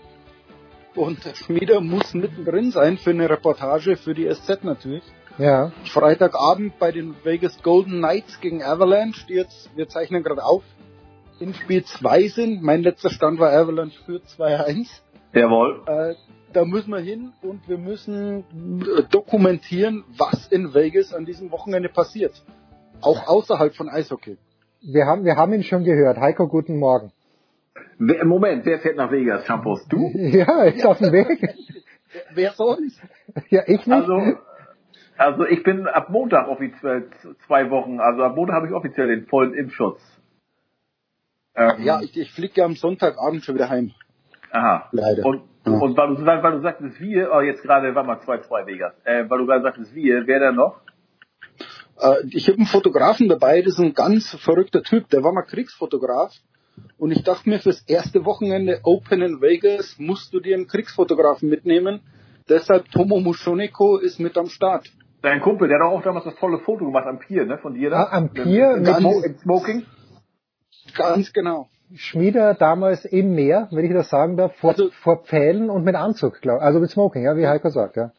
[0.95, 5.03] und Schmieder muss mittendrin sein für eine Reportage für die SZ natürlich.
[5.37, 5.71] Ja.
[5.85, 10.63] Freitagabend bei den Vegas Golden Knights gegen Avalanche, die jetzt, wir zeichnen gerade auf,
[11.39, 12.61] in Spiel 2 sind.
[12.61, 14.87] Mein letzter Stand war Avalanche für 2-1.
[15.33, 15.81] Jawohl.
[15.87, 16.15] Äh,
[16.53, 18.43] da müssen wir hin und wir müssen
[19.09, 22.43] dokumentieren, was in Vegas an diesem Wochenende passiert.
[22.99, 24.37] Auch außerhalb von Eishockey.
[24.81, 26.17] Wir haben, wir haben ihn schon gehört.
[26.17, 27.11] Heiko, guten Morgen.
[28.23, 29.85] Moment, wer fährt nach Vegas, Champos?
[29.88, 30.09] Du?
[30.15, 31.55] Ja, ist auf dem Weg.
[32.33, 32.99] Wer sonst?
[33.49, 33.91] Ja, ich nicht.
[33.91, 34.19] Also,
[35.17, 37.09] also ich bin ab Montag offiziell
[37.45, 40.01] zwei Wochen, also ab Montag habe ich offiziell den vollen Impfschutz.
[41.55, 43.91] Ähm, Ja, ich, ich fliege ja am Sonntagabend schon wieder heim.
[44.51, 44.89] Aha.
[44.91, 45.23] Leider.
[45.25, 45.73] Und, Ja.
[45.73, 48.93] und weil du, weil, weil du sagtest wir, oh, jetzt gerade war mal 2-2 Vegas,
[49.03, 50.81] äh, weil du gerade sagtest wir, wer da noch?
[51.99, 55.43] Äh, ich habe einen Fotografen dabei, das ist ein ganz verrückter Typ, der war mal
[55.43, 56.33] Kriegsfotograf.
[56.98, 61.50] Und ich dachte mir, fürs erste Wochenende Open in Vegas musst du dir einen Kriegsfotografen
[61.50, 62.01] mitnehmen.
[62.50, 64.91] Deshalb Tomo Mushoneko ist mit am Start.
[65.22, 67.90] Dein Kumpel, der hat auch damals das tolle Foto gemacht am Pier, ne, von dir
[67.91, 68.03] da?
[68.03, 69.85] Ah, am Pier mit- Smo- im Smoking?
[70.95, 71.69] Ganz genau.
[71.93, 75.95] Schmieder damals im Meer, wenn ich das sagen darf, vor, Also- vor Pfählen und mit
[75.95, 78.11] Anzug, glaub, also mit Smoking, ja, wie Heiko sagt, ja.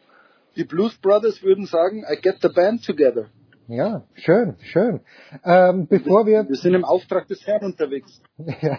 [0.57, 3.27] Die Blues Brothers würden sagen, I get the band together.
[3.73, 5.01] Ja, schön, schön.
[5.47, 8.21] Ähm, bevor wir, Wir sind im Auftrag des Herrn unterwegs.
[8.61, 8.79] ja,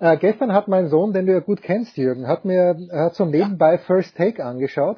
[0.00, 3.26] äh, gestern hat mein Sohn, den du ja gut kennst, Jürgen, hat mir hat so
[3.26, 4.96] nebenbei First Take angeschaut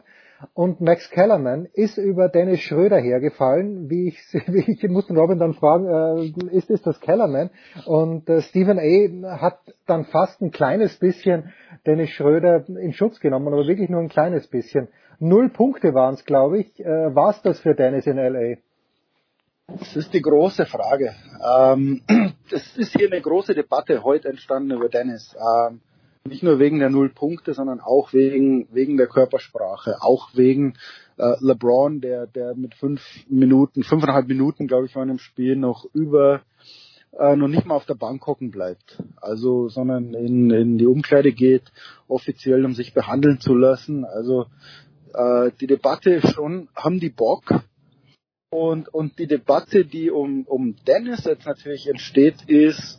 [0.54, 5.54] und Max Kellerman ist über Dennis Schröder hergefallen, wie ich, wie ich musste Robin dann
[5.54, 7.50] fragen, äh, ist es das Kellerman?
[7.86, 9.40] Und äh, Stephen A.
[9.40, 11.52] hat dann fast ein kleines bisschen
[11.86, 14.86] Dennis Schröder in Schutz genommen, aber wirklich nur ein kleines bisschen.
[15.18, 16.78] Null Punkte waren es, glaube ich.
[16.78, 18.58] Äh, War es das für Dennis in L.A.?
[19.68, 21.14] Das ist die große Frage.
[21.44, 22.00] Ähm,
[22.50, 25.36] es ist hier eine große Debatte heute entstanden über Dennis.
[25.36, 25.82] Ähm,
[26.24, 30.74] nicht nur wegen der Null Punkte, sondern auch wegen, wegen der Körpersprache, auch wegen
[31.18, 35.54] äh, LeBron, der, der mit fünf Minuten, fünfeinhalb Minuten, glaube ich, war in dem Spiel
[35.54, 36.40] noch über,
[37.18, 39.02] äh, noch nicht mal auf der Bank hocken bleibt.
[39.20, 41.72] Also, sondern in, in die Umkleide geht,
[42.08, 44.06] offiziell, um sich behandeln zu lassen.
[44.06, 44.46] Also,
[45.12, 47.44] äh, die Debatte ist schon, haben die Bock?
[48.50, 52.98] Und, und die Debatte, die um, um Dennis jetzt natürlich entsteht, ist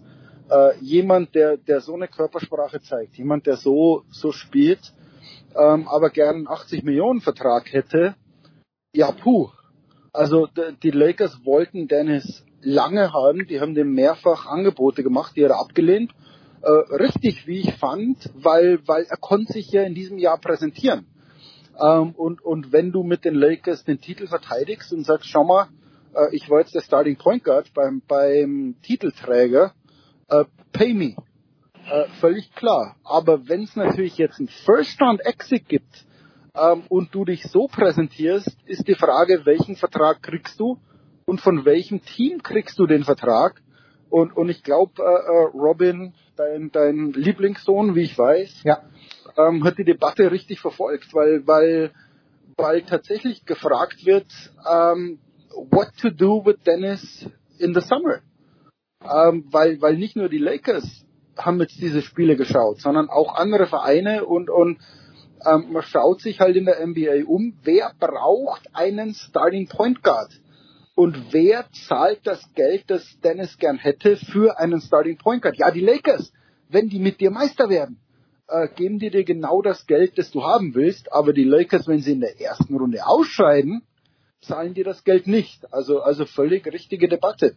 [0.49, 4.93] äh, jemand, der, der so eine Körpersprache zeigt, jemand, der so, so spielt,
[5.55, 8.15] ähm, aber gern einen 80 Millionen Vertrag hätte.
[8.93, 9.49] Ja, puh.
[10.13, 10.47] Also
[10.83, 16.11] die Lakers wollten Dennis lange haben, die haben dem mehrfach Angebote gemacht, die er abgelehnt.
[16.61, 21.07] Äh, richtig, wie ich fand, weil, weil er konnte sich ja in diesem Jahr präsentieren.
[21.81, 25.67] Ähm, und, und wenn du mit den Lakers den Titel verteidigst und sagst, schau mal,
[26.13, 29.73] äh, ich war jetzt der Starting Point Guard beim, beim Titelträger,
[30.27, 31.15] äh, pay me.
[31.89, 32.95] Äh, völlig klar.
[33.03, 36.05] Aber wenn es natürlich jetzt ein First Round Exit gibt
[36.53, 40.77] ähm, und du dich so präsentierst, ist die Frage, welchen Vertrag kriegst du
[41.25, 43.61] und von welchem Team kriegst du den Vertrag?
[44.09, 48.81] Und, und ich glaube, äh, äh, Robin, dein, dein Lieblingssohn, wie ich weiß, Ja.
[49.37, 51.91] ähm, hat die Debatte richtig verfolgt, weil, weil,
[52.57, 54.27] weil tatsächlich gefragt wird,
[54.69, 55.19] ähm,
[55.71, 57.27] what to do with Dennis
[57.59, 58.21] in the summer.
[59.03, 61.05] Ähm, weil, weil nicht nur die Lakers
[61.37, 64.79] haben jetzt diese Spiele geschaut, sondern auch andere Vereine und, und
[65.45, 70.31] ähm, man schaut sich halt in der NBA um, wer braucht einen Starting Point Guard?
[70.99, 75.55] Und wer zahlt das Geld, das Dennis gern hätte für einen Starting Point Guard?
[75.57, 76.33] Ja, die Lakers.
[76.67, 78.01] Wenn die mit dir Meister werden,
[78.49, 81.13] äh, geben die dir genau das Geld, das du haben willst.
[81.13, 83.83] Aber die Lakers, wenn sie in der ersten Runde ausscheiden,
[84.41, 85.73] zahlen dir das Geld nicht.
[85.73, 87.55] Also, also völlig richtige Debatte.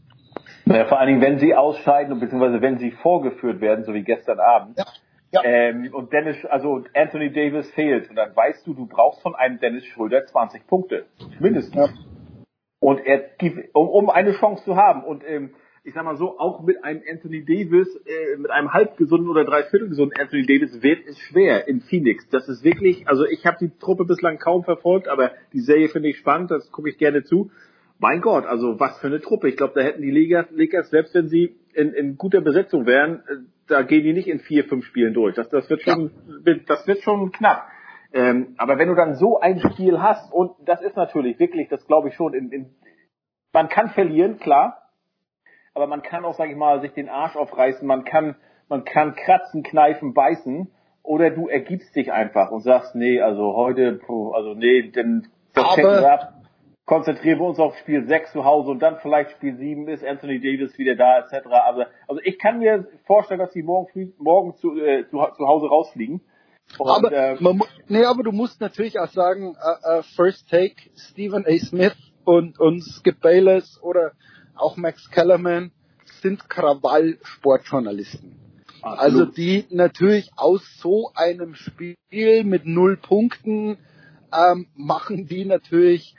[0.65, 4.39] Naja, vor allen Dingen, wenn sie ausscheiden, beziehungsweise wenn sie vorgeführt werden, so wie gestern
[4.39, 4.79] Abend.
[5.43, 8.09] Ähm, und Dennis, also Anthony Davis fehlt.
[8.09, 11.07] Und dann weißt du, du brauchst von einem Dennis Schröder 20 Punkte.
[11.41, 11.91] Mindestens.
[12.83, 15.05] Und er gibt, um, um eine Chance zu haben.
[15.05, 15.51] Und ähm,
[15.85, 20.21] ich sag mal so, auch mit einem Anthony Davis, äh, mit einem halbgesunden oder dreiviertelgesunden
[20.21, 22.29] Anthony Davis wird es schwer in Phoenix.
[22.31, 26.09] Das ist wirklich, also ich habe die Truppe bislang kaum verfolgt, aber die Serie finde
[26.09, 27.53] ich spannend, das gucke ich gerne zu.
[28.01, 29.49] mein Gott, also was für eine Truppe.
[29.49, 33.37] Ich glaube, da hätten die Lakers, selbst wenn sie in, in guter Besetzung wären, äh,
[33.69, 35.37] da gehen die nicht in vier, fünf Spielen durch.
[35.37, 36.11] Das, das wird schon,
[36.45, 36.55] ja.
[36.67, 37.69] das wird schon knapp.
[38.15, 41.87] Ähm, aber wenn du dann so ein Spiel hast, und das ist natürlich wirklich, das
[41.87, 42.75] glaube ich schon, in, in,
[43.53, 44.83] man kann verlieren, klar,
[45.75, 48.37] aber man kann auch, sage ich mal, sich den Arsch aufreißen, man kann,
[48.69, 50.71] man kann kratzen, kneifen, beißen,
[51.03, 54.01] oder du ergibst dich einfach und sagst, nee, also heute,
[54.35, 56.33] also nee, denn das aber,
[56.85, 60.41] konzentrieren wir uns auf Spiel 6 zu Hause und dann vielleicht Spiel 7 ist Anthony
[60.41, 61.47] Davis wieder da, etc.
[61.47, 65.47] Also, also ich kann mir vorstellen, dass die morgen, früh, morgen zu, äh, zu, zu
[65.47, 66.21] Hause rausfliegen.
[66.79, 70.77] Und, aber, äh, man, nee, aber du musst natürlich auch sagen, uh, uh, First Take,
[70.97, 71.59] Stephen A.
[71.59, 74.13] Smith und, und Skip Bayless oder
[74.55, 75.73] auch Max Kellerman
[76.23, 78.37] sind Krawall-Sportjournalisten.
[78.83, 81.95] Also die natürlich aus so einem Spiel
[82.45, 83.79] mit null Punkten
[84.33, 86.17] ähm, machen die natürlich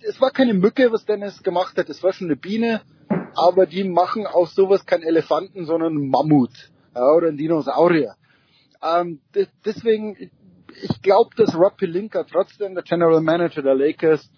[0.00, 2.82] es war keine Mücke, was Dennis gemacht hat, es war schon eine Biene,
[3.34, 6.50] aber die machen aus sowas keinen Elefanten, sondern einen Mammut
[6.94, 8.14] ja, oder einen Dinosaurier.
[8.82, 9.20] Ähm,
[9.64, 10.30] deswegen,
[10.82, 14.30] ich glaube, dass Rob Pelinka trotzdem der General Manager der Lakers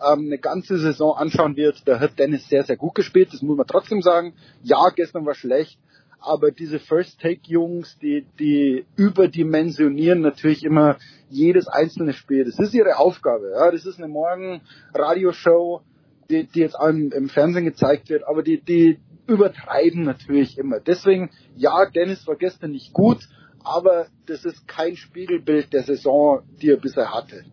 [0.00, 1.82] ähm, eine ganze Saison anschauen wird.
[1.86, 4.34] Da hat Dennis sehr, sehr gut gespielt, das muss man trotzdem sagen.
[4.62, 5.78] Ja, gestern war schlecht,
[6.20, 12.44] aber diese First-Take-Jungs, die, die überdimensionieren natürlich immer jedes einzelne Spiel.
[12.44, 13.52] Das ist ihre Aufgabe.
[13.54, 13.70] Ja.
[13.70, 15.82] Das ist eine Morgen-Radioshow,
[16.28, 18.98] die, die jetzt im, im Fernsehen gezeigt wird, aber die, die
[19.30, 20.80] übertreiben natürlich immer.
[20.80, 23.18] Deswegen, ja, Dennis war gestern nicht gut,
[23.64, 27.44] aber das ist kein Spiegelbild der Saison, die er bisher hatte.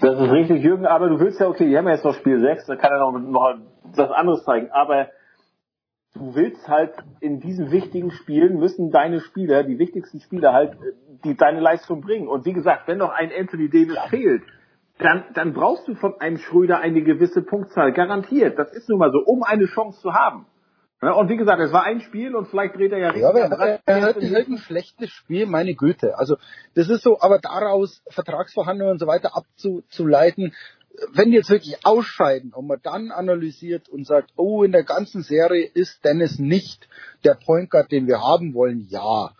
[0.00, 2.40] Das ist richtig, Jürgen, aber du willst ja, okay, die haben ja jetzt noch Spiel
[2.40, 3.58] 6, da kann er noch, noch
[3.94, 5.08] was anderes zeigen, aber
[6.14, 10.76] du willst halt in diesen wichtigen Spielen müssen deine Spieler, die wichtigsten Spieler halt,
[11.24, 12.28] die deine Leistung bringen.
[12.28, 14.42] Und wie gesagt, wenn noch ein Anthony Davis fehlt,
[14.98, 17.92] dann, dann brauchst du von einem Schröder eine gewisse Punktzahl.
[17.92, 18.58] Garantiert.
[18.58, 20.46] Das ist nun mal so, um eine Chance zu haben.
[21.00, 23.22] Ja, und wie gesagt, es war ein Spiel und vielleicht dreht er ja richtig.
[23.22, 26.18] Ja, aber er, er hat halt ein schlechtes Spiel, meine Güte.
[26.18, 26.36] Also
[26.74, 30.54] das ist so, aber daraus Vertragsverhandlungen und so weiter abzuleiten,
[31.12, 35.22] wenn die jetzt wirklich ausscheiden und man dann analysiert und sagt, oh, in der ganzen
[35.22, 36.88] Serie ist Dennis nicht
[37.24, 39.30] der Point Guard, den wir haben wollen, ja.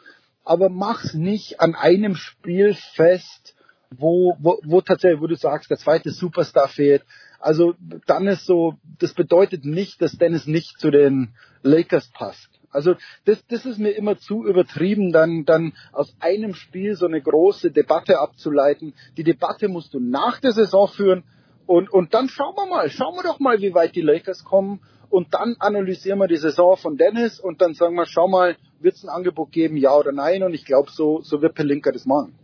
[0.45, 3.57] Aber mach's nicht an einem Spiel fest,
[3.91, 7.05] wo, wo, wo tatsächlich, wo du sagst, der zweite Superstar fehlt.
[7.41, 7.75] Also
[8.07, 12.49] dann ist so, das bedeutet nicht, dass Dennis nicht zu den Lakers passt.
[12.71, 17.21] Also das, das ist mir immer zu übertrieben, dann, dann aus einem Spiel so eine
[17.21, 18.95] große Debatte abzuleiten.
[19.17, 21.25] Die Debatte musst du nach der Saison führen
[21.67, 24.81] und, und dann schauen wir mal, schauen wir doch mal, wie weit die Lakers kommen.
[25.11, 28.95] Und dann analysieren wir die Saison von Dennis und dann sagen wir, schau mal, wird
[28.95, 30.43] es ein Angebot geben, ja oder nein?
[30.43, 32.35] Und ich glaube, so, so wird Pelinka das machen.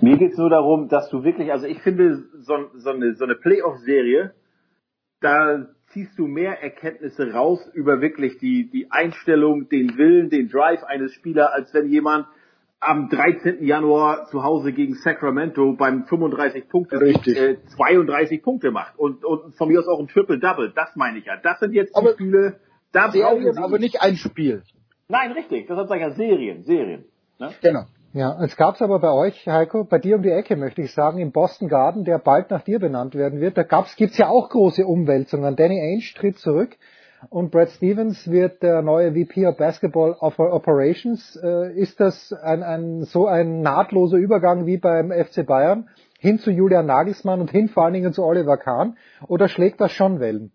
[0.00, 3.24] Mir geht es nur darum, dass du wirklich, also ich finde, so, so eine, so
[3.24, 4.34] eine Playoff-Serie,
[5.20, 5.66] da
[5.96, 11.14] ziehst du mehr Erkenntnisse raus über wirklich die, die Einstellung, den Willen, den Drive eines
[11.14, 12.26] Spielers, als wenn jemand
[12.80, 13.64] am 13.
[13.64, 19.68] Januar zu Hause gegen Sacramento beim 35 Punkte äh, 32 Punkte macht und, und von
[19.68, 20.70] mir aus auch ein Triple Double.
[20.76, 21.38] Das meine ich ja.
[21.38, 22.60] Das sind jetzt aber die Spiele.
[22.92, 24.64] Da Serien, aber nicht ein Spiel.
[25.08, 25.66] Nein, richtig.
[25.66, 27.06] Das sind ja Serien, Serien.
[27.38, 27.54] Ne?
[27.62, 27.86] Genau.
[28.16, 31.18] Ja, es gab's aber bei euch, Heiko, bei dir um die Ecke, möchte ich sagen,
[31.18, 33.58] im Boston Garden, der bald nach dir benannt werden wird.
[33.58, 35.54] Da gab's, gibt's ja auch große Umwälzungen.
[35.54, 36.78] Danny Ainge tritt zurück
[37.28, 41.38] und Brad Stevens wird der neue VP of Basketball Operations.
[41.44, 46.50] Äh, ist das ein, ein, so ein nahtloser Übergang wie beim FC Bayern hin zu
[46.50, 48.96] Julian Nagelsmann und hin vor allen Dingen zu Oliver Kahn?
[49.28, 50.52] Oder schlägt das schon Wellen?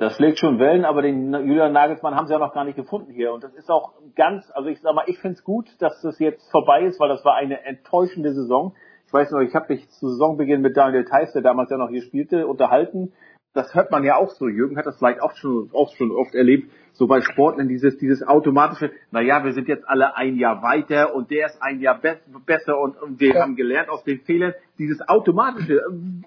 [0.00, 3.12] Das schlägt schon Wellen, aber den Julian Nagelsmann haben sie ja noch gar nicht gefunden
[3.12, 3.34] hier.
[3.34, 6.18] Und das ist auch ganz, also ich sag mal, ich finde es gut, dass das
[6.18, 8.74] jetzt vorbei ist, weil das war eine enttäuschende Saison.
[9.06, 11.90] Ich weiß noch, ich habe mich zu Saisonbeginn mit Daniel Theiss, der damals ja noch
[11.90, 13.12] hier spielte, unterhalten
[13.52, 14.48] das hört man ja auch so.
[14.48, 18.22] Jürgen hat das vielleicht auch schon, auch schon oft erlebt, so bei Sportlern dieses, dieses
[18.22, 22.18] automatische, naja, wir sind jetzt alle ein Jahr weiter und der ist ein Jahr be
[22.46, 23.42] besser und, und wir ja.
[23.42, 24.54] haben gelernt aus den Fehlern.
[24.78, 25.80] Dieses automatische,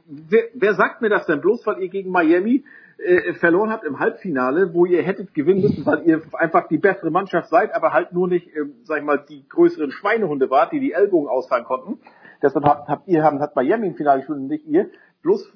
[0.06, 2.66] wer, wer sagt mir das denn bloß, weil ihr gegen Miami
[2.98, 7.12] äh, verloren habt im Halbfinale, wo ihr hättet gewinnen müssen, weil ihr einfach die bessere
[7.12, 10.80] Mannschaft seid, aber halt nur nicht, äh, sag ich mal, die größeren Schweinehunde wart, die
[10.80, 12.00] die Ellbogen ausfahren konnten.
[12.42, 14.90] Deshalb habt, habt ihr, haben, hat Miami im Finale gespielt und nicht ihr.
[15.22, 15.52] Bloß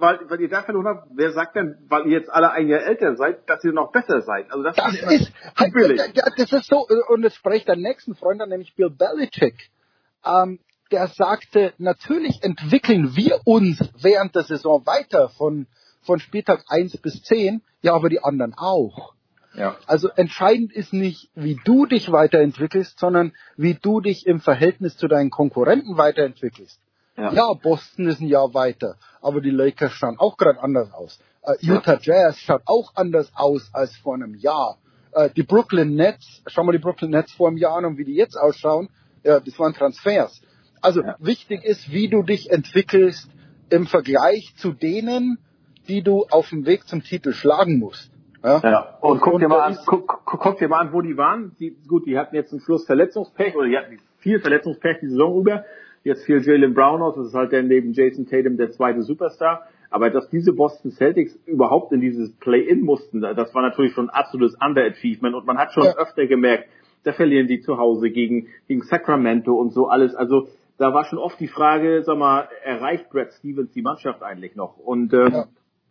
[0.00, 2.80] weil, weil ihr da verloren habt, wer sagt denn, weil ihr jetzt alle ein Jahr
[2.80, 4.50] älter seid, dass ihr noch besser seid?
[4.50, 5.22] Also das, das ist, halt.
[6.36, 9.70] Das ist so, und es spricht der nächsten Freund an, nämlich Bill Belichick.
[10.24, 10.58] Ähm,
[10.90, 15.66] der sagte, natürlich entwickeln wir uns während der Saison weiter von,
[16.02, 19.14] von Spieltag 1 bis 10, ja, aber die anderen auch.
[19.54, 19.76] Ja.
[19.86, 25.08] Also entscheidend ist nicht, wie du dich weiterentwickelst, sondern wie du dich im Verhältnis zu
[25.08, 26.80] deinen Konkurrenten weiterentwickelst.
[27.16, 27.32] Ja.
[27.32, 27.52] ja.
[27.54, 31.18] Boston ist ein Jahr weiter, aber die Lakers schauen auch gerade anders aus.
[31.42, 34.78] Äh, Utah Jazz schaut auch anders aus als vor einem Jahr.
[35.12, 38.04] Äh, die Brooklyn Nets, schau mal die Brooklyn Nets vor einem Jahr an und wie
[38.04, 38.88] die jetzt ausschauen,
[39.24, 40.40] ja, das waren Transfers.
[40.80, 41.16] Also ja.
[41.18, 43.28] wichtig ist, wie du dich entwickelst
[43.68, 45.38] im Vergleich zu denen,
[45.90, 48.12] die du auf dem Weg zum Titel schlagen musst.
[48.42, 48.98] Ja, ja.
[49.00, 51.52] und guck dir mal an, guck, guck, dir mal an, wo die waren.
[51.58, 55.40] Die, gut, die hatten jetzt zum Schluss Verletzungspech oder die hatten viel Verletzungspech die Saison
[55.40, 55.64] über.
[56.04, 59.66] Jetzt fiel Jalen Brown aus, das ist halt der neben Jason Tatum der zweite Superstar.
[59.90, 64.14] Aber dass diese Boston Celtics überhaupt in dieses Play-In mussten, das war natürlich schon ein
[64.14, 65.96] absolutes Underachievement und man hat schon ja.
[65.96, 66.68] öfter gemerkt,
[67.02, 70.14] da verlieren die zu Hause gegen, gegen Sacramento und so alles.
[70.14, 74.54] Also da war schon oft die Frage, sag mal, erreicht Brad Stevens die Mannschaft eigentlich
[74.56, 74.78] noch?
[74.78, 75.46] Und ähm, ja.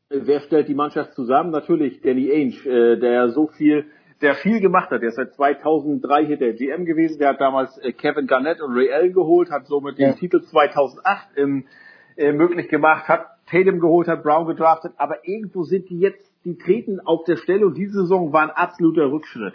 [0.10, 1.52] Wer stellt die Mannschaft zusammen?
[1.52, 3.86] Natürlich Danny Ainge, äh, der so viel
[4.22, 5.02] der viel gemacht hat.
[5.02, 7.20] Der ist seit 2003 hier der GM gewesen.
[7.20, 10.10] Der hat damals äh, Kevin Garnett und Ray Allen geholt, hat somit ja.
[10.10, 11.66] den Titel 2008 im,
[12.18, 14.94] äh, möglich gemacht, hat Tatum geholt, hat Brown gedraftet.
[14.98, 18.52] Aber irgendwo sind die jetzt, die treten auf der Stelle und diese Saison war ein
[18.52, 19.54] absoluter Rückschritt.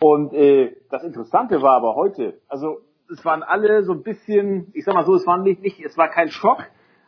[0.00, 4.84] Und äh, das Interessante war aber heute, also es waren alle so ein bisschen, ich
[4.84, 6.64] sag mal so, es war nicht, nicht es war kein Schock,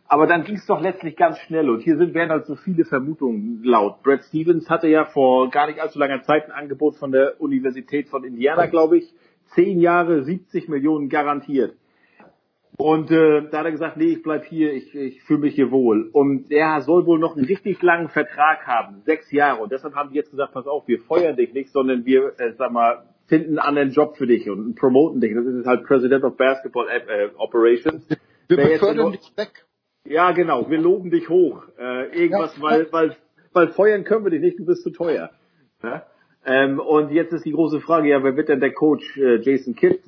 [0.09, 2.85] aber dann ging es doch letztlich ganz schnell und hier sind werden halt so viele
[2.85, 4.03] Vermutungen laut.
[4.03, 8.09] Brad Stevens hatte ja vor gar nicht allzu langer Zeit ein Angebot von der Universität
[8.09, 9.15] von Indiana, glaube ich,
[9.55, 11.75] zehn Jahre, 70 Millionen garantiert.
[12.79, 15.71] Und äh, da hat er gesagt, nee, ich bleib hier, ich, ich fühle mich hier
[15.71, 16.11] wohl.
[16.13, 19.63] Und er soll wohl noch einen richtig langen Vertrag haben, sechs Jahre.
[19.63, 22.53] Und deshalb haben die jetzt gesagt, pass auf, wir feuern dich nicht, sondern wir, äh,
[22.59, 25.35] sag mal, finden einen anderen Job für dich und promoten dich.
[25.35, 28.07] Das ist halt President of Basketball äh, Operations.
[28.49, 29.66] Wir befördern dich weg.
[30.09, 30.71] Ja, genau.
[30.71, 31.63] Wir loben dich hoch.
[31.79, 32.63] Äh, irgendwas, ja.
[32.63, 33.17] weil, weil,
[33.53, 35.31] weil feuern können wir dich nicht, du bist zu teuer.
[35.83, 36.07] Ja?
[36.45, 39.17] Ähm, und jetzt ist die große Frage, ja, wer wird denn der Coach?
[39.19, 39.99] Äh, Jason Kidd,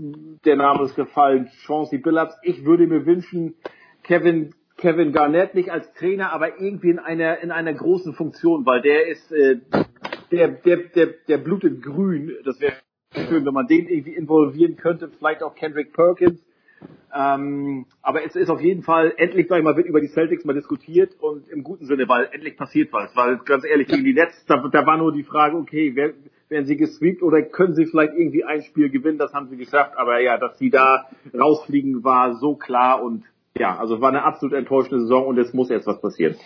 [0.44, 2.36] der Name ist gefallen, Chauncey Billups.
[2.42, 3.54] Ich würde mir wünschen,
[4.04, 8.80] Kevin Kevin Garnett nicht als Trainer, aber irgendwie in einer in einer großen Funktion, weil
[8.80, 9.56] der ist äh,
[10.30, 12.32] der der der der blutet grün.
[12.44, 12.74] Das wäre
[13.28, 15.10] schön, wenn man den irgendwie involvieren könnte.
[15.18, 16.40] Vielleicht auch Kendrick Perkins.
[17.14, 20.44] Ähm, aber es ist auf jeden Fall, endlich, sag ich mal, wird über die Celtics
[20.44, 23.14] mal diskutiert und im guten Sinne, weil endlich passiert was.
[23.16, 26.12] Weil ganz ehrlich, gegen die Nets, da, da war nur die Frage, okay, wer,
[26.48, 29.92] werden sie gesweept oder können sie vielleicht irgendwie ein Spiel gewinnen, das haben sie geschafft.
[29.96, 33.24] Aber ja, dass sie da rausfliegen, war so klar und
[33.56, 36.36] ja, also war eine absolut enttäuschende Saison und es muss jetzt was passieren.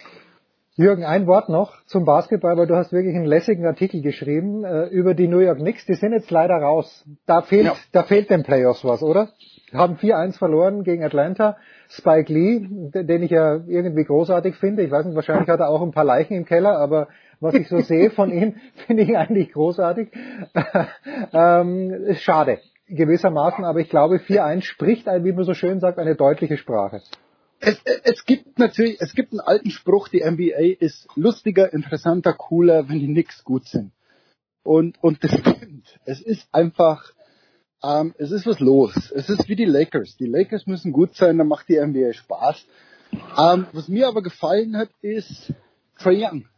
[0.83, 4.87] Jürgen, ein Wort noch zum Basketball, weil du hast wirklich einen lässigen Artikel geschrieben äh,
[4.87, 5.87] über die New York Knicks.
[5.87, 7.05] Die sind jetzt leider raus.
[7.27, 7.75] Da fehlt, ja.
[7.93, 9.31] da fehlt den Playoffs was, oder?
[9.73, 11.57] Haben 4-1 verloren gegen Atlanta.
[11.89, 14.83] Spike Lee, den ich ja irgendwie großartig finde.
[14.83, 17.09] Ich weiß nicht, wahrscheinlich hat er auch ein paar Leichen im Keller, aber
[17.41, 20.09] was ich so sehe von ihm, finde ich eigentlich großartig.
[21.33, 26.57] ähm, schade, gewissermaßen, aber ich glaube, 4-1 spricht, wie man so schön sagt, eine deutliche
[26.57, 27.01] Sprache.
[27.65, 32.89] Es, es gibt natürlich, es gibt einen alten Spruch, die NBA ist lustiger, interessanter, cooler,
[32.89, 33.93] wenn die Knicks gut sind.
[34.65, 35.87] Und, und das stimmt.
[36.05, 37.13] Es ist einfach,
[37.85, 39.13] ähm, es ist was los.
[39.13, 40.17] Es ist wie die Lakers.
[40.17, 42.67] Die Lakers müssen gut sein, dann macht die NBA Spaß.
[43.39, 45.53] Ähm, was mir aber gefallen hat, ist
[46.01, 46.49] Trae Young.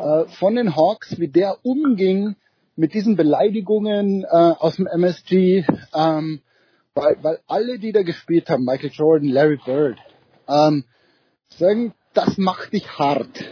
[0.00, 2.34] Äh, von den Hawks, wie der umging
[2.74, 5.64] mit diesen Beleidigungen äh, aus dem MSG,
[5.94, 6.40] ähm,
[6.96, 9.96] weil, weil alle, die da gespielt haben, Michael Jordan, Larry Bird,
[10.48, 10.84] ähm,
[11.48, 13.44] sagen, das macht dich hart.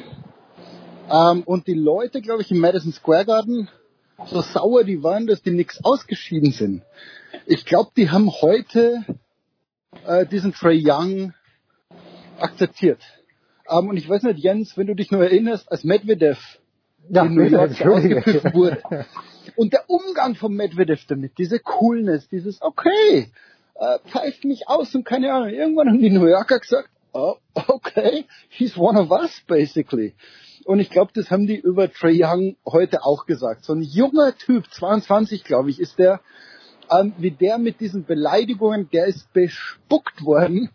[1.10, 3.68] Ähm, und die Leute, glaube ich, im Madison Square Garden
[4.26, 6.82] so sauer die waren, dass die nix ausgeschieden sind.
[7.46, 9.04] Ich glaube, die haben heute
[10.06, 11.34] äh, diesen Trey Young
[12.38, 13.00] akzeptiert.
[13.68, 16.38] Ähm, und ich weiß nicht, Jens, wenn du dich nur erinnerst, als Medvedev
[17.08, 18.82] ja, in New York ausgepfiffen wurde.
[19.56, 23.28] Und der Umgang von Medvedev damit, diese Coolness, dieses okay,
[23.82, 25.50] äh, pfeift mich aus und keine Ahnung.
[25.50, 27.34] Irgendwann haben die New Yorker gesagt, oh,
[27.66, 30.14] okay, he's one of us, basically.
[30.64, 33.64] Und ich glaube, das haben die über Trey Young heute auch gesagt.
[33.64, 36.20] So ein junger Typ, 22 glaube ich, ist der,
[36.96, 40.70] ähm, wie der mit diesen Beleidigungen, der ist bespuckt worden,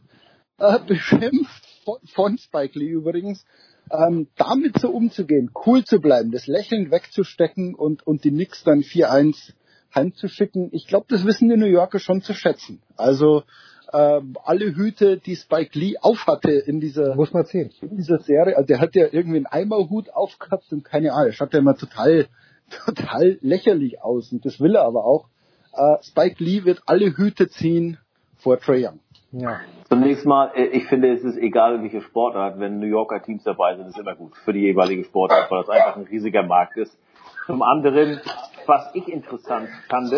[0.58, 3.46] äh, beschimpft von, von Spike Lee übrigens,
[3.90, 8.82] ähm, damit so umzugehen, cool zu bleiben, das Lächeln wegzustecken und, und die Knicks dann
[8.82, 9.54] 4-1
[9.94, 10.70] heimzuschicken.
[10.72, 12.82] Ich glaube, das wissen die New Yorker schon zu schätzen.
[12.96, 13.44] Also
[13.92, 17.72] äh, alle Hüte, die Spike Lee aufhatte in dieser, Muss man sehen.
[17.82, 18.58] in dieser Serie.
[18.58, 21.76] Also der hat ja irgendwie einen Eimerhut aufgehabt und keine Ahnung, er schaut ja immer
[21.76, 22.28] total,
[22.86, 25.30] total lächerlich aus und das will er aber auch.
[25.74, 27.98] Äh, Spike Lee wird alle Hüte ziehen
[28.38, 29.00] vor Trae Young.
[29.32, 29.60] Ja.
[29.90, 33.76] Zunächst mal, äh, ich finde, es ist egal, welche Sportart, wenn New Yorker Teams dabei
[33.76, 36.98] sind, ist immer gut für die jeweilige Sportart, weil das einfach ein riesiger Markt ist.
[37.48, 38.20] Zum anderen,
[38.66, 40.12] was ich interessant fand,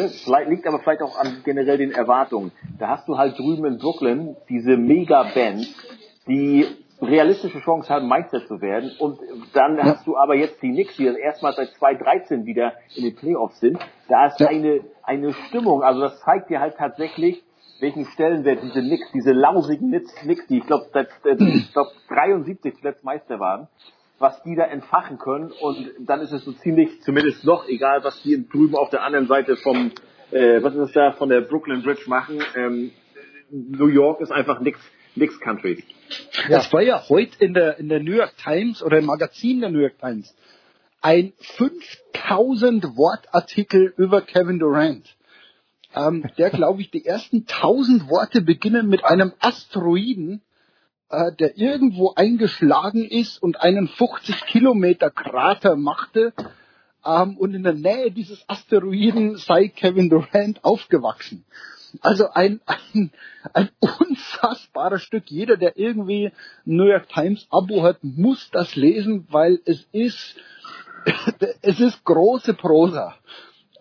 [0.50, 2.52] liegt aber vielleicht auch an generell den Erwartungen.
[2.80, 5.74] Da hast du halt drüben in Brooklyn diese Mega-Bands,
[6.28, 6.66] die
[7.02, 8.92] realistische Chance haben, Meister zu werden.
[9.00, 9.20] Und
[9.54, 9.84] dann ja.
[9.84, 13.60] hast du aber jetzt die Knicks, die das erstmal seit 2013 wieder in den Playoffs
[13.60, 13.78] sind.
[14.08, 14.48] Da ist ja.
[14.48, 15.84] eine, eine Stimmung.
[15.84, 17.44] Also das zeigt dir halt tatsächlich,
[17.80, 23.04] welchen Stellenwert diese Knicks, diese lausigen Knicks, die ich glaube seit ich glaub, 73 zuletzt
[23.04, 23.68] Meister waren,
[24.20, 25.52] was die da entfachen können.
[25.52, 29.28] Und dann ist es so ziemlich, zumindest noch, egal was die drüben auf der anderen
[29.28, 29.92] Seite vom,
[30.32, 32.44] äh, was ist das da, von der Brooklyn Bridge machen.
[32.56, 32.92] Ähm,
[33.50, 34.80] New York ist einfach nix,
[35.16, 35.84] nix Country.
[36.48, 36.58] Ja.
[36.58, 39.70] Das war ja heute in der, in der New York Times oder im Magazin der
[39.70, 40.36] New York Times
[41.02, 45.16] ein 5000 Wortartikel über Kevin Durant.
[45.96, 50.42] Ähm, der, glaube ich, die ersten 1000 Worte beginnen mit einem Asteroiden,
[51.10, 56.34] äh, der irgendwo eingeschlagen ist und einen 50 Kilometer Krater machte.
[57.06, 61.46] Ähm, und in der Nähe dieses Asteroiden sei Kevin Durant aufgewachsen.
[62.02, 63.12] Also ein, ein,
[63.54, 65.32] ein unfassbares Stück.
[65.32, 66.32] Jeder, der irgendwie
[66.66, 70.36] New York Times Abo hat, muss das lesen, weil es ist,
[71.62, 73.16] es ist große Prosa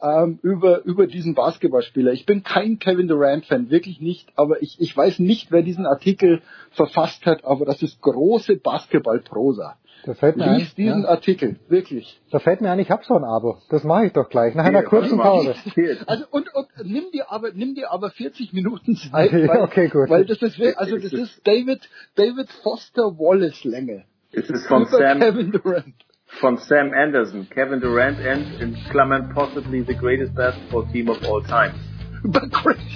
[0.03, 2.13] ähm, über, über diesen Basketballspieler.
[2.13, 6.43] Ich bin kein Kevin Durant-Fan, wirklich nicht, aber ich, ich weiß nicht, wer diesen Artikel
[6.71, 9.77] verfasst hat, aber das ist große Basketballprosa.
[10.05, 11.09] Da fällt mir Lies ein, diesen ja.
[11.09, 12.21] Artikel, wirklich.
[12.31, 13.59] Da fällt mir ein, ich habe so ein Abo.
[13.69, 15.55] Das mache ich doch gleich, nach einer kurzen Pause.
[16.07, 20.09] Also und, und nimm dir aber nimm dir aber 40 Minuten Zeit, weil, okay, gut.
[20.09, 24.05] weil das ist also das ist David David Foster Wallace Länge.
[24.33, 25.95] Es ist von Sam Kevin Durant
[26.41, 31.43] von Sam Anderson, Kevin Durant and in Klammern possibly the greatest basketball team of all
[31.43, 31.75] time.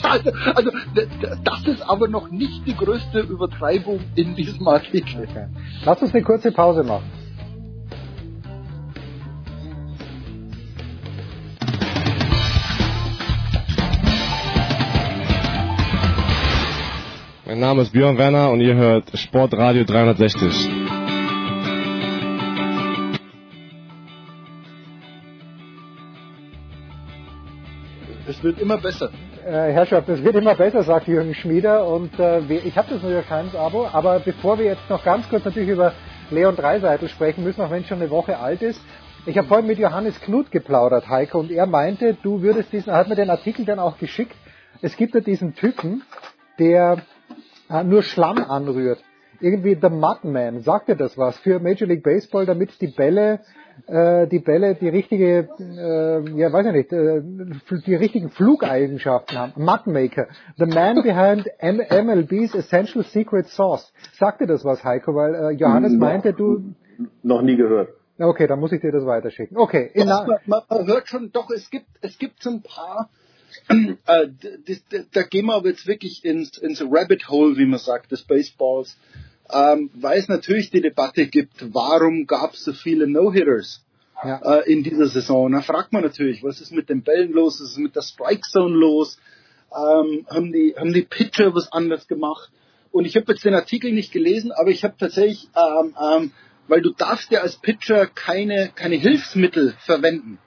[0.05, 0.73] Also,
[1.45, 5.29] das ist aber noch nicht die größte Übertreibung in diesem Artikel.
[5.29, 5.47] Okay.
[5.85, 7.05] Lass uns eine kurze Pause machen.
[17.47, 20.92] Mein Name ist Björn Werner und ihr hört Sportradio 360.
[28.33, 29.11] Es wird immer besser.
[29.45, 31.87] Äh, Herrschaft, es wird immer besser, sagt Jürgen Schmieder.
[31.87, 33.87] Und äh, ich habe das New York Times Abo.
[33.93, 35.93] Aber bevor wir jetzt noch ganz kurz natürlich über
[36.31, 38.81] Leon Dreiseitel sprechen müssen, auch wenn es schon eine Woche alt ist.
[39.27, 42.97] Ich habe vorhin mit Johannes Knut geplaudert, Heiko, und er meinte, du würdest diesen, er
[42.97, 44.35] hat mir den Artikel dann auch geschickt.
[44.81, 46.03] Es gibt ja diesen Typen,
[46.59, 47.03] der
[47.69, 48.99] äh, nur Schlamm anrührt.
[49.41, 51.37] Irgendwie The Mudman, sagt er das was?
[51.41, 53.41] Für Major League Baseball, damit die Bälle
[53.87, 57.23] äh, die Bälle die richtige, äh, ja weiß ich nicht, äh,
[57.87, 59.53] die richtigen Flugeigenschaften haben.
[59.57, 63.93] Mudmaker, the man behind M MLB's Essential Secret Sauce.
[64.15, 65.15] Sagt dir das was, Heiko?
[65.15, 66.75] Weil äh, Johannes meinte, du...
[67.23, 67.89] Noch nie gehört.
[68.19, 69.57] Okay, dann muss ich dir das weiterschicken.
[69.57, 69.91] Okay.
[69.95, 73.11] In man, man, man hört schon, doch, es gibt, es gibt so ein paar,
[73.69, 74.29] äh,
[74.67, 78.23] das, da gehen wir aber jetzt wirklich ins, ins Rabbit Hole, wie man sagt, des
[78.23, 78.97] Baseballs
[79.53, 83.85] ähm, weil es natürlich die Debatte gibt, warum gab es so viele No-Hitters
[84.25, 84.39] ja.
[84.39, 85.53] äh, in dieser Saison.
[85.53, 88.43] Da fragt man natürlich, was ist mit den Bällen los, was ist mit der Strike
[88.43, 89.19] Zone los,
[89.75, 92.51] ähm, haben, die, haben die Pitcher was anders gemacht.
[92.91, 96.33] Und ich habe jetzt den Artikel nicht gelesen, aber ich habe tatsächlich, ähm, ähm,
[96.69, 100.39] weil du darfst ja als Pitcher keine, keine Hilfsmittel verwenden.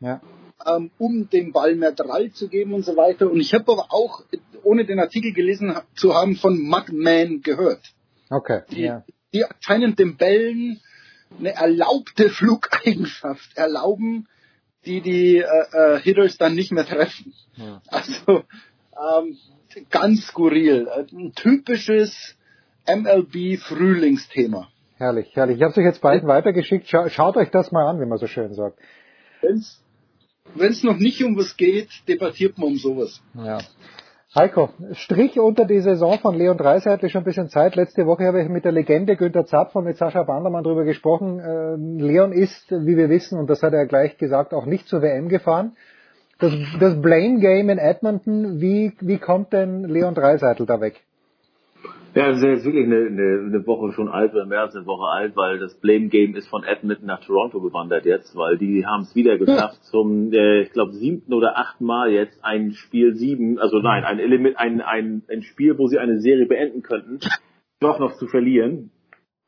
[0.00, 0.20] Ja.
[0.66, 3.30] Ähm, um dem Ball mehr Drall zu geben und so weiter.
[3.30, 4.22] Und ich habe aber auch,
[4.62, 7.82] ohne den Artikel gelesen zu haben, von Mudman gehört.
[8.34, 8.62] Okay.
[8.70, 9.04] Die, ja.
[9.32, 10.80] die anscheinend den Bällen
[11.38, 14.28] eine erlaubte Flugeigenschaft erlauben,
[14.84, 17.32] die die äh, äh, Hitters dann nicht mehr treffen.
[17.56, 17.80] Ja.
[17.86, 18.44] Also
[19.12, 19.36] ähm,
[19.90, 20.88] ganz skurril.
[20.88, 22.36] Ein typisches
[22.86, 24.68] MLB-Frühlingsthema.
[24.96, 25.56] Herrlich, herrlich.
[25.56, 26.88] Ich habe es euch jetzt beiden weitergeschickt.
[26.88, 28.78] Scha schaut euch das mal an, wie man so schön sagt.
[29.42, 33.20] Wenn es noch nicht um was geht, debattiert man um sowas.
[33.34, 33.58] Ja.
[34.36, 37.76] Heiko, Strich unter die Saison von Leon Dreiseitel schon ein bisschen Zeit.
[37.76, 41.38] Letzte Woche habe ich mit der Legende Günter Zapf und mit Sascha Bandermann darüber gesprochen.
[41.38, 45.02] Äh, Leon ist, wie wir wissen, und das hat er gleich gesagt, auch nicht zur
[45.02, 45.76] WM gefahren.
[46.40, 51.00] Das, das Blame Game in Edmonton, wie, wie kommt denn Leon Dreiseitel da weg?
[52.14, 54.86] Ja, es ist jetzt wirklich eine, eine, eine Woche schon alt oder mehr als eine
[54.86, 58.86] Woche alt, weil das Blame Game ist von Edmonton nach Toronto gewandert jetzt, weil die
[58.86, 63.16] haben es wieder geschafft zum, äh, ich glaube, siebten oder achten Mal jetzt ein Spiel
[63.16, 67.18] sieben, also nein, ein Element, ein, ein, ein Spiel, wo sie eine Serie beenden könnten,
[67.80, 68.92] doch noch zu verlieren.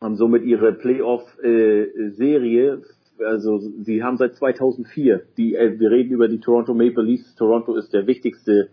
[0.02, 2.82] Haben somit ihre Playoff-Serie,
[3.20, 7.36] äh, also sie haben seit 2004, die, äh, wir reden über die Toronto Maple Leafs,
[7.36, 8.70] Toronto ist der wichtigste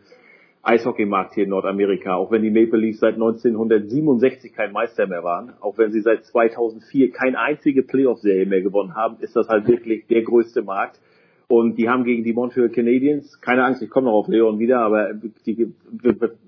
[0.64, 5.51] Eishockeymarkt hier in Nordamerika, auch wenn die Maple Leafs seit 1967 kein Meister mehr waren,
[5.59, 10.08] auch wenn sie seit 2004 keine einzige Playoff-Serie mehr gewonnen haben, ist das halt wirklich
[10.08, 11.01] der größte Markt.
[11.50, 14.80] Und die haben gegen die Montreal Canadiens, keine Angst, ich komme noch auf Leon wieder,
[14.80, 15.14] aber
[15.45, 15.74] die,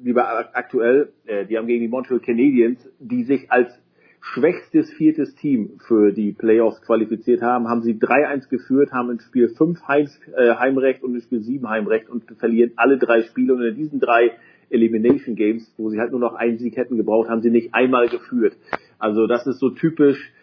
[0.02, 3.77] lieber aktuell, äh, die haben gegen die Montreal Canadiens, die sich als
[4.34, 9.50] schwächstes viertes Team für die Playoffs qualifiziert haben, haben sie 3-1 geführt, haben in Spiel
[9.50, 13.54] 5 Heim, äh, Heimrecht und in Spiel 7 Heimrecht und verlieren alle drei Spiele.
[13.54, 14.32] Und in diesen drei
[14.70, 18.08] Elimination Games, wo sie halt nur noch einen Sieg hätten gebraucht, haben sie nicht einmal
[18.10, 18.58] geführt.
[18.98, 20.34] Also das ist so typisch,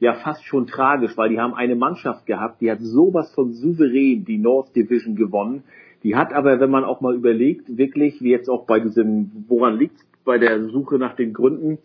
[0.00, 4.24] ja fast schon tragisch, weil die haben eine Mannschaft gehabt, die hat sowas von souverän
[4.26, 5.64] die North Division gewonnen.
[6.02, 9.78] Die hat aber, wenn man auch mal überlegt, wirklich, wie jetzt auch bei diesem, woran
[9.78, 11.78] liegt bei der Suche nach den Gründen,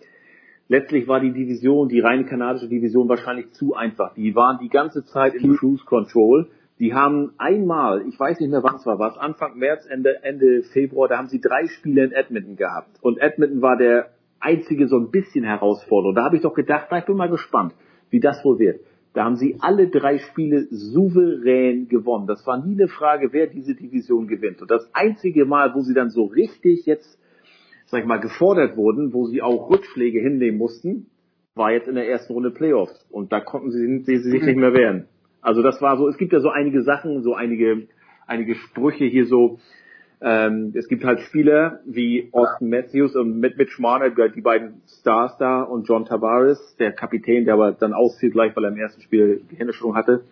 [0.67, 4.13] letztlich war die Division, die reine kanadische Division wahrscheinlich zu einfach.
[4.13, 6.49] Die waren die ganze Zeit in Cruise Control.
[6.79, 10.23] Die haben einmal, ich weiß nicht mehr wann es war, war es Anfang März, Ende,
[10.23, 12.97] Ende Februar, da haben sie drei Spiele in Edmonton gehabt.
[13.01, 14.09] Und Edmonton war der
[14.41, 16.15] einzige so ein bisschen Herausforderung.
[16.15, 17.73] Da habe ich doch gedacht, na, ich bin mal gespannt,
[18.09, 18.81] wie das wohl wird.
[19.13, 22.27] Da haben sie alle drei Spiele souverän gewonnen.
[22.27, 24.61] Das war nie eine Frage, wer diese Division gewinnt.
[24.61, 27.17] Und das einzige Mal, wo sie dann so richtig jetzt
[27.85, 31.07] sag ich mal, gefordert wurden, wo sie auch Rückschläge hinnehmen mussten,
[31.55, 33.05] war jetzt in der ersten Runde Playoffs.
[33.09, 35.07] Und da konnten sie, sie sich nicht mehr wehren.
[35.41, 37.87] Also das war so, es gibt ja so einige Sachen, so einige,
[38.27, 39.59] einige Sprüche hier so,
[40.21, 45.61] ähm, es gibt halt Spieler wie Austin Matthews und Mitch Marner, die beiden Stars da
[45.61, 49.41] und John Tavares, der Kapitän, der aber dann auszieht gleich, weil er im ersten Spiel
[49.51, 50.23] die Händeschwung hatte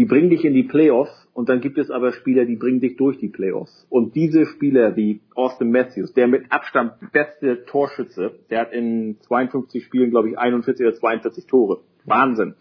[0.00, 2.96] die bringen dich in die Playoffs und dann gibt es aber Spieler, die bringen dich
[2.96, 3.86] durch die Playoffs.
[3.90, 9.84] Und diese Spieler wie Austin Matthews, der mit Abstand beste Torschütze, der hat in 52
[9.84, 11.80] Spielen, glaube ich, 41 oder 42 Tore.
[12.06, 12.54] Wahnsinn.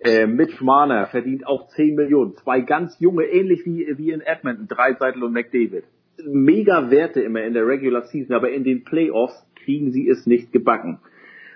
[0.00, 2.36] Äh, Mitch Marner verdient auch 10 Millionen.
[2.36, 5.84] Zwei ganz junge, ähnlich wie, wie in Edmonton, Dreiseitel und McDavid.
[6.26, 10.52] Mega Werte immer in der Regular Season, aber in den Playoffs kriegen sie es nicht
[10.52, 10.98] gebacken.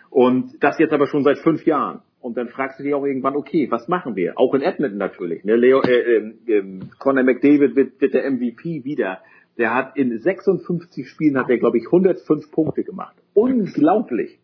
[0.08, 2.00] Und das jetzt aber schon seit fünf Jahren.
[2.20, 4.39] Und dann fragst du dich auch irgendwann, okay, was machen wir?
[4.39, 5.42] Auch in Edmonton natürlich.
[5.44, 5.57] Ne?
[5.57, 9.20] Leo, äh, äh, Conor McDavid wird, wird der MVP wieder.
[9.57, 13.16] Der hat in 56 Spielen hat er glaube ich 105 Punkte gemacht.
[13.34, 14.39] Unglaublich.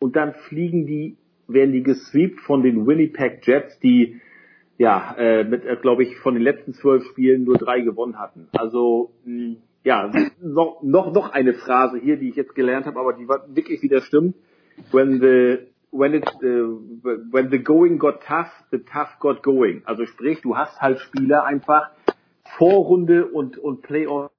[0.00, 1.16] Und dann fliegen die,
[1.48, 4.20] werden die gesweept von den Winnipeg Jets, die
[4.76, 8.48] ja äh, mit äh, glaube ich von den letzten zwölf Spielen nur drei gewonnen hatten.
[8.52, 10.10] Also mh, ja
[10.42, 14.02] noch noch noch eine Phrase hier, die ich jetzt gelernt habe, aber die wirklich wieder
[14.02, 14.34] stimmt.
[14.90, 16.74] When the when it, uh,
[17.30, 19.82] when the going got tough, the tough got going.
[19.86, 21.90] Also sprich, du hast halt Spieler einfach,
[22.58, 24.30] Vorrunde und, und Playoffs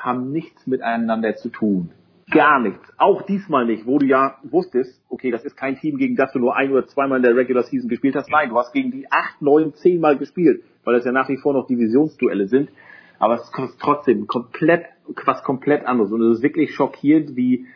[0.00, 1.90] haben nichts miteinander zu tun.
[2.30, 2.92] Gar nichts.
[2.96, 6.38] Auch diesmal nicht, wo du ja wusstest, okay, das ist kein Team, gegen das du
[6.38, 8.30] nur ein oder zweimal in der Regular Season gespielt hast.
[8.30, 11.36] Nein, du hast gegen die acht, neun, zehn Mal gespielt, weil das ja nach wie
[11.36, 12.70] vor noch Divisionsduelle sind.
[13.18, 14.86] Aber es ist trotzdem komplett,
[15.24, 16.12] was komplett anderes.
[16.12, 17.66] Und es ist wirklich schockierend, wie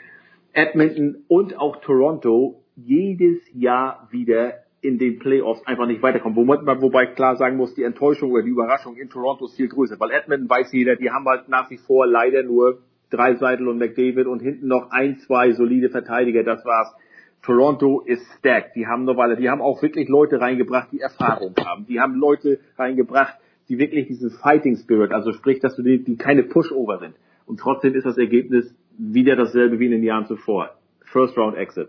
[0.52, 6.36] Edmonton und auch Toronto jedes Jahr wieder in den Playoffs einfach nicht weiterkommen.
[6.36, 9.68] Womit man wobei klar sagen muss, die Enttäuschung oder die Überraschung in Toronto ist viel
[9.68, 12.78] größer, weil Edmonton weiß jeder, die haben halt nach wie vor leider nur
[13.10, 16.94] drei Seidel und McDavid und hinten noch ein, zwei solide Verteidiger, das war's.
[17.42, 18.76] Toronto ist stacked.
[18.76, 21.86] Die haben noch weiter, die haben auch wirklich Leute reingebracht, die Erfahrung haben.
[21.86, 26.16] Die haben Leute reingebracht, die wirklich diesen Fighting Spirit, also sprich, dass du die, die
[26.16, 27.14] keine Pushover sind.
[27.46, 30.70] Und trotzdem ist das Ergebnis wieder dasselbe wie in den Jahren zuvor.
[31.00, 31.88] First Round Exit.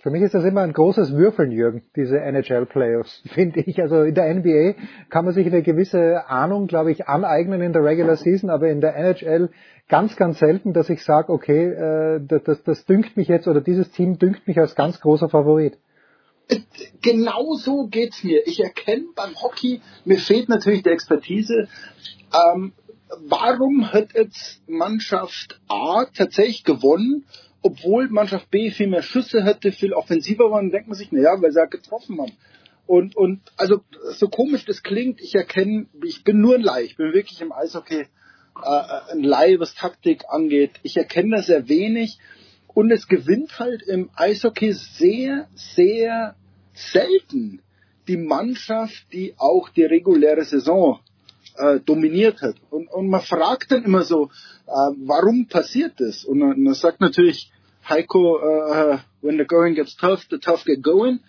[0.00, 3.80] Für mich ist das immer ein großes Würfeln, Jürgen, diese NHL-Playoffs, finde ich.
[3.82, 4.74] Also in der NBA
[5.10, 8.80] kann man sich eine gewisse Ahnung, glaube ich, aneignen in der Regular Season, aber in
[8.80, 9.50] der NHL
[9.88, 13.60] ganz, ganz selten, dass ich sage, okay, äh, das, das, das dünkt mich jetzt oder
[13.60, 15.78] dieses Team dünkt mich als ganz großer Favorit.
[17.02, 18.46] Genau so geht's mir.
[18.46, 21.68] Ich erkenne beim Hockey, mir fehlt natürlich die Expertise.
[22.32, 22.72] Ähm,
[23.26, 27.24] warum hat jetzt Mannschaft A tatsächlich gewonnen
[27.62, 31.52] obwohl Mannschaft B viel mehr Schüsse hätte, viel offensiver waren, denkt man sich, naja, weil
[31.52, 32.32] sie halt getroffen haben.
[32.86, 36.96] Und, und also so komisch das klingt, ich erkenne, ich bin nur ein Laie, ich
[36.96, 38.06] bin wirklich im Eishockey
[38.62, 40.72] äh, ein Laie, was Taktik angeht.
[40.82, 42.18] Ich erkenne da sehr wenig
[42.68, 46.36] und es gewinnt halt im Eishockey sehr, sehr
[46.72, 47.60] selten
[48.06, 51.00] die Mannschaft, die auch die reguläre Saison
[51.58, 52.56] äh, dominiert hat.
[52.70, 54.30] Und, und man fragt dann immer so,
[54.66, 54.70] äh,
[55.04, 56.24] warum passiert das?
[56.24, 57.50] Und dann, sagt natürlich
[57.88, 61.20] Heiko, äh, when the going gets tough, the tough get going.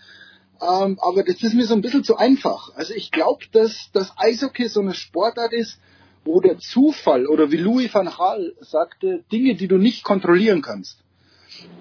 [0.61, 2.75] Ähm, aber das ist mir so ein bisschen zu einfach.
[2.75, 5.79] Also ich glaube, dass das Eishockey so eine Sportart ist,
[6.25, 10.99] wo der Zufall oder wie Louis van Gaal sagte, Dinge, die du nicht kontrollieren kannst,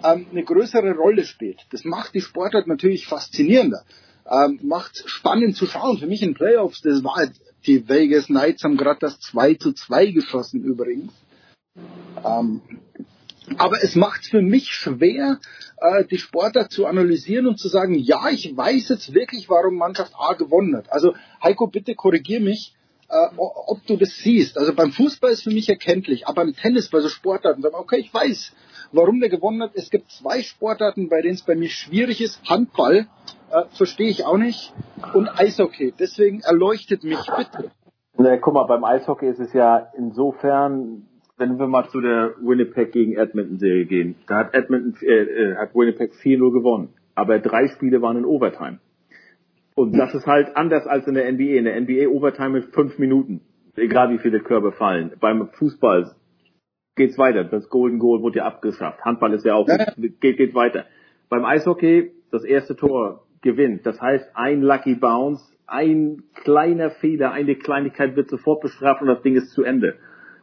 [0.05, 1.67] ähm, eine größere Rolle spielt.
[1.70, 3.83] Das macht die Sportart natürlich faszinierender.
[4.31, 5.98] Ähm, macht spannend zu schauen.
[5.98, 7.28] Für mich in Playoffs, das war
[7.66, 11.12] die Vegas Knights haben gerade das 2 zu 2 geschossen übrigens.
[12.24, 12.60] Ähm,
[13.57, 15.40] aber es macht für mich schwer,
[15.81, 20.12] äh, die Sportler zu analysieren und zu sagen, ja, ich weiß jetzt wirklich, warum Mannschaft
[20.18, 20.92] A gewonnen hat.
[20.92, 22.74] Also Heiko, bitte korrigier mich.
[23.08, 24.58] äh, ob du das siehst.
[24.58, 27.98] Also beim Fußball ist für mich erkenntlich, aber beim Tennis, bei so Sportarten, sagen okay,
[27.98, 28.52] ich weiß,
[28.92, 29.73] warum der gewonnen hat.
[29.74, 32.40] Es gibt zwei Sportarten, bei denen es bei mir schwierig ist.
[32.48, 33.07] Handball,
[33.51, 34.73] äh, verstehe ich auch nicht.
[35.15, 35.93] Und Eishockey.
[35.99, 37.70] Deswegen erleuchtet mich bitte.
[38.17, 42.93] Na, guck mal, beim Eishockey ist es ja insofern, wenn wir mal zu der Winnipeg
[42.93, 46.94] gegen Edmonton Serie gehen, da hat Edmonton, äh, äh hat Winnipeg 4-0 gewonnen.
[47.15, 48.81] Aber drei Spiele waren in Overtime.
[49.75, 51.59] Und das ist halt anders als in der NBA.
[51.59, 53.41] In der NBA Overtime mit fünf Minuten.
[53.77, 55.12] Egal wie viele Körbe fallen.
[55.20, 56.17] Beim Fußball
[56.97, 57.44] geht's weiter.
[57.44, 59.05] Das Golden Goal wurde ja abgeschafft.
[59.05, 60.86] Handball ist ja auch, geht, geht weiter.
[61.28, 63.86] Beim Eishockey, das erste Tor gewinnt.
[63.86, 69.23] Das heißt, ein Lucky Bounce, ein kleiner Fehler, eine Kleinigkeit wird sofort bestraft und das
[69.23, 69.97] Ding ist zu Ende.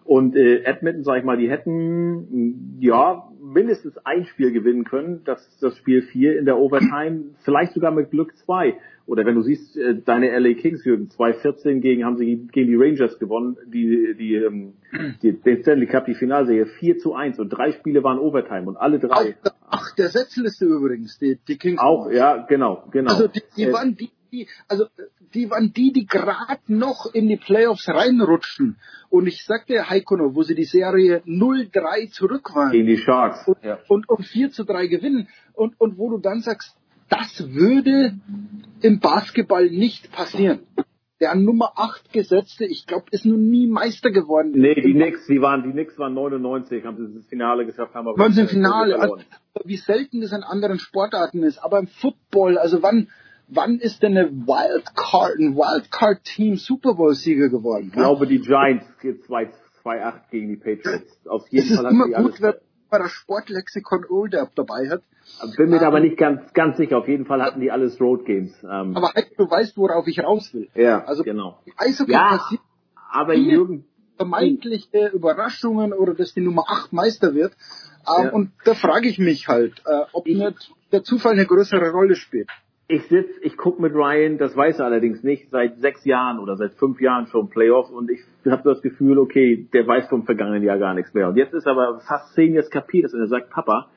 [0.06, 5.58] Und äh, Edmonton, sag ich mal, die hätten ja mindestens ein Spiel gewinnen können, das
[5.60, 8.76] das Spiel 4 in der Overtime, vielleicht sogar mit Glück zwei.
[9.08, 12.76] Oder wenn du siehst, äh, deine LA Kings, Jürgen, 2-14 gegen, haben sie gegen die
[12.76, 14.74] Rangers gewonnen, die, die, ähm,
[15.22, 18.78] die, den Stanley Cup, die Finalserie, 4 zu 1 und drei Spiele waren Overtime und
[18.78, 19.36] alle drei.
[19.44, 21.80] Ach, ach der Setzliste übrigens, die, die Kings.
[21.80, 23.12] Auch, ja, genau, genau.
[23.12, 24.86] Also die, die äh, waren die, die, also
[25.34, 28.78] die waren die, die gerade noch in die Playoffs reinrutschen.
[29.10, 32.72] Und ich sagte Heikono, wo sie die Serie 0-3 zurück waren.
[32.72, 33.48] Gegen die Sharks.
[33.48, 33.80] Und, ja.
[33.88, 35.28] und, und 4 zu 3 gewinnen.
[35.54, 36.76] Und, und wo du dann sagst,
[37.10, 38.14] das würde
[38.82, 40.62] im Basketball nicht passieren.
[41.22, 44.52] Der an Nummer 8 gesetzte, ich glaube, ist nun nie Meister geworden.
[44.54, 48.10] Nee, die Knicks, die waren, die Knicks waren 99, haben sie das Finale geschafft, haben
[48.10, 48.18] aber.
[48.18, 49.00] Waren sie im Finale.
[49.00, 49.20] Also,
[49.64, 51.60] wie selten das in anderen Sportarten ist.
[51.60, 53.08] Aber im Football, also wann,
[53.48, 57.88] wann ist denn eine Wildcard, ein Wildcard-Team Super Bowl-Sieger geworden?
[57.88, 58.86] Ich glaube, die Giants
[59.84, 61.20] 2-8 gegen die Patriots.
[61.28, 62.54] Auf jeden es Fall ist immer gut, wenn
[62.92, 65.04] man das Sportlexikon Older dabei hat.
[65.58, 66.98] Bin mir ähm, aber nicht ganz, ganz sicher.
[66.98, 68.54] Auf jeden Fall hatten die alles Road Games.
[68.64, 70.70] Ähm, aber du weißt, worauf ich raus will.
[70.76, 71.60] Ja, also, genau.
[71.78, 72.40] Eishockey ja,
[73.12, 73.86] aber Jürgen,
[74.18, 77.54] vermeintliche Überraschungen oder dass die Nummer 8 Meister wird.
[78.08, 78.32] Ähm, ja.
[78.32, 82.50] Und da frage ich mich halt, äh, ob nicht der Zufall eine größere Rolle spielt.
[82.88, 86.56] Ich sitz, ich guck mit Ryan, das weiß er allerdings nicht, seit sechs Jahren oder
[86.56, 90.62] seit fünf Jahren schon Playoffs und ich habe das Gefühl, okay, der weiß vom vergangenen
[90.62, 91.28] Jahr gar nichts mehr.
[91.28, 93.88] Und jetzt ist aber fast zehn Jahre kapiert und er sagt, Papa,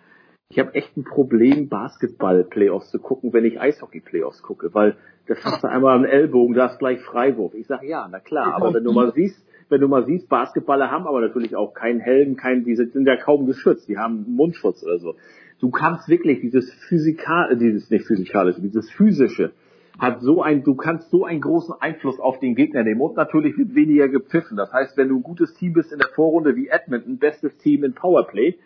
[0.48, 5.62] ich habe echt ein Problem, Basketball-Playoffs zu gucken, wenn ich Eishockey-Playoffs gucke, weil da fasst
[5.62, 7.52] du einmal am Ellbogen, da ist gleich Freiwurf.
[7.52, 10.90] Ich sage, ja, na klar, aber wenn du mal siehst, wenn du mal siehst, Basketballer
[10.90, 14.82] haben aber natürlich auch keinen Helm, keinen, die sind ja kaum geschützt, die haben Mundschutz
[14.82, 15.14] oder so
[15.60, 19.52] du kannst wirklich dieses physikal, dieses nicht physikalische, dieses physische
[19.98, 23.58] hat so ein, du kannst so einen großen Einfluss auf den Gegner nehmen und natürlich
[23.58, 24.56] wird weniger gepfiffen.
[24.56, 27.82] Das heißt, wenn du ein gutes Team bist in der Vorrunde wie Edmonton, bestes Team
[27.82, 28.58] in Powerplay,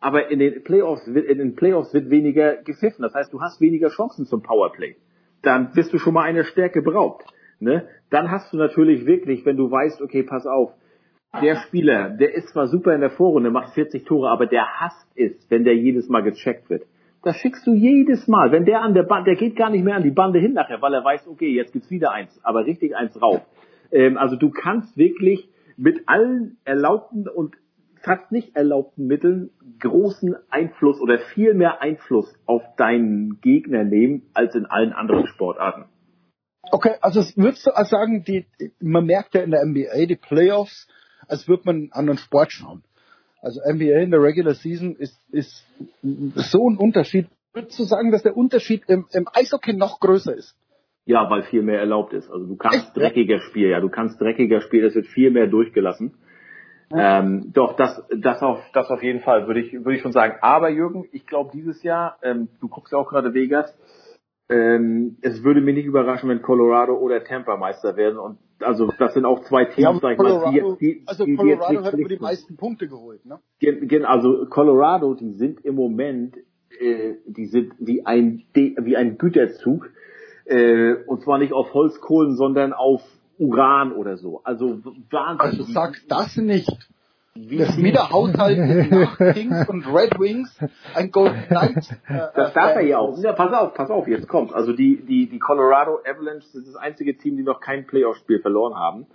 [0.00, 3.02] aber in den Playoffs wird, in den Playoffs wird weniger gepfiffen.
[3.02, 4.96] Das heißt, du hast weniger Chancen zum Powerplay.
[5.40, 7.24] Dann bist du schon mal eine Stärke beraubt.
[7.60, 7.88] Ne?
[8.10, 10.74] Dann hast du natürlich wirklich, wenn du weißt, okay, pass auf,
[11.40, 15.06] der Spieler, der ist zwar super in der Vorrunde, macht 40 Tore, aber der hasst
[15.16, 16.84] es, wenn der jedes Mal gecheckt wird.
[17.22, 18.52] Das schickst du jedes Mal.
[18.52, 20.82] Wenn der an der Bande, der geht gar nicht mehr an die Bande hin nachher,
[20.82, 23.40] weil er weiß, okay, jetzt gibt's wieder eins, aber richtig eins rauf.
[23.90, 27.56] Ähm, also du kannst wirklich mit allen erlaubten und
[28.02, 34.54] fast nicht erlaubten Mitteln großen Einfluss oder viel mehr Einfluss auf deinen Gegner nehmen als
[34.54, 35.86] in allen anderen Sportarten.
[36.70, 38.46] Okay, also würdest du sagen, die,
[38.80, 40.88] man merkt ja in der NBA, die Playoffs,
[41.28, 42.82] als würde man einen anderen Sport schauen.
[43.40, 45.66] Also NBA in der Regular Season ist, ist
[46.02, 47.26] so ein Unterschied.
[47.52, 50.56] Würdest du sagen, dass der Unterschied im, im Eishockey noch größer ist?
[51.06, 52.30] Ja, weil viel mehr erlaubt ist.
[52.30, 52.96] Also du kannst Echt?
[52.96, 56.14] dreckiger spielen, ja, du kannst dreckiger spielen, es wird viel mehr durchgelassen.
[56.90, 57.20] Ja.
[57.20, 60.36] Ähm, doch, das, das auf, das auf jeden Fall, würde ich, würde ich schon sagen.
[60.40, 63.76] Aber Jürgen, ich glaube dieses Jahr, ähm, du guckst ja auch gerade Vegas,
[64.48, 68.18] ähm, es würde mich nicht überraschen, wenn Colorado oder Tampa Meister werden.
[68.18, 71.24] Und also das sind auch zwei Teams, ja, sag ich Colorado, mal, die, die, also
[71.24, 73.40] die, Colorado die hat über die meisten Punkte geholt, ne?
[74.06, 76.36] Also Colorado, die sind im Moment,
[76.78, 79.90] äh, die sind wie ein wie ein Güterzug.
[80.46, 83.00] Äh, und zwar nicht auf Holzkohlen, sondern auf
[83.38, 84.42] Uran oder so.
[84.44, 85.40] Also Wahnsinn.
[85.40, 86.70] Also sag das nicht.
[87.36, 90.56] Wie das Wiederhaushalt nach Kings und Red Wings
[90.94, 91.90] ein Golden Knights.
[92.06, 93.18] Äh, das darf er ja auch.
[93.18, 94.54] Ja, pass auf, pass auf, jetzt kommt.
[94.54, 98.38] Also die, die, die Colorado Avalanche das ist das einzige Team, die noch kein Playoff-Spiel
[98.40, 99.06] verloren haben.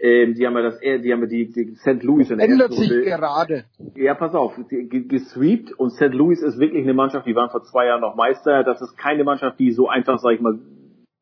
[0.00, 2.02] Ähm, die haben ja das, die haben ja die, die St.
[2.04, 3.64] Louis in der Ändert sich gerade.
[3.96, 6.14] Ja, pass auf, gesweept und St.
[6.14, 8.64] Louis ist wirklich eine Mannschaft, die waren vor zwei Jahren noch Meister.
[8.64, 10.58] Das ist keine Mannschaft, die so einfach, sag ich mal,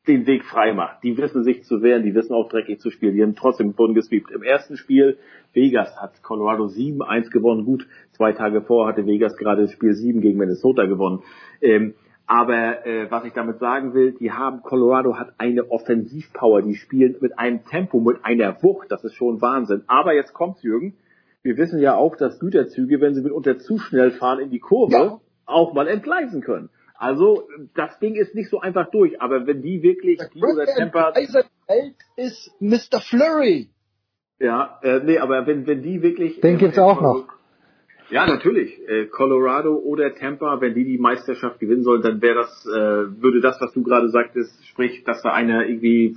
[0.07, 1.03] den Weg frei macht.
[1.03, 3.15] Die wissen sich zu wehren, die wissen auch dreckig zu spielen.
[3.15, 4.31] Die haben trotzdem wurden gesweept.
[4.31, 5.19] Im ersten Spiel,
[5.53, 7.65] Vegas hat Colorado 7-1 gewonnen.
[7.65, 11.23] Gut, zwei Tage vor hatte Vegas gerade das Spiel 7 gegen Minnesota gewonnen.
[11.61, 11.95] Ähm,
[12.27, 17.17] Aber äh, was ich damit sagen will, die haben, Colorado hat eine Offensivpower, die spielen
[17.21, 19.83] mit einem Tempo, mit einer Wucht, das ist schon Wahnsinn.
[19.87, 20.95] Aber jetzt kommt's, Jürgen.
[21.43, 24.93] Wir wissen ja auch, dass Güterzüge, wenn sie mitunter zu schnell fahren in die Kurve,
[24.93, 25.21] ja.
[25.47, 26.71] auch mal entgleisen können.
[26.99, 31.13] Also das Ding ist nicht so einfach durch, aber wenn die wirklich die oder Temper
[31.15, 33.01] Welt ist Mr.
[33.01, 33.69] Flurry.
[34.39, 37.27] Ja, äh, nee, aber wenn wenn die wirklich Den gibt's auch noch.
[38.11, 38.79] Ja, natürlich.
[38.89, 43.41] Äh, Colorado oder Tampa, wenn die die Meisterschaft gewinnen sollen, dann wäre das, äh, würde
[43.41, 46.17] das, was du gerade sagtest, sprich, dass da einer irgendwie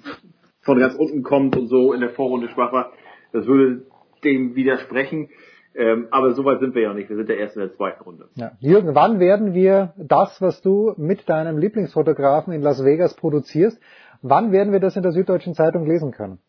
[0.62, 2.94] von ganz unten kommt und so in der Vorrunde schwach war,
[3.32, 3.86] das würde
[4.24, 5.30] dem widersprechen.
[5.76, 7.10] Ähm, aber so weit sind wir ja nicht.
[7.10, 8.30] Wir sind ja erst in der zweiten Runde.
[8.36, 8.52] Ja.
[8.60, 13.80] Jürgen, wann werden wir das, was du mit deinem Lieblingsfotografen in Las Vegas produzierst,
[14.22, 16.40] wann werden wir das in der Süddeutschen Zeitung lesen können?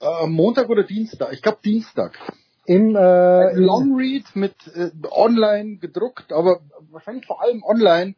[0.00, 1.32] Äh, Montag oder Dienstag?
[1.32, 2.18] Ich glaube Dienstag.
[2.66, 8.16] Im äh, Longread mit äh, online gedruckt, aber wahrscheinlich vor allem online,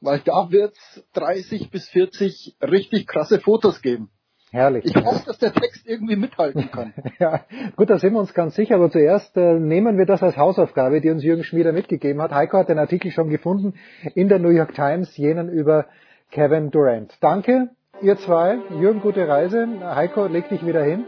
[0.00, 4.10] weil da wird's 30 bis 40 richtig krasse Fotos geben.
[4.56, 4.86] Herrlich.
[4.86, 6.94] Ich hoffe, dass der Text irgendwie mithalten kann.
[7.18, 7.40] ja,
[7.76, 11.02] gut, da sind wir uns ganz sicher, aber zuerst äh, nehmen wir das als Hausaufgabe,
[11.02, 12.32] die uns Jürgen Schmieder mitgegeben hat.
[12.32, 13.74] Heiko hat den Artikel schon gefunden
[14.14, 15.84] in der New York Times, jenen über
[16.30, 17.18] Kevin Durant.
[17.20, 17.68] Danke,
[18.00, 18.56] ihr zwei.
[18.80, 19.68] Jürgen, gute Reise.
[19.82, 21.04] Heiko, leg dich wieder hin.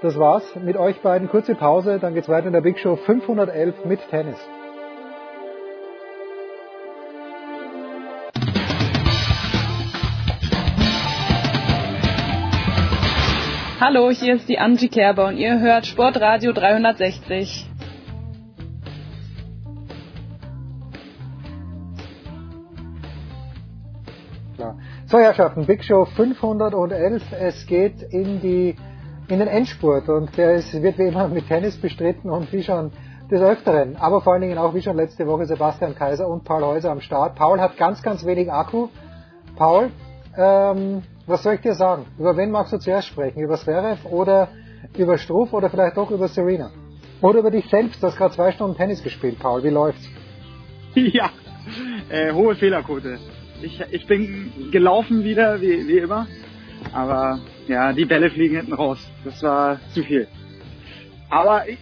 [0.00, 1.28] Das war's mit euch beiden.
[1.28, 4.38] Kurze Pause, dann geht's weiter in der Big Show 511 mit Tennis.
[13.84, 17.68] Hallo, hier ist die Angie Kerber und ihr hört Sportradio 360.
[25.06, 27.24] So Herrschaften, Big Show 511.
[27.32, 28.76] Es geht in die
[29.26, 32.92] in den Endspurt und der ist, wird wie immer mit Tennis bestritten und wie schon
[33.32, 36.62] des Öfteren, aber vor allen Dingen auch wie schon letzte Woche Sebastian Kaiser und Paul
[36.62, 37.34] Häuser am Start.
[37.34, 38.90] Paul hat ganz, ganz wenig Akku.
[39.56, 39.90] Paul,
[40.36, 42.06] ähm, was soll ich dir sagen?
[42.18, 43.40] Über wen magst du zuerst sprechen?
[43.40, 44.48] Über Zverev oder
[44.96, 46.70] über Struff oder vielleicht doch über Serena?
[47.20, 48.02] Oder über dich selbst?
[48.02, 49.62] Du hast gerade zwei Stunden Tennis gespielt, Paul.
[49.62, 50.08] Wie läuft's?
[50.94, 51.30] Ja,
[52.10, 53.18] äh, hohe Fehlerquote.
[53.62, 56.26] Ich, ich bin gelaufen wieder, wie, wie immer.
[56.92, 58.98] Aber ja, die Bälle fliegen hinten raus.
[59.24, 60.28] Das war zu viel.
[61.30, 61.74] Aber äh,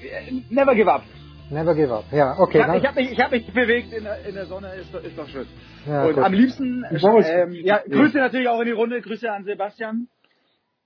[0.51, 1.03] never give up.
[1.51, 2.05] Never give up.
[2.13, 2.59] Ja, okay.
[2.59, 5.19] Ich habe hab mich, ich hab mich bewegt in der, in der Sonne, ist, ist
[5.19, 5.47] doch schön.
[5.87, 6.25] Ja, und gut.
[6.25, 10.09] am liebsten, ähm, ja, Grüße natürlich auch in die Runde, Grüße an Sebastian.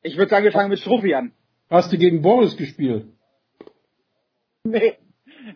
[0.03, 1.33] Ich würde sagen, wir fangen mit Struffi an.
[1.71, 3.07] Hast du gegen Boris gespielt?
[4.65, 4.95] Nee,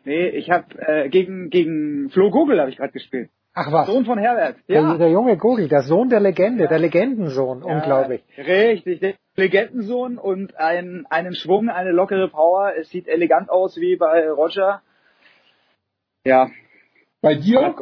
[0.05, 3.31] nee, ich habe äh, gegen gegen Flo Google habe ich gerade gespielt.
[3.55, 3.87] Ach was.
[3.87, 4.57] Sohn von Herbert.
[4.67, 4.83] Ja.
[4.83, 6.69] Der, der junge Google, der Sohn der Legende, ja.
[6.69, 8.23] der Legendensohn, ja, unglaublich.
[8.37, 12.75] Richtig, der Legendensohn und ein, einen Schwung, eine lockere Power.
[12.79, 14.83] Es sieht elegant aus wie bei Roger.
[16.25, 16.51] Ja.
[17.23, 17.75] Bei dir?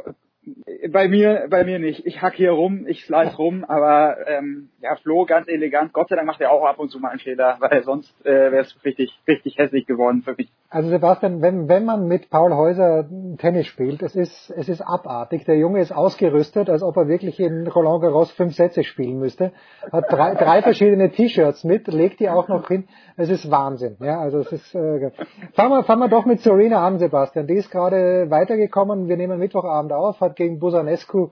[0.90, 2.06] Bei mir, bei mir nicht.
[2.06, 5.92] Ich hack hier rum, ich slice rum, aber ähm, ja, Flo ganz elegant.
[5.92, 8.30] Gott sei Dank macht er auch ab und zu mal einen Fehler, weil sonst äh,
[8.30, 10.48] wäre es richtig, richtig hässlich geworden für mich.
[10.70, 13.08] Also Sebastian, wenn, wenn man mit Paul Häuser
[13.38, 15.44] Tennis spielt, es ist, es ist abartig.
[15.46, 19.52] Der Junge ist ausgerüstet, als ob er wirklich in Roland Garros fünf Sätze spielen müsste.
[19.90, 22.86] Hat drei, drei verschiedene T-Shirts mit, legt die auch noch hin.
[23.16, 23.96] Es ist Wahnsinn.
[24.00, 24.74] Ja, also es ist.
[24.74, 25.10] Äh,
[25.54, 27.46] fangen wir, fangen wir doch mit Serena an, Sebastian.
[27.48, 29.08] Die ist gerade weitergekommen.
[29.08, 31.30] Wir nehmen Mittwochabend auf, hat gegen Busanescu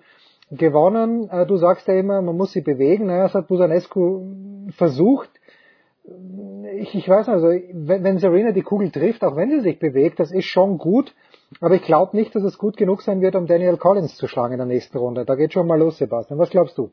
[0.50, 1.28] gewonnen.
[1.30, 3.06] Äh, du sagst ja immer, man muss sie bewegen.
[3.06, 4.22] Naja, das hat Busanescu
[4.70, 5.30] versucht.
[6.78, 9.78] Ich, ich weiß nicht, also wenn, wenn Serena die Kugel trifft, auch wenn sie sich
[9.78, 11.14] bewegt, das ist schon gut.
[11.60, 14.54] Aber ich glaube nicht, dass es gut genug sein wird, um Daniel Collins zu schlagen
[14.54, 15.24] in der nächsten Runde.
[15.24, 16.38] Da geht schon mal los, Sebastian.
[16.38, 16.90] Was glaubst du?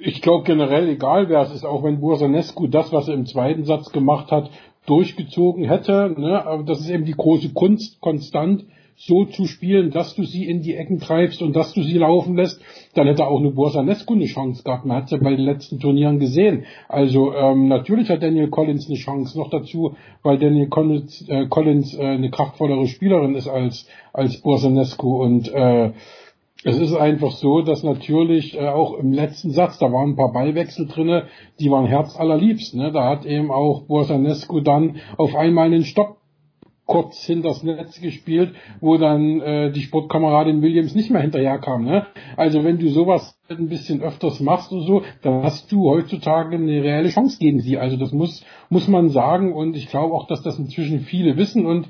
[0.00, 3.64] Ich glaube generell, egal wer es ist, auch wenn Bursanescu das, was er im zweiten
[3.64, 4.50] Satz gemacht hat,
[4.86, 8.64] durchgezogen hätte, ne, aber das ist eben die große Kunst, konstant
[9.04, 12.36] so zu spielen, dass du sie in die Ecken treibst und dass du sie laufen
[12.36, 12.62] lässt,
[12.94, 14.86] dann hätte auch eine Borsanescu eine Chance gehabt.
[14.86, 16.66] Man hat es ja bei den letzten Turnieren gesehen.
[16.88, 21.94] Also ähm, natürlich hat Daniel Collins eine Chance noch dazu, weil Daniel Collins, äh, Collins
[21.98, 25.92] äh, eine kraftvollere Spielerin ist als als Borsanescu und äh,
[26.64, 30.32] es ist einfach so, dass natürlich äh, auch im letzten Satz, da waren ein paar
[30.32, 31.24] Ballwechsel drinne,
[31.58, 32.76] die waren herzallerliebst.
[32.76, 32.92] Ne?
[32.92, 36.18] Da hat eben auch Borsanescu dann auf einmal einen Stopp
[36.92, 41.86] kurz hinters Netz gespielt, wo dann äh, die Sportkameradin Williams nicht mehr hinterherkam.
[41.86, 42.06] Ne?
[42.36, 46.82] Also wenn du sowas ein bisschen öfters machst und so, dann hast du heutzutage eine
[46.82, 47.78] reelle Chance gegen sie.
[47.78, 51.64] Also das muss, muss man sagen und ich glaube auch, dass das inzwischen viele wissen
[51.64, 51.88] und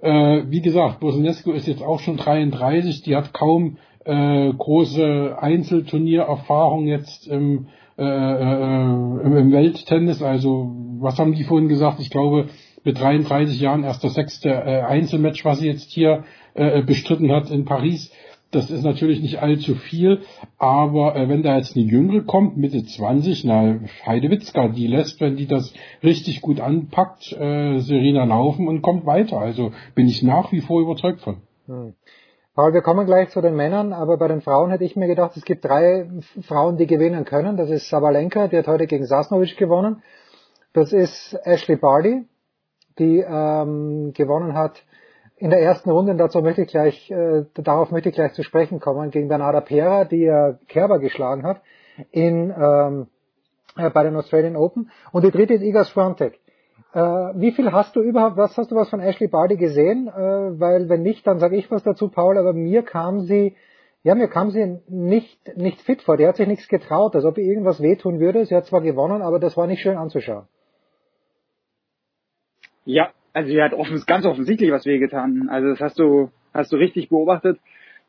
[0.00, 6.86] äh, wie gesagt, Bosnescu ist jetzt auch schon 33, die hat kaum äh, große Einzelturniererfahrung
[6.86, 7.66] jetzt im,
[7.98, 10.22] äh, äh, im, im Welttennis.
[10.22, 11.98] Also was haben die vorhin gesagt?
[11.98, 12.46] Ich glaube,
[12.84, 17.50] mit 33 Jahren erst das sechste äh, Einzelmatch, was sie jetzt hier äh, bestritten hat
[17.50, 18.12] in Paris.
[18.50, 20.20] Das ist natürlich nicht allzu viel,
[20.58, 25.36] aber äh, wenn da jetzt eine Jüngere kommt, Mitte 20, na, Heidewitzka, die lässt, wenn
[25.36, 29.38] die das richtig gut anpackt, äh, Serena laufen und kommt weiter.
[29.38, 31.38] Also bin ich nach wie vor überzeugt von.
[31.66, 31.94] Hm.
[32.54, 35.36] Paul, wir kommen gleich zu den Männern, aber bei den Frauen hätte ich mir gedacht,
[35.36, 36.08] es gibt drei
[36.42, 37.56] Frauen, die gewinnen können.
[37.56, 40.04] Das ist Sabalenka, die hat heute gegen Sasnovic gewonnen.
[40.72, 42.24] Das ist Ashley Barty,
[42.98, 44.82] die ähm, gewonnen hat
[45.36, 48.42] in der ersten Runde, und dazu möchte ich gleich, äh, darauf möchte ich gleich zu
[48.42, 51.60] sprechen kommen, gegen Bernarda Pera, die ja Kerber geschlagen hat
[52.12, 53.08] in, ähm,
[53.76, 54.90] äh, bei den Australian Open.
[55.12, 56.38] Und die dritte ist Iga Swiatek.
[56.92, 60.06] Äh, wie viel hast du überhaupt, was hast du was von Ashley Barty gesehen?
[60.06, 63.56] Äh, weil wenn nicht, dann sage ich was dazu, Paul, aber mir kam sie,
[64.04, 66.16] ja, mir kam sie nicht, nicht fit vor.
[66.16, 68.44] Die hat sich nichts getraut, als ob ihr irgendwas wehtun würde.
[68.46, 70.46] Sie hat zwar gewonnen, aber das war nicht schön anzuschauen.
[72.84, 75.48] Ja, also sie hat offens ganz offensichtlich was wehgetan.
[75.48, 77.58] Also das hast du, hast du richtig beobachtet.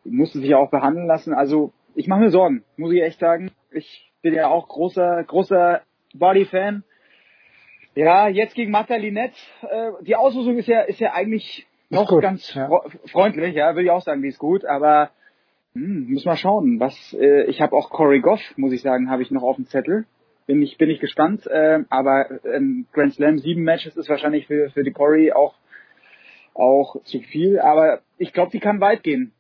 [0.04, 1.34] Musste sich ja auch behandeln lassen.
[1.34, 3.52] Also ich mache mir Sorgen, muss ich echt sagen.
[3.72, 5.82] Ich bin ja auch großer, großer
[6.14, 6.84] Body-Fan.
[7.96, 9.36] Ja, jetzt gegen Marta Linette.
[9.62, 12.70] Äh, die Auslosung ist ja, ist ja eigentlich noch gut, ganz ja.
[13.12, 15.12] freundlich, ja, würde ich auch sagen, die ist gut, aber
[15.74, 16.80] hm, muss mal schauen.
[16.80, 19.66] Was, äh, ich habe auch Corey Goff, muss ich sagen, habe ich noch auf dem
[19.66, 20.06] Zettel
[20.46, 21.48] bin ich, bin ich gespannt.
[21.48, 25.56] Äh, aber ähm, Grand Slam sieben Matches ist wahrscheinlich für, für die Corey auch,
[26.54, 27.60] auch zu viel.
[27.60, 29.32] Aber ich glaube, die kann weit gehen.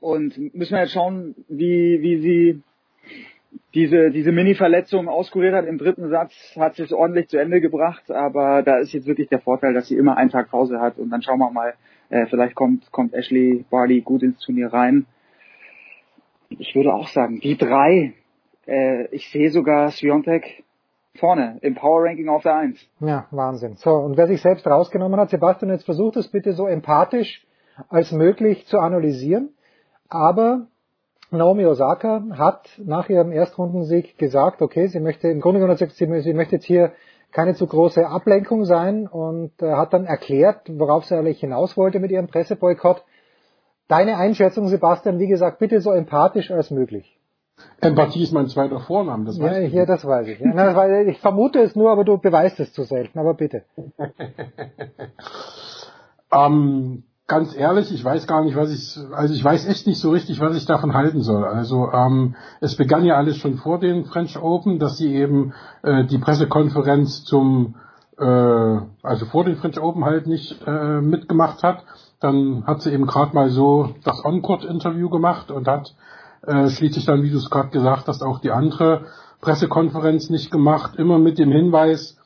[0.00, 2.62] Und müssen wir jetzt schauen, wie, wie sie
[3.74, 5.66] diese, diese Mini-Verletzung auskuriert hat.
[5.66, 8.10] Im dritten Satz hat sie es ordentlich zu Ende gebracht.
[8.10, 10.98] Aber da ist jetzt wirklich der Vorteil, dass sie immer einen Tag Pause hat.
[10.98, 11.74] Und dann schauen wir mal,
[12.10, 15.06] äh, vielleicht kommt, kommt Ashley Barley gut ins Turnier rein.
[16.48, 18.14] Ich würde auch sagen, die drei,
[18.68, 20.64] äh, ich sehe sogar Sviontek
[21.14, 22.78] vorne im Power Ranking auf der Eins.
[23.00, 23.76] Ja, Wahnsinn.
[23.76, 27.44] So, und wer sich selbst rausgenommen hat, Sebastian, jetzt versucht es bitte so empathisch
[27.88, 29.50] als möglich zu analysieren.
[30.08, 30.66] Aber
[31.30, 36.34] Naomi Osaka hat nach ihrem Erstrundensieg gesagt, okay, sie möchte im Grunde genommen sie, sie
[36.34, 36.92] möchte jetzt hier
[37.32, 42.00] keine zu große Ablenkung sein und äh, hat dann erklärt, worauf sie eigentlich hinaus wollte
[42.00, 43.04] mit ihrem Presseboykott.
[43.86, 47.17] Deine Einschätzung, Sebastian, wie gesagt, bitte so empathisch als möglich.
[47.80, 49.72] Empathie ist mein zweiter Vorname, das weiß ja, ich.
[49.72, 50.40] Ja, das weiß ich.
[50.40, 51.00] Ja.
[51.02, 53.62] Ich vermute es nur, aber du beweist es zu selten, aber bitte.
[56.32, 60.10] ähm, ganz ehrlich, ich weiß gar nicht, was ich, also ich weiß echt nicht so
[60.10, 61.44] richtig, was ich davon halten soll.
[61.44, 66.04] Also ähm, es begann ja alles schon vor den French Open, dass sie eben äh,
[66.04, 67.76] die Pressekonferenz zum,
[68.18, 71.84] äh, also vor den French Open halt nicht äh, mitgemacht hat.
[72.18, 75.94] Dann hat sie eben gerade mal so das On-Court-Interview gemacht und hat
[76.46, 79.06] äh, schließlich dann, wie du es gerade gesagt hast, auch die andere
[79.40, 82.16] Pressekonferenz nicht gemacht, immer mit dem Hinweis,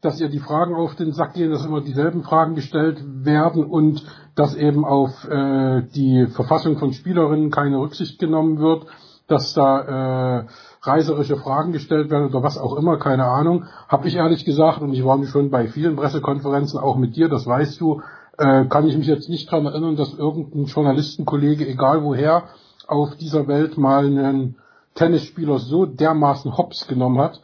[0.00, 4.04] dass ihr die Fragen auf den Sack gehen, dass immer dieselben Fragen gestellt werden und
[4.36, 8.86] dass eben auf äh, die Verfassung von Spielerinnen keine Rücksicht genommen wird,
[9.26, 10.46] dass da äh,
[10.82, 13.64] reiserische Fragen gestellt werden oder was auch immer, keine Ahnung.
[13.88, 17.28] Habe ich ehrlich gesagt, und ich war mich schon bei vielen Pressekonferenzen, auch mit dir,
[17.28, 18.00] das weißt du,
[18.38, 22.44] äh, kann ich mich jetzt nicht dran erinnern, dass irgendein Journalistenkollege, egal woher,
[22.88, 24.56] auf dieser Welt mal einen
[24.94, 27.40] Tennisspieler so dermaßen hops genommen hat,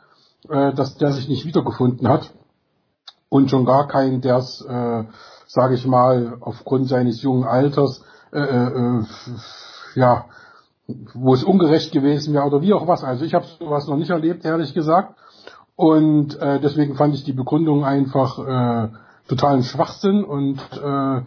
[0.49, 2.33] äh, dass der sich nicht wiedergefunden hat.
[3.29, 5.05] Und schon gar keinen, der es, äh,
[5.47, 9.05] sage ich mal, aufgrund seines jungen Alters, äh, äh,
[9.95, 10.27] ja,
[11.15, 13.05] wo es ungerecht gewesen wäre oder wie auch was.
[13.05, 15.19] Also ich habe sowas noch nicht erlebt, ehrlich gesagt.
[15.77, 18.89] Und äh, deswegen fand ich die Begründung einfach äh,
[19.29, 21.23] totalen Schwachsinn und äh,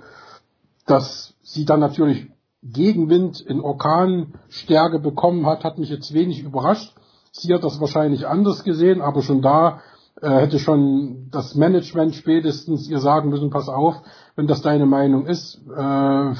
[0.85, 2.31] dass sie dann natürlich
[2.63, 6.95] Gegenwind in Orkanstärke bekommen hat, hat mich jetzt wenig überrascht.
[7.31, 9.81] Sie hat das wahrscheinlich anders gesehen, aber schon da
[10.21, 13.95] äh, hätte schon das Management spätestens ihr sagen müssen, pass auf,
[14.35, 16.33] wenn das deine Meinung ist, äh,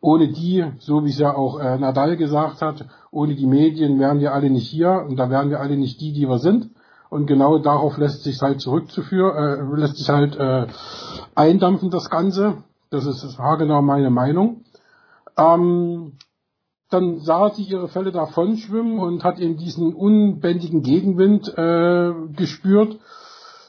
[0.00, 4.20] ohne die, so wie es ja auch äh, Nadal gesagt hat, ohne die Medien wären
[4.20, 6.70] wir alle nicht hier und da wären wir alle nicht die, die wir sind.
[7.10, 10.66] Und genau darauf lässt sich halt zurückzuführen, äh, lässt sich halt äh,
[11.34, 12.64] eindampfen das Ganze.
[12.90, 14.64] Das ist haargenau meine Meinung.
[15.38, 16.18] Ähm,
[16.90, 22.98] dann sah sie ihre Fälle davon schwimmen und hat eben diesen unbändigen Gegenwind äh, gespürt.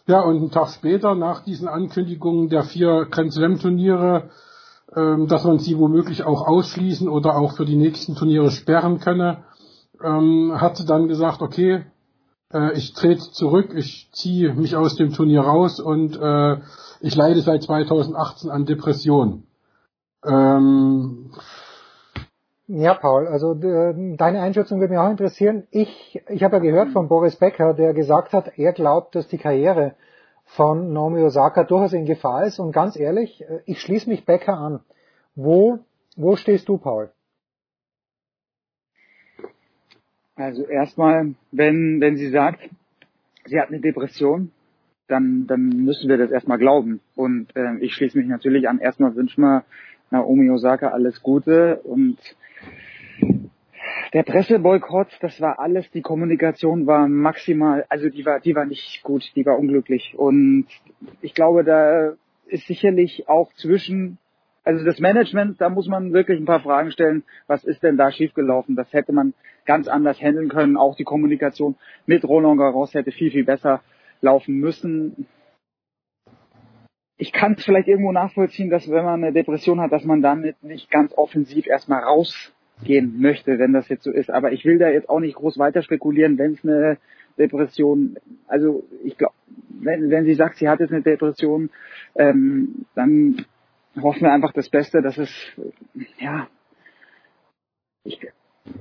[0.08, 4.30] Ja, und einen Tag später, nach diesen Ankündigungen der vier Grand Slam Turniere,
[4.96, 9.44] ähm, dass man sie womöglich auch ausschließen oder auch für die nächsten Turniere sperren könne,
[10.04, 11.86] ähm, hat sie dann gesagt, okay,
[12.54, 16.58] äh, ich trete zurück, ich ziehe mich aus dem Turnier raus und äh,
[17.02, 19.49] ich leide seit 2018 an Depressionen.
[20.26, 21.32] Ähm,
[22.68, 25.68] ja, Paul, also äh, deine Einschätzung würde mich auch interessieren.
[25.72, 29.38] Ich, ich habe ja gehört von Boris Becker, der gesagt hat, er glaubt, dass die
[29.38, 29.96] Karriere
[30.46, 32.60] von Naomi Osaka durchaus in Gefahr ist.
[32.60, 34.82] Und ganz ehrlich, äh, ich schließe mich Becker an.
[35.36, 35.80] Wo,
[36.16, 37.12] wo stehst du, Paul?
[40.36, 42.70] Also erstmal, wenn, wenn sie sagt,
[43.46, 44.52] sie hat eine Depression,
[45.08, 47.02] dann, dann müssen wir das erstmal glauben.
[47.16, 48.80] Und äh, ich schließe mich natürlich an.
[48.80, 49.66] Erstmal wünschen wir
[50.12, 52.18] Naomi Osaka alles Gute und
[54.14, 59.04] der Presseboykott, das war alles, die Kommunikation war maximal, also die war, die war nicht
[59.04, 60.16] gut, die war unglücklich.
[60.18, 60.66] Und
[61.22, 62.14] ich glaube, da
[62.48, 64.18] ist sicherlich auch zwischen,
[64.64, 68.12] also das Management, da muss man wirklich ein paar Fragen stellen, was ist denn da
[68.12, 68.76] schiefgelaufen?
[68.76, 69.34] Das hätte man
[69.66, 70.78] ganz anders handeln können.
[70.78, 71.76] Auch die Kommunikation
[72.08, 73.82] mit Roland Garros hätte viel, viel besser
[74.22, 75.28] laufen müssen.
[77.22, 80.64] Ich kann es vielleicht irgendwo nachvollziehen, dass wenn man eine Depression hat, dass man damit
[80.64, 84.32] nicht ganz offensiv erstmal rausgehen möchte, wenn das jetzt so ist.
[84.32, 86.98] Aber ich will da jetzt auch nicht groß weiter spekulieren, wenn es eine
[87.38, 88.18] Depression,
[88.48, 89.34] also ich glaube,
[89.82, 91.70] wenn, wenn sie sagt, sie hat jetzt eine Depression,
[92.16, 93.46] ähm, dann
[94.02, 95.30] hoffen wir einfach das Beste, dass es,
[96.20, 96.48] ja,
[98.06, 98.20] ich,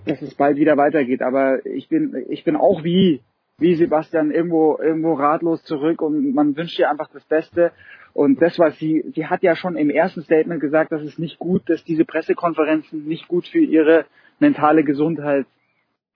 [0.07, 1.23] dass es bald wieder weitergeht.
[1.23, 3.21] Aber ich bin, ich bin auch wie
[3.59, 7.73] wie Sebastian irgendwo, irgendwo ratlos zurück und man wünscht ihr einfach das Beste.
[8.15, 11.39] Und das, was sie, sie hat ja schon im ersten Statement gesagt, dass es nicht
[11.39, 14.07] gut, dass diese Pressekonferenzen nicht gut für ihre
[14.39, 15.47] mentale Gesundheit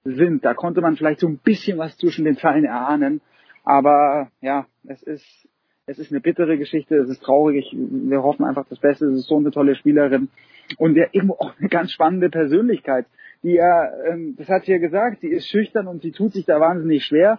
[0.04, 0.44] sind.
[0.44, 3.20] Da konnte man vielleicht so ein bisschen was zwischen den Zeilen erahnen.
[3.64, 5.48] Aber ja, es ist,
[5.86, 7.74] es ist eine bittere Geschichte, es ist traurig.
[7.76, 9.06] Wir hoffen einfach das Beste.
[9.06, 10.28] Es ist so eine tolle Spielerin
[10.78, 13.06] und ja irgendwo auch eine ganz spannende Persönlichkeit
[13.42, 16.44] die ja, ähm, das hat sie ja gesagt, sie ist schüchtern und sie tut sich
[16.44, 17.38] da wahnsinnig schwer.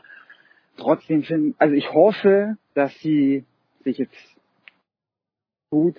[0.78, 3.46] Trotzdem finde, also ich hoffe, dass sie
[3.84, 4.36] sich jetzt
[5.70, 5.98] gut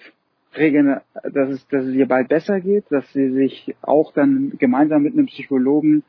[0.57, 1.01] regeln,
[1.33, 5.15] dass es, dass es ihr bald besser geht, dass sie sich auch dann gemeinsam mit
[5.15, 6.05] einem Psychologen,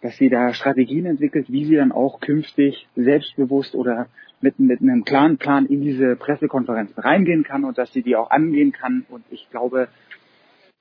[0.00, 4.08] dass sie da Strategien entwickelt, wie sie dann auch künftig selbstbewusst oder
[4.40, 8.30] mit, mit einem klaren Plan in diese Pressekonferenzen reingehen kann und dass sie die auch
[8.30, 9.04] angehen kann.
[9.08, 9.88] Und ich glaube,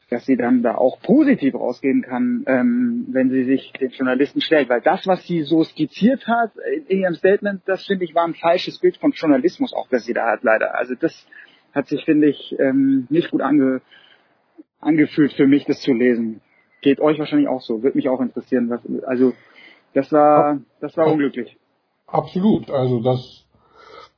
[0.09, 4.69] dass sie dann da auch positiv rausgehen kann, ähm, wenn sie sich den Journalisten stellt.
[4.69, 6.51] Weil das, was sie so skizziert hat
[6.87, 10.13] in ihrem Statement, das finde ich war ein falsches Bild von Journalismus auch, das sie
[10.13, 10.75] da hat leider.
[10.75, 11.27] Also das
[11.73, 13.81] hat sich, finde ich, ähm, nicht gut ange
[14.79, 16.41] angefühlt für mich, das zu lesen.
[16.81, 17.83] Geht euch wahrscheinlich auch so.
[17.83, 18.69] Würde mich auch interessieren.
[18.69, 19.33] Was, also
[19.93, 21.57] das war, das war unglücklich.
[22.05, 22.69] Absolut.
[22.69, 23.46] Also das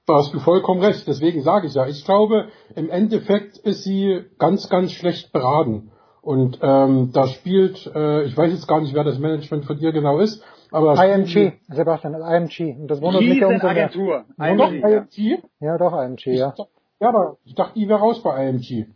[0.09, 1.07] da hast du vollkommen recht.
[1.07, 5.91] Deswegen sage ich ja, ich glaube, im Endeffekt ist sie ganz, ganz schlecht beraten.
[6.21, 9.91] Und ähm, da spielt, äh, ich weiß jetzt gar nicht, wer das Management von ihr
[9.91, 12.75] genau ist, aber IMG, Sebastian, IMG.
[12.79, 13.85] Und das wundert mich ja umso mehr.
[13.85, 14.25] Agentur.
[14.37, 15.43] IMG, IMG?
[15.59, 16.53] Ja, doch IMG, ja.
[16.99, 18.87] Ja, aber ich dachte, die wäre raus bei IMG.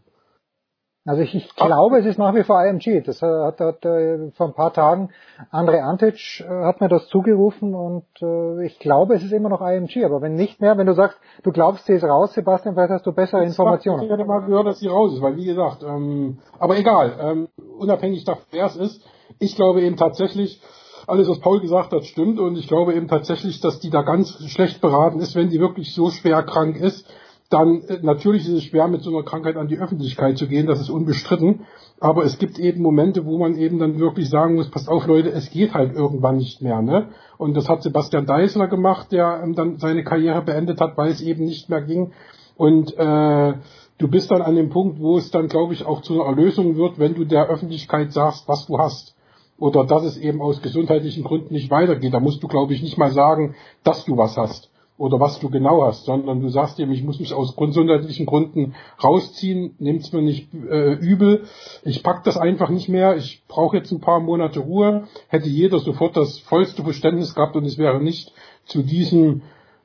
[1.06, 3.01] Also ich, ich glaube, es ist nach wie vor IMG.
[3.06, 5.09] Das hat, hat äh, vor ein paar Tagen
[5.51, 9.59] Andre Antic äh, hat mir das zugerufen und äh, ich glaube, es ist immer noch
[9.59, 10.06] IMG.
[10.06, 13.06] Aber wenn nicht mehr, wenn du sagst, du glaubst, sie ist raus, Sebastian, vielleicht hast
[13.06, 14.03] du bessere Informationen.
[14.03, 17.48] Ich hätte mal gehört, dass sie raus ist, weil wie gesagt, ähm, aber egal, ähm,
[17.77, 19.06] unabhängig davon, wer es ist,
[19.40, 20.61] ich glaube eben tatsächlich,
[21.06, 24.41] alles, was Paul gesagt hat, stimmt und ich glaube eben tatsächlich, dass die da ganz
[24.48, 27.06] schlecht beraten ist, wenn die wirklich so schwer krank ist
[27.53, 30.65] dann äh, natürlich ist es schwer, mit so einer Krankheit an die Öffentlichkeit zu gehen,
[30.65, 31.61] das ist unbestritten.
[31.99, 35.30] Aber es gibt eben Momente, wo man eben dann wirklich sagen muss, passt auf Leute,
[35.30, 36.82] es geht halt irgendwann nicht mehr.
[36.82, 37.09] Ne?
[37.38, 41.22] Und das hat Sebastian Deißler gemacht, der ähm, dann seine Karriere beendet hat, weil es
[41.22, 42.11] eben nicht mehr ging.
[42.57, 43.53] Und äh,
[43.99, 46.75] du bist dann an dem Punkt, wo es dann, glaube ich, auch zu einer Erlösung
[46.75, 49.15] wird, wenn du der Öffentlichkeit sagst, was du hast.
[49.59, 52.14] Oder dass es eben aus gesundheitlichen Gründen nicht weitergeht.
[52.14, 55.49] Da musst du, glaube ich, nicht mal sagen, dass du was hast oder was du
[55.49, 60.22] genau hast, sondern du sagst ihm, ich muss mich aus gesundheitlichen Gründen rausziehen, nimm's mir
[60.22, 61.45] nicht äh, übel,
[61.83, 65.80] ich pack das einfach nicht mehr, ich brauche jetzt ein paar Monate Ruhe, hätte jeder
[65.80, 68.33] sofort das vollste Verständnis gehabt und es wäre nicht
[68.65, 69.41] zu diesem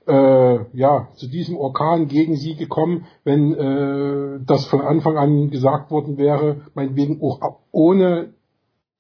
[0.07, 5.91] äh, ja, zu diesem Orkan gegen sie gekommen, wenn äh, das von Anfang an gesagt
[5.91, 8.33] worden wäre, meinetwegen auch ohne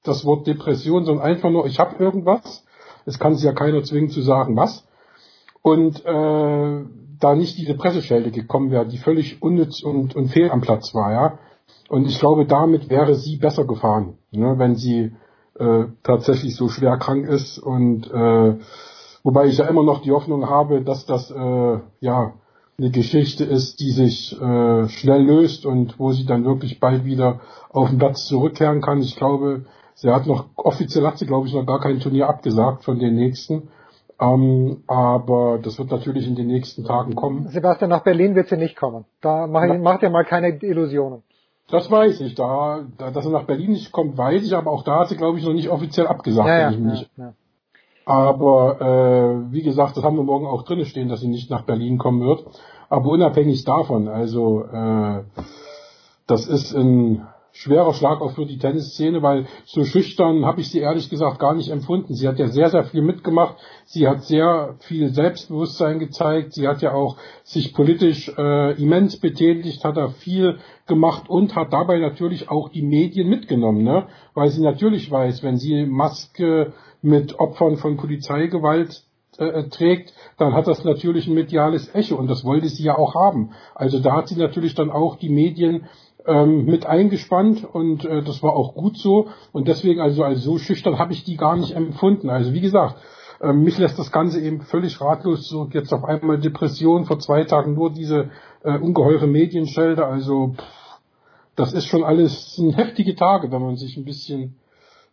[0.04, 2.64] das Wort Depression, sondern einfach nur, ich habe irgendwas.
[3.06, 4.86] Es kann sich ja keiner zwingen zu sagen, was
[5.62, 6.84] und äh,
[7.20, 11.12] da nicht diese Presseschelte gekommen wäre, die völlig unnütz und, und fehl am Platz war,
[11.12, 11.38] ja.
[11.88, 15.12] Und ich glaube, damit wäre sie besser gefahren, ne, wenn sie
[15.58, 18.56] äh, tatsächlich so schwer krank ist und äh,
[19.24, 22.34] wobei ich ja immer noch die Hoffnung habe, dass das äh, ja
[22.78, 27.40] eine Geschichte ist, die sich äh, schnell löst und wo sie dann wirklich bald wieder
[27.70, 29.00] auf den Platz zurückkehren kann.
[29.00, 29.64] Ich glaube,
[29.94, 33.16] sie hat noch offiziell hat sie glaube ich noch gar kein Turnier abgesagt von den
[33.16, 33.68] nächsten.
[34.20, 37.48] Ähm, aber das wird natürlich in den nächsten Tagen kommen.
[37.48, 39.04] Sebastian, nach Berlin wird sie nicht kommen.
[39.20, 41.22] Da mach, ich, macht ihr mal keine Illusionen.
[41.70, 42.34] Das weiß ich.
[42.34, 45.16] Da, da, dass er nach Berlin nicht kommt, weiß ich, aber auch da hat sie,
[45.16, 46.48] glaube ich, noch nicht offiziell abgesagt.
[46.48, 47.32] Ja, ja, ja, ja.
[48.06, 51.62] Aber äh, wie gesagt, das haben wir morgen auch drin stehen, dass sie nicht nach
[51.66, 52.44] Berlin kommen wird.
[52.88, 55.24] Aber unabhängig davon, also äh,
[56.26, 57.26] das ist ein
[57.58, 61.54] schwerer Schlag auch für die Tennisszene, weil so schüchtern habe ich sie ehrlich gesagt gar
[61.54, 62.14] nicht empfunden.
[62.14, 63.56] Sie hat ja sehr, sehr viel mitgemacht.
[63.84, 66.54] Sie hat sehr viel Selbstbewusstsein gezeigt.
[66.54, 71.72] Sie hat ja auch sich politisch äh, immens betätigt, hat da viel gemacht und hat
[71.72, 74.06] dabei natürlich auch die Medien mitgenommen, ne?
[74.34, 79.02] weil sie natürlich weiß, wenn sie Maske mit Opfern von Polizeigewalt
[79.38, 83.14] äh, trägt, dann hat das natürlich ein mediales Echo und das wollte sie ja auch
[83.14, 83.50] haben.
[83.74, 85.86] Also da hat sie natürlich dann auch die Medien
[86.28, 90.58] ähm, mit eingespannt und äh, das war auch gut so und deswegen also als so
[90.58, 92.28] schüchtern habe ich die gar nicht empfunden.
[92.28, 92.96] Also wie gesagt,
[93.40, 97.44] äh, mich lässt das Ganze eben völlig ratlos so jetzt auf einmal Depression vor zwei
[97.44, 98.30] Tagen nur diese
[98.62, 100.04] äh, ungeheure Medienschelte.
[100.04, 101.00] Also pff,
[101.56, 104.56] das ist schon alles sind heftige Tage, wenn man sich ein bisschen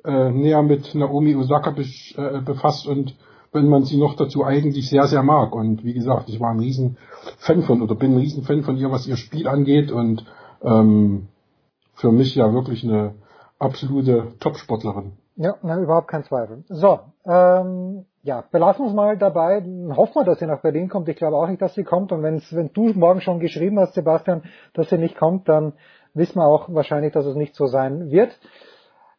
[0.04, 3.16] äh, näher mit Naomi Osaka äh, befasst und
[3.54, 5.56] wenn man sie noch dazu eigentlich sehr, sehr mag.
[5.56, 6.98] Und wie gesagt, ich war ein riesen
[7.38, 10.26] Fan von oder bin ein riesen Fan von ihr, was ihr Spiel angeht und
[10.66, 11.28] ähm,
[11.94, 13.16] für mich ja wirklich eine
[13.60, 15.14] absolute Top-Sportlerin.
[15.38, 16.64] Ja, na, überhaupt kein Zweifel.
[16.70, 19.62] So, ähm, ja, belassen wir es mal dabei.
[19.96, 21.10] Hoffen wir, dass sie nach Berlin kommt.
[21.10, 22.12] Ich glaube auch nicht, dass sie kommt.
[22.12, 25.74] Und wenn's, wenn du morgen schon geschrieben hast, Sebastian, dass sie nicht kommt, dann
[26.14, 28.40] wissen wir auch wahrscheinlich, dass es nicht so sein wird.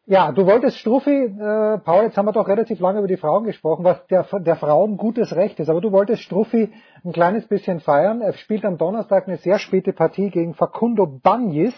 [0.09, 3.43] Ja, du wolltest Struffi, äh, Paul, jetzt haben wir doch relativ lange über die Frauen
[3.43, 5.67] gesprochen, was der, der Frauen gutes Recht ist.
[5.67, 6.71] Aber du wolltest Struffi
[7.03, 8.21] ein kleines bisschen feiern.
[8.21, 11.73] Er spielt am Donnerstag eine sehr späte Partie gegen Facundo Bagnis.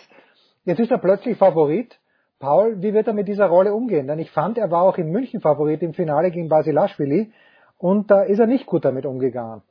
[0.64, 2.00] Jetzt ist er plötzlich Favorit.
[2.38, 4.06] Paul, wie wird er mit dieser Rolle umgehen?
[4.06, 7.32] Denn ich fand, er war auch in München Favorit im Finale gegen Basilashvili
[7.80, 9.64] und da ist er nicht gut damit umgegangen.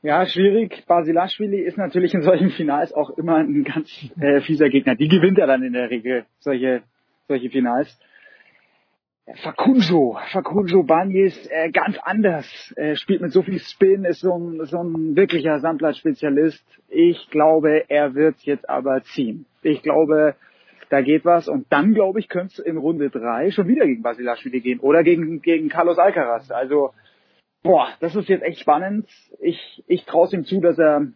[0.00, 0.84] Ja, schwierig.
[0.86, 4.94] Basilashvili ist natürlich in solchen Finals auch immer ein ganz äh, fieser Gegner.
[4.94, 6.82] Die gewinnt er dann in der Regel, solche,
[7.26, 7.98] solche Finals.
[9.42, 12.46] Fakunjo, Fakunjo Banyes, äh, ganz anders,
[12.76, 16.64] äh, spielt mit so viel Spin, ist so ein, so ein wirklicher Sandplatz-Spezialist.
[16.88, 19.46] Ich glaube, er wird jetzt aber ziehen.
[19.62, 20.36] Ich glaube,
[20.90, 24.02] da geht was und dann, glaube ich, könnte es in Runde drei schon wieder gegen
[24.02, 26.52] Basilashvili gehen oder gegen, gegen Carlos Alcaraz.
[26.52, 26.92] Also,
[27.62, 29.08] boah, das ist jetzt echt spannend.
[29.40, 31.06] Ich, ich traue ihm zu, dass er,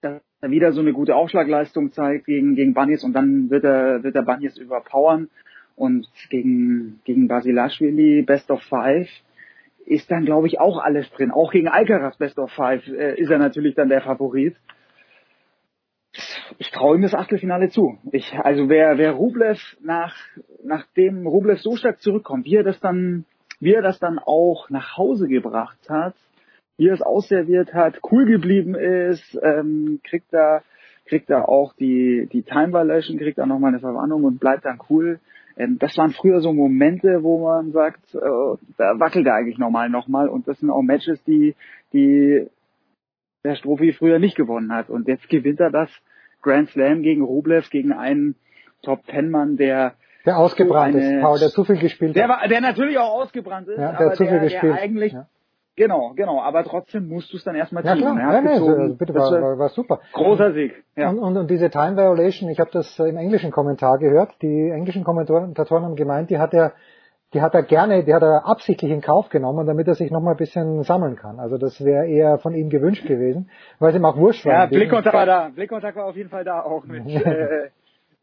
[0.00, 4.02] dass er wieder so eine gute Aufschlagleistung zeigt gegen, gegen Banyes und dann wird er,
[4.02, 5.28] wird er Banyes überpowern
[5.74, 9.08] und gegen, gegen Basilashvili Best of Five
[9.86, 11.30] ist dann, glaube ich, auch alles drin.
[11.30, 14.56] Auch gegen Alcaraz Best of Five äh, ist er natürlich dann der Favorit.
[16.58, 17.98] Ich traue ihm das Achtelfinale zu.
[18.10, 20.16] Ich, also wer, wer Rublev nach,
[20.64, 23.26] nachdem Rublev so stark zurückkommt, wie er das dann
[23.60, 26.14] wie er das dann auch nach Hause gebracht hat,
[26.76, 30.62] wie er es ausserviert hat, cool geblieben ist, ähm, kriegt er
[31.06, 34.80] kriegt er auch die die Time Violation, kriegt er nochmal eine Verwarnung und bleibt dann
[34.90, 35.20] cool.
[35.56, 38.18] Ähm, das waren früher so Momente, wo man sagt, äh,
[38.76, 41.54] da wackelt er eigentlich normal nochmal und das sind auch Matches, die
[41.92, 42.46] die
[43.44, 45.90] der Strophi früher nicht gewonnen hat und jetzt gewinnt er das
[46.42, 48.34] Grand Slam gegen Rublev, gegen einen
[48.82, 49.94] Top Ten Mann, der
[50.26, 52.42] der ausgebrannt so eine, ist, Paul, der zu viel gespielt der hat.
[52.42, 54.74] War, der natürlich auch ausgebrannt ist, ja, der aber zu viel der, gespielt.
[54.74, 55.26] der eigentlich, ja.
[55.76, 58.02] genau, genau, aber trotzdem musst du es dann erstmal ja, ziehen.
[58.02, 58.34] Klar.
[58.34, 60.00] Ja, nee, also, bitte, war, war, war super.
[60.12, 60.84] Großer Sieg.
[60.96, 61.08] Ja.
[61.10, 65.04] Und, und, und diese Time Violation, ich habe das im englischen Kommentar gehört, die englischen
[65.04, 66.72] Kommentatoren haben gemeint, die hat er
[67.34, 70.20] die hat er gerne, die hat er absichtlich in Kauf genommen, damit er sich noch
[70.20, 71.40] mal ein bisschen sammeln kann.
[71.40, 74.52] Also das wäre eher von ihm gewünscht gewesen, weil es ihm auch wurscht war.
[74.52, 75.50] Ja, Blickkontakt war da.
[75.54, 77.72] Blickkontakt war auf jeden Fall da auch mit, äh, mit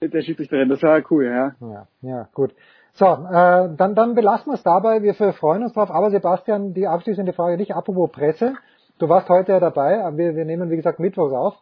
[0.09, 0.69] der Schiedsrichterin.
[0.69, 1.55] Das war cool, ja.
[1.61, 2.53] Ja, ja gut.
[2.93, 5.01] So, äh, dann, dann belassen wir es dabei.
[5.01, 5.89] Wir freuen uns drauf.
[5.91, 7.75] Aber Sebastian, die abschließende Frage nicht.
[7.75, 8.53] Apropos Presse.
[8.99, 9.97] Du warst heute ja dabei.
[10.15, 11.55] Wir, wir nehmen, wie gesagt, Mittwochs auf.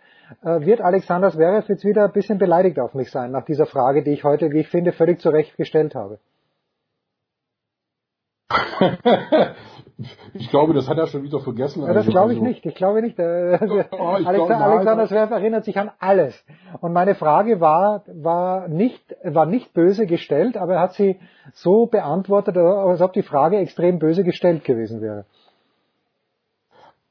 [0.44, 4.04] Äh, wird Alexander Zverev jetzt wieder ein bisschen beleidigt auf mich sein nach dieser Frage,
[4.04, 6.20] die ich heute, wie ich finde, völlig zu Recht gestellt habe?
[10.34, 11.82] ich glaube, das hat er schon wieder vergessen.
[11.82, 12.66] Ja, das also, glaube ich also, nicht.
[12.66, 13.20] Ich glaube nicht.
[13.20, 13.58] Äh,
[13.92, 15.08] Oh, ich Alexander, glaub, nein, Alexander.
[15.08, 16.44] Zverev erinnert sich an alles.
[16.80, 21.20] Und meine Frage war, war nicht, war nicht böse gestellt, aber er hat sie
[21.54, 25.26] so beantwortet, als ob die Frage extrem böse gestellt gewesen wäre.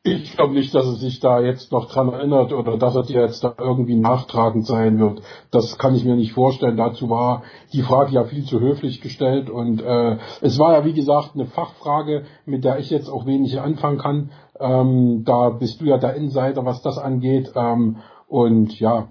[0.02, 3.20] Ich glaube nicht, dass er sich da jetzt noch dran erinnert oder dass er dir
[3.20, 5.20] jetzt da irgendwie nachtragend sein wird.
[5.50, 6.78] Das kann ich mir nicht vorstellen.
[6.78, 7.42] Dazu war
[7.74, 11.44] die Frage ja viel zu höflich gestellt und äh, es war ja wie gesagt eine
[11.44, 14.32] Fachfrage, mit der ich jetzt auch wenig anfangen kann.
[14.58, 17.52] Ähm, da bist du ja der Insider, was das angeht.
[17.54, 19.08] Ähm, und ja,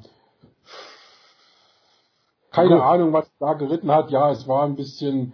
[2.51, 2.81] keine Gut.
[2.81, 4.09] Ahnung, was da geritten hat.
[4.09, 5.33] Ja, es war ein bisschen,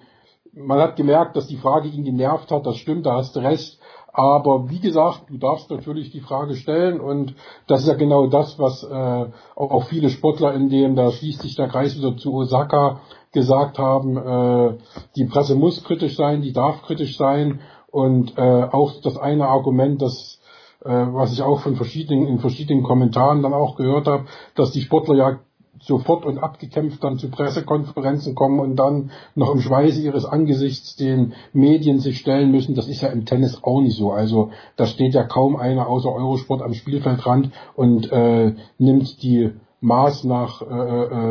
[0.51, 2.65] man hat gemerkt, dass die Frage ihn genervt hat.
[2.65, 3.79] Das stimmt, da hast du recht.
[4.17, 7.35] Aber wie gesagt, du darfst natürlich die Frage stellen und
[7.67, 11.55] das ist ja genau das, was äh, auch viele Sportler in dem, da schließt sich
[11.55, 13.01] der Kreis wieder zu Osaka,
[13.33, 14.77] gesagt haben, äh,
[15.17, 17.59] die Presse muss kritisch sein, die darf kritisch sein
[17.91, 20.39] und äh, auch das eine Argument, das
[20.85, 24.81] äh, was ich auch von verschiedenen in verschiedenen Kommentaren dann auch gehört habe, dass die
[24.81, 25.39] Sportler ja
[25.85, 31.33] sofort und abgekämpft dann zu Pressekonferenzen kommen und dann noch im Schweiße ihres Angesichts den
[31.53, 32.75] Medien sich stellen müssen.
[32.75, 34.11] Das ist ja im Tennis auch nicht so.
[34.11, 40.23] Also da steht ja kaum einer außer Eurosport am Spielfeldrand und äh, nimmt die Maß
[40.23, 40.65] nach äh,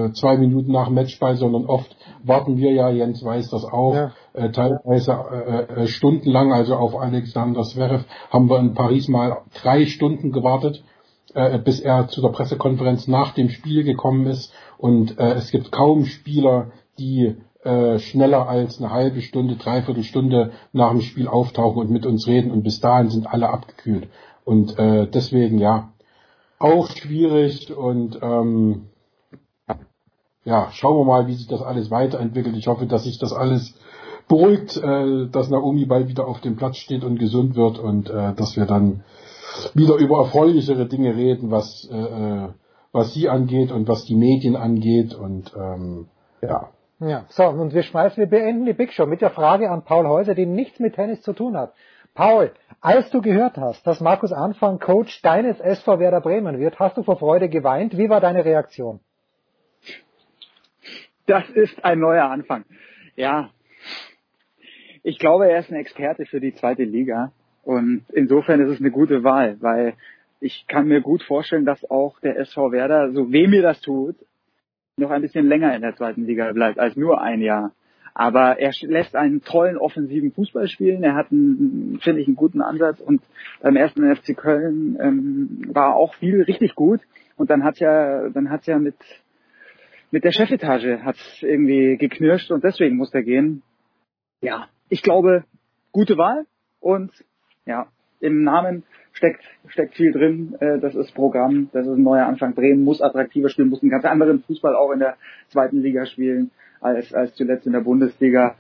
[0.06, 4.12] äh, zwei Minuten nach Matchball, sondern oft warten wir ja, Jens weiß das auch, ja.
[4.32, 9.86] äh, teilweise äh, äh, stundenlang, also auf Alexander Zverev haben wir in Paris mal drei
[9.86, 10.84] Stunden gewartet,
[11.34, 15.72] äh, bis er zu der Pressekonferenz nach dem Spiel gekommen ist und äh, es gibt
[15.72, 21.80] kaum Spieler, die äh, schneller als eine halbe Stunde, dreiviertel Stunde nach dem Spiel auftauchen
[21.80, 24.08] und mit uns reden und bis dahin sind alle abgekühlt.
[24.44, 25.92] Und äh, deswegen ja,
[26.58, 28.88] auch schwierig und ähm,
[30.44, 32.56] ja, schauen wir mal, wie sich das alles weiterentwickelt.
[32.56, 33.74] Ich hoffe, dass sich das alles
[34.28, 38.34] beruhigt, äh, dass Naomi bald wieder auf dem Platz steht und gesund wird und äh,
[38.34, 39.04] dass wir dann
[39.74, 42.48] wieder über erfreulichere Dinge reden, was äh, äh,
[42.92, 46.06] was sie angeht und was die Medien angeht und ähm,
[46.40, 46.70] ja.
[47.00, 50.06] Ja, so, und wir schmeißen, wir beenden die Big Show mit der Frage an Paul
[50.06, 51.74] Häuser, die nichts mit Tennis zu tun hat.
[52.14, 56.96] Paul, als du gehört hast, dass Markus Anfang Coach deines SV Werder Bremen wird, hast
[56.96, 57.98] du vor Freude geweint.
[57.98, 59.00] Wie war deine Reaktion?
[61.26, 62.64] Das ist ein neuer Anfang.
[63.16, 63.50] Ja.
[65.02, 67.32] Ich glaube, er ist ein Experte für die zweite Liga.
[67.64, 69.94] Und insofern ist es eine gute Wahl, weil
[70.40, 74.16] ich kann mir gut vorstellen, dass auch der SV Werder, so weh mir das tut,
[74.96, 77.72] noch ein bisschen länger in der zweiten Liga bleibt als nur ein Jahr.
[78.16, 81.02] Aber er lässt einen tollen offensiven Fußball spielen.
[81.02, 83.22] Er hat, einen, finde ich, einen guten Ansatz und
[83.60, 87.00] beim ersten FC Köln ähm, war auch viel richtig gut.
[87.36, 88.94] Und dann hat's ja, dann hat's ja mit
[90.12, 93.62] mit der Chefetage hat's irgendwie geknirscht und deswegen muss er gehen.
[94.42, 95.42] Ja, ich glaube,
[95.90, 96.46] gute Wahl
[96.78, 97.10] und
[97.66, 97.86] ja,
[98.20, 100.56] im Namen steckt, steckt viel drin.
[100.60, 102.54] Äh, das ist Programm, das ist ein neuer Anfang.
[102.54, 105.16] Bremen muss attraktiver spielen, muss einen ganz anderen Fußball auch in der
[105.48, 108.56] zweiten Liga spielen als, als zuletzt in der Bundesliga.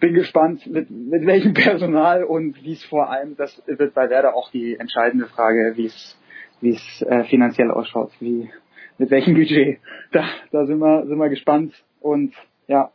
[0.00, 4.34] Bin gespannt, mit, mit welchem Personal und wie es vor allem, das wird bei Werder
[4.34, 6.18] auch die entscheidende Frage, wie es
[6.62, 8.50] wie es äh, finanziell ausschaut, wie
[8.96, 9.80] mit welchem Budget.
[10.12, 12.34] Da, da sind wir, sind wir gespannt und
[12.68, 12.92] ja,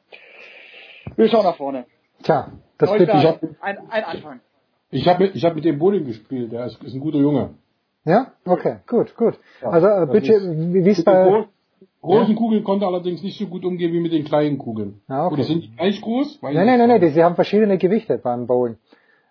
[1.16, 1.86] wir schauen nach vorne.
[2.24, 4.40] Tja, das wird ein, ein Anfang.
[4.90, 7.49] Ich habe ich hab mit dem Bowling gespielt, der ist, ist ein guter Junge.
[8.06, 9.38] Ja, okay, gut, gut.
[9.61, 11.45] Ja, also äh, Budget, wie es bei
[12.01, 12.38] großen ja?
[12.38, 15.01] Kugeln konnte allerdings nicht so gut umgehen wie mit den kleinen Kugeln.
[15.07, 15.33] Ah, okay.
[15.33, 16.41] Oder sind die gleich groß?
[16.41, 18.77] Weiß nein, nein, nein, nein, sie haben verschiedene Gewichte beim Bowlen.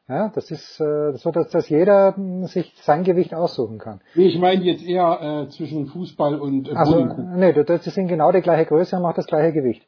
[0.08, 4.00] Ja, das ist äh, so, dass, dass jeder sich sein Gewicht aussuchen kann.
[4.14, 8.30] Nee, ich meine jetzt eher äh, zwischen Fußball und äh, also, Nee, das sind genau
[8.30, 9.82] die gleiche Größe und auch das gleiche Gewicht.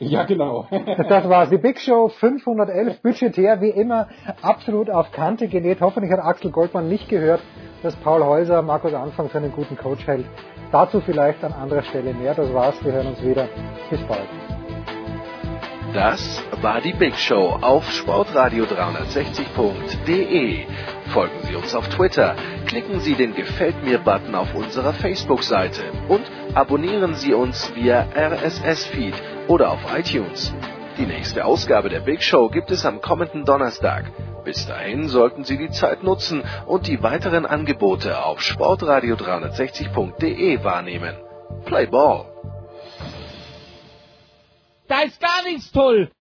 [0.00, 0.66] Ja, genau.
[1.08, 4.06] das war die Big Show 511, budgetär wie immer,
[4.42, 5.80] absolut auf Kante genäht.
[5.80, 7.40] Hoffentlich hat Axel Goldmann nicht gehört,
[7.82, 10.26] dass Paul Häuser Markus Anfang für einen guten Coach hält.
[10.70, 12.34] Dazu vielleicht an anderer Stelle mehr.
[12.34, 13.48] Das war's, wir hören uns wieder.
[13.90, 14.28] Bis bald.
[15.94, 20.66] Das war die Big Show auf sportradio360.de.
[21.12, 22.36] Folgen Sie uns auf Twitter,
[22.66, 29.14] klicken Sie den Gefällt mir-Button auf unserer Facebook-Seite und abonnieren Sie uns via RSS-Feed
[29.48, 30.52] oder auf iTunes.
[30.96, 34.10] Die nächste Ausgabe der Big Show gibt es am kommenden Donnerstag.
[34.44, 41.16] Bis dahin sollten Sie die Zeit nutzen und die weiteren Angebote auf sportradio360.de wahrnehmen.
[41.64, 42.26] Play Ball!
[44.88, 46.10] Da ist gar nichts toll!